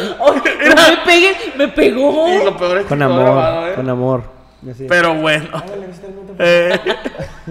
me 0.58 0.96
pegué, 1.04 1.36
me 1.56 1.68
pegó. 1.68 2.28
Y 2.28 2.44
lo 2.44 2.56
peor 2.56 2.78
es 2.78 2.82
que 2.84 2.88
Con 2.88 3.02
amor, 3.02 3.22
grabado, 3.22 3.68
¿eh? 3.68 3.74
con 3.74 3.88
amor. 3.88 4.24
Así. 4.70 4.86
Pero 4.88 5.14
bueno. 5.14 5.48
Eh, 6.38 6.78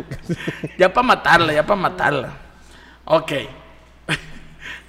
ya 0.78 0.94
para 0.94 1.08
matarla, 1.08 1.54
ya 1.54 1.66
para 1.66 1.80
matarla. 1.80 2.30
Ok. 3.06 3.32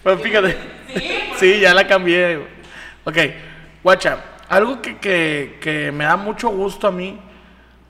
Pues 0.03 0.21
fíjate. 0.21 0.57
Sí, 1.37 1.61
ya 1.61 1.73
la 1.73 1.87
cambié. 1.87 2.45
Ok, 3.05 3.17
guacha, 3.85 4.19
algo 4.49 4.83
que, 4.83 4.99
que, 4.99 5.59
que 5.61 5.93
me 5.93 6.03
da 6.03 6.17
mucho 6.17 6.49
gusto 6.49 6.89
a 6.89 6.91
mí, 6.91 7.21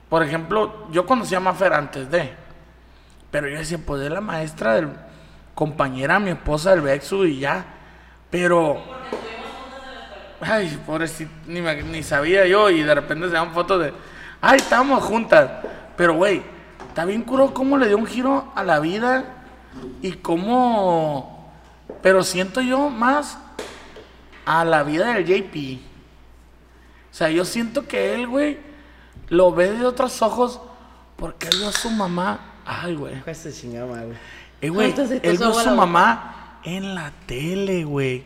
por 0.09 0.21
ejemplo, 0.21 0.87
yo 0.91 1.07
conocía 1.07 1.37
a 1.37 1.41
Mafer 1.41 1.73
antes 1.73 2.09
de, 2.11 2.31
pero 3.31 3.47
yo 3.47 3.57
decía, 3.57 3.79
pues 3.83 4.03
es 4.03 4.11
la 4.11 4.21
maestra 4.21 4.75
del 4.75 4.89
compañera, 5.55 6.19
mi 6.19 6.31
esposa 6.31 6.71
del 6.71 6.81
Bexu 6.81 7.25
y 7.25 7.39
ya, 7.39 7.65
pero... 8.33 8.81
Ay, 10.41 10.81
pobrecito, 10.87 11.31
ni, 11.45 11.61
me- 11.61 11.83
ni 11.83 12.01
sabía 12.01 12.47
yo 12.47 12.71
y 12.71 12.81
de 12.81 12.95
repente 12.95 13.27
se 13.27 13.33
dan 13.33 13.53
fotos 13.53 13.79
de, 13.79 13.93
ay, 14.41 14.57
estábamos 14.57 15.03
juntas, 15.03 15.49
pero 15.95 16.15
güey, 16.15 16.41
está 16.87 17.05
bien 17.05 17.21
curo 17.21 17.53
cómo 17.53 17.77
le 17.77 17.87
dio 17.87 17.97
un 17.97 18.07
giro 18.07 18.51
a 18.55 18.63
la 18.63 18.79
vida 18.79 19.23
y 20.01 20.13
cómo... 20.13 21.53
Pero 22.01 22.23
siento 22.23 22.59
yo 22.59 22.89
más 22.89 23.37
a 24.45 24.65
la 24.65 24.81
vida 24.81 25.13
del 25.13 25.25
JP. 25.25 25.79
O 27.11 27.13
sea, 27.13 27.29
yo 27.29 27.45
siento 27.45 27.87
que 27.87 28.15
él, 28.15 28.27
güey, 28.27 28.57
lo 29.29 29.53
ve 29.53 29.73
de 29.73 29.85
otros 29.85 30.23
ojos 30.23 30.59
porque 31.17 31.49
él 31.49 31.57
vio 31.59 31.69
a 31.69 31.71
su 31.71 31.91
mamá. 31.91 32.39
Ay, 32.65 32.95
güey. 32.95 33.21
Esta 33.27 33.51
chingada. 33.51 34.05
Eh, 34.59 34.69
güey, 34.69 34.91
te 34.91 35.03
él 35.21 35.37
vio 35.37 35.57
a 35.57 35.63
su 35.63 35.69
mamá 35.69 36.42
en 36.65 36.95
la 36.95 37.11
tele, 37.25 37.83
güey. 37.83 38.23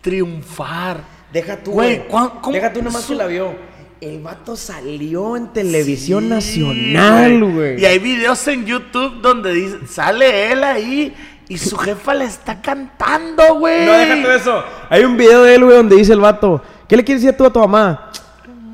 Triunfar. 0.00 0.98
Deja 1.32 1.56
tú, 1.58 1.72
Güey, 1.72 1.96
güey. 1.98 2.08
¿cuán- 2.08 2.30
cómo 2.40 2.54
Deja 2.54 2.72
tú 2.72 2.82
nomás 2.82 3.04
que 3.04 3.14
la 3.14 3.26
vio. 3.26 3.54
El 4.00 4.20
vato 4.22 4.56
salió 4.56 5.36
en 5.36 5.48
televisión 5.52 6.22
Sí, 6.24 6.28
nacional, 6.30 7.44
güey. 7.52 7.80
Y 7.80 7.84
hay 7.84 7.98
videos 7.98 8.46
en 8.48 8.64
YouTube 8.64 9.20
donde 9.20 9.52
dice, 9.52 9.86
sale 9.86 10.50
él 10.52 10.64
ahí 10.64 11.14
y 11.48 11.58
su 11.58 11.76
jefa 11.76 12.14
le 12.14 12.24
está 12.24 12.62
cantando, 12.62 13.56
güey. 13.56 13.84
No, 13.84 13.92
déjate 13.92 14.36
eso. 14.36 14.64
Hay 14.88 15.04
un 15.04 15.16
video 15.18 15.42
de 15.42 15.54
él, 15.54 15.64
güey, 15.64 15.76
donde 15.76 15.96
dice 15.96 16.14
el 16.14 16.20
vato, 16.20 16.62
¿qué 16.88 16.96
le 16.96 17.04
quieres 17.04 17.22
decir 17.22 17.36
tú 17.36 17.44
a 17.44 17.52
tu 17.52 17.58
mamá? 17.60 18.10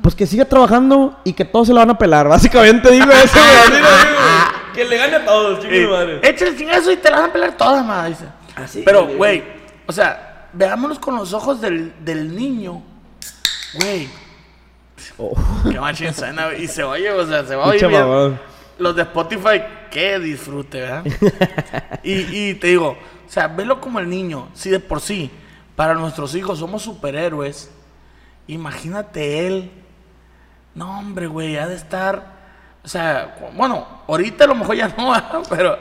Pues 0.01 0.15
que 0.15 0.25
siga 0.25 0.45
trabajando 0.45 1.19
y 1.25 1.33
que 1.33 1.43
todos 1.43 1.67
se 1.67 1.73
la 1.73 1.81
van 1.81 1.89
a 1.89 1.97
pelar. 1.97 2.27
Básicamente 2.29 2.89
digo 2.91 3.11
eso, 3.11 3.37
güey. 3.37 3.81
Que 4.73 4.85
le 4.85 4.95
gane 4.95 5.15
a 5.15 5.25
todos, 5.25 5.57
Eh, 5.57 5.61
chingue 5.63 5.87
madre. 5.87 6.19
Échale 6.21 6.51
el 6.51 6.57
chingazo 6.57 6.91
y 6.91 6.97
te 6.97 7.09
la 7.09 7.19
van 7.21 7.29
a 7.31 7.33
pelar 7.33 7.57
todas, 7.57 7.83
madre. 7.83 8.11
Dice. 8.11 8.25
Así, 8.57 8.83
Pero, 8.85 9.07
güey. 9.07 9.43
o 9.85 9.91
sea, 9.91 10.49
veámonos 10.53 10.99
con 10.99 11.15
los 11.15 11.33
ojos 11.33 11.61
del, 11.61 11.93
del 12.03 12.35
niño. 12.35 12.81
Güey, 13.75 14.09
Oh. 15.19 15.35
qué 15.97 16.13
suena, 16.13 16.47
güey. 16.47 16.63
Y 16.63 16.67
se 16.67 16.83
oye, 16.83 17.09
o 17.11 17.25
sea, 17.25 17.43
se 17.45 17.55
va 17.55 17.65
a 17.65 17.67
oír 17.69 17.87
bien. 17.87 18.39
Los 18.77 18.95
de 18.95 19.01
Spotify, 19.03 19.61
qué 19.89 20.19
disfrute, 20.19 20.81
¿verdad? 20.81 21.03
y, 22.03 22.49
y 22.49 22.53
te 22.55 22.67
digo, 22.67 22.89
o 22.89 23.29
sea, 23.29 23.47
velo 23.47 23.81
como 23.81 23.99
el 23.99 24.07
niño. 24.07 24.49
Si 24.53 24.69
de 24.69 24.79
por 24.79 25.01
sí, 25.01 25.31
para 25.75 25.95
nuestros 25.95 26.35
hijos 26.35 26.59
somos 26.59 26.83
superhéroes, 26.83 27.71
imagínate 28.47 29.47
él. 29.47 29.71
No, 30.75 30.99
hombre, 30.99 31.25
güey, 31.25 31.57
ha 31.57 31.67
de 31.67 31.75
estar. 31.75 32.37
O 32.83 32.87
sea, 32.87 33.51
bueno, 33.55 33.87
ahorita 34.07 34.43
a 34.43 34.47
lo 34.47 34.55
mejor 34.55 34.75
ya 34.75 34.89
no, 34.95 35.13
pero 35.49 35.77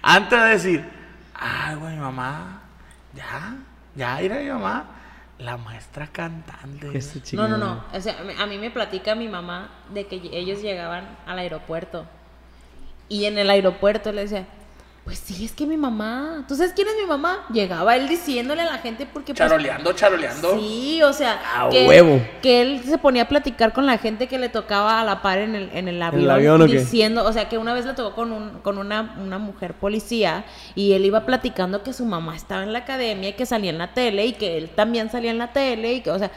antes 0.00 0.40
de 0.40 0.48
decir, 0.48 0.90
ay, 1.38 1.76
güey, 1.76 1.94
mi 1.94 2.00
mamá, 2.00 2.62
ya, 3.14 3.56
ya, 3.94 4.22
ir 4.22 4.32
a 4.32 4.38
mi 4.38 4.48
mamá, 4.48 4.84
la 5.38 5.56
maestra 5.56 6.06
cantante. 6.06 6.86
güey". 6.86 6.98
Este 6.98 7.36
No, 7.36 7.48
no, 7.48 7.56
no. 7.56 7.84
O 7.92 8.00
sea, 8.00 8.16
a 8.38 8.46
mí 8.46 8.58
me 8.58 8.70
platica 8.70 9.14
mi 9.14 9.28
mamá 9.28 9.70
de 9.92 10.06
que 10.06 10.16
ellos 10.32 10.62
llegaban 10.62 11.04
al 11.26 11.38
aeropuerto. 11.38 12.06
Y 13.08 13.26
en 13.26 13.38
el 13.38 13.50
aeropuerto 13.50 14.12
le 14.12 14.22
decía, 14.22 14.46
pues 15.06 15.20
sí, 15.20 15.44
es 15.44 15.52
que 15.52 15.66
mi 15.66 15.76
mamá. 15.76 16.44
¿Tú 16.48 16.56
sabes 16.56 16.72
quién 16.74 16.88
es 16.88 16.94
mi 17.00 17.06
mamá? 17.06 17.46
Llegaba 17.52 17.94
él 17.94 18.08
diciéndole 18.08 18.62
a 18.62 18.64
la 18.64 18.78
gente 18.78 19.06
porque... 19.06 19.32
pues, 19.32 19.38
Charoleando, 19.38 19.92
charoleando. 19.92 20.58
Sí, 20.58 21.00
o 21.00 21.12
sea, 21.12 21.40
A 21.54 21.68
que, 21.68 21.86
huevo. 21.86 22.20
que 22.42 22.60
él 22.60 22.82
se 22.84 22.98
ponía 22.98 23.22
a 23.22 23.28
platicar 23.28 23.72
con 23.72 23.86
la 23.86 23.98
gente 23.98 24.26
que 24.26 24.36
le 24.36 24.48
tocaba 24.48 25.00
a 25.00 25.04
la 25.04 25.22
par 25.22 25.38
en 25.38 25.54
el, 25.54 25.70
en 25.72 25.86
el 25.86 26.02
avión, 26.02 26.28
avión, 26.28 26.60
¿o 26.62 26.66
qué? 26.66 26.80
diciendo, 26.80 27.24
o 27.24 27.32
sea, 27.32 27.48
que 27.48 27.56
una 27.56 27.72
vez 27.72 27.86
le 27.86 27.92
tocó 27.94 28.16
con, 28.16 28.32
un, 28.32 28.58
con 28.62 28.78
una, 28.78 29.14
una 29.22 29.38
mujer 29.38 29.74
policía 29.74 30.44
y 30.74 30.94
él 30.94 31.04
iba 31.04 31.24
platicando 31.24 31.84
que 31.84 31.92
su 31.92 32.04
mamá 32.04 32.34
estaba 32.34 32.64
en 32.64 32.72
la 32.72 32.80
academia 32.80 33.28
y 33.28 33.32
que 33.34 33.46
salía 33.46 33.70
en 33.70 33.78
la 33.78 33.94
tele 33.94 34.26
y 34.26 34.32
que 34.32 34.58
él 34.58 34.70
también 34.70 35.08
salía 35.08 35.30
en 35.30 35.38
la 35.38 35.52
tele 35.52 35.92
y 35.92 36.00
que, 36.00 36.10
o 36.10 36.18
sea, 36.18 36.32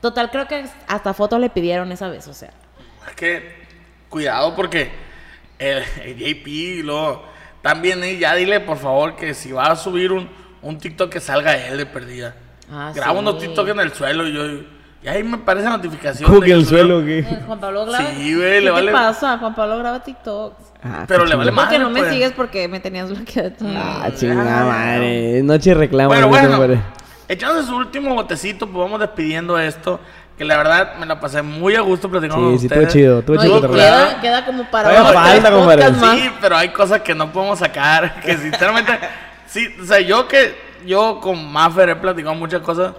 total 0.00 0.30
creo 0.30 0.46
que 0.46 0.64
hasta 0.86 1.12
fotos 1.12 1.40
le 1.40 1.50
pidieron 1.50 1.90
esa 1.90 2.08
vez, 2.08 2.28
o 2.28 2.34
sea. 2.34 2.52
Es 3.08 3.16
que, 3.16 3.52
cuidado 4.08 4.54
porque 4.54 4.92
el, 5.58 5.82
el 6.04 6.16
JP 6.16 6.46
y 6.46 6.82
luego, 6.84 7.31
también 7.62 8.02
eh, 8.04 8.18
ya 8.18 8.34
dile 8.34 8.60
por 8.60 8.76
favor 8.78 9.16
que 9.16 9.34
si 9.34 9.52
va 9.52 9.66
a 9.66 9.76
subir 9.76 10.12
un, 10.12 10.28
un 10.62 10.78
TikTok 10.78 11.10
que 11.10 11.20
salga 11.20 11.56
él 11.56 11.78
de 11.78 11.86
perdida. 11.86 12.34
Ah, 12.70 12.92
Graba 12.94 13.12
sí. 13.12 13.18
unos 13.18 13.38
TikTok 13.38 13.68
en 13.68 13.80
el 13.80 13.92
suelo 13.92 14.26
y 14.26 14.32
yo, 14.32 14.46
y 15.04 15.08
ahí 15.08 15.22
me 15.24 15.38
parece 15.38 15.68
notificación. 15.68 16.28
¿Cómo 16.28 16.40
que 16.40 16.52
el 16.52 16.64
suelo, 16.64 17.04
qué? 17.04 17.18
Eh, 17.20 17.38
Juan 17.46 17.58
Pablo 17.58 17.84
graba. 17.86 18.06
Sí, 18.10 18.34
güey, 18.36 18.50
¿Qué 18.52 18.60
le 18.60 18.70
vale- 18.70 18.92
pasa? 18.92 19.36
Juan 19.38 19.54
Pablo 19.54 19.78
graba 19.78 20.02
TikToks. 20.02 20.72
Ah, 20.84 21.04
Pero 21.08 21.24
qué 21.24 21.30
le 21.30 21.36
vale 21.36 21.50
más. 21.52 21.64
Porque 21.64 21.78
no 21.78 21.90
me 21.90 22.00
pues. 22.00 22.12
sigues 22.12 22.32
porque 22.32 22.68
me 22.68 22.78
tenías 22.80 23.10
bloqueado. 23.10 23.52
Ah, 23.76 24.08
chingada 24.14 24.64
madre. 24.64 25.42
Noche 25.42 25.74
reclamo. 25.74 26.08
Bueno, 26.08 26.28
no 26.28 26.36
te 26.50 26.56
bueno, 26.56 26.82
echándose 27.28 27.66
su 27.68 27.76
último 27.76 28.14
botecito, 28.14 28.66
pues 28.66 28.78
vamos 28.78 29.00
despidiendo 29.00 29.58
esto. 29.58 29.98
Que 30.36 30.44
la 30.44 30.56
verdad 30.56 30.94
me 30.96 31.06
la 31.06 31.20
pasé 31.20 31.42
muy 31.42 31.74
a 31.76 31.80
gusto 31.82 32.10
platicando 32.10 32.44
con 32.46 32.58
Sí, 32.58 32.60
sí, 32.60 32.66
estuvo 32.66 32.80
ustedes. 32.82 32.92
chido. 32.92 33.18
Estuvo 33.20 33.36
No, 33.36 33.42
chido. 33.42 33.70
queda, 33.72 34.20
queda 34.20 34.44
como 34.46 34.64
para 34.70 34.90
otros 34.90 35.12
falta, 35.12 35.50
compadre. 35.50 35.94
Sí, 35.94 36.30
pero 36.40 36.56
hay 36.56 36.70
cosas 36.70 37.02
que 37.02 37.14
no 37.14 37.30
podemos 37.32 37.58
sacar. 37.58 38.20
Que 38.24 38.36
sinceramente, 38.38 38.92
sí, 39.46 39.68
o 39.80 39.84
sea, 39.84 40.00
yo 40.00 40.26
que 40.26 40.56
yo 40.86 41.20
con 41.20 41.52
Maffer 41.52 41.90
he 41.90 41.96
platicado 41.96 42.34
muchas 42.34 42.60
cosas 42.62 42.92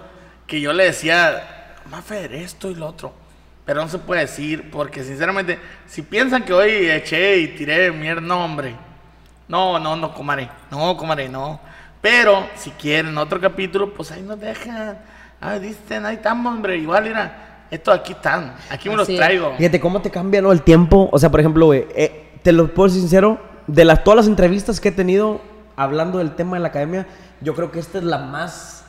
que 0.46 0.60
yo 0.60 0.72
le 0.72 0.84
decía, 0.84 1.74
Maffer, 1.90 2.32
esto 2.34 2.70
y 2.70 2.74
lo 2.76 2.86
otro. 2.86 3.12
Pero 3.66 3.80
no 3.82 3.88
se 3.88 3.98
puede 3.98 4.22
decir, 4.22 4.70
porque 4.70 5.02
sinceramente, 5.02 5.58
si 5.86 6.02
piensan 6.02 6.44
que 6.44 6.52
hoy 6.52 6.70
eché 6.90 7.38
y 7.38 7.48
tiré 7.48 7.90
mierda, 7.90 8.20
no, 8.20 8.44
hombre. 8.44 8.74
No, 9.48 9.78
no, 9.78 9.96
no, 9.96 10.12
comaré. 10.14 10.48
No, 10.70 10.96
comaré, 10.96 11.28
no. 11.28 11.60
Pero 12.00 12.46
si 12.56 12.70
quieren 12.72 13.16
otro 13.18 13.40
capítulo, 13.40 13.92
pues 13.92 14.12
ahí 14.12 14.20
nos 14.22 14.38
dejan. 14.38 14.98
Ah, 15.40 15.58
dicen, 15.58 16.06
ahí 16.06 16.16
estamos, 16.16 16.52
hombre. 16.54 16.76
Igual, 16.78 17.04
mira, 17.04 17.66
estos 17.70 17.94
aquí 17.98 18.12
están. 18.12 18.54
Aquí 18.70 18.88
me 18.88 18.96
los 18.96 19.08
es. 19.08 19.16
traigo. 19.16 19.54
Fíjate 19.56 19.80
cómo 19.80 20.00
te 20.00 20.10
cambia 20.10 20.40
¿no? 20.40 20.52
el 20.52 20.62
tiempo. 20.62 21.08
O 21.12 21.18
sea, 21.18 21.30
por 21.30 21.40
ejemplo, 21.40 21.66
güey, 21.66 21.86
eh, 21.94 22.30
te 22.42 22.52
lo 22.52 22.72
puedo 22.72 22.88
ser 22.88 23.00
sincero, 23.00 23.38
de 23.66 23.84
las, 23.84 24.04
todas 24.04 24.16
las 24.16 24.26
entrevistas 24.26 24.80
que 24.80 24.88
he 24.88 24.92
tenido 24.92 25.40
hablando 25.76 26.18
del 26.18 26.34
tema 26.34 26.56
de 26.56 26.60
la 26.62 26.68
academia, 26.68 27.06
yo 27.40 27.54
creo 27.54 27.70
que 27.70 27.78
esta 27.80 27.98
es 27.98 28.04
la 28.04 28.18
más 28.18 28.84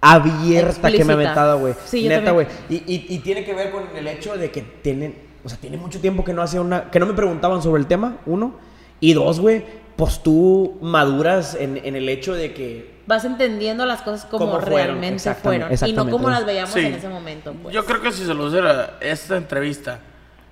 abierta 0.00 0.90
que 0.90 1.04
me 1.04 1.12
ha 1.12 1.16
aventado, 1.16 1.58
güey. 1.60 1.74
Sí, 1.86 2.02
yo 2.02 2.08
Neta, 2.10 2.32
güey. 2.32 2.46
también. 2.46 2.82
Y, 2.86 2.94
y- 2.94 3.06
y 3.16 3.18
tiene 3.20 3.44
que 3.44 3.54
ver 3.54 3.70
con 3.70 3.84
el 3.96 4.06
hecho 4.08 4.36
de 4.36 4.50
que 4.50 4.62
tienen, 4.62 5.14
o 5.44 5.48
sea, 5.48 5.58
tiene 5.58 5.76
mucho 5.76 6.00
tiempo 6.00 6.24
que 6.24 6.32
no 6.32 6.42
hacía 6.42 6.60
una, 6.60 6.90
que 6.90 6.98
no 6.98 7.06
me 7.06 7.14
preguntaban 7.14 7.62
sobre 7.62 7.80
el 7.80 7.86
tema, 7.86 8.18
uno. 8.26 8.54
Y 9.00 9.14
dos, 9.14 9.40
güey, 9.40 9.64
pues 9.96 10.22
tú 10.22 10.78
maduras 10.82 11.54
en, 11.54 11.80
en 11.82 11.96
el 11.96 12.08
hecho 12.08 12.34
de 12.34 12.52
que 12.52 12.91
Vas 13.06 13.24
entendiendo 13.24 13.84
las 13.84 14.02
cosas 14.02 14.24
como 14.26 14.52
fueron, 14.60 14.70
realmente 14.70 15.16
exactamente, 15.16 15.76
fueron. 15.76 15.90
Y 15.90 15.96
no 15.96 16.10
como 16.10 16.30
las 16.30 16.46
veíamos 16.46 16.72
Sí. 16.72 16.80
en 16.80 16.94
ese 16.94 17.08
momento. 17.08 17.52
Pues. 17.52 17.74
Yo 17.74 17.84
creo 17.84 18.00
que 18.00 18.12
si 18.12 18.24
se 18.24 18.32
lo 18.34 18.46
hiciera 18.48 18.96
esta 19.00 19.36
entrevista, 19.36 19.98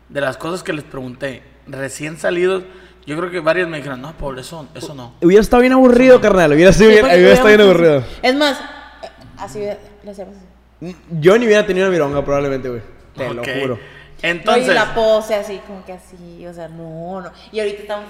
de 0.08 0.20
las 0.20 0.36
cosas 0.36 0.62
que 0.64 0.72
les 0.72 0.82
pregunté, 0.84 1.42
recién 1.68 2.18
salidos, 2.18 2.64
yo 3.06 3.16
creo 3.16 3.30
que 3.30 3.38
varios 3.40 3.68
me 3.68 3.76
dijeron, 3.76 4.00
no, 4.02 4.12
Paul, 4.14 4.38
eso, 4.40 4.66
eso 4.74 4.94
no. 4.94 5.14
hubiera 5.22 5.40
estado 5.40 5.60
bien 5.60 5.72
aburrido, 5.72 6.20
carnal. 6.20 6.52
Hubiera, 6.52 6.72
sido 6.72 6.90
Sí, 6.90 6.94
bien- 6.96 7.06
hubiera 7.06 7.30
estado 7.32 7.48
bien 7.48 7.60
aburrido. 7.60 8.04
Es 8.22 8.34
más, 8.34 8.58
eh, 8.58 9.08
así 9.38 9.60
le 9.60 10.10
hacemos 10.10 10.34
así. 10.36 10.96
Yo 11.20 11.38
ni 11.38 11.46
hubiera 11.46 11.64
tenido 11.66 11.88
vironga 11.90 12.24
probablemente, 12.24 12.68
güey. 12.68 12.82
Te 13.16 13.32
lo 13.32 13.42
juro. 13.44 13.78
Entonces, 14.22 14.66
no, 14.66 14.72
y 14.72 14.74
la 14.74 14.94
pose 14.94 15.34
así, 15.34 15.60
como 15.66 15.84
que 15.84 15.92
así, 15.92 16.46
o 16.46 16.52
sea, 16.52 16.68
no, 16.68 17.20
no. 17.22 17.30
Y 17.52 17.60
ahorita 17.60 17.82
estamos 17.82 18.04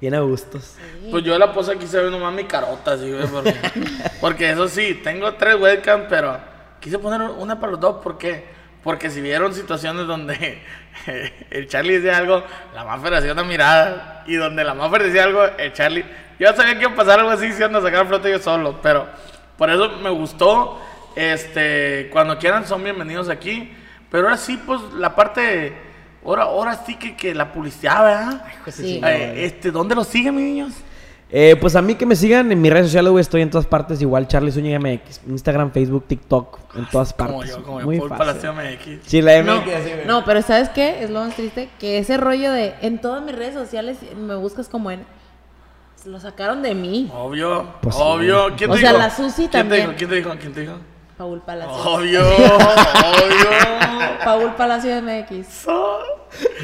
Bien 0.00 0.14
a 0.14 0.20
gustos. 0.20 0.76
sí. 0.76 1.08
pues 1.10 1.24
yo 1.24 1.38
la 1.38 1.52
pose 1.52 1.72
aquí 1.72 1.86
se 1.86 1.98
ve 1.98 2.10
nomás 2.10 2.32
mi 2.34 2.44
carota, 2.44 2.92
así, 2.92 3.10
güey, 3.10 3.26
porque, 3.26 3.54
porque 4.20 4.50
eso 4.50 4.68
sí, 4.68 5.00
tengo 5.02 5.34
tres 5.34 5.56
webcams, 5.58 6.06
pero 6.08 6.38
quise 6.80 6.98
poner 6.98 7.22
una 7.22 7.58
para 7.58 7.72
los 7.72 7.80
dos, 7.80 8.02
¿por 8.02 8.18
qué? 8.18 8.44
Porque 8.82 9.08
si 9.08 9.22
vieron 9.22 9.54
situaciones 9.54 10.06
donde 10.06 10.62
el 11.50 11.68
Charlie 11.68 12.00
decía 12.00 12.18
algo, 12.18 12.42
la 12.74 12.84
Maffer 12.84 13.14
hacía 13.14 13.32
una 13.32 13.44
mirada, 13.44 14.24
y 14.26 14.34
donde 14.34 14.62
la 14.64 14.74
Maffer 14.74 15.04
decía 15.04 15.24
algo, 15.24 15.44
el 15.44 15.72
Charlie, 15.72 16.04
yo 16.38 16.50
ya 16.50 16.54
sabía 16.54 16.74
que 16.74 16.82
iba 16.82 16.92
a 16.92 16.96
pasar 16.96 17.20
algo 17.20 17.30
así, 17.30 17.50
si 17.52 17.58
iban 17.58 17.74
a 17.76 17.80
sacar 17.80 18.06
flote 18.06 18.30
yo 18.30 18.38
solo, 18.38 18.80
pero 18.82 19.06
por 19.56 19.70
eso 19.70 19.88
me 20.02 20.10
gustó, 20.10 20.80
este, 21.16 22.10
cuando 22.12 22.38
quieran 22.38 22.66
son 22.66 22.82
bienvenidos 22.82 23.28
aquí, 23.28 23.72
pero 24.10 24.24
ahora 24.24 24.36
sí, 24.36 24.60
pues, 24.66 24.80
la 24.98 25.14
parte, 25.14 25.72
ahora, 26.24 26.42
ahora 26.44 26.80
sí 26.86 26.96
que, 26.96 27.16
que 27.16 27.34
la 27.34 27.52
publicidad, 27.52 28.04
¿verdad? 28.04 28.44
Sí. 28.68 29.00
Eh, 29.04 29.44
este, 29.44 29.70
¿Dónde 29.70 29.94
los 29.94 30.06
siguen, 30.08 30.34
mis 30.36 30.44
niños? 30.44 30.72
Eh, 31.36 31.56
pues 31.60 31.74
a 31.74 31.82
mí 31.82 31.96
que 31.96 32.06
me 32.06 32.14
sigan 32.14 32.52
en 32.52 32.60
mis 32.60 32.72
redes 32.72 32.86
sociales, 32.86 33.10
güey. 33.10 33.20
Estoy 33.22 33.42
en 33.42 33.50
todas 33.50 33.66
partes. 33.66 34.00
Igual 34.00 34.28
Charlie 34.28 34.52
Zúñiga 34.52 34.78
MX. 34.78 35.22
Instagram, 35.26 35.72
Facebook, 35.72 36.04
TikTok. 36.06 36.58
En 36.76 36.88
todas 36.90 37.12
partes. 37.12 37.34
Como 37.34 37.44
yo, 37.44 37.62
como 37.64 37.80
yo, 37.80 37.86
Muy 37.86 37.98
Paul 37.98 38.10
fácil. 38.10 38.26
Palacio 38.26 38.52
MX. 38.52 38.98
Sí, 39.08 39.20
la 39.20 39.42
MX. 39.42 40.06
No, 40.06 40.20
no, 40.20 40.24
pero 40.24 40.42
¿sabes 40.42 40.68
qué? 40.68 41.02
Es 41.02 41.10
lo 41.10 41.20
más 41.24 41.34
triste. 41.34 41.68
Que 41.80 41.98
ese 41.98 42.18
rollo 42.18 42.52
de 42.52 42.74
en 42.82 43.00
todas 43.00 43.22
mis 43.24 43.34
redes 43.34 43.54
sociales 43.54 43.96
me 44.16 44.36
buscas 44.36 44.68
como 44.68 44.90
en. 44.92 45.04
Lo 46.04 46.20
sacaron 46.20 46.62
de 46.62 46.74
mí. 46.74 47.10
Obvio, 47.14 47.66
Pues 47.80 47.96
obvio. 47.98 48.54
¿Quién 48.56 48.70
O 48.70 48.74
te 48.74 48.80
sea, 48.80 48.90
dijo? 48.90 49.02
la 49.02 49.10
Susi 49.10 49.48
¿Quién 49.48 49.50
te 49.50 49.58
también. 49.58 49.80
dijo? 49.86 49.94
¿Quién 49.96 50.10
te 50.10 50.16
dijo? 50.16 50.30
¿Quién 50.38 50.52
te 50.52 50.60
dijo? 50.60 50.74
Paul 51.16 51.40
Palacio. 51.42 51.72
Obvio, 51.72 52.22
obvio. 52.26 53.48
Paul 54.24 54.54
Palacio 54.56 55.00
MX. 55.02 55.66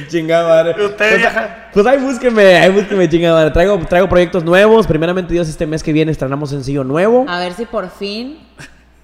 Chingada 0.08 0.74
pues, 0.74 0.92
pues 1.72 1.86
ahí 1.86 1.98
búsqueme, 1.98 2.56
ahí 2.56 2.70
búsqueme, 2.72 3.08
chingada 3.08 3.34
madre. 3.34 3.50
Traigo, 3.52 3.78
traigo 3.88 4.08
proyectos 4.08 4.42
nuevos. 4.44 4.86
Primeramente, 4.86 5.32
Dios, 5.32 5.48
este 5.48 5.66
mes 5.66 5.82
que 5.82 5.92
viene 5.92 6.10
estrenamos 6.10 6.50
sencillo 6.50 6.82
nuevo. 6.84 7.24
A 7.28 7.38
ver 7.38 7.52
si 7.52 7.66
por 7.66 7.88
fin 7.90 8.38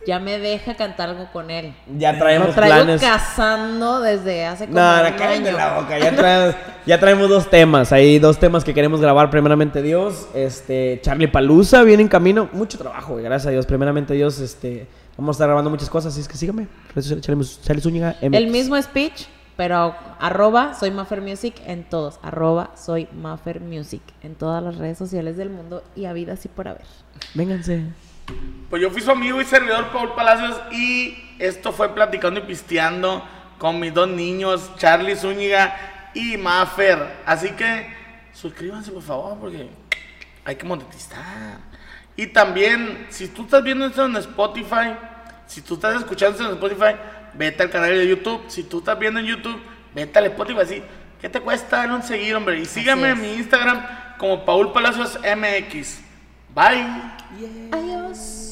ya 0.06 0.18
me 0.18 0.38
deja 0.38 0.74
cantar 0.74 1.10
algo 1.10 1.28
con 1.32 1.50
él. 1.50 1.74
Ya 1.98 2.12
Lo 2.12 2.18
traemos 2.18 2.54
traigo 2.54 2.76
planes. 2.76 3.00
cazando 3.00 4.00
desde 4.00 4.46
hace 4.46 4.66
como 4.66 4.78
No, 4.78 5.02
no, 5.02 5.08
un 5.16 5.22
año. 5.22 5.52
la 5.52 5.74
boca. 5.80 5.98
Ya 5.98 6.14
traemos, 6.16 6.54
ya 6.86 7.00
traemos 7.00 7.28
dos 7.28 7.50
temas. 7.50 7.92
Hay 7.92 8.18
dos 8.18 8.38
temas 8.38 8.64
que 8.64 8.72
queremos 8.74 9.00
grabar. 9.00 9.30
Primeramente 9.30 9.82
Dios, 9.82 10.28
este, 10.34 11.00
Charlie 11.02 11.28
Palusa 11.28 11.82
viene 11.82 12.02
en 12.02 12.08
camino. 12.08 12.48
Mucho 12.52 12.78
trabajo, 12.78 13.12
güey, 13.14 13.24
gracias 13.24 13.48
a 13.48 13.50
Dios. 13.50 13.66
Primeramente 13.66 14.14
Dios, 14.14 14.38
este, 14.40 14.86
vamos 15.16 15.34
a 15.34 15.36
estar 15.36 15.48
grabando 15.48 15.70
muchas 15.70 15.90
cosas. 15.90 16.12
Así 16.12 16.20
es 16.20 16.28
que 16.28 16.36
síganme. 16.36 16.68
Charlie, 16.94 17.46
Charlie 17.62 17.82
Zúñiga, 17.82 18.16
MX. 18.22 18.34
El 18.34 18.48
mismo 18.48 18.80
speech, 18.80 19.26
pero 19.56 19.94
arroba 20.20 20.74
soy 20.74 20.90
Maffer 20.90 21.20
Music 21.20 21.54
en 21.66 21.84
todos. 21.84 22.18
Arroba 22.22 22.70
soy 22.76 23.08
Maffer 23.12 23.60
Music 23.60 24.02
en 24.22 24.34
todas 24.34 24.62
las 24.62 24.76
redes 24.76 24.98
sociales 24.98 25.36
del 25.36 25.50
mundo 25.50 25.82
y 25.94 26.04
a 26.04 26.12
vida 26.12 26.34
así 26.34 26.48
por 26.48 26.68
haber. 26.68 26.86
Vénganse. 27.34 27.84
Pues 28.70 28.82
yo 28.82 28.90
fui 28.90 29.00
su 29.00 29.10
amigo 29.10 29.40
y 29.40 29.44
servidor 29.44 29.92
Paul 29.92 30.14
Palacios 30.14 30.60
y 30.72 31.16
esto 31.38 31.72
fue 31.72 31.94
platicando 31.94 32.40
y 32.40 32.42
pisteando 32.42 33.22
con 33.58 33.80
mis 33.80 33.94
dos 33.94 34.08
niños, 34.08 34.70
Charlie 34.76 35.16
Zúñiga 35.16 36.10
y 36.14 36.36
Maffer. 36.36 36.98
Así 37.24 37.50
que 37.50 37.86
suscríbanse 38.32 38.90
por 38.90 39.02
favor 39.02 39.38
porque 39.38 39.68
hay 40.44 40.56
que 40.56 40.66
monetizar. 40.66 41.75
Y 42.16 42.28
también, 42.28 43.06
si 43.10 43.28
tú 43.28 43.42
estás 43.42 43.62
viendo 43.62 43.86
esto 43.86 44.04
en 44.04 44.16
Spotify, 44.16 44.96
si 45.46 45.60
tú 45.60 45.74
estás 45.74 45.96
escuchando 45.96 46.36
esto 46.36 46.48
en 46.48 46.54
Spotify, 46.54 46.98
vete 47.34 47.62
al 47.62 47.70
canal 47.70 47.90
de 47.90 48.08
YouTube. 48.08 48.44
Si 48.48 48.64
tú 48.64 48.78
estás 48.78 48.98
viendo 48.98 49.20
en 49.20 49.26
YouTube, 49.26 49.60
vete 49.94 50.18
al 50.18 50.26
Spotify. 50.26 50.60
Así, 50.60 50.82
¿qué 51.20 51.28
te 51.28 51.40
cuesta 51.40 51.84
un 51.92 52.02
seguir, 52.02 52.34
hombre? 52.34 52.58
Y 52.58 52.64
síganme 52.64 53.10
en 53.10 53.20
mi 53.20 53.34
Instagram 53.34 53.86
como 54.18 54.44
Paul 54.44 54.72
Palacios 54.72 55.18
MX. 55.20 56.00
Bye. 56.54 56.86
Adiós. 57.72 58.45